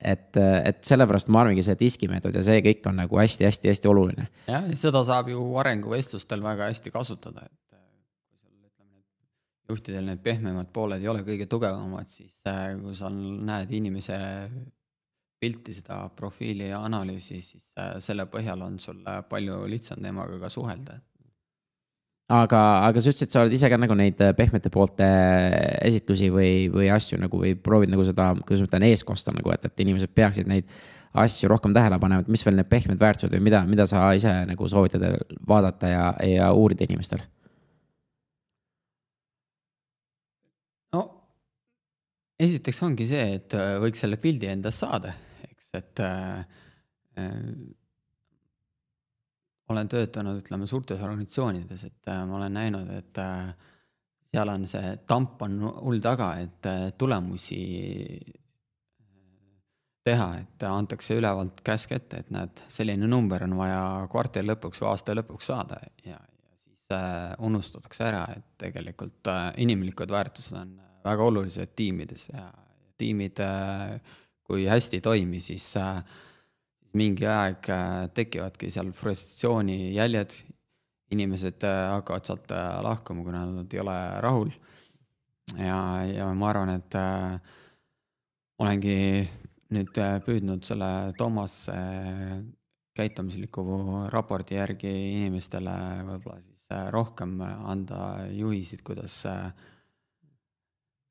et, 0.00 0.36
et 0.40 0.82
sellepärast 0.90 1.30
ma 1.30 1.44
arvangi, 1.44 1.64
see 1.66 1.78
diskimeetod 1.78 2.34
ja 2.34 2.44
see 2.46 2.60
kõik 2.66 2.86
on 2.90 2.98
nagu 3.04 3.22
hästi-hästi-hästi 3.22 3.92
oluline. 3.94 4.28
jah, 4.50 4.68
seda 4.74 5.04
saab 5.06 5.30
ju 5.30 5.46
arenguvestlustel 5.62 6.42
väga 6.44 6.72
hästi 6.72 6.92
kasutada, 6.94 7.46
et 7.46 7.78
äh, 7.78 7.84
kui 8.34 8.50
sul 8.50 8.66
ütleme, 8.66 9.04
juhtidel 9.70 10.06
need 10.08 10.22
pehmemad 10.24 10.70
pooled 10.74 11.02
ei 11.02 11.10
ole 11.10 11.24
kõige 11.26 11.46
tugevamad, 11.50 12.08
siis 12.10 12.40
äh, 12.50 12.74
kui 12.80 12.94
sa 12.98 13.10
näed 13.12 13.72
inimese 13.76 14.18
pilti, 15.40 15.72
seda 15.72 16.02
profiili 16.16 16.68
ja 16.68 16.82
analüüsi, 16.84 17.40
siis 17.44 17.70
äh, 17.80 17.94
selle 18.02 18.26
põhjal 18.32 18.60
on 18.66 18.76
sul 18.82 19.00
äh, 19.08 19.22
palju 19.28 19.62
lihtsam 19.70 20.02
temaga 20.04 20.36
ka 20.42 20.52
suhelda. 20.52 21.00
aga, 22.30 22.60
aga 22.86 23.00
sa 23.00 23.10
ütlesid, 23.10 23.32
sa 23.32 23.42
oled 23.42 23.56
ise 23.56 23.70
ka 23.72 23.78
nagu 23.80 23.96
neid 23.98 24.20
pehmete 24.38 24.70
poolte 24.70 25.08
esitlusi 25.82 26.30
või, 26.30 26.68
või 26.70 26.90
asju 26.94 27.18
nagu 27.18 27.40
või 27.42 27.56
proovid 27.58 27.90
nagu 27.90 28.04
seda, 28.06 28.32
kuidas 28.44 28.62
ma 28.62 28.70
ütlen, 28.70 28.88
eeskosta 28.92 29.34
nagu, 29.34 29.50
et, 29.54 29.66
et 29.66 29.86
inimesed 29.86 30.14
peaksid 30.14 30.50
neid 30.50 30.68
asju 31.12 31.48
rohkem 31.50 31.74
tähele 31.74 31.98
panema, 31.98 32.22
et 32.22 32.30
mis 32.30 32.44
veel 32.46 32.56
need 32.58 32.68
pehmed 32.70 33.00
väärtused 33.00 33.34
või 33.34 33.42
mida, 33.48 33.64
mida 33.66 33.86
sa 33.90 34.10
ise 34.14 34.32
nagu 34.46 34.68
soovitad 34.70 35.02
vaadata 35.48 35.90
ja, 35.90 36.06
ja 36.26 36.52
uurida 36.54 36.86
inimestel? 36.86 37.24
no 40.94 41.02
esiteks 42.40 42.82
ongi 42.86 43.06
see, 43.08 43.26
et 43.36 43.56
äh, 43.58 43.74
võiks 43.82 44.00
selle 44.04 44.18
pildi 44.20 44.48
endast 44.50 44.84
saada, 44.84 45.12
eks, 45.48 45.70
et 45.78 46.02
äh, 46.04 46.40
äh, 47.20 47.36
olen 49.70 49.90
töötanud, 49.90 50.40
ütleme 50.42 50.68
suurtes 50.70 51.02
organisatsioonides, 51.04 51.84
et 51.90 52.10
äh, 52.10 52.22
ma 52.26 52.38
olen 52.40 52.56
näinud, 52.58 52.90
et 52.96 53.22
äh, 53.22 53.50
seal 54.30 54.52
on 54.52 54.66
see 54.70 54.94
tamp 55.10 55.42
on 55.46 55.58
hull 55.68 56.02
taga, 56.02 56.32
et 56.42 56.70
äh, 56.70 56.90
tulemusi 56.98 57.60
teha, 60.06 60.28
et 60.40 60.64
antakse 60.64 61.14
ülevalt 61.18 61.60
käsk 61.66 61.92
ette, 61.92 62.24
et 62.24 62.30
näed, 62.34 62.64
selline 62.72 63.08
number 63.10 63.44
on 63.44 63.58
vaja 63.58 63.82
kvartali 64.10 64.48
lõpuks 64.48 64.80
või 64.80 64.92
aasta 64.94 65.16
lõpuks 65.18 65.50
saada 65.52 65.80
ja, 65.84 66.16
ja 66.16 66.20
siis 66.64 66.94
äh, 66.96 67.34
unustatakse 67.46 68.06
ära, 68.08 68.24
et 68.32 68.46
tegelikult 68.64 69.28
äh, 69.30 69.50
inimlikud 69.60 70.10
väärtused 70.10 70.56
on 70.56 70.78
väga 71.04 71.28
olulised 71.30 71.76
tiimides 71.76 72.28
ja 72.32 72.48
tiimid 73.00 73.40
äh,, 73.44 74.00
kui 74.44 74.66
hästi 74.66 74.98
ei 74.98 75.04
toimi, 75.04 75.40
siis 75.40 75.66
äh, 75.78 76.02
mingi 76.98 77.26
aeg 77.30 77.68
äh, 77.70 78.08
tekivadki 78.14 78.70
seal 78.72 78.90
frustratsioonijäljed, 78.96 80.34
inimesed 81.14 81.66
äh, 81.66 81.80
hakkavad 81.94 82.26
sealt 82.26 82.54
äh, 82.54 82.80
lahkuma, 82.84 83.24
kuna 83.26 83.44
nad 83.46 83.74
ei 83.74 83.82
ole 83.82 83.96
rahul. 84.24 84.50
ja, 85.58 85.80
ja 86.06 86.30
ma 86.34 86.50
arvan, 86.50 86.74
et 86.78 86.94
äh, 86.98 87.38
olengi 88.62 88.96
nüüd 89.70 89.98
püüdnud 90.26 90.66
selle 90.66 91.12
Toomas 91.18 91.54
käitumusliku 92.98 93.62
raporti 94.10 94.56
järgi 94.58 94.90
inimestele 95.20 95.74
võib-olla 96.08 96.40
siis 96.42 96.66
rohkem 96.90 97.36
anda 97.40 98.00
juhiseid, 98.34 98.82
kuidas 98.82 99.14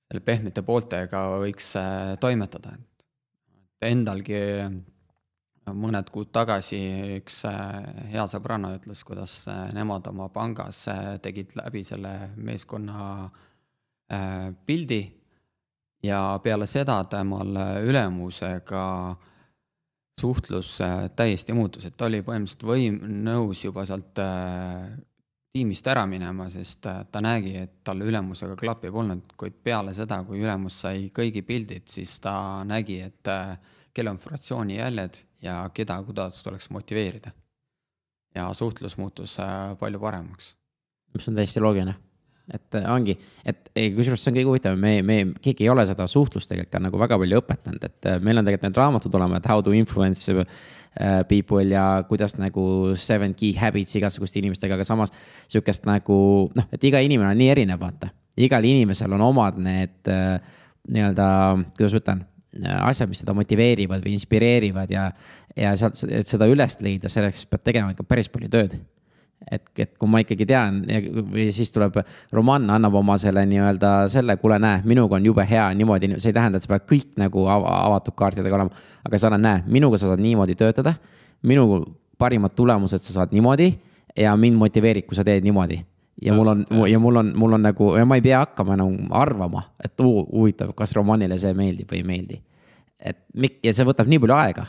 selle 0.10 0.26
pehmete 0.26 0.64
pooltega 0.66 1.24
võiks 1.40 1.74
toimetada. 2.20 2.74
Endalgi 3.86 4.40
mõned 5.76 6.10
kuud 6.14 6.32
tagasi 6.34 6.80
üks 7.20 7.44
äh, 7.50 8.10
hea 8.14 8.26
sõbranna 8.30 8.74
ütles, 8.78 9.04
kuidas 9.08 9.42
äh, 9.52 9.70
nemad 9.76 10.08
oma 10.10 10.30
pangas 10.34 10.86
äh, 10.92 11.18
tegid 11.24 11.56
läbi 11.60 11.84
selle 11.86 12.34
meeskonna 12.38 13.30
pildi 14.66 15.04
ja 16.02 16.40
peale 16.42 16.66
seda 16.66 16.96
temal 17.06 17.60
ülemusega 17.86 18.86
suhtlus 20.18 20.72
täiesti 21.14 21.54
muutus, 21.54 21.86
et 21.86 21.94
ta 21.94 22.08
oli 22.08 22.24
põhimõtteliselt 22.26 22.66
võim-, 22.66 22.98
nõus 23.28 23.62
juba 23.68 23.86
sealt 23.86 24.18
tiimist 25.54 25.88
ära 25.90 26.06
minema, 26.06 26.46
sest 26.54 26.86
ta 26.86 27.22
nägi, 27.24 27.56
et 27.64 27.80
tal 27.84 28.04
ülemusega 28.06 28.56
klappi 28.60 28.92
polnud, 28.94 29.34
kuid 29.40 29.56
peale 29.64 29.96
seda, 29.98 30.22
kui 30.28 30.44
ülemus 30.44 30.78
sai 30.84 31.08
kõigi 31.16 31.42
pildid, 31.46 31.88
siis 31.90 32.20
ta 32.22 32.62
nägi, 32.70 33.00
et 33.08 33.32
kellel 33.94 34.14
on 34.14 34.22
frustratsiooni 34.22 34.78
jäljed 34.78 35.24
ja 35.42 35.62
keda, 35.74 36.02
kuidas 36.04 36.44
tuleks 36.44 36.70
motiveerida. 36.70 37.32
ja 38.36 38.54
suhtlus 38.54 38.98
muutus 38.98 39.40
äh, 39.40 39.78
palju 39.80 40.00
paremaks. 40.00 40.56
mis 41.14 41.28
on 41.28 41.36
täiesti 41.36 41.60
loogiline, 41.60 41.96
et 42.54 42.76
äh, 42.76 42.92
ongi, 42.94 43.18
et 43.46 43.72
kusjuures 43.96 44.24
see 44.24 44.32
on 44.32 44.38
kõige 44.38 44.52
huvitavam, 44.52 44.80
me, 44.80 45.02
me, 45.02 45.18
keegi 45.42 45.66
ei 45.66 45.72
ole 45.74 45.86
seda 45.90 46.08
suhtlust 46.08 46.52
tegelikult 46.52 46.76
ka 46.76 46.84
nagu 46.86 47.00
väga 47.02 47.18
palju 47.18 47.42
õpetanud, 47.42 47.88
et 47.90 48.10
äh, 48.12 48.20
meil 48.22 48.38
on 48.38 48.46
tegelikult 48.46 48.70
need 48.70 48.82
raamatud 48.84 49.18
olema, 49.20 49.40
et 49.40 49.50
how 49.50 49.64
to 49.66 49.74
influence 49.74 50.46
people 51.30 51.64
ja 51.70 52.04
kuidas 52.10 52.36
nagu 52.40 52.96
seven 53.00 53.36
key 53.38 53.54
habits 53.56 53.96
igasuguste 53.96 54.42
inimestega, 54.42 54.76
aga 54.76 54.88
samas 54.88 55.14
sihukest 55.48 55.88
nagu 55.88 56.20
noh, 56.56 56.68
et 56.76 56.84
iga 56.84 57.00
inimene 57.06 57.32
on 57.32 57.40
nii 57.40 57.54
erinev, 57.54 57.80
vaata. 57.80 58.12
igal 58.40 58.66
inimesel 58.66 59.14
on 59.16 59.24
omad 59.24 59.58
need 59.64 60.12
nii-öelda, 60.90 61.30
kuidas 61.78 61.96
ma 61.96 62.04
ütlen 62.04 62.26
asjad, 62.82 63.10
mis 63.10 63.22
teda 63.22 63.36
motiveerivad 63.38 64.04
või 64.04 64.16
inspireerivad 64.18 64.92
ja, 64.92 65.10
ja 65.58 65.74
sealt, 65.78 66.00
et 66.10 66.28
seda 66.28 66.48
üles 66.50 66.80
leida, 66.82 67.12
selleks 67.12 67.46
peab 67.50 67.64
tegema 67.66 67.94
ikka 67.94 68.06
päris 68.08 68.30
palju 68.32 68.50
tööd. 68.52 68.76
Et, 69.52 69.64
et 69.80 69.92
kui 70.00 70.10
ma 70.12 70.22
ikkagi 70.24 70.48
tean 70.50 70.82
või 71.32 71.50
siis 71.56 71.72
tuleb 71.76 72.02
Roman 72.36 72.70
annab 72.76 72.98
oma 73.00 73.18
selle 73.22 73.46
nii-öelda 73.50 73.94
selle, 74.12 74.36
kuule, 74.42 74.60
näe, 74.62 74.82
minuga 74.90 75.18
on 75.18 75.26
jube 75.26 75.46
hea 75.50 75.68
niimoodi, 75.80 76.14
see 76.18 76.34
ei 76.34 76.38
tähenda, 76.38 76.60
et 76.60 76.66
sa 76.66 76.74
pead 76.74 76.88
kõik 76.90 77.14
nagu 77.22 77.46
avatud 77.50 78.18
kaartidega 78.20 78.60
olema. 78.60 78.88
aga 79.06 79.22
sa 79.22 79.32
annad, 79.32 79.46
näe, 79.46 79.64
minuga 79.68 79.98
sa 79.98 80.12
saad 80.12 80.24
niimoodi 80.24 80.58
töötada, 80.60 80.96
minu 81.44 81.86
parimad 82.20 82.56
tulemused 82.56 83.02
sa 83.06 83.22
saad 83.22 83.36
niimoodi 83.36 83.72
ja 84.18 84.36
mind 84.36 84.60
motiveerib, 84.60 85.08
kui 85.08 85.18
sa 85.18 85.24
teed 85.24 85.48
niimoodi 85.48 85.80
ja 86.22 86.34
mul 86.34 86.48
on, 86.48 86.66
ja 86.88 87.00
mul 87.00 87.16
on, 87.16 87.32
mul 87.36 87.54
on 87.54 87.64
nagu 87.64 87.94
ja 87.96 88.06
ma 88.06 88.18
ei 88.20 88.22
pea 88.22 88.42
hakkama 88.44 88.76
enam 88.76 88.92
nagu 88.92 89.16
arvama, 89.16 89.64
et 89.84 90.02
oo, 90.04 90.26
huvitav, 90.32 90.74
kas 90.76 90.94
romaanile 90.98 91.38
see 91.40 91.54
meeldib 91.56 91.92
või 91.92 92.02
ei 92.02 92.08
meeldi. 92.08 92.42
et 93.00 93.18
ja 93.64 93.74
see 93.74 93.88
võtab 93.88 94.10
nii 94.12 94.20
palju 94.20 94.36
aega. 94.36 94.66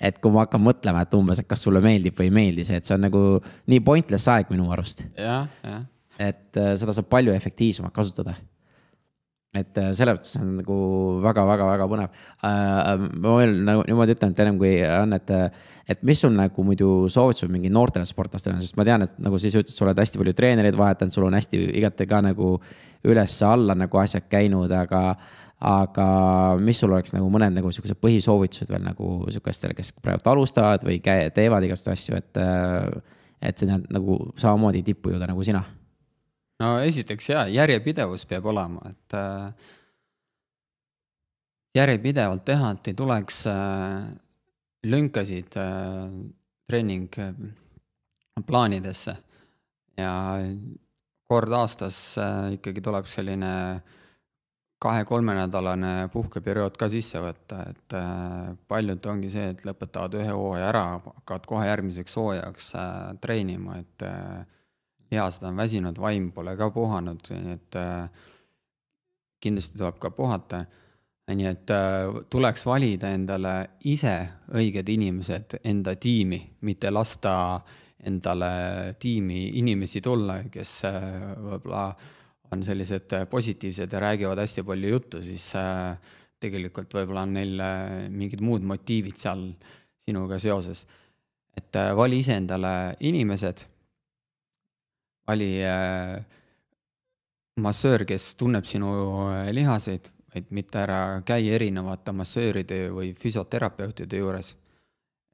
Et 0.00 0.18
kui 0.20 0.32
ma 0.32 0.44
hakkan 0.44 0.62
mõtlema, 0.62 1.04
et 1.06 1.14
umbes, 1.16 1.40
et 1.40 1.48
kas 1.48 1.62
sulle 1.64 1.80
meeldib 1.84 2.16
või 2.18 2.28
ei 2.28 2.34
meeldi 2.38 2.66
see, 2.68 2.80
et 2.80 2.88
see 2.88 2.96
on 2.96 3.06
nagu 3.06 3.22
nii 3.72 3.80
pointless 3.84 4.28
aeg 4.32 4.52
minu 4.52 4.68
arust. 4.74 5.06
et 6.18 6.60
äh, 6.60 6.74
seda 6.80 6.94
saab 6.96 7.08
palju 7.12 7.34
efektiivsemalt 7.36 7.94
kasutada 7.96 8.36
et 9.56 9.78
äh, 9.80 9.92
selles 9.96 10.18
mõttes 10.18 10.36
on 10.40 10.50
nagu 10.58 10.76
väga-väga-väga 11.24 11.86
põnev 11.90 12.10
äh,. 12.44 13.06
ma 13.22 13.36
veel 13.38 13.54
nagu 13.66 13.84
niimoodi 13.88 14.16
ütlen, 14.16 14.34
et 14.34 14.42
ennem 14.44 14.58
kui 14.60 14.72
Annet, 14.86 15.32
et 15.88 16.02
mis 16.06 16.20
sul 16.22 16.34
nagu 16.36 16.66
muidu 16.66 16.90
soovitused 17.12 17.52
mingi 17.52 17.70
noortele 17.72 18.06
sportlastele, 18.08 18.58
sest 18.64 18.78
ma 18.78 18.86
tean, 18.88 19.06
et 19.06 19.16
nagu 19.22 19.38
sa 19.38 19.48
ise 19.48 19.62
ütlesid, 19.62 19.78
sa 19.78 19.86
oled 19.86 20.02
hästi 20.02 20.20
palju 20.22 20.36
treenereid 20.36 20.78
vahetanud, 20.78 21.14
sul 21.14 21.28
on 21.28 21.38
hästi 21.38 21.62
igati 21.80 22.08
ka 22.10 22.22
nagu 22.26 22.56
üles-alla 23.06 23.76
nagu 23.78 24.02
asjad 24.02 24.28
käinud, 24.32 24.72
aga. 24.72 25.02
aga 25.66 26.06
mis 26.60 26.76
sul 26.82 26.92
oleks 26.92 27.14
nagu 27.14 27.30
mõned 27.32 27.54
nagu 27.56 27.70
sihukesed 27.72 27.96
põhisoovitused 28.02 28.68
veel 28.68 28.82
nagu 28.84 29.06
sihukestele, 29.32 29.72
kes 29.78 29.94
praegu 30.04 30.28
alustavad 30.28 30.84
või 30.84 30.98
käe, 31.00 31.30
teevad 31.32 31.64
igasuguseid 31.64 31.96
asju, 31.96 32.20
et. 32.20 33.02
et 33.46 33.64
see 33.64 33.68
nagu 33.68 34.18
samamoodi 34.36 34.84
tippu 34.84 35.14
jõuda 35.14 35.30
nagu 35.30 35.44
sina 35.44 35.64
no 36.62 36.76
esiteks 36.84 37.30
jaa, 37.30 37.46
järjepidevus 37.52 38.26
peab 38.28 38.46
olema, 38.52 38.90
et 38.90 39.16
äh, 39.18 39.72
järjepidevalt 41.76 42.44
teha, 42.44 42.72
et 42.76 42.90
ei 42.92 42.96
tuleks 42.96 43.42
äh, 43.52 44.06
lünkasid 44.86 45.58
äh, 45.60 46.08
treening 46.68 47.08
äh, 47.18 47.34
plaanidesse. 48.46 49.16
Ja 49.96 50.12
kord 51.28 51.52
aastas 51.56 51.98
äh, 52.20 52.56
ikkagi 52.56 52.82
tuleb 52.84 53.08
selline 53.10 53.52
kahe-kolmenädalane 54.82 56.08
puhkeperiood 56.12 56.76
ka 56.78 56.88
sisse 56.92 57.20
võtta, 57.24 57.62
et 57.70 57.96
äh, 57.96 58.50
paljud 58.68 59.08
ongi 59.08 59.30
see, 59.32 59.48
et 59.54 59.64
lõpetavad 59.66 60.18
ühe 60.20 60.32
hooaja 60.32 60.68
ära, 60.68 60.84
hakkavad 61.06 61.48
kohe 61.48 61.70
järgmiseks 61.70 62.18
hooajaks 62.20 62.74
äh, 62.76 62.90
treenima, 63.24 63.80
et 63.80 64.04
äh, 64.06 64.44
hea, 65.10 65.26
seda 65.30 65.50
on 65.50 65.60
väsinud, 65.60 65.98
vaim 66.00 66.30
pole 66.34 66.56
ka 66.58 66.70
puhanud, 66.74 67.30
nii 67.30 67.54
et 67.54 67.78
äh, 67.80 68.26
kindlasti 69.42 69.78
tuleb 69.78 70.00
ka 70.02 70.10
puhata. 70.14 70.64
nii 71.26 71.46
et 71.50 71.70
äh, 71.74 72.20
tuleks 72.30 72.66
valida 72.66 73.10
endale 73.10 73.54
ise 73.90 74.14
õiged 74.54 74.88
inimesed 74.88 75.58
enda 75.64 75.96
tiimi, 75.98 76.38
mitte 76.62 76.90
lasta 76.90 77.60
endale 78.06 78.94
tiimi 78.98 79.58
inimesi 79.58 80.00
tulla, 80.00 80.38
kes 80.50 80.76
äh, 80.86 81.00
võib-olla 81.48 81.88
on 82.54 82.62
sellised 82.62 83.10
positiivsed 83.30 83.92
ja 83.92 84.00
räägivad 84.00 84.38
hästi 84.38 84.62
palju 84.62 84.90
juttu, 84.92 85.22
siis 85.22 85.48
tegelikult 86.38 86.92
võib-olla 86.94 87.24
on 87.26 87.32
neil 87.34 87.62
mingid 88.14 88.44
muud 88.46 88.62
motiivid 88.62 89.18
seal 89.18 89.48
sinuga 89.98 90.38
seoses. 90.38 90.86
et 91.56 91.74
vali 91.96 92.18
ise 92.22 92.36
endale 92.36 92.94
inimesed 93.00 93.64
vali 95.26 95.64
äh, 95.64 96.24
massöör, 97.60 98.04
kes 98.04 98.34
tunneb 98.36 98.66
sinu 98.68 98.90
äh, 99.30 99.50
lihaseid, 99.54 100.10
vaid 100.34 100.50
mitte 100.54 100.82
ära 100.82 101.00
käi 101.26 101.48
erinevate 101.56 102.12
massööride 102.12 102.86
või 102.94 103.12
füsioterapeutide 103.16 104.20
juures. 104.20 104.56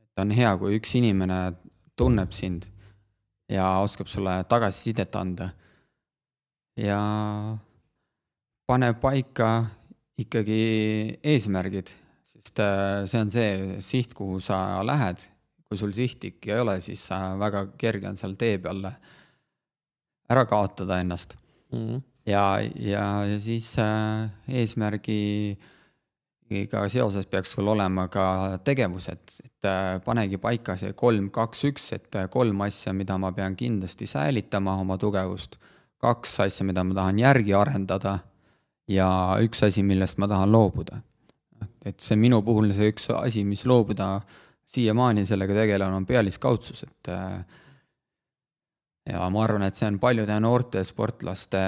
et 0.00 0.22
on 0.22 0.30
hea, 0.30 0.52
kui 0.58 0.78
üks 0.78 0.94
inimene 0.96 1.52
tunneb 1.96 2.32
sind 2.32 2.68
ja 3.48 3.78
oskab 3.82 4.06
sulle 4.06 4.44
tagasisidet 4.48 5.16
anda. 5.16 5.50
ja 6.76 7.00
pane 8.66 8.94
paika 8.94 9.66
ikkagi 10.18 11.18
eesmärgid, 11.22 11.90
sest 12.24 12.60
äh, 12.60 13.04
see 13.04 13.20
on 13.20 13.30
see 13.30 13.80
siht, 13.80 14.14
kuhu 14.14 14.40
sa 14.40 14.82
lähed. 14.86 15.28
kui 15.68 15.78
sul 15.80 15.92
sihti 15.96 16.34
ikka 16.34 16.50
ei 16.52 16.60
ole, 16.60 16.80
siis 16.84 17.06
väga 17.40 17.66
kerge 17.80 18.08
on 18.08 18.16
seal 18.20 18.34
tee 18.36 18.58
peal 18.60 18.82
ära 20.32 20.44
kaotada 20.48 21.00
ennast 21.02 21.36
mm. 21.72 21.78
-hmm. 21.78 22.00
ja, 22.26 22.60
ja, 22.76 23.24
ja 23.26 23.38
siis 23.40 23.78
äh, 23.78 24.30
eesmärgiga 24.48 25.58
seoses 26.88 27.26
peaks 27.26 27.52
sul 27.56 27.68
olema 27.68 28.08
ka 28.08 28.58
tegevused, 28.64 29.22
et 29.44 29.64
äh, 29.68 30.00
panegi 30.04 30.38
paika 30.38 30.76
see 30.76 30.92
kolm, 30.92 31.30
kaks, 31.30 31.64
üks, 31.70 31.92
et 31.92 32.14
äh, 32.16 32.28
kolm 32.30 32.60
asja, 32.60 32.92
mida 32.92 33.18
ma 33.18 33.32
pean 33.32 33.56
kindlasti 33.56 34.06
säilitama, 34.06 34.76
oma 34.80 34.98
tugevust. 34.98 35.56
kaks 36.02 36.40
asja, 36.40 36.64
mida 36.66 36.84
ma 36.84 36.94
tahan 36.94 37.18
järgi 37.18 37.54
arendada 37.54 38.18
ja 38.88 39.38
üks 39.42 39.62
asi, 39.62 39.82
millest 39.86 40.18
ma 40.18 40.28
tahan 40.28 40.52
loobuda. 40.52 41.00
et 41.84 42.00
see 42.00 42.16
minu 42.16 42.42
puhul 42.42 42.72
see 42.72 42.90
üks 42.92 43.10
asi, 43.10 43.44
mis 43.44 43.66
loobuda 43.66 44.20
siiamaani 44.72 45.26
sellega 45.26 45.54
tegelen, 45.54 45.92
on 45.92 46.06
pealiskaudsus, 46.06 46.84
et 46.86 47.10
äh, 47.12 47.44
ja 49.08 49.26
ma 49.34 49.42
arvan, 49.44 49.64
et 49.66 49.78
see 49.78 49.88
on 49.90 49.98
paljude 50.02 50.36
noorte 50.42 50.82
sportlaste 50.86 51.60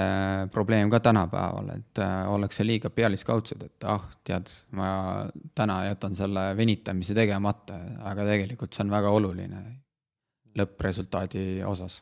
probleem 0.53 0.89
ka 0.91 1.01
tänapäeval, 1.03 1.71
et 1.75 2.03
äh, 2.03 2.17
ollakse 2.31 2.65
liiga 2.65 2.91
pealiskaudsed, 2.95 3.63
et 3.67 3.87
ah, 3.91 4.05
tead, 4.23 4.51
ma 4.77 4.89
täna 5.55 5.81
jätan 5.89 6.15
selle 6.15 6.47
venitamise 6.57 7.17
tegemata, 7.17 7.79
aga 8.11 8.27
tegelikult 8.31 8.75
see 8.75 8.85
on 8.87 8.93
väga 8.95 9.13
oluline 9.19 9.63
lõppresultaadi 10.55 11.63
osas. 11.67 12.01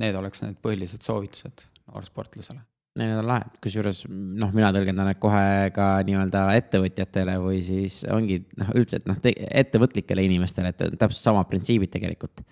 Need 0.00 0.16
oleks 0.18 0.40
need 0.42 0.56
põhilised 0.64 1.04
soovitused 1.06 1.68
noorsportlasele 1.84 2.64
Need 2.94 3.16
on 3.18 3.26
lahe, 3.26 3.42
kusjuures 3.58 4.04
noh, 4.08 4.52
mina 4.54 4.68
tõlgendan 4.74 5.08
need 5.10 5.18
kohe 5.22 5.70
ka 5.74 5.86
nii-öelda 6.06 6.44
ettevõtjatele 6.60 7.32
või 7.42 7.58
siis 7.66 8.04
ongi 8.14 8.36
noh, 8.60 8.70
üldse, 8.78 9.00
et 9.00 9.08
noh, 9.10 9.18
ettevõtlikele 9.24 10.22
inimestele, 10.28 10.70
et 10.70 10.84
täpselt 11.00 11.18
samad 11.18 11.48
printsiibid 11.50 11.90
tegelikult. 11.90 12.44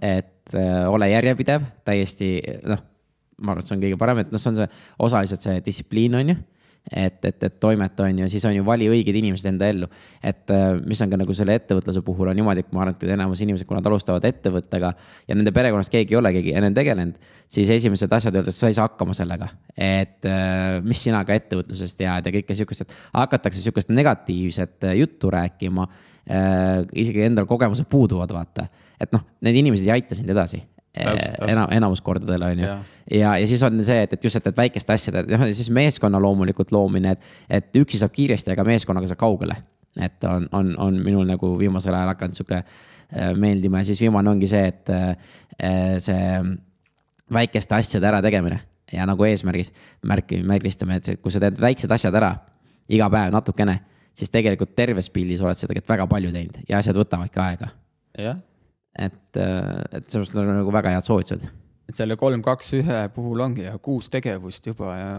et 0.00 0.56
äh, 0.56 0.88
ole 0.88 1.10
järjepidev, 1.12 1.66
täiesti 1.84 2.38
noh, 2.72 2.80
ma 3.44 3.52
arvan, 3.52 3.60
et 3.60 3.68
see 3.68 3.76
on 3.76 3.84
kõige 3.84 4.00
parem, 4.00 4.22
et 4.24 4.32
noh, 4.32 4.40
see 4.40 4.54
on 4.54 4.62
see 4.62 4.70
osaliselt 5.04 5.44
see 5.44 5.60
distsipliin, 5.68 6.16
on 6.22 6.32
ju 6.32 6.40
et, 6.90 7.24
et, 7.24 7.44
et 7.46 7.54
toimeta 7.60 8.06
on 8.08 8.22
ju, 8.22 8.28
siis 8.30 8.44
on 8.48 8.54
ju 8.56 8.64
vali 8.66 8.88
õiged 8.90 9.16
inimesed 9.20 9.48
enda 9.52 9.68
ellu. 9.70 9.88
et 10.22 10.50
äh, 10.50 10.74
mis 10.86 11.00
on 11.04 11.12
ka 11.12 11.18
nagu 11.20 11.36
selle 11.36 11.54
ettevõtluse 11.60 12.02
puhul 12.04 12.32
on 12.32 12.36
niimoodi, 12.38 12.64
et 12.64 12.72
ma 12.74 12.82
arvan, 12.84 12.96
et 12.96 13.14
enamus 13.14 13.42
inimesed, 13.44 13.68
kui 13.68 13.78
nad 13.78 13.86
alustavad 13.88 14.26
ettevõttega 14.28 14.92
ja 15.28 15.38
nende 15.38 15.54
perekonnas 15.54 15.92
keegi 15.92 16.16
ei 16.16 16.20
ole 16.20 16.32
keegi 16.34 16.56
enne 16.58 16.72
tegelenud, 16.76 17.30
siis 17.52 17.70
esimesed 17.76 18.12
asjad 18.12 18.40
öeldakse, 18.40 18.58
sa 18.58 18.70
ei 18.70 18.78
saa 18.78 18.88
hakkama 18.90 19.16
sellega. 19.16 19.48
et 19.76 20.28
äh, 20.28 20.80
mis 20.86 21.04
sina 21.06 21.22
ka 21.28 21.36
ettevõtlusest 21.38 21.98
tead 22.00 22.28
ja 22.28 22.34
kõike 22.38 22.58
sihukest, 22.58 22.86
et 22.86 22.96
hakatakse 23.14 23.62
sihukest 23.62 23.94
negatiivset 23.94 24.90
äh, 24.90 24.98
juttu 25.02 25.30
rääkima. 25.30 25.88
isegi 26.94 27.24
endal 27.26 27.48
kogemused 27.50 27.88
puuduvad, 27.90 28.30
vaata, 28.30 28.68
et 29.02 29.10
noh, 29.10 29.24
need 29.42 29.56
inimesed 29.58 29.88
ei 29.88 29.96
aita 29.96 30.14
sind 30.14 30.30
edasi 30.30 30.60
enam, 30.96 31.68
enamus 31.72 32.00
kordadel 32.04 32.42
on 32.42 32.58
ju. 32.58 32.66
ja, 32.66 32.78
ja, 33.10 33.36
ja 33.40 33.46
siis 33.46 33.62
on 33.62 33.84
see, 33.84 34.02
et, 34.04 34.12
et 34.12 34.24
just, 34.24 34.36
et, 34.36 34.46
et 34.46 34.56
väikeste 34.56 34.92
asjade, 34.92 35.24
noh 35.30 35.46
ja 35.48 35.54
siis 35.56 35.70
meeskonna 35.72 36.20
loomulikult 36.20 36.72
loomine, 36.72 37.14
et, 37.16 37.30
et 37.48 37.80
üksi 37.80 38.00
saab 38.00 38.12
kiiresti, 38.12 38.52
aga 38.52 38.66
meeskonnaga 38.68 39.08
saab 39.10 39.22
kaugele. 39.22 39.56
et 40.00 40.24
on, 40.24 40.48
on, 40.52 40.74
on 40.80 40.98
minul 41.04 41.26
nagu 41.28 41.54
viimasel 41.58 41.94
ajal 41.94 42.12
hakanud 42.14 42.36
sihuke 42.36 42.60
äh, 42.62 43.32
meeldima 43.36 43.82
ja 43.82 43.88
siis 43.90 44.00
viimane 44.00 44.30
ongi 44.30 44.48
see, 44.48 44.66
et 44.68 44.92
äh, 44.92 45.96
see 46.00 46.38
väikeste 47.32 47.76
asjade 47.76 48.08
ärategemine 48.08 48.60
ja 48.92 49.06
nagu 49.08 49.24
eesmärgis 49.24 49.72
märki, 50.04 50.42
märgistame, 50.44 51.00
et 51.00 51.20
kui 51.20 51.32
sa 51.32 51.40
teed 51.40 51.60
väiksed 51.60 51.92
asjad 51.92 52.16
ära 52.20 52.34
iga 52.92 53.08
päev 53.12 53.32
natukene, 53.32 53.78
siis 54.16 54.32
tegelikult 54.32 54.74
terves 54.76 55.08
pildis 55.12 55.44
oled 55.44 55.56
sa 55.56 55.68
tegelikult 55.68 55.94
väga 55.96 56.08
palju 56.08 56.32
teinud 56.32 56.64
ja 56.68 56.80
asjad 56.80 57.00
võtavadki 57.00 57.40
aega. 57.44 57.68
jah 58.18 58.40
et, 58.98 59.36
äh, 59.36 59.82
et 59.92 60.10
sellest 60.10 60.36
on 60.36 60.50
nagu 60.52 60.72
väga 60.72 60.92
head 60.96 61.06
soovitused. 61.06 61.48
et 61.88 61.96
selle 61.98 62.16
kolm, 62.16 62.42
kaks, 62.44 62.74
ühe 62.80 63.00
puhul 63.14 63.40
ongi 63.40 63.66
ja 63.66 63.78
kuus 63.78 64.10
tegevust 64.12 64.66
juba 64.66 64.96
ja 64.96 65.14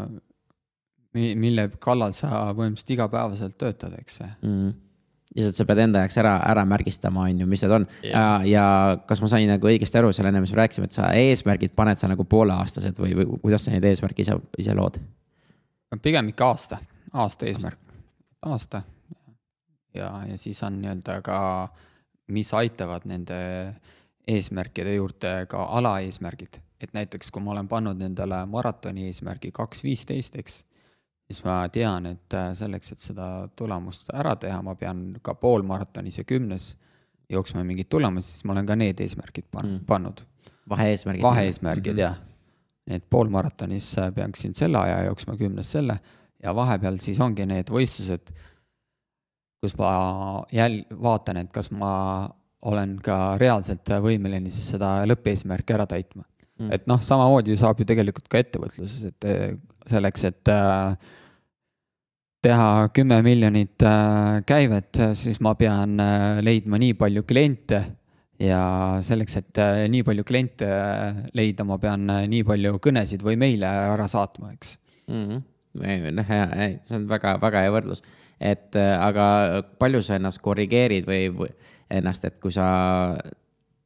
mille 1.13 1.67
kallal 1.81 2.13
sa 2.17 2.29
põhimõtteliselt 2.55 2.95
igapäevaselt 2.95 3.57
töötad, 3.57 3.93
eks 3.99 4.19
mm. 4.23 4.49
-hmm. 4.49 4.71
lihtsalt 5.35 5.59
sa 5.59 5.65
pead 5.69 5.81
enda 5.85 6.01
jaoks 6.03 6.17
ära, 6.17 6.33
ära 6.49 6.65
märgistama, 6.65 7.27
on 7.29 7.43
ju, 7.43 7.47
mis 7.49 7.63
need 7.63 7.75
on 7.77 7.87
yeah. 8.03 8.15
ja, 8.15 8.45
ja 8.49 8.97
kas 9.07 9.21
ma 9.21 9.29
sain 9.29 9.49
nagu 9.49 9.69
õigesti 9.69 10.01
aru 10.01 10.13
seal 10.13 10.29
enne, 10.29 10.41
mis 10.41 10.53
me 10.55 10.61
rääkisime, 10.63 10.89
et 10.89 10.97
sa 10.97 11.11
eesmärgid 11.17 11.75
paned 11.75 12.01
sa 12.01 12.09
nagu 12.09 12.25
pooleaastased 12.25 12.97
või, 13.01 13.13
või 13.19 13.29
kuidas 13.45 13.67
sa 13.67 13.75
neid 13.75 13.85
eesmärke 13.85 14.25
ise, 14.25 14.39
ise 14.57 14.77
lood? 14.77 14.97
pigem 16.01 16.31
ikka 16.31 16.47
aasta, 16.49 16.79
aasta 17.13 17.45
eesmärk, 17.45 17.97
aasta. 18.49 18.81
ja, 19.93 20.09
ja 20.29 20.37
siis 20.37 20.63
on 20.63 20.81
nii-öelda 20.81 21.21
ka 21.21 21.37
mis 22.33 22.53
aitavad 22.57 23.05
nende 23.09 23.39
eesmärkide 24.27 24.95
juurde 24.95 25.33
ka 25.49 25.63
alaeesmärgid. 25.79 26.61
et 26.83 26.93
näiteks, 26.93 27.29
kui 27.31 27.39
ma 27.39 27.53
olen 27.53 27.67
pannud 27.71 28.01
endale 28.03 28.41
maratoni 28.51 29.05
eesmärgi 29.07 29.53
kaks 29.55 29.85
viisteist, 29.85 30.35
eks, 30.35 30.57
siis 31.31 31.39
ma 31.45 31.61
tean, 31.71 32.09
et 32.09 32.35
äh, 32.35 32.49
selleks, 32.57 32.91
et 32.91 32.99
seda 32.99 33.27
tulemust 33.55 34.09
ära 34.11 34.33
teha, 34.35 34.57
ma 34.61 34.75
pean 34.75 35.05
ka 35.23 35.35
poolmaratonis 35.39 36.17
ja 36.19 36.25
kümnes 36.27 36.73
jooksma 37.31 37.63
mingit 37.63 37.87
tulemust, 37.89 38.33
siis 38.33 38.43
ma 38.43 38.51
olen 38.57 38.67
ka 38.67 38.75
need 38.75 38.99
eesmärgid 38.99 39.47
pan- 39.51 39.69
mm., 39.69 39.85
pannud. 39.87 40.25
vaheeesmärgid. 40.69 41.23
vaheeesmärgid 41.23 41.93
mm 41.93 41.97
-hmm. 41.97 42.01
jah. 42.01 42.17
et 42.87 43.05
poolmaratonis 43.09 43.97
äh, 43.97 44.13
peaksin 44.13 44.53
selle 44.53 44.77
aja 44.77 45.03
jooksma, 45.03 45.37
kümnes 45.37 45.71
selle 45.71 45.99
ja 46.43 46.55
vahepeal 46.55 46.97
siis 46.97 47.19
ongi 47.19 47.45
need 47.45 47.71
võistlused 47.71 48.33
kus 49.63 49.77
ma 49.79 49.93
jäl-, 50.53 50.83
vaatan, 50.91 51.39
et 51.43 51.51
kas 51.55 51.71
ma 51.71 51.93
olen 52.67 52.97
ka 53.03 53.35
reaalselt 53.41 53.91
võimeline 54.03 54.51
siis 54.51 54.73
seda 54.75 55.01
lõppeesmärki 55.09 55.75
ära 55.75 55.87
täitma. 55.89 56.27
Mm.. 56.61 56.69
et 56.75 56.83
noh, 56.85 56.99
samamoodi 57.01 57.55
saab 57.57 57.79
ju 57.81 57.87
tegelikult 57.89 58.27
ka 58.29 58.37
ettevõtluses, 58.43 59.07
et 59.09 59.25
eh, 59.25 59.55
selleks, 59.89 60.25
et 60.29 60.51
äh, 60.53 61.15
teha 62.45 62.67
kümme 62.93 63.17
miljonit 63.25 63.81
äh, 63.89 64.43
käivet, 64.45 65.01
siis 65.17 65.41
ma 65.41 65.55
pean 65.57 65.97
leidma 66.45 66.77
nii 66.83 66.93
palju 66.99 67.23
kliente 67.25 67.81
ja 68.43 68.61
selleks, 69.01 69.39
et 69.41 69.63
nii 69.89 70.05
palju 70.05 70.27
kliente 70.29 70.69
leida, 71.33 71.65
ma 71.65 71.79
pean 71.81 72.05
nii 72.05 72.43
palju 72.45 72.77
kõnesid 72.85 73.25
või 73.25 73.39
meile 73.39 73.73
ära 73.95 74.05
saatma, 74.11 74.53
eks. 74.53 74.77
Mm. 75.07 75.25
-hmm 75.25 75.41
noh, 75.73 76.27
hea, 76.27 76.67
see 76.85 76.97
on 76.99 77.07
väga, 77.09 77.37
väga 77.41 77.63
hea 77.65 77.71
võrdlus 77.73 78.03
et 78.39 78.75
äh, 78.75 78.93
aga 78.99 79.63
palju 79.79 80.01
sa 80.01 80.17
ennast 80.19 80.41
korrigeerid 80.41 81.07
või, 81.07 81.29
või 81.33 81.49
ennast, 81.93 82.25
et 82.25 82.39
kui 82.39 82.51
sa 82.51 82.65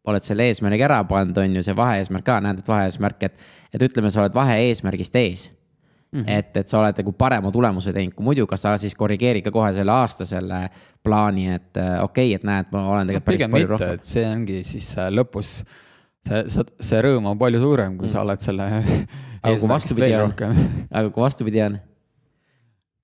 oled 0.08 0.24
selle 0.24 0.48
eesmärgi 0.48 0.86
ära 0.88 1.02
pannud, 1.08 1.38
on 1.38 1.56
ju 1.60 1.64
see 1.66 1.76
vaheeesmärk 1.76 2.26
ka, 2.26 2.40
näed, 2.44 2.62
et 2.64 2.68
vaheeesmärk, 2.68 3.24
et, 3.28 3.48
et 3.74 3.88
ütleme, 3.90 4.12
sa 4.14 4.24
oled 4.24 4.36
vahe-eesmärgist 4.36 5.16
ees 5.20 5.50
Mm 6.12 6.22
-hmm. 6.22 6.32
et, 6.32 6.58
et 6.58 6.68
sa 6.68 6.80
oled 6.80 6.98
nagu 6.98 7.12
parema 7.12 7.52
tulemuse 7.52 7.92
teinud 7.94 8.14
kui 8.16 8.24
muidu, 8.24 8.46
kas 8.48 8.62
sa 8.62 8.78
siis 8.78 8.96
korrigeerid 8.96 9.44
ka 9.44 9.52
kohe 9.52 9.74
selle 9.74 9.92
aasta 9.92 10.26
selle 10.26 10.70
plaani, 11.04 11.50
et 11.54 11.78
äh, 11.78 12.04
okei 12.04 12.30
okay,, 12.30 12.36
et 12.36 12.44
näed, 12.44 12.70
ma 12.72 12.86
olen 12.88 13.08
tegelikult 13.08 13.26
päris 13.26 13.42
palju 13.52 13.68
mitte, 13.68 13.86
rohkem. 13.86 14.00
see 14.02 14.24
ongi 14.28 14.64
siis 14.64 14.88
äh, 14.98 15.10
lõpus, 15.12 15.50
see, 16.28 16.44
see, 16.48 16.64
see 16.80 17.02
rõõm 17.04 17.28
on 17.28 17.38
palju 17.38 17.60
suurem, 17.60 17.98
kui 17.98 18.08
mm 18.08 18.10
-hmm. 18.10 18.14
sa 18.14 18.22
oled 18.22 18.40
selle. 18.40 18.64
aga 19.44 19.60
kui 19.60 19.70
vastupidi 19.70 20.16
on, 20.16 20.34
aga 20.92 21.10
kui 21.10 21.24
vastupidi 21.24 21.62
on 21.62 21.78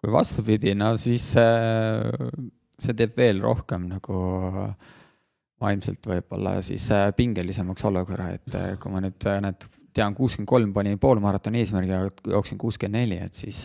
kui 0.04 0.12
vastupidi, 0.12 0.74
no 0.76 0.92
siis 1.00 1.30
äh, 1.40 2.10
see 2.84 2.96
teeb 3.00 3.16
veel 3.16 3.40
rohkem 3.44 3.86
nagu 3.88 4.18
vaimselt 5.64 6.04
võib-olla 6.10 6.58
siis 6.66 6.90
äh, 6.92 7.08
pingelisemaks 7.16 7.86
olukorra, 7.88 8.34
et 8.36 8.58
äh, 8.60 8.74
kui 8.82 8.92
ma 8.92 9.00
nüüd 9.06 9.30
need 9.46 9.68
tean, 9.96 10.18
kuuskümmend 10.18 10.50
kolm 10.50 10.74
panin 10.76 11.00
poolmaratoni 11.00 11.62
eesmärgi, 11.64 11.96
jooksin 12.34 12.60
kuuskümmend 12.60 13.00
neli, 13.00 13.22
et 13.24 13.38
siis 13.38 13.62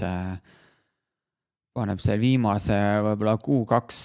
paneb 1.75 2.03
see 2.05 2.19
viimase 2.21 2.77
võib-olla 3.03 3.35
kuu-kaks 3.43 3.99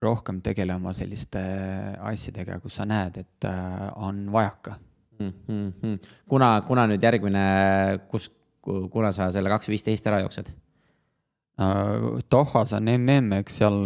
rohkem 0.00 0.40
tegelema 0.44 0.92
selliste 0.96 1.40
asjadega, 2.10 2.58
kus 2.60 2.80
sa 2.80 2.88
näed, 2.88 3.16
et 3.22 3.48
on 3.96 4.26
vajaka 4.32 4.76
mm. 5.20 5.32
-hmm. 5.48 5.96
kuna, 6.28 6.50
kuna 6.66 6.86
nüüd 6.90 7.04
järgmine, 7.04 7.46
kus, 8.12 8.28
kuna 8.62 9.12
sa 9.12 9.30
selle 9.32 9.52
kaks 9.52 9.70
viisteist 9.72 10.06
ära 10.10 10.20
jooksed? 10.24 10.50
Dohas 12.32 12.72
on 12.76 12.88
mm, 12.88 13.32
eks 13.40 13.58
seal 13.60 13.78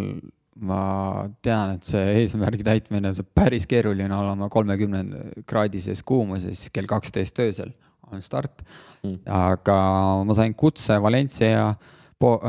ma 0.63 1.27
tean, 1.43 1.75
et 1.75 1.87
see 1.87 2.21
eesmärgi 2.21 2.63
täitmine 2.67 3.11
saab 3.15 3.33
päris 3.35 3.67
keeruline 3.67 4.15
olema 4.15 4.47
kolmekümne 4.53 5.03
kraadises 5.51 6.05
kuumuses 6.07 6.69
kell 6.75 6.87
kaksteist 6.91 7.41
öösel 7.43 7.73
on 8.13 8.23
start. 8.23 8.63
Mm.. 9.03 9.19
aga 9.27 9.79
ma 10.25 10.37
sain 10.37 10.55
kutse 10.55 10.97
Valencia 11.03 11.75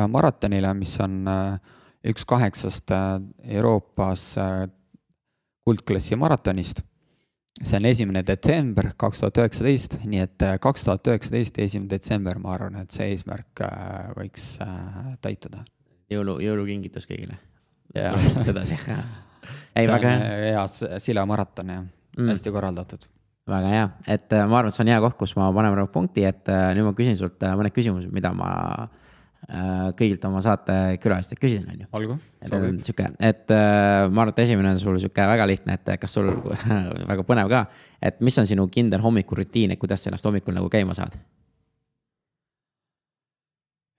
maratonile, 0.08 0.70
mis 0.78 0.94
on 1.04 1.26
äh, 1.28 1.74
üks 2.08 2.24
kaheksast 2.30 2.94
äh, 2.96 3.18
Euroopas 3.58 4.38
äh, 4.40 4.68
kuldklassi 5.66 6.16
maratonist 6.16 6.84
see 7.62 7.78
on 7.80 7.88
esimene 7.88 8.24
detsember 8.28 8.92
kaks 9.00 9.22
tuhat 9.22 9.40
üheksateist, 9.44 10.00
nii 10.04 10.24
et 10.26 10.46
äh, 10.46 10.58
kaks 10.62 10.88
tuhat 10.88 11.08
üheksateist, 11.12 11.60
esimene 11.64 11.90
detsember, 11.94 12.40
ma 12.42 12.56
arvan, 12.58 12.82
et 12.84 12.96
see 12.96 13.08
eesmärk 13.14 13.64
äh, 13.64 14.10
võiks 14.18 14.56
äh, 14.66 15.14
täituda. 15.24 15.64
jõulu, 16.12 16.40
jõulukingitus 16.44 17.08
kõigile. 17.10 17.38
edasi. 17.96 18.80
ei, 19.78 19.88
väga 19.88 20.12
hea. 20.12 20.34
hea 20.50 21.00
silemaraton 21.00 21.72
ja 21.72 21.80
mm. 21.82 22.34
hästi 22.34 22.52
korraldatud. 22.52 23.08
väga 23.48 23.72
hea, 23.72 23.88
et 24.18 24.36
ma 24.36 24.60
arvan, 24.60 24.74
et 24.74 24.76
see 24.76 24.84
on 24.84 24.92
hea 24.92 25.00
koht, 25.08 25.18
kus 25.24 25.36
ma 25.40 25.48
panen 25.56 25.74
praegu 25.78 25.94
punkti, 25.94 26.28
et 26.28 26.52
nüüd 26.76 26.90
ma 26.90 26.96
küsin 26.98 27.18
sult 27.20 27.44
mõned 27.56 27.76
küsimused, 27.76 28.12
mida 28.14 28.34
ma 28.36 28.52
Äh, 28.86 29.02
kõigilt 29.46 30.24
oma 30.26 30.42
saatekülalistelt 30.42 31.40
küsisin, 31.40 31.68
on 31.70 31.84
ju. 31.84 31.88
olgu. 31.94 32.18
on 32.56 32.80
sihuke, 32.82 33.12
et 33.20 33.52
äh, 33.54 34.08
ma 34.10 34.24
arvan, 34.24 34.34
et 34.34 34.42
esimene 34.42 34.72
on 34.74 34.82
sul 34.82 34.98
sihuke 34.98 35.28
väga 35.30 35.46
lihtne, 35.50 35.78
et 35.78 35.92
kas 36.02 36.18
sul 36.18 36.32
väga 37.12 37.26
põnev 37.28 37.52
ka, 37.52 37.66
et 38.02 38.18
mis 38.26 38.38
on 38.42 38.50
sinu 38.50 38.66
kindel 38.74 39.06
hommikurutiin, 39.06 39.76
et 39.76 39.82
kuidas 39.82 40.02
sa 40.02 40.10
ennast 40.10 40.26
hommikul 40.26 40.58
nagu 40.58 40.70
käima 40.74 40.98
saad? 40.98 41.14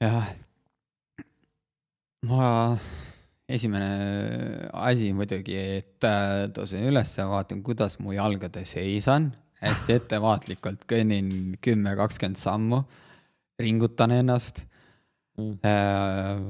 jah, 0.03 0.27
ma, 2.27 2.51
esimene 3.49 3.91
asi 4.75 5.15
muidugi, 5.15 5.57
et 5.79 6.11
äh, 6.11 6.47
tõusen 6.55 6.91
üles 6.91 7.17
ja 7.21 7.31
vaatan, 7.31 7.63
kuidas 7.67 8.01
mu 8.03 8.19
jalgade 8.19 8.67
seis 8.67 9.07
on, 9.13 9.31
hästi 9.63 10.01
ettevaatlikult 10.01 10.89
kõnnin 10.91 11.55
kümme, 11.63 11.95
kakskümmend 12.03 12.43
sammu, 12.43 12.83
ringutan 13.63 14.13
ennast 14.19 14.67
mm.. 15.37 15.59
Äh, 15.67 16.41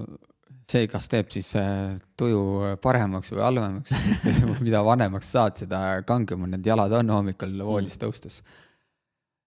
see, 0.71 0.89
kas 0.91 1.09
teeb 1.11 1.31
siis 1.35 1.53
äh, 1.59 1.95
tuju 2.19 2.77
paremaks 2.83 3.33
või 3.35 3.45
halvemaks 3.45 3.95
mida 4.67 4.83
vanemaks 4.87 5.33
saad, 5.37 5.59
seda 5.61 5.83
kangemad 6.09 6.55
need 6.55 6.67
jalad 6.67 6.95
on 7.01 7.15
hommikul 7.19 7.55
voodist 7.63 8.01
mm. 8.01 8.05
tõustes. 8.05 8.41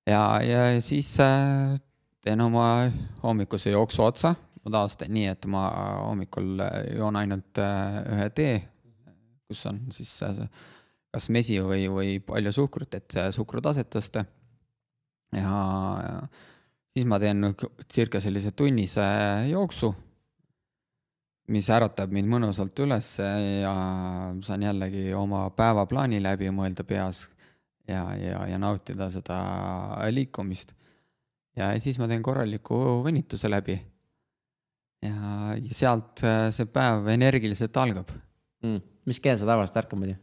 ja, 0.07 0.23
ja 0.45 0.65
siis 0.83 1.11
äh, 1.23 1.75
teen 2.23 2.41
oma 2.43 2.89
hommikuse 3.23 3.73
jooksu 3.75 4.05
otsa, 4.07 4.33
ma 4.63 4.73
tavaliselt 4.73 5.05
teen 5.05 5.15
nii, 5.17 5.29
et 5.35 5.47
ma 5.51 5.67
hommikul 6.07 6.59
joon 6.97 7.19
ainult 7.19 7.61
ühe 7.61 8.27
tee, 8.35 8.57
kus 9.47 9.63
on 9.71 9.85
siis 9.95 10.11
kas 11.09 11.29
mesi 11.33 11.55
või, 11.63 11.87
või 11.89 12.17
palju 12.21 12.51
suhkrut, 12.53 12.93
et 12.99 13.15
suhkrutaset 13.33 13.87
tõsta. 13.95 14.25
ja 15.33 15.55
siis 16.99 17.07
ma 17.07 17.19
teen 17.21 17.53
circa 17.87 18.19
sellise 18.19 18.51
tunnise 18.57 19.03
jooksu, 19.47 19.93
mis 21.53 21.69
äratab 21.71 22.11
mind 22.13 22.29
mõnusalt 22.29 22.77
üles 22.83 23.13
ja 23.19 23.73
saan 24.45 24.65
jällegi 24.67 25.09
oma 25.17 25.47
päevaplaani 25.55 26.19
läbi 26.21 26.51
mõelda 26.53 26.83
peas 26.85 27.23
ja, 27.87 28.03
ja, 28.19 28.43
ja 28.51 28.59
nautida 28.61 29.07
seda 29.13 29.39
liikumist 30.13 30.75
ja 31.57 31.71
siis 31.81 31.97
ma 32.01 32.09
teen 32.11 32.25
korraliku 32.25 32.99
venituse 33.05 33.49
läbi. 33.49 33.79
ja, 35.01 35.55
sealt 35.71 36.23
äh, 36.27 36.49
see 36.53 36.67
päev 36.67 37.07
energiliselt 37.15 37.77
algab 37.79 38.11
mm.. 38.65 38.81
mis 39.07 39.21
kell 39.23 39.39
sa 39.39 39.47
tavaliselt 39.47 39.85
ärkad 39.85 40.03
muidu? 40.03 40.17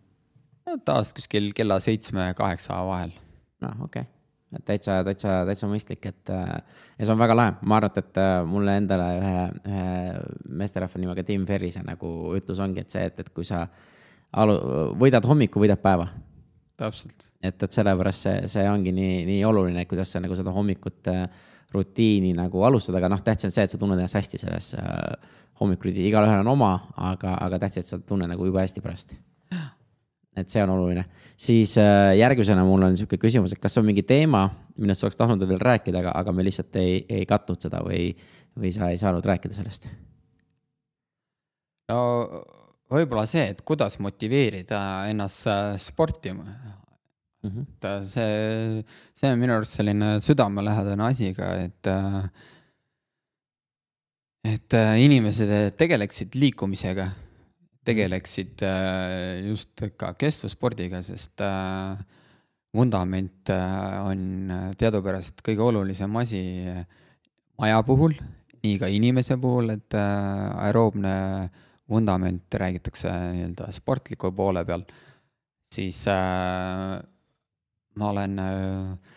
tavaliselt 0.84 1.22
kuskil 1.22 1.50
kella 1.56 1.80
seitsme-kaheksa 1.80 2.78
vahel. 2.86 3.16
noh, 3.64 3.80
okei 3.88 4.04
okay., 4.04 4.15
et 4.55 4.64
täitsa, 4.64 5.01
täitsa, 5.06 5.40
täitsa 5.48 5.68
mõistlik, 5.70 6.06
et 6.06 6.31
äh, 6.31 6.52
ja 6.98 7.06
see 7.09 7.14
on 7.14 7.20
väga 7.20 7.36
lahe, 7.36 7.56
ma 7.66 7.81
arvan, 7.81 7.98
et 8.02 8.20
äh, 8.23 8.36
mulle 8.47 8.77
endale 8.81 9.09
ühe, 9.18 9.43
ühe 9.73 9.89
meesterahva 10.62 11.02
nimega 11.02 11.27
Tim 11.27 11.48
Ferrise 11.48 11.82
nagu 11.86 12.12
ütlus 12.39 12.62
ongi, 12.62 12.85
et 12.85 12.94
see, 12.94 13.05
et, 13.10 13.18
et 13.24 13.32
kui 13.35 13.47
sa 13.48 13.64
alu-, 14.39 14.94
võidad 15.01 15.27
hommiku, 15.27 15.62
võidad 15.62 15.82
päeva 15.82 16.09
täpselt. 16.77 17.31
et, 17.43 17.56
et 17.62 17.73
sellepärast 17.73 18.27
see, 18.28 18.40
see 18.52 18.66
ongi 18.70 18.93
nii, 18.94 19.20
nii 19.28 19.44
oluline, 19.48 19.86
kuidas 19.89 20.12
sa 20.14 20.23
nagu 20.23 20.36
seda 20.39 20.55
hommikut 20.55 21.10
äh, 21.12 21.24
rutiini 21.74 22.32
nagu 22.36 22.62
alustada, 22.64 23.01
aga 23.01 23.10
noh, 23.12 23.23
tähtis 23.24 23.48
on 23.48 23.55
see, 23.55 23.64
et 23.66 23.73
sa 23.73 23.81
tunned 23.81 23.98
ennast 23.98 24.18
hästi 24.18 24.40
selles 24.40 24.73
äh, 24.78 25.32
hommikurutiini, 25.60 26.10
igalühel 26.10 26.44
on 26.44 26.52
oma, 26.52 26.73
aga, 27.10 27.35
aga 27.47 27.60
tähtis, 27.64 27.85
et 27.85 27.90
sa 27.90 27.98
tunned 27.98 28.31
nagu 28.31 28.47
jube 28.47 28.62
hästi 28.62 28.85
pärast. 28.85 29.16
Et 30.36 30.52
see 30.52 30.62
on 30.62 30.74
oluline. 30.74 31.04
siis 31.36 31.76
äh, 31.78 32.16
järgmisena 32.18 32.64
mul 32.64 32.82
on 32.82 32.94
niisugune 32.94 33.20
küsimus, 33.20 33.52
et 33.52 33.62
kas 33.62 33.78
on 33.78 33.86
mingi 33.86 34.02
teema, 34.02 34.48
millest 34.78 35.00
sa 35.00 35.08
oleks 35.08 35.20
tahtnud 35.20 35.48
veel 35.48 35.60
rääkida, 35.60 36.02
aga, 36.04 36.16
aga 36.20 36.32
me 36.32 36.44
lihtsalt 36.44 36.76
ei, 36.80 37.04
ei 37.08 37.26
katnud 37.26 37.60
seda 37.62 37.80
või, 37.84 38.10
või 38.56 38.72
sa 38.72 38.90
ei 38.92 39.00
saanud 39.00 39.24
rääkida 39.24 39.56
sellest? 39.56 39.88
no 41.90 41.98
võib-olla 42.92 43.26
see, 43.28 43.50
et 43.52 43.62
kuidas 43.66 43.98
motiveerida 44.02 44.80
ennast 45.10 45.46
äh, 45.50 45.76
sportima 45.82 46.44
mm. 46.46 47.48
-hmm. 47.50 47.62
et 47.62 47.88
äh, 47.90 48.02
see, 48.04 48.84
see 49.14 49.32
on 49.32 49.40
minu 49.40 49.56
arust 49.56 49.78
selline 49.80 50.16
südamelähedane 50.22 51.08
asi 51.10 51.32
ka, 51.34 51.52
et 51.66 51.90
äh, 51.90 52.28
et 54.46 54.74
inimesed 55.02 55.74
tegeleksid 55.74 56.36
liikumisega, 56.38 57.08
tegeleksid 57.86 58.62
just 59.46 59.84
ka 59.96 60.12
kestvusspordiga, 60.18 61.00
sest 61.06 61.42
vundament 62.76 63.52
on 63.52 64.52
teadupärast 64.78 65.40
kõige 65.46 65.64
olulisem 65.64 66.18
asi 66.20 66.42
maja 67.56 67.78
puhul, 67.86 68.16
nii 68.62 68.76
ka 68.82 68.90
inimese 68.92 69.38
puhul, 69.40 69.70
et 69.78 69.96
aeroobne 69.96 71.14
vundament 71.88 72.54
räägitakse 72.54 73.10
nii-öelda 73.32 73.70
sportliku 73.72 74.32
poole 74.34 74.64
peal, 74.66 74.82
siis 75.72 76.02
äh, 76.10 76.96
ma 77.96 78.10
olen 78.12 78.38
äh, 78.42 79.14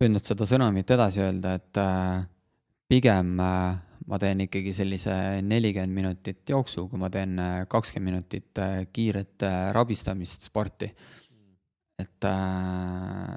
püüdnud 0.00 0.24
seda 0.26 0.46
sõnumit 0.48 0.90
edasi 0.96 1.22
öelda, 1.24 1.56
et 1.60 1.80
äh, 1.80 2.24
pigem 2.90 3.36
äh, 3.42 3.76
ma 4.06 4.18
teen 4.22 4.44
ikkagi 4.44 4.72
sellise 4.74 5.12
nelikümmend 5.42 5.94
minutit 5.94 6.50
jooksu, 6.50 6.86
kui 6.90 7.00
ma 7.00 7.10
teen 7.12 7.38
äh, 7.42 7.60
kakskümmend 7.70 8.12
minutit 8.12 8.60
äh, 8.62 8.84
kiiret 8.94 9.42
äh, 9.46 9.60
rabistamist 9.74 10.46
sporti. 10.46 10.90
et 11.96 12.26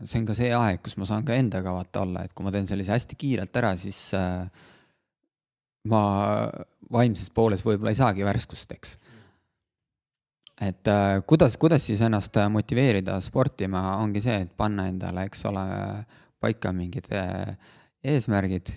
see 0.04 0.20
on 0.20 0.26
ka 0.28 0.34
see 0.36 0.50
aeg, 0.52 0.82
kus 0.84 0.98
ma 1.00 1.06
saan 1.08 1.24
ka 1.24 1.32
endaga 1.40 1.72
vaata 1.72 2.02
olla, 2.04 2.26
et 2.28 2.34
kui 2.36 2.44
ma 2.44 2.52
teen 2.52 2.66
sellise 2.68 2.92
hästi 2.92 3.16
kiirelt 3.16 3.56
ära, 3.56 3.70
siis 3.80 4.02
ma 5.88 6.02
vaimses 6.92 7.32
pooles 7.32 7.64
võib-olla 7.64 7.94
ei 7.96 8.00
saagi 8.02 8.28
värskust, 8.28 8.74
eks. 8.76 8.98
et 10.68 10.92
kuidas, 11.24 11.56
kuidas 11.56 11.88
siis 11.88 12.04
ennast 12.04 12.36
motiveerida 12.52 13.16
sportima, 13.24 13.86
ongi 14.04 14.26
see, 14.28 14.42
et 14.44 14.52
panna 14.60 14.90
endale, 14.92 15.24
eks 15.32 15.48
ole, 15.48 15.64
paika 16.44 16.76
mingid 16.76 17.08
eesmärgid. 18.04 18.76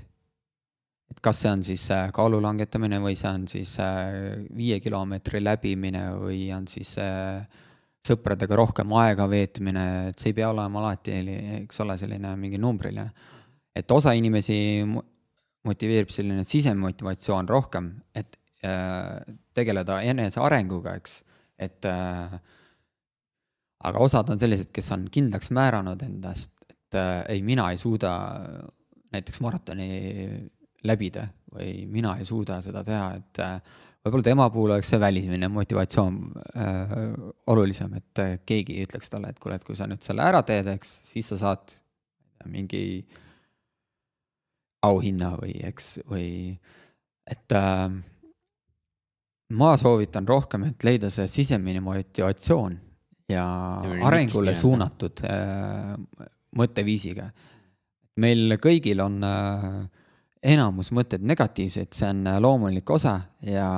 Et 1.12 1.20
kas 1.20 1.42
see 1.44 1.50
on 1.52 1.60
siis 1.66 1.82
äh, 1.92 2.06
kaalu 2.14 2.38
langetamine 2.40 2.96
või 3.02 3.16
see 3.18 3.28
on 3.28 3.42
siis 3.50 3.74
äh, 3.84 4.38
viie 4.56 4.78
kilomeetri 4.80 5.42
läbimine 5.42 6.06
või 6.22 6.46
on 6.56 6.64
siis 6.70 6.94
äh, 7.02 7.42
sõpradega 8.02 8.56
rohkem 8.58 8.92
aega 8.98 9.28
veetmine, 9.30 9.84
et 10.10 10.18
see 10.18 10.32
ei 10.32 10.38
pea 10.40 10.48
olema 10.50 10.80
alati, 10.80 11.12
eks 11.60 11.80
ole, 11.84 11.94
selline 12.00 12.32
mingi 12.40 12.58
numbriline. 12.58 13.06
et 13.76 13.90
osa 13.94 14.12
inimesi 14.18 14.56
motiveerib 15.62 16.10
selline 16.10 16.42
sisemotivatsioon 16.44 17.48
rohkem, 17.48 18.02
et 18.14 18.38
tegeleda 19.54 20.00
enesearenguga, 20.06 20.94
eks, 20.98 21.24
et 21.62 21.86
aga 21.86 22.40
osad 24.02 24.30
on 24.34 24.38
sellised, 24.42 24.70
kes 24.74 24.90
on 24.94 25.06
kindlaks 25.10 25.50
määranud 25.54 26.02
endast, 26.06 26.52
et 26.70 26.94
ei, 27.30 27.42
mina 27.46 27.70
ei 27.70 27.78
suuda 27.78 28.10
näiteks 29.14 29.40
maratoni 29.46 29.88
läbida 30.88 31.28
või 31.52 31.86
mina 31.90 32.16
ei 32.18 32.26
suuda 32.28 32.60
seda 32.64 32.82
teha, 32.86 33.08
et 33.18 33.40
äh, 33.44 33.80
võib-olla 34.02 34.26
tema 34.26 34.48
puhul 34.50 34.74
oleks 34.74 34.92
see 34.92 35.00
välismine 35.00 35.48
motivatsioon 35.52 36.20
äh, 36.56 36.94
olulisem, 37.52 37.94
et 38.00 38.22
äh, 38.22 38.36
keegi 38.46 38.80
ütleks 38.86 39.12
talle, 39.12 39.32
et 39.32 39.42
kuule, 39.42 39.58
et 39.60 39.66
kui 39.66 39.78
sa 39.78 39.88
nüüd 39.90 40.02
selle 40.04 40.24
ära 40.26 40.42
teed, 40.46 40.70
eks, 40.74 40.94
siis 41.12 41.32
sa 41.32 41.40
saad 41.46 41.76
mingi 42.50 43.04
auhinna 44.82 45.36
või 45.38 45.54
eks, 45.68 45.92
või 46.10 46.30
et 47.30 47.54
äh, 47.54 47.86
ma 49.52 49.76
soovitan 49.78 50.26
rohkem, 50.28 50.66
et 50.72 50.86
leida 50.86 51.10
see 51.12 51.28
sisemine 51.30 51.82
motivatsioon 51.84 52.76
ja, 53.30 53.44
ja 53.86 53.98
arengule 54.08 54.54
suunatud 54.58 55.24
äh, 55.28 55.94
mõtteviisiga. 56.58 57.30
meil 58.22 58.56
kõigil 58.60 59.00
on 59.00 59.22
äh, 59.24 59.82
enamus 60.42 60.90
mõtted 60.94 61.22
negatiivsed, 61.22 61.92
see 61.94 62.10
on 62.10 62.26
loomulik 62.42 62.90
osa 62.90 63.18
ja 63.46 63.68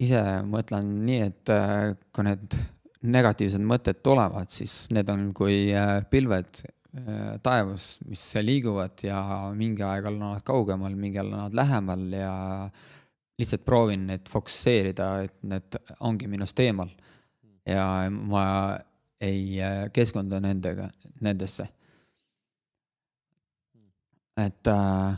ise 0.00 0.20
mõtlen 0.48 0.90
nii, 1.06 1.22
et 1.30 1.52
äh, 1.54 1.94
kui 2.12 2.26
need 2.26 2.58
negatiivsed 3.00 3.62
mõtted 3.64 4.02
tulevad, 4.04 4.50
siis 4.52 4.90
need 4.94 5.08
on 5.12 5.30
kui 5.36 5.70
äh, 5.76 6.00
pilved 6.10 6.64
Äh, 6.90 7.38
taevas, 7.38 8.00
mis 8.02 8.22
liiguvad 8.42 8.98
ja 9.06 9.20
mingi 9.54 9.84
aeg 9.86 10.08
on 10.10 10.16
nad 10.18 10.42
kaugemal, 10.42 10.96
mingi 10.98 11.20
aeg 11.20 11.28
on 11.28 11.38
nad 11.44 11.54
lähemal 11.54 12.00
ja 12.10 12.32
lihtsalt 13.38 13.62
proovin 13.62 14.08
neid 14.08 14.26
fokusseerida, 14.28 15.06
et 15.22 15.36
need 15.46 15.78
ongi 16.08 16.26
minust 16.26 16.58
eemal. 16.58 16.90
ja 17.66 17.84
ma 18.10 18.42
ei 19.22 19.60
äh, 19.62 19.84
keskendu 19.94 20.40
nendega, 20.42 20.88
nendesse. 21.20 21.68
Et 24.46 24.70
äh, 24.70 25.14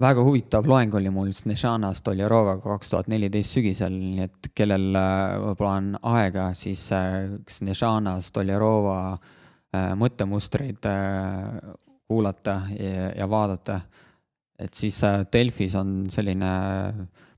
väga 0.00 0.24
huvitav 0.26 0.66
loeng 0.68 0.94
oli 0.94 1.10
mul 1.10 1.32
Snešana 1.32 1.92
Stoljarovaga 1.96 2.62
kaks 2.64 2.92
tuhat 2.92 3.08
neliteist 3.12 3.56
sügisel, 3.58 3.96
nii 3.96 4.26
et 4.26 4.52
kellel 4.54 4.92
äh, 4.92 5.38
võib-olla 5.44 5.78
on 5.80 5.90
aega, 6.16 6.50
siis 6.58 6.88
Snešana 7.58 8.18
Stoljarova 8.24 9.00
äh, 9.14 9.34
Äh, 9.76 9.92
mõttemustreid 9.98 10.86
äh, 10.86 11.74
kuulata 12.06 12.60
ja, 12.78 13.08
ja 13.18 13.26
vaadata. 13.28 13.80
et 14.58 14.74
siis 14.74 14.98
äh, 15.04 15.24
Delfis 15.32 15.74
on 15.74 16.06
selline 16.10 16.50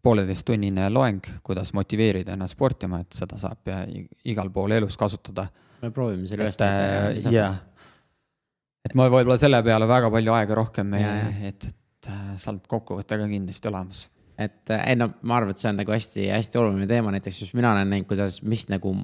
pooleteisttunnine 0.04 0.90
loeng, 0.92 1.24
kuidas 1.42 1.72
motiveerida 1.74 2.36
ennast 2.36 2.54
sportima, 2.54 3.00
et 3.02 3.16
seda 3.16 3.38
saab 3.40 3.70
igal 4.28 4.52
pool 4.54 4.76
elus 4.76 4.96
kasutada. 4.96 5.48
me 5.82 5.90
proovime 5.90 6.28
selle 6.28 6.46
üles 6.46 6.60
näidata. 6.60 7.32
jah, 7.34 7.58
et 8.88 8.96
ma 8.98 9.08
võib-olla 9.08 9.38
selle 9.40 9.62
peale 9.66 9.88
väga 9.90 10.10
palju 10.14 10.36
aega 10.36 10.58
rohkem 10.58 10.94
ei, 10.98 11.06
et, 11.52 11.68
et 11.70 12.12
sealt 12.40 12.66
kokkuvõte 12.70 13.20
ka 13.20 13.30
kindlasti 13.30 13.70
olemas 13.70 14.06
et 14.38 14.74
ei 14.78 14.98
no 14.98 15.10
ma 15.22 15.38
arvan, 15.38 15.54
et 15.54 15.62
see 15.62 15.70
on 15.70 15.80
nagu 15.82 15.94
hästi-hästi 15.94 16.60
oluline 16.60 16.90
teema, 16.90 17.14
näiteks 17.14 17.42
just 17.42 17.56
mina 17.58 17.72
olen 17.74 17.90
näinud, 17.90 18.08
kuidas, 18.10 18.42
mis 18.46 18.68
nagu 18.70 18.94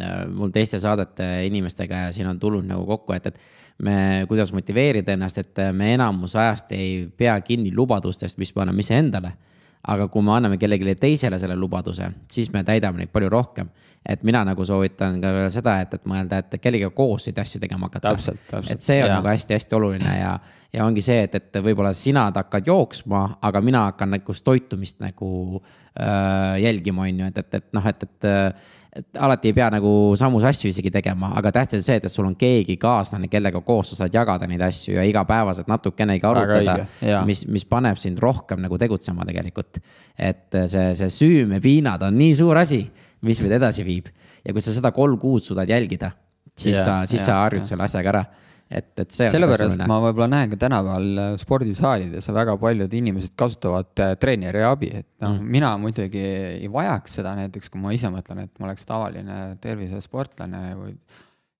Äh, 0.00 0.26
mul 0.32 0.48
teiste 0.48 0.78
saadete 0.80 1.24
inimestega 1.44 2.06
ja 2.06 2.12
siin 2.12 2.26
on 2.30 2.38
tulnud 2.40 2.64
nagu 2.64 2.86
kokku, 2.88 3.12
et, 3.12 3.26
et 3.26 3.82
me, 3.84 4.24
kuidas 4.28 4.48
motiveerida 4.56 5.12
ennast, 5.12 5.42
et 5.42 5.60
me 5.76 5.90
enamus 5.92 6.32
ajast 6.40 6.72
ei 6.72 7.02
pea 7.16 7.34
kinni 7.44 7.68
lubadustest, 7.74 8.38
mis 8.40 8.54
me 8.56 8.62
anname 8.64 8.80
iseendale. 8.80 9.34
aga 9.84 10.06
kui 10.08 10.24
me 10.24 10.32
anname 10.32 10.56
kellelegi 10.56 10.94
teisele 10.96 11.36
selle 11.38 11.56
lubaduse, 11.60 12.06
siis 12.32 12.48
me 12.52 12.62
täidame 12.64 13.02
neid 13.02 13.10
palju 13.12 13.28
rohkem. 13.28 13.68
Et 14.08 14.22
mina 14.22 14.42
nagu 14.44 14.64
soovitan 14.68 15.16
ka 15.22 15.32
veel 15.32 15.48
seda, 15.52 15.78
et, 15.84 15.94
et 15.96 16.04
mõelda, 16.08 16.42
et 16.42 16.58
kellegagi 16.60 16.92
koos 16.96 17.28
neid 17.28 17.40
asju 17.40 17.60
tegema 17.62 17.88
hakata. 17.88 18.12
et 18.70 18.84
see 18.84 19.00
on 19.00 19.08
ja. 19.08 19.16
nagu 19.16 19.30
hästi-hästi 19.30 19.78
oluline 19.78 20.18
ja, 20.18 20.34
ja 20.74 20.84
ongi 20.84 21.04
see, 21.04 21.24
et, 21.24 21.38
et 21.40 21.60
võib-olla 21.64 21.94
sina 21.96 22.26
hakkad 22.34 22.68
jooksma, 22.68 23.24
aga 23.48 23.64
mina 23.64 23.86
hakkan 23.88 24.12
nagu 24.18 24.36
toitumist 24.44 25.00
nagu 25.00 25.32
äh, 25.56 26.60
jälgima, 26.64 27.08
on 27.08 27.24
ju, 27.24 27.32
et, 27.32 27.44
et, 27.44 27.60
et 27.60 27.68
noh, 27.76 27.92
et, 27.92 28.08
et 28.08 28.32
et 28.94 29.18
alati 29.18 29.50
ei 29.50 29.54
pea 29.56 29.66
nagu 29.74 29.90
samus 30.18 30.44
asju 30.46 30.70
isegi 30.70 30.90
tegema, 30.94 31.32
aga 31.38 31.50
tähtis 31.54 31.80
on 31.80 31.86
see, 31.86 31.96
et, 31.98 32.04
et 32.06 32.12
sul 32.12 32.28
on 32.28 32.36
keegi 32.38 32.76
kaaslane, 32.78 33.26
kellega 33.30 33.58
koos 33.66 33.90
sa 33.90 34.04
saad 34.04 34.14
jagada 34.14 34.46
neid 34.46 34.62
asju 34.62 34.94
ja 34.94 35.06
igapäevaselt 35.08 35.70
natukenegi 35.70 36.28
arutada, 36.28 36.76
mis, 37.26 37.42
mis 37.50 37.66
paneb 37.66 37.98
sind 37.98 38.22
rohkem 38.22 38.62
nagu 38.62 38.78
tegutsema 38.78 39.26
tegelikult. 39.26 39.80
et 40.14 40.60
see, 40.70 40.92
see 40.94 41.10
süüm 41.10 41.56
ja 41.56 41.60
piinad 41.64 42.06
on 42.06 42.14
nii 42.18 42.36
suur 42.38 42.62
asi, 42.62 42.84
mis 43.24 43.42
meid 43.44 43.56
edasi 43.58 43.84
viib 43.86 44.10
ja 44.44 44.52
kui 44.52 44.64
sa 44.64 44.74
seda 44.74 44.92
kolm 44.94 45.18
kuud 45.20 45.44
suudad 45.46 45.68
jälgida, 45.70 46.12
siis 46.54 46.76
ja, 46.76 46.84
sa, 46.84 46.96
siis 47.08 47.22
ja, 47.22 47.26
sa 47.26 47.42
harjud 47.44 47.66
selle 47.68 47.86
asjaga 47.88 48.14
ära 48.14 48.24
et, 48.70 48.90
et 49.00 49.12
see. 49.12 49.28
sellepärast 49.32 49.82
ma 49.88 49.98
võib-olla 50.02 50.28
näen 50.32 50.52
ka 50.52 50.58
tänapäeval 50.64 51.20
äh, 51.20 51.34
spordisaalides 51.40 52.28
väga 52.34 52.56
paljud 52.60 52.96
inimesed 53.00 53.34
kasutavad 53.38 53.92
äh, 54.02 54.14
treeneri 54.20 54.64
abi, 54.66 54.90
et 55.02 55.08
noh 55.24 55.36
mm., 55.36 55.52
mina 55.56 55.74
muidugi 55.80 56.24
ei 56.24 56.70
vajaks 56.72 57.20
seda 57.20 57.34
näiteks, 57.38 57.70
kui 57.72 57.82
ma 57.82 57.94
ise 57.96 58.10
mõtlen, 58.12 58.44
et 58.46 58.58
ma 58.58 58.70
oleks 58.70 58.88
tavaline 58.88 59.38
tervisesportlane 59.62 60.64
või. 60.80 60.96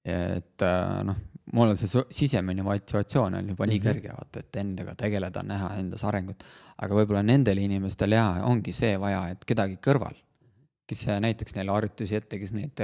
et 0.04 0.64
äh, 0.64 0.98
noh, 1.08 1.20
mul 1.56 1.74
on 1.74 1.78
see 1.80 2.04
sisemine 2.12 2.64
motivatsioon 2.64 3.38
on 3.38 3.48
juba 3.52 3.66
mm 3.66 3.70
-hmm. 3.70 3.72
nii 3.72 3.78
mhm. 3.78 3.88
kõrge, 3.88 4.16
vaata, 4.16 4.40
et 4.40 4.60
endaga 4.64 4.94
tegeleda, 4.94 5.42
näha 5.42 5.74
endas 5.78 6.04
arengut. 6.04 6.44
aga 6.78 6.94
võib-olla 6.94 7.22
nendel 7.22 7.58
inimestel 7.58 8.12
jaa, 8.12 8.42
ongi 8.44 8.72
see 8.72 8.96
vaja, 9.00 9.28
et 9.28 9.44
kedagi 9.44 9.78
kõrval 9.80 10.16
kes 10.88 11.06
näitaks 11.24 11.56
neile 11.56 11.72
harjutusi 11.72 12.18
ette, 12.18 12.40
kes 12.40 12.52
neid 12.56 12.82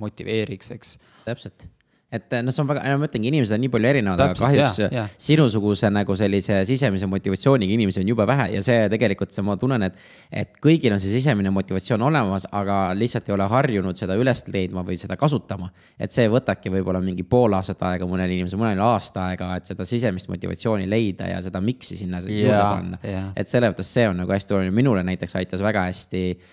motiveeriks, 0.00 0.72
eks. 0.74 0.98
täpselt 1.24 1.68
et 2.12 2.34
noh, 2.44 2.52
see 2.52 2.60
on 2.60 2.68
väga, 2.68 2.96
ma 3.00 3.08
ütlengi, 3.08 3.30
inimesed 3.32 3.56
on 3.56 3.62
nii 3.64 3.70
palju 3.72 3.88
erinevad, 3.88 4.20
aga 4.20 4.36
kahjuks 4.36 4.78
ja, 4.82 4.88
ja. 4.92 5.04
sinusuguse 5.26 5.88
nagu 5.92 6.14
sellise 6.18 6.58
sisemise 6.68 7.08
motivatsiooniga 7.08 7.72
inimesi 7.72 8.02
on 8.02 8.10
jube 8.12 8.26
vähe 8.28 8.50
ja 8.52 8.60
see 8.64 8.84
tegelikult, 8.92 9.32
ma 9.46 9.56
tunnen, 9.60 9.86
et. 9.88 9.96
et 10.42 10.58
kõigil 10.62 10.92
on 10.92 11.00
see 11.00 11.14
sisemine 11.14 11.50
motivatsioon 11.54 12.04
olemas, 12.10 12.44
aga 12.52 12.78
lihtsalt 12.98 13.30
ei 13.30 13.36
ole 13.36 13.48
harjunud 13.48 13.98
seda 13.98 14.16
üles 14.20 14.44
leidma 14.52 14.84
või 14.86 14.98
seda 15.00 15.16
kasutama. 15.20 15.70
et 15.96 16.12
see 16.12 16.28
võtabki 16.32 16.72
võib-olla 16.74 17.00
mingi 17.04 17.24
pool 17.24 17.56
aastat 17.56 17.80
aega 17.88 18.08
mõnel 18.08 18.34
inimesel, 18.36 18.60
mõnel 18.60 18.82
aasta 18.84 19.30
aega, 19.30 19.54
et 19.56 19.72
seda 19.72 19.86
sisemist 19.88 20.28
motivatsiooni 20.32 20.88
leida 20.90 21.30
ja 21.32 21.40
seda 21.44 21.64
miks'i 21.64 21.96
sinna 21.96 22.20
juurde 22.20 22.58
panna. 22.60 23.00
et 23.36 23.48
selle 23.48 23.72
mõttes 23.72 23.88
see 23.88 24.04
on 24.10 24.20
nagu 24.20 24.36
hästi 24.36 24.58
oluline, 24.58 24.76
minule 24.76 25.06
näiteks 25.06 25.40
aitas 25.40 25.64
väga 25.64 25.88
hästi 25.88 26.26
äh, 26.32 26.52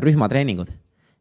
rühmatreeningud 0.00 0.70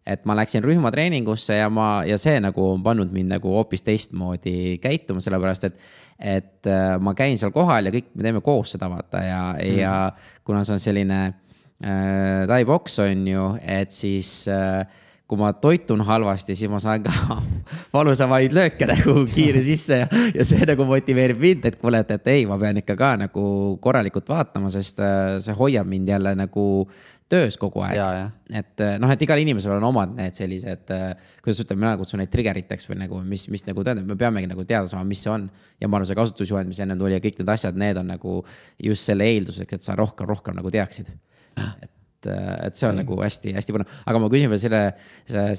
et 0.08 0.24
ma 0.28 0.36
läksin 0.40 0.64
rühmatreeningusse 0.64 1.60
ja 1.60 1.70
ma, 1.74 2.02
ja 2.08 2.18
see 2.22 2.38
nagu 2.44 2.64
on 2.72 2.84
pannud 2.86 3.12
mind 3.16 3.34
nagu 3.36 3.52
hoopis 3.58 3.84
teistmoodi 3.84 4.78
käituma, 4.84 5.24
sellepärast 5.24 5.68
et. 5.68 5.82
et 6.18 6.70
äh, 6.72 6.96
ma 7.04 7.14
käin 7.14 7.38
seal 7.38 7.52
kohal 7.54 7.90
ja 7.90 7.94
kõik 7.94 8.08
me 8.16 8.24
teeme 8.26 8.42
koos 8.42 8.72
seda 8.74 8.88
vaata 8.90 9.20
ja 9.22 9.42
mm., 9.54 9.76
ja 9.82 9.92
kuna 10.48 10.64
see 10.66 10.78
on 10.78 10.82
selline 10.82 11.20
äh, 11.28 12.48
tai-boks 12.50 12.98
on 13.04 13.28
ju, 13.30 13.50
et 13.62 13.94
siis 13.94 14.32
äh, 14.50 14.88
kui 15.28 15.40
ma 15.42 15.52
toitun 15.60 16.02
halvasti, 16.08 16.56
siis 16.56 16.72
ma 16.72 16.80
saan 16.80 17.04
ka 17.04 17.12
valusamaid 17.96 18.56
lööke 18.56 18.88
nagu 18.88 19.26
kiire 19.28 19.60
sisse 19.66 20.02
ja, 20.06 20.08
ja 20.34 20.46
see 20.48 20.64
nagu 20.70 20.88
motiveerib 20.88 21.42
mind, 21.44 21.68
et 21.68 21.76
kuule, 21.82 22.00
et, 22.00 22.16
et 22.16 22.32
ei, 22.32 22.46
ma 22.48 22.56
pean 22.62 22.80
ikka 22.80 22.96
ka 22.98 23.12
nagu 23.26 23.44
korralikult 23.84 24.32
vaatama, 24.32 24.72
sest 24.74 25.04
äh, 25.04 25.36
see 25.44 25.58
hoiab 25.58 25.92
mind 25.92 26.16
jälle 26.16 26.34
nagu 26.40 26.66
töös 27.32 27.58
kogu 27.60 27.82
aeg. 27.84 27.98
et 28.56 28.84
eh, 28.84 28.96
noh, 29.02 29.12
et 29.12 29.24
igal 29.24 29.42
inimesel 29.42 29.76
on 29.76 29.88
omad 29.90 30.14
need 30.16 30.38
sellised, 30.38 30.94
eh, 30.96 31.34
kuidas 31.44 31.60
ütleme, 31.64 31.84
mina 31.84 31.98
kutsun 32.00 32.22
neid 32.22 32.32
trigger 32.34 32.60
iteks 32.62 32.88
või 32.90 33.02
nagu, 33.02 33.20
mis, 33.28 33.48
mis 33.52 33.66
nagu 33.68 33.84
tähendab, 33.84 34.08
me 34.08 34.18
peamegi 34.20 34.50
nagu 34.50 34.64
teada 34.68 34.88
saama, 34.90 35.08
mis 35.10 35.26
see 35.26 35.34
on. 35.34 35.50
ja 35.82 35.90
ma 35.90 36.00
arvan, 36.00 36.10
see 36.10 36.20
kasutusjuhend, 36.20 36.72
mis 36.72 36.80
ennem 36.84 37.00
tuli 37.00 37.18
ja 37.18 37.24
kõik 37.24 37.42
need 37.42 37.52
asjad, 37.52 37.80
need 37.80 38.00
on 38.00 38.10
nagu 38.14 38.40
just 38.84 39.12
selle 39.12 39.28
eelduseks, 39.28 39.80
et 39.80 39.88
sa 39.88 39.98
rohkem, 40.00 40.30
rohkem 40.30 40.56
nagu 40.58 40.72
teaksid. 40.72 41.12
et, 41.58 42.30
eh, 42.32 42.54
et 42.70 42.80
see 42.80 42.88
on 42.88 42.96
mm. 42.96 43.04
nagu 43.04 43.20
hästi-hästi 43.26 43.76
põnev, 43.76 44.00
aga 44.08 44.24
ma 44.24 44.32
küsin 44.32 44.54
veel 44.54 44.64
selle, 44.64 44.82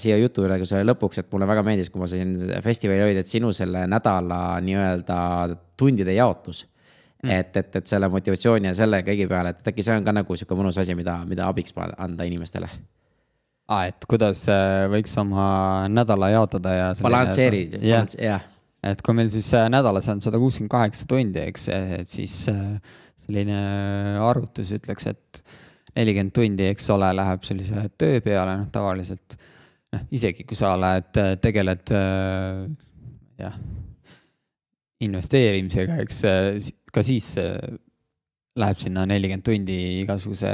siia 0.01 0.17
jutu 0.23 0.49
üle, 0.49 0.57
kui 0.63 0.73
selle 0.73 0.89
lõpuks, 0.89 1.21
et 1.21 1.31
mulle 1.35 1.51
väga 1.53 1.67
meeldis, 1.69 1.93
kui 1.93 2.01
ma 2.01 2.09
siin 2.09 2.33
festivalil 2.65 3.11
olin, 3.11 3.21
et 3.21 3.29
sinu 3.29 3.53
selle 3.57 3.85
nädala 3.91 4.43
nii-öelda 4.65 5.21
tundide 5.79 6.17
jaotus 6.17 6.65
Mm. 6.65 6.78
Et, 7.25 7.57
et, 7.57 7.77
et 7.81 7.91
selle 7.91 8.09
motivatsiooni 8.13 8.71
ja 8.71 8.77
selle 8.79 9.01
kõigi 9.07 9.27
peale, 9.31 9.51
et 9.55 9.73
äkki 9.73 9.85
see 9.85 9.97
on 9.99 10.07
ka 10.07 10.15
nagu 10.15 10.37
sihuke 10.39 10.59
mõnus 10.59 10.79
asi, 10.79 10.95
mida, 10.99 11.19
mida 11.27 11.49
abiks 11.51 11.75
anda 11.99 12.27
inimestele 12.29 12.69
ah,. 13.69 13.89
et 13.89 14.07
kuidas 14.09 14.45
äh, 14.53 14.87
võiks 14.93 15.17
oma 15.21 15.49
nädala 15.91 16.31
jaotada 16.37 16.75
ja. 16.77 16.89
balansseerid, 17.03 17.79
jah. 17.83 18.47
et 18.87 19.03
kui 19.03 19.19
meil 19.19 19.33
siis 19.35 19.51
äh, 19.59 19.67
nädalas 19.73 20.09
on 20.13 20.23
sada 20.25 20.39
kuuskümmend 20.39 20.73
kaheksa 20.73 21.09
tundi, 21.11 21.43
eks, 21.43 21.69
et 21.75 22.13
siis 22.13 22.37
äh, 22.53 22.79
selline 23.25 23.59
arvutus 24.25 24.71
ütleks, 24.79 25.11
et 25.11 25.43
nelikümmend 25.99 26.37
tundi, 26.37 26.69
eks 26.71 26.87
ole, 26.95 27.11
läheb 27.19 27.43
sellise 27.47 27.89
töö 27.99 28.23
peale, 28.23 28.61
noh 28.61 28.71
tavaliselt. 28.73 29.35
noh, 29.93 30.07
isegi 30.15 30.47
kui 30.47 30.57
sa 30.57 30.77
oled, 30.77 31.19
tegeled 31.43 31.95
jah 33.43 33.61
investeerimisega, 35.05 36.01
eks 36.03 36.23
ka 36.93 37.05
siis 37.07 37.37
läheb 38.59 38.81
sinna 38.83 39.05
nelikümmend 39.07 39.45
tundi 39.47 39.77
igasuguse 40.03 40.51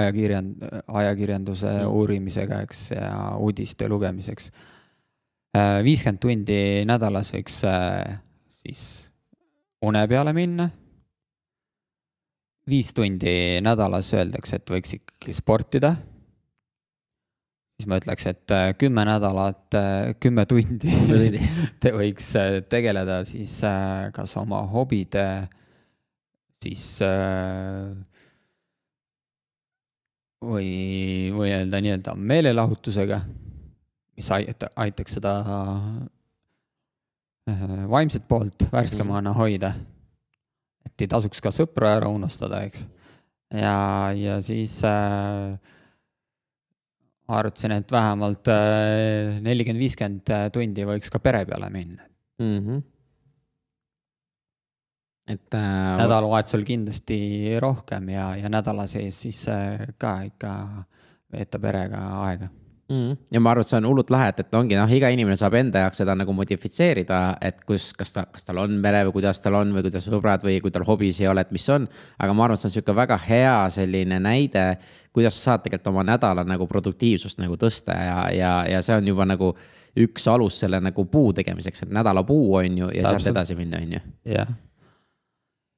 ajakirjand-, 0.00 0.64
ajakirjanduse 0.86 1.68
mm. 1.82 1.90
uurimisega, 1.98 2.62
eks, 2.64 2.80
ja 2.94 3.10
uudiste 3.42 3.88
lugemiseks. 3.92 4.50
viiskümmend 5.84 6.20
tundi 6.20 6.58
nädalas 6.88 7.32
võiks 7.34 7.60
siis 8.62 8.82
une 9.84 10.02
peale 10.08 10.32
minna. 10.36 10.70
viis 12.66 12.94
tundi 12.94 13.60
nädalas 13.62 14.08
öeldakse, 14.14 14.56
et 14.56 14.70
võiks 14.70 14.96
ikkagi 14.96 15.32
sportida 15.36 15.94
siis 17.76 17.88
ma 17.90 17.98
ütleks, 18.00 18.24
et 18.30 18.52
äh, 18.54 18.70
kümme 18.80 19.04
nädalat, 19.04 19.66
äh, 19.76 20.14
kümme 20.20 20.46
tundi 20.48 20.92
te 21.82 21.92
võiks 21.92 22.30
äh, 22.40 22.60
tegeleda 22.68 23.20
siis 23.28 23.58
kas 24.16 24.36
oma 24.40 24.62
hobide, 24.72 25.26
siis 26.64 26.86
või, 30.46 30.70
või 31.36 31.52
öelda 31.52 31.82
nii-öelda 31.84 32.16
meelelahutusega, 32.16 33.20
mis 34.16 34.32
aita-, 34.32 34.72
aitaks 34.80 35.18
seda 35.18 35.36
vaimset 37.92 38.24
poolt 38.26 38.64
värskemana 38.72 39.30
mhm. 39.30 39.38
hoida. 39.38 39.74
et 40.86 41.04
ei 41.04 41.12
tasuks 41.12 41.44
ka 41.44 41.52
sõpra 41.52 41.92
ära 42.00 42.08
unustada, 42.08 42.64
eks. 42.64 42.88
ja, 43.52 43.76
ja 44.16 44.40
siis 44.42 44.80
äh, 44.88 45.75
arvutasin, 47.28 47.74
et 47.80 47.92
vähemalt 47.92 48.50
äh, 48.52 49.38
nelikümmend, 49.42 49.82
viiskümmend 49.82 50.34
äh, 50.34 50.44
tundi 50.54 50.84
võiks 50.86 51.10
ka 51.12 51.20
pere 51.22 51.44
peale 51.48 51.70
minna 51.74 52.04
mm. 52.42 52.58
-hmm. 52.58 52.82
et 55.34 55.54
äh,. 55.54 55.96
nädalavahetusel 56.02 56.64
kindlasti 56.64 57.18
rohkem 57.60 58.08
ja, 58.14 58.28
ja 58.36 58.48
nädala 58.52 58.86
sees 58.86 59.22
siis 59.26 59.48
äh, 59.48 59.88
ka 59.98 60.20
ikka 60.30 60.52
veeta 61.32 61.58
perega 61.58 62.04
aega 62.28 62.48
mm.. 62.88 63.16
ja 63.32 63.40
ma 63.40 63.52
arvan, 63.52 63.64
et 63.66 63.70
see 63.70 63.78
on 63.80 63.88
hullult 63.88 64.10
lahe, 64.14 64.28
et, 64.32 64.42
et 64.44 64.58
ongi 64.58 64.78
noh, 64.78 64.90
iga 64.98 65.10
inimene 65.14 65.36
saab 65.38 65.56
enda 65.58 65.84
jaoks 65.84 66.02
seda 66.02 66.16
nagu 66.18 66.34
modifitseerida, 66.36 67.20
et 67.44 67.62
kus, 67.68 67.90
kas 67.98 68.14
ta, 68.14 68.26
kas 68.32 68.46
tal 68.48 68.60
on 68.62 68.78
pere 68.84 69.04
või 69.08 69.16
kuidas 69.18 69.42
tal 69.44 69.58
on 69.60 69.72
või 69.76 69.86
kuidas 69.86 70.06
sõbrad 70.06 70.44
või 70.46 70.58
kui 70.64 70.74
tal 70.74 70.86
hobis 70.88 71.20
ei 71.22 71.30
ole, 71.30 71.46
et 71.46 71.54
mis 71.54 71.66
on. 71.72 71.88
aga 72.18 72.36
ma 72.36 72.46
arvan, 72.46 72.58
et 72.58 72.64
see 72.64 72.70
on 72.70 72.76
sihuke 72.76 72.96
väga 72.96 73.18
hea 73.26 73.56
selline 73.76 74.20
näide, 74.22 74.66
kuidas 75.16 75.38
sa 75.38 75.52
saad 75.52 75.66
tegelikult 75.66 75.94
oma 75.94 76.06
nädala 76.06 76.44
nagu 76.46 76.68
produktiivsust 76.70 77.42
nagu 77.42 77.58
tõsta 77.60 77.96
ja, 77.96 78.20
ja, 78.34 78.52
ja 78.76 78.84
see 78.84 78.98
on 78.98 79.14
juba 79.14 79.28
nagu 79.28 79.54
üks 79.96 80.26
alus 80.28 80.60
selle 80.60 80.80
nagu 80.84 81.06
puu 81.08 81.32
tegemiseks, 81.36 81.86
et 81.86 81.96
nädalapuu 81.96 82.58
on 82.60 82.78
ju 82.84 82.92
ja 82.92 83.08
sealt 83.08 83.32
edasi 83.32 83.56
minna, 83.56 83.80
on 83.80 83.98
ju. 83.98 84.06
jah 84.36 84.56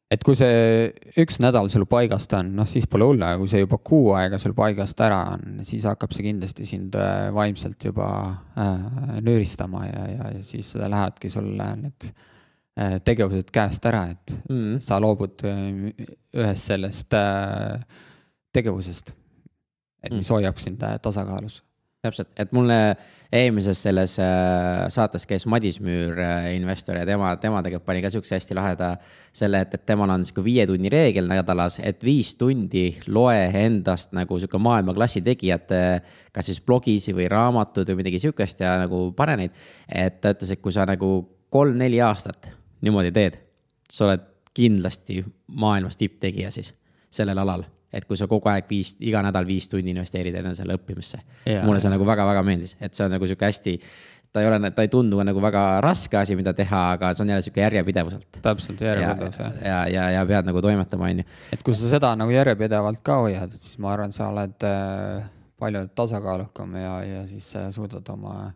et 0.09 0.24
kui 0.24 0.36
see 0.39 0.89
üks 1.20 1.36
nädal 1.44 1.68
sul 1.72 1.85
paigast 1.90 2.32
on, 2.39 2.55
noh 2.56 2.68
siis 2.68 2.89
pole 2.90 3.09
hullu, 3.10 3.24
aga 3.26 3.40
kui 3.40 3.51
see 3.51 3.60
juba 3.62 3.78
kuu 3.90 4.14
aega 4.16 4.40
sul 4.40 4.55
paigast 4.56 5.01
ära 5.05 5.20
on, 5.35 5.60
siis 5.68 5.85
hakkab 5.89 6.14
see 6.16 6.24
kindlasti 6.30 6.68
sind 6.68 6.97
äh, 6.97 7.28
vaimselt 7.36 7.85
juba 7.90 8.09
äh, 8.56 9.20
nööristama 9.24 9.85
ja, 9.86 10.09
ja, 10.14 10.32
ja 10.39 10.43
siis 10.47 10.72
lähevadki 10.80 11.32
sul 11.32 11.52
need 11.59 12.09
äh, 12.09 12.97
tegevused 13.05 13.52
käest 13.55 13.85
ära, 13.90 14.06
et 14.16 14.36
mm. 14.48 14.80
sa 14.85 15.01
loobud 15.05 15.44
äh, 15.48 15.93
ühest 16.40 16.72
sellest 16.72 17.16
äh, 17.18 17.76
tegevusest. 18.56 19.12
et 20.02 20.12
mis 20.14 20.24
mm. 20.24 20.35
hoiab 20.39 20.60
sind 20.62 20.82
äh, 20.89 20.97
tasakaalus 21.05 21.60
täpselt, 22.09 22.30
et 22.40 22.51
mulle 22.56 22.78
eelmises 23.35 23.80
selles 23.85 24.14
äh, 24.22 24.86
saates 24.93 25.26
käis 25.28 25.44
Madis 25.51 25.78
Müür, 25.85 26.16
äh, 26.24 26.48
investor 26.56 26.97
ja 26.97 27.05
tema, 27.06 27.35
tema 27.40 27.60
tegelikult 27.64 27.86
pani 27.86 28.02
ka 28.05 28.10
sihukese 28.12 28.39
hästi 28.39 28.56
laheda 28.56 28.90
selle, 29.36 29.60
et, 29.64 29.76
et 29.76 29.85
temal 29.89 30.10
on 30.14 30.24
sihuke 30.24 30.44
viie 30.47 30.64
tunni 30.68 30.90
reegel 30.93 31.28
nädalas, 31.28 31.78
et 31.85 32.05
viis 32.05 32.35
tundi 32.40 32.86
loe 33.12 33.36
endast 33.60 34.16
nagu 34.16 34.40
sihuke 34.40 34.60
maailmaklassi 34.64 35.22
tegijate, 35.26 35.82
kas 36.32 36.48
siis 36.48 36.62
blogisi 36.64 37.14
või 37.16 37.28
raamatud 37.32 37.93
või 37.93 38.02
midagi 38.02 38.22
sihukest 38.24 38.64
ja 38.64 38.78
nagu 38.80 39.10
pane 39.16 39.36
neid. 39.43 39.64
et 39.89 40.20
ta 40.22 40.32
ütles, 40.36 40.56
et 40.56 40.64
kui 40.64 40.72
sa 40.72 40.89
nagu 40.89 41.20
kolm-neli 41.52 42.01
aastat 42.05 42.51
niimoodi 42.85 43.12
teed, 43.12 43.40
sa 43.90 44.09
oled 44.09 44.24
kindlasti 44.56 45.22
maailmas 45.60 46.01
tipptegija 46.01 46.51
siis 46.55 46.72
sellel 47.12 47.39
alal 47.44 47.68
et 47.93 48.05
kui 48.05 48.19
sa 48.20 48.28
kogu 48.28 48.51
aeg 48.52 48.69
viis, 48.70 48.94
iga 49.01 49.23
nädal 49.24 49.47
viis 49.48 49.69
tundi 49.70 49.94
investeerid 49.94 50.36
enesele 50.36 50.77
õppimisse. 50.77 51.20
mulle 51.65 51.81
see 51.81 51.93
nagu 51.93 52.06
väga-väga 52.06 52.44
meeldis, 52.44 52.77
et 52.81 52.94
see 52.94 53.06
on 53.06 53.15
nagu 53.16 53.27
sihuke 53.27 53.48
hästi, 53.48 53.78
ta 54.32 54.43
ei 54.43 54.48
ole, 54.51 54.70
ta 54.70 54.85
ei 54.85 54.90
tundu 54.93 55.23
nagu 55.24 55.40
väga 55.43 55.65
raske 55.85 56.19
asi, 56.20 56.36
mida 56.36 56.52
teha, 56.56 56.82
aga 56.97 57.15
see 57.15 57.24
on 57.24 57.32
jälle 57.32 57.47
sihuke 57.47 57.65
järjepidevuselt. 57.65 58.40
täpselt, 58.43 58.81
järjepidevus 58.81 59.40
jah. 59.40 59.56
ja, 59.65 59.70
ja, 59.70 59.89
ja, 59.89 60.10
ja 60.19 60.27
pead 60.28 60.51
nagu 60.51 60.62
toimetama, 60.62 61.09
on 61.09 61.23
ju. 61.23 61.27
et 61.52 61.65
kui 61.65 61.77
sa 61.77 61.89
seda 61.94 62.12
nagu 62.19 62.32
järjepidevalt 62.35 63.01
ka 63.05 63.23
hoiad, 63.24 63.56
siis 63.56 63.81
ma 63.82 63.94
arvan, 63.97 64.12
sa 64.12 64.28
oled 64.28 64.69
äh, 64.69 65.28
palju 65.59 65.86
tasakaalukam 65.97 66.77
ja, 66.77 66.94
ja 67.05 67.27
siis 67.27 67.51
äh, 67.56 67.70
suudad 67.74 68.12
oma 68.12 68.51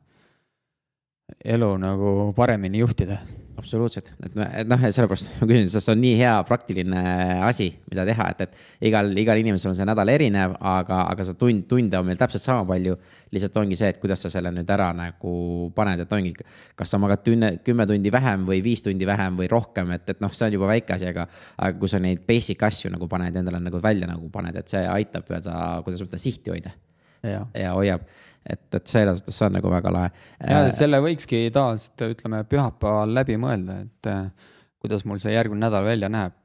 elu 1.44 1.70
nagu 1.80 2.32
paremini 2.36 2.82
juhtida 2.82 3.20
absoluutselt, 3.62 4.08
et, 4.18 4.32
et 4.32 4.68
noh, 4.68 4.80
et 4.82 4.94
sellepärast 4.94 5.30
ma 5.38 5.46
küsin, 5.46 5.68
sest 5.70 5.86
see 5.86 5.94
on 5.94 6.00
nii 6.02 6.14
hea 6.18 6.32
praktiline 6.48 7.02
asi, 7.46 7.68
mida 7.90 8.04
teha, 8.08 8.28
et, 8.32 8.44
et 8.46 8.88
igal, 8.88 9.10
igal 9.22 9.40
inimesel 9.40 9.70
on 9.70 9.76
see 9.78 9.86
nädal 9.88 10.10
erinev, 10.12 10.56
aga, 10.58 11.02
aga 11.12 11.26
see 11.26 11.38
tund, 11.38 11.66
tunde 11.70 11.98
on 11.98 12.08
meil 12.08 12.18
täpselt 12.20 12.42
sama 12.42 12.64
palju. 12.68 12.96
lihtsalt 13.32 13.58
ongi 13.62 13.78
see, 13.78 13.92
et 13.94 14.00
kuidas 14.02 14.24
sa 14.24 14.30
selle 14.32 14.52
nüüd 14.54 14.70
ära 14.74 14.90
nagu 14.96 15.34
paned, 15.76 16.02
et 16.04 16.16
ongi, 16.16 16.32
kas 16.78 16.94
sa 16.94 17.00
magad 17.02 17.22
tünne, 17.26 17.54
kümme 17.64 17.86
tundi 17.88 18.12
vähem 18.12 18.46
või 18.48 18.60
viis 18.64 18.84
tundi 18.84 19.08
vähem 19.08 19.38
või 19.40 19.48
rohkem, 19.52 19.94
et, 19.96 20.08
et 20.14 20.24
noh, 20.24 20.32
see 20.34 20.48
on 20.48 20.58
juba 20.58 20.72
väike 20.72 20.96
asi, 20.96 21.08
aga. 21.12 21.28
aga 21.56 21.78
kui 21.78 21.90
sa 21.90 22.00
neid 22.02 22.24
basic 22.28 22.62
asju 22.66 22.90
nagu 22.92 23.08
paned 23.10 23.36
endale 23.36 23.60
nagu 23.62 23.80
välja 23.82 24.08
nagu 24.10 24.28
paned, 24.32 24.56
et 24.58 24.72
see 24.72 24.82
aitab 24.88 25.28
ja 25.30 25.42
sa, 25.44 25.62
kuidas 25.84 26.02
ma 26.02 26.10
ütlen, 26.10 26.26
sihti 26.26 26.54
hoida. 26.54 26.74
ja 27.22 27.70
hoiab 27.76 28.02
et, 28.46 28.62
et 28.74 28.86
selles 28.86 29.20
suhtes 29.20 29.38
see 29.38 29.48
on 29.48 29.56
nagu 29.58 29.70
väga 29.70 29.92
lahe. 29.94 30.12
ja 30.40 30.64
äh, 30.66 30.70
selle 30.74 31.00
võikski 31.04 31.44
tavaliselt 31.54 32.06
ütleme 32.08 32.42
pühapäeval 32.48 33.14
läbi 33.14 33.38
mõelda, 33.40 33.80
et 33.86 34.10
äh, 34.10 34.52
kuidas 34.82 35.06
mul 35.06 35.22
see 35.22 35.34
järgmine 35.34 35.66
nädal 35.66 35.86
välja 35.86 36.10
näeb. 36.12 36.38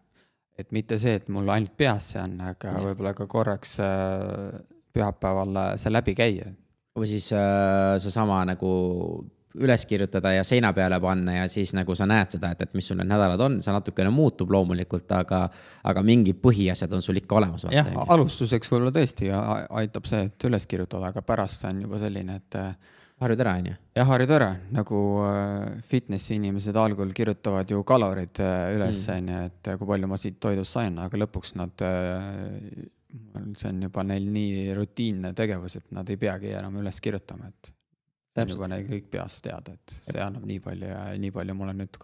et 0.58 0.72
mitte 0.74 0.98
see, 0.98 1.20
et 1.20 1.28
mul 1.30 1.50
ainult 1.54 1.76
peas 1.78 2.14
see 2.14 2.22
on, 2.22 2.40
aga 2.52 2.74
võib-olla 2.82 3.14
ka 3.18 3.28
korraks 3.30 3.78
äh, 3.84 4.60
pühapäeval 4.94 5.78
see 5.78 5.94
läbi 5.94 6.16
käia. 6.18 6.54
või 6.98 7.10
siis 7.10 7.32
äh, 7.34 7.98
seesama 8.02 8.44
nagu 8.50 8.72
üles 9.64 9.86
kirjutada 9.90 10.34
ja 10.36 10.44
seina 10.48 10.72
peale 10.74 11.00
panna 11.02 11.40
ja 11.40 11.46
siis 11.52 11.74
nagu 11.78 11.96
sa 11.98 12.08
näed 12.10 12.36
seda, 12.36 12.52
et, 12.54 12.62
et 12.68 12.76
mis 12.78 12.88
sul 12.90 13.00
need 13.00 13.10
nädalad 13.10 13.42
on, 13.44 13.60
see 13.64 13.74
natukene 13.76 14.12
muutub 14.14 14.52
loomulikult, 14.54 15.10
aga, 15.18 15.46
aga 15.88 16.04
mingid 16.06 16.42
põhiasjad 16.44 16.94
on 16.94 17.04
sul 17.06 17.22
ikka 17.22 17.40
olemas. 17.42 17.68
jah, 17.74 17.90
alustuseks 18.08 18.72
võib-olla 18.72 18.94
tõesti 18.96 19.32
aitab 19.34 20.10
see, 20.10 20.28
et 20.30 20.48
üles 20.50 20.68
kirjutada, 20.70 21.12
aga 21.12 21.26
pärast 21.26 21.64
see 21.64 21.74
on 21.74 21.84
juba 21.88 22.04
selline, 22.04 22.40
et. 22.42 22.60
Äh, 22.62 22.96
harjud 23.18 23.40
ära, 23.42 23.56
on 23.58 23.70
ju? 23.72 23.78
jah, 23.98 24.10
harjud 24.12 24.34
ära, 24.36 24.50
nagu 24.78 25.00
äh, 25.26 25.80
fitnessi 25.90 26.36
inimesed 26.38 26.78
algul 26.78 27.14
kirjutavad 27.18 27.72
ju 27.74 27.82
kalorid 27.88 28.44
äh, 28.46 28.76
üles, 28.76 29.02
mm. 29.08 29.16
on 29.16 29.32
ju, 29.32 29.48
et 29.50 29.72
kui 29.80 29.90
palju 29.94 30.12
ma 30.12 30.22
siit 30.22 30.38
toidust 30.44 30.78
sain, 30.78 31.00
aga 31.02 31.24
lõpuks 31.24 31.56
nad 31.58 31.88
see 33.58 33.72
on 33.72 33.82
juba 33.88 34.04
neil 34.06 34.28
nii 34.30 34.76
rutiinne 34.78 35.34
tegevus, 35.38 35.80
et 35.80 35.90
nad 35.96 36.10
ei 36.12 36.20
peagi 36.22 36.54
enam 36.60 36.78
üles 36.84 37.02
kirjutama, 37.02 37.50
et 37.50 37.72
neil 38.72 38.86
kõik 38.88 39.10
peas 39.12 39.42
teada, 39.42 39.74
et 39.74 39.98
see 40.12 40.22
annab 40.24 40.46
nii 40.48 40.62
palju 40.64 40.88
ja 40.92 41.02
nii 41.18 41.34
palju 41.36 41.58
ma 41.58 41.68
olen 41.68 41.84
nüüd 41.84 42.00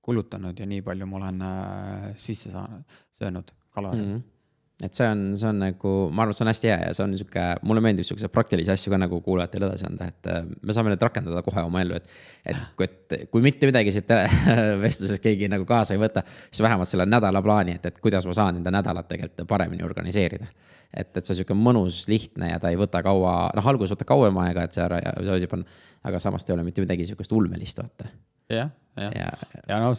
kulutanud 0.00 0.58
ja 0.58 0.66
nii 0.66 0.82
palju 0.82 1.06
ma 1.06 1.20
olen 1.20 1.40
äh, 1.46 2.10
sisse 2.16 2.52
saanud, 2.54 3.00
söönud 3.18 3.56
kaloreid 3.74 4.06
mm. 4.06 4.12
-hmm 4.18 4.39
et 4.84 4.96
see 4.96 5.06
on, 5.06 5.24
see 5.36 5.48
on 5.50 5.60
nagu, 5.60 5.92
ma 6.08 6.24
arvan, 6.24 6.32
et 6.32 6.38
see 6.38 6.44
on 6.46 6.50
hästi 6.50 6.70
hea 6.70 6.78
ja 6.86 6.94
see 6.96 7.04
on 7.04 7.16
sihuke, 7.18 7.44
mulle 7.68 7.82
meeldib 7.84 8.06
siukseid 8.08 8.32
praktilisi 8.32 8.72
asju 8.72 8.92
ka 8.94 9.00
nagu 9.02 9.20
kuulajatele 9.24 9.68
edasi 9.68 9.86
anda, 9.88 10.08
et 10.12 10.30
äh, 10.32 10.40
me 10.62 10.76
saame 10.76 10.94
need 10.94 11.04
rakendada 11.04 11.42
kohe 11.46 11.64
oma 11.66 11.84
ellu, 11.84 11.98
et. 12.00 12.08
et, 12.48 12.64
et 12.86 13.28
kui 13.32 13.44
mitte 13.44 13.68
midagi 13.68 13.92
siit 13.94 14.10
vestluses 14.84 15.20
keegi 15.22 15.50
nagu 15.52 15.68
kaasa 15.68 15.96
ei 15.96 16.02
võta, 16.02 16.24
siis 16.48 16.64
vähemalt 16.64 16.88
selle 16.88 17.06
nädalaplaani, 17.10 17.76
et, 17.80 17.90
et 17.92 18.02
kuidas 18.02 18.28
ma 18.28 18.36
saan 18.36 18.60
enda 18.60 18.72
nädalat 18.74 19.08
tegelikult 19.10 19.48
paremini 19.50 19.84
organiseerida 19.86 20.48
et, 20.94 21.10
et 21.16 21.22
see 21.24 21.34
on 21.34 21.38
sihuke 21.40 21.56
mõnus, 21.56 22.02
lihtne 22.10 22.50
ja 22.50 22.58
ta 22.62 22.72
ei 22.72 22.78
võta 22.78 23.02
kaua, 23.06 23.34
noh, 23.56 23.70
alguses 23.72 23.94
võtab 23.94 24.10
kauem 24.10 24.40
aega, 24.42 24.66
et 24.66 24.76
see 24.76 24.84
ära, 24.84 24.98
see 25.20 25.36
asi 25.36 25.50
panna. 25.50 25.78
aga 26.04 26.20
samas 26.22 26.46
ei 26.48 26.54
ole 26.56 26.64
mitte 26.66 26.82
midagi 26.82 27.06
sihukest 27.06 27.32
ulmelist, 27.36 27.82
vaata. 27.82 28.10
Jah, 28.50 28.70
jah, 28.98 29.10
ja, 29.16 29.28
ja, 29.30 29.58
ja 29.68 29.80
noh, 29.82 29.94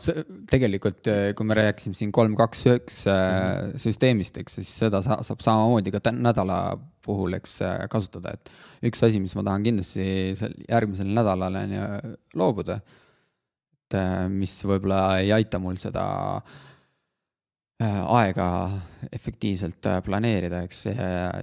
tegelikult 0.52 1.10
kui 1.38 1.48
me 1.48 1.58
rääkisime 1.58 1.98
siin 1.98 2.14
kolm, 2.16 2.36
kaks, 2.40 2.64
üks 2.76 3.04
mm 3.08 3.20
-hmm. 3.20 3.84
süsteemist, 3.86 4.38
eks 4.42 4.60
siis 4.60 4.74
seda 4.84 5.02
sa, 5.06 5.22
saab 5.26 5.42
samamoodi 5.42 5.94
ka 5.96 6.04
nädala 6.12 6.78
puhul, 7.06 7.34
eks 7.40 7.60
kasutada, 7.90 8.34
et. 8.34 8.52
üks 8.84 9.04
asi, 9.04 9.20
mis 9.20 9.36
ma 9.36 9.44
tahan 9.44 9.64
kindlasti 9.64 10.04
järgmisel 10.70 11.08
nädalal 11.08 11.56
on 11.64 11.78
ju 11.78 11.86
loobuda. 12.36 12.82
et 13.92 14.30
mis 14.30 14.54
võib-olla 14.64 15.20
ei 15.20 15.32
aita 15.36 15.60
mul 15.60 15.76
seda 15.76 16.04
äh, 16.38 16.60
Äh, 17.82 18.02
aega 18.14 18.46
efektiivselt 19.10 19.88
äh, 19.90 20.02
planeerida, 20.06 20.60
eks, 20.68 20.84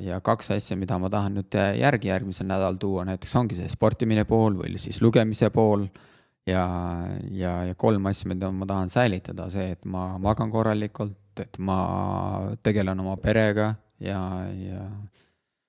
ja 0.05 0.20
kaks 0.22 0.52
asja, 0.55 0.76
mida 0.78 0.94
ma 1.01 1.09
tahan 1.10 1.35
nüüd 1.35 1.55
äh, 1.59 1.72
järgi 1.80 2.12
järgmisel 2.12 2.47
nädalal 2.47 2.76
tuua, 2.78 3.02
näiteks 3.09 3.32
ongi 3.40 3.56
see 3.59 3.70
sportimine 3.72 4.22
pool 4.28 4.55
või 4.60 4.76
siis 4.78 5.01
lugemise 5.02 5.48
pool. 5.51 5.89
Ja, 6.48 6.64
ja, 7.34 7.52
ja 7.68 7.76
kolm 7.78 8.08
asja, 8.10 8.30
mida 8.32 8.50
ma 8.54 8.68
tahan 8.68 8.92
säilitada, 8.92 9.48
see, 9.52 9.74
et 9.76 9.86
ma 9.88 10.10
magan 10.22 10.50
korralikult, 10.52 11.18
et 11.42 11.60
ma 11.62 11.78
tegelen 12.66 13.04
oma 13.04 13.14
perega 13.22 13.70
ja, 14.02 14.20
ja 14.58 14.82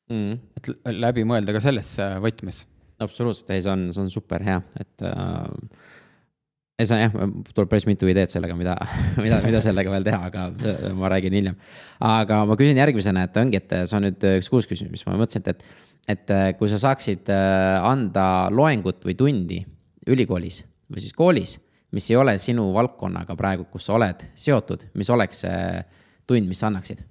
mm. 0.10 0.40
et 0.58 0.74
läbi 0.96 1.28
mõelda 1.30 1.54
ka 1.56 1.62
selles 1.64 1.94
võtmes. 2.24 2.66
absoluutselt, 3.00 3.54
ei, 3.56 3.64
see 3.66 3.74
on, 3.76 3.90
see 3.94 4.06
on 4.08 4.14
super 4.14 4.44
hea, 4.46 4.62
et 4.82 5.08
äh 5.10 5.96
ei, 6.80 6.88
see 6.88 6.96
on 6.96 7.02
jah, 7.04 7.16
tuleb 7.56 7.72
päris 7.72 7.86
mitu 7.90 8.08
ideed 8.10 8.32
sellega, 8.32 8.56
mida, 8.58 8.76
mida, 9.24 9.42
mida 9.44 9.62
sellega 9.64 9.92
veel 9.94 10.08
teha, 10.08 10.20
aga 10.30 10.46
äh, 10.56 10.86
ma 10.96 11.12
räägin 11.12 11.36
hiljem. 11.36 11.60
aga 12.08 12.44
ma 12.48 12.58
küsin 12.60 12.80
järgmisena, 12.80 13.26
et 13.28 13.40
ongi, 13.42 13.60
et 13.60 13.76
see 13.82 13.98
on 13.98 14.08
nüüd 14.08 14.28
üks 14.38 14.52
kuus 14.52 14.70
küsimus, 14.70 14.94
mis 14.96 15.06
ma 15.08 15.18
mõtlesin, 15.20 15.44
et, 15.44 15.66
et, 15.66 16.16
et 16.16 16.34
äh, 16.36 16.46
kui 16.60 16.72
sa 16.72 16.80
saaksid 16.82 17.32
äh, 17.36 17.76
anda 17.84 18.26
loengut 18.56 19.04
või 19.08 19.18
tundi 19.20 19.60
ülikoolis 20.08 20.64
või 20.90 21.04
siis 21.04 21.14
koolis, 21.14 21.58
mis 21.92 22.10
ei 22.12 22.18
ole 22.18 22.38
sinu 22.42 22.70
valdkonnaga 22.74 23.36
praegu, 23.38 23.68
kus 23.72 23.90
sa 23.90 23.96
oled 23.98 24.26
seotud, 24.38 24.88
mis 24.98 25.10
oleks 25.10 25.46
see 25.46 25.62
tund, 26.28 26.48
mis 26.48 26.60
sa 26.60 26.70
annaksid? 26.72 27.06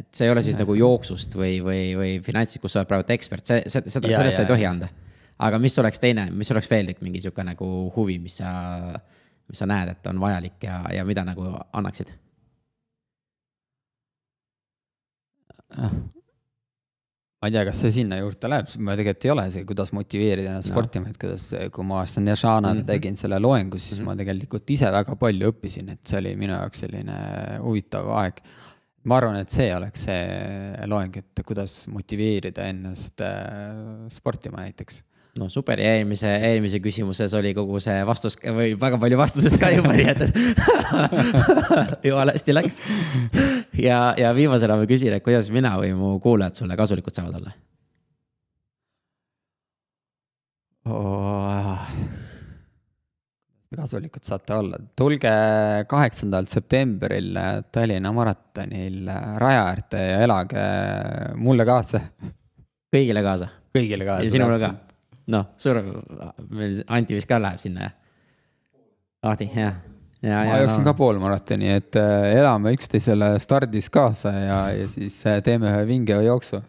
et 0.00 0.06
see 0.14 0.28
ei 0.28 0.32
ole 0.32 0.40
siis 0.40 0.54
ja. 0.54 0.62
nagu 0.62 0.74
jooksust 0.78 1.34
või, 1.36 1.58
või, 1.64 1.80
või 1.98 2.10
finantsid, 2.24 2.62
kus 2.62 2.72
sa 2.72 2.80
oled 2.80 2.88
praegu 2.88 3.10
ekspert, 3.12 3.44
see, 3.44 3.64
seda, 3.68 3.90
sellest 3.90 4.38
sa 4.38 4.44
ei 4.46 4.48
tohi 4.48 4.64
anda 4.64 4.88
aga 5.40 5.58
mis 5.58 5.78
oleks 5.78 6.00
teine, 6.02 6.28
mis 6.36 6.50
oleks 6.52 6.70
veel 6.70 6.94
mingi 7.00 7.22
sihuke 7.22 7.44
nagu 7.46 7.66
huvi, 7.96 8.18
mis 8.22 8.40
sa, 8.42 8.52
mis 9.48 9.60
sa 9.62 9.68
näed, 9.70 9.94
et 9.94 10.10
on 10.12 10.20
vajalik 10.22 10.66
ja, 10.68 10.82
ja 10.94 11.04
mida 11.08 11.24
nagu 11.26 11.48
annaksid? 11.72 12.12
Ma 17.40 17.48
ei 17.48 17.54
tea, 17.54 17.64
kas 17.64 17.78
see 17.80 17.92
sinna 17.94 18.18
juurde 18.20 18.48
läheb, 18.52 18.72
ma 18.84 18.94
tegelikult 18.98 19.26
ei 19.26 19.32
ole 19.32 19.44
see, 19.54 19.66
kuidas 19.68 19.92
motiveerida 19.96 20.50
ennast 20.52 20.68
no. 20.68 20.74
sportima, 20.76 21.08
et 21.08 21.20
kuidas, 21.20 21.46
kui 21.72 21.86
ma 21.88 22.02
Snezhanal 22.04 22.74
mm 22.74 22.80
-hmm. 22.82 22.88
tegin 22.92 23.16
selle 23.16 23.38
loengu, 23.40 23.78
siis 23.78 23.98
mm 23.98 24.04
-hmm. 24.04 24.10
ma 24.12 24.16
tegelikult 24.16 24.70
ise 24.70 24.90
väga 24.92 25.16
palju 25.16 25.52
õppisin, 25.52 25.92
et 25.92 26.00
see 26.04 26.18
oli 26.18 26.34
minu 26.36 26.52
jaoks 26.52 26.84
selline 26.84 27.16
huvitav 27.64 28.10
aeg 28.22 28.42
ma 29.04 29.16
arvan, 29.16 29.36
et 29.40 29.48
see 29.48 29.70
oleks 29.74 30.02
see 30.08 30.88
loeng, 30.90 31.16
et 31.16 31.44
kuidas 31.46 31.86
motiveerida 31.88 32.66
ennast 32.68 33.20
äh, 33.24 34.08
sportima 34.12 34.60
näiteks 34.60 35.04
no 35.38 35.48
super 35.48 35.80
ja 35.80 35.94
eelmise, 35.96 36.30
eelmise 36.50 36.80
küsimuses 36.82 37.32
oli 37.38 37.52
kogu 37.56 37.80
see 37.82 38.00
vastus 38.06 38.36
või 38.42 38.74
väga 38.80 38.98
palju 39.00 39.20
vastuses 39.20 39.56
ka 39.60 39.70
juba, 39.72 39.94
nii 39.94 40.08
et 40.10 40.22
jumala 42.08 42.34
hästi 42.34 42.56
läks. 42.56 42.80
Ja, 43.78 44.14
ja 44.18 44.32
viimasena 44.34 44.76
ma 44.76 44.86
küsin, 44.88 45.14
et 45.16 45.24
kuidas 45.24 45.50
mina 45.54 45.76
või 45.78 45.92
mu 45.96 46.14
kuulajad 46.22 46.62
sulle 46.62 46.76
kasulikud 46.78 47.14
saavad 47.14 47.38
olla 47.40 47.54
oh.? 50.90 51.86
kasulikud 53.76 54.26
saate 54.26 54.54
olla, 54.54 54.78
tulge 54.98 55.30
kaheksandal 55.88 56.48
septembril 56.50 57.38
Tallinna 57.72 58.12
maratonil 58.12 59.06
raja 59.38 59.62
äärde 59.68 60.02
ja 60.02 60.18
elage 60.26 60.64
mulle 61.38 61.66
kaasa. 61.68 62.00
kõigile 62.92 63.22
kaasa? 63.24 63.48
kõigile 63.76 64.08
kaasa. 64.08 64.26
ja 64.26 64.34
sinule 64.34 64.58
ka? 64.58 64.72
noh, 65.30 65.52
suur, 65.60 65.80
Anti 66.88 67.16
vist 67.16 67.30
ka 67.30 67.38
läheb 67.38 67.62
sinna, 67.62 67.86
jah? 67.86 67.96
Ahti, 69.30 69.50
jah. 69.54 69.76
Ja, 70.22 70.42
ma 70.44 70.58
jooksin 70.60 70.82
no. 70.82 70.90
ka 70.90 70.94
poolmaratoni, 70.98 71.70
et 71.80 71.96
äh, 71.96 72.26
elame 72.36 72.74
üksteisele 72.76 73.32
stardis 73.40 73.88
kaasa 73.92 74.32
ja, 74.34 74.58
ja 74.76 74.88
siis 74.92 75.16
äh, 75.26 75.38
teeme 75.44 75.70
ühe 75.70 75.86
vinge 75.88 76.18
jooksu. 76.26 76.60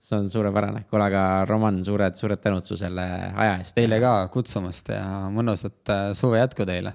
see 0.00 0.16
on 0.16 0.30
suurepärane, 0.32 0.86
kuule 0.90 1.04
aga 1.10 1.44
Roman, 1.46 1.82
suured, 1.84 2.16
suured 2.16 2.40
tänud 2.40 2.64
su 2.64 2.78
selle 2.80 3.04
aja 3.04 3.58
eest. 3.58 3.76
Teile 3.76 4.00
ka 4.00 4.14
kutsumast 4.32 4.88
ja 4.94 5.28
mõnusat 5.30 5.92
suve 6.16 6.40
jätku 6.40 6.64
teile 6.66 6.94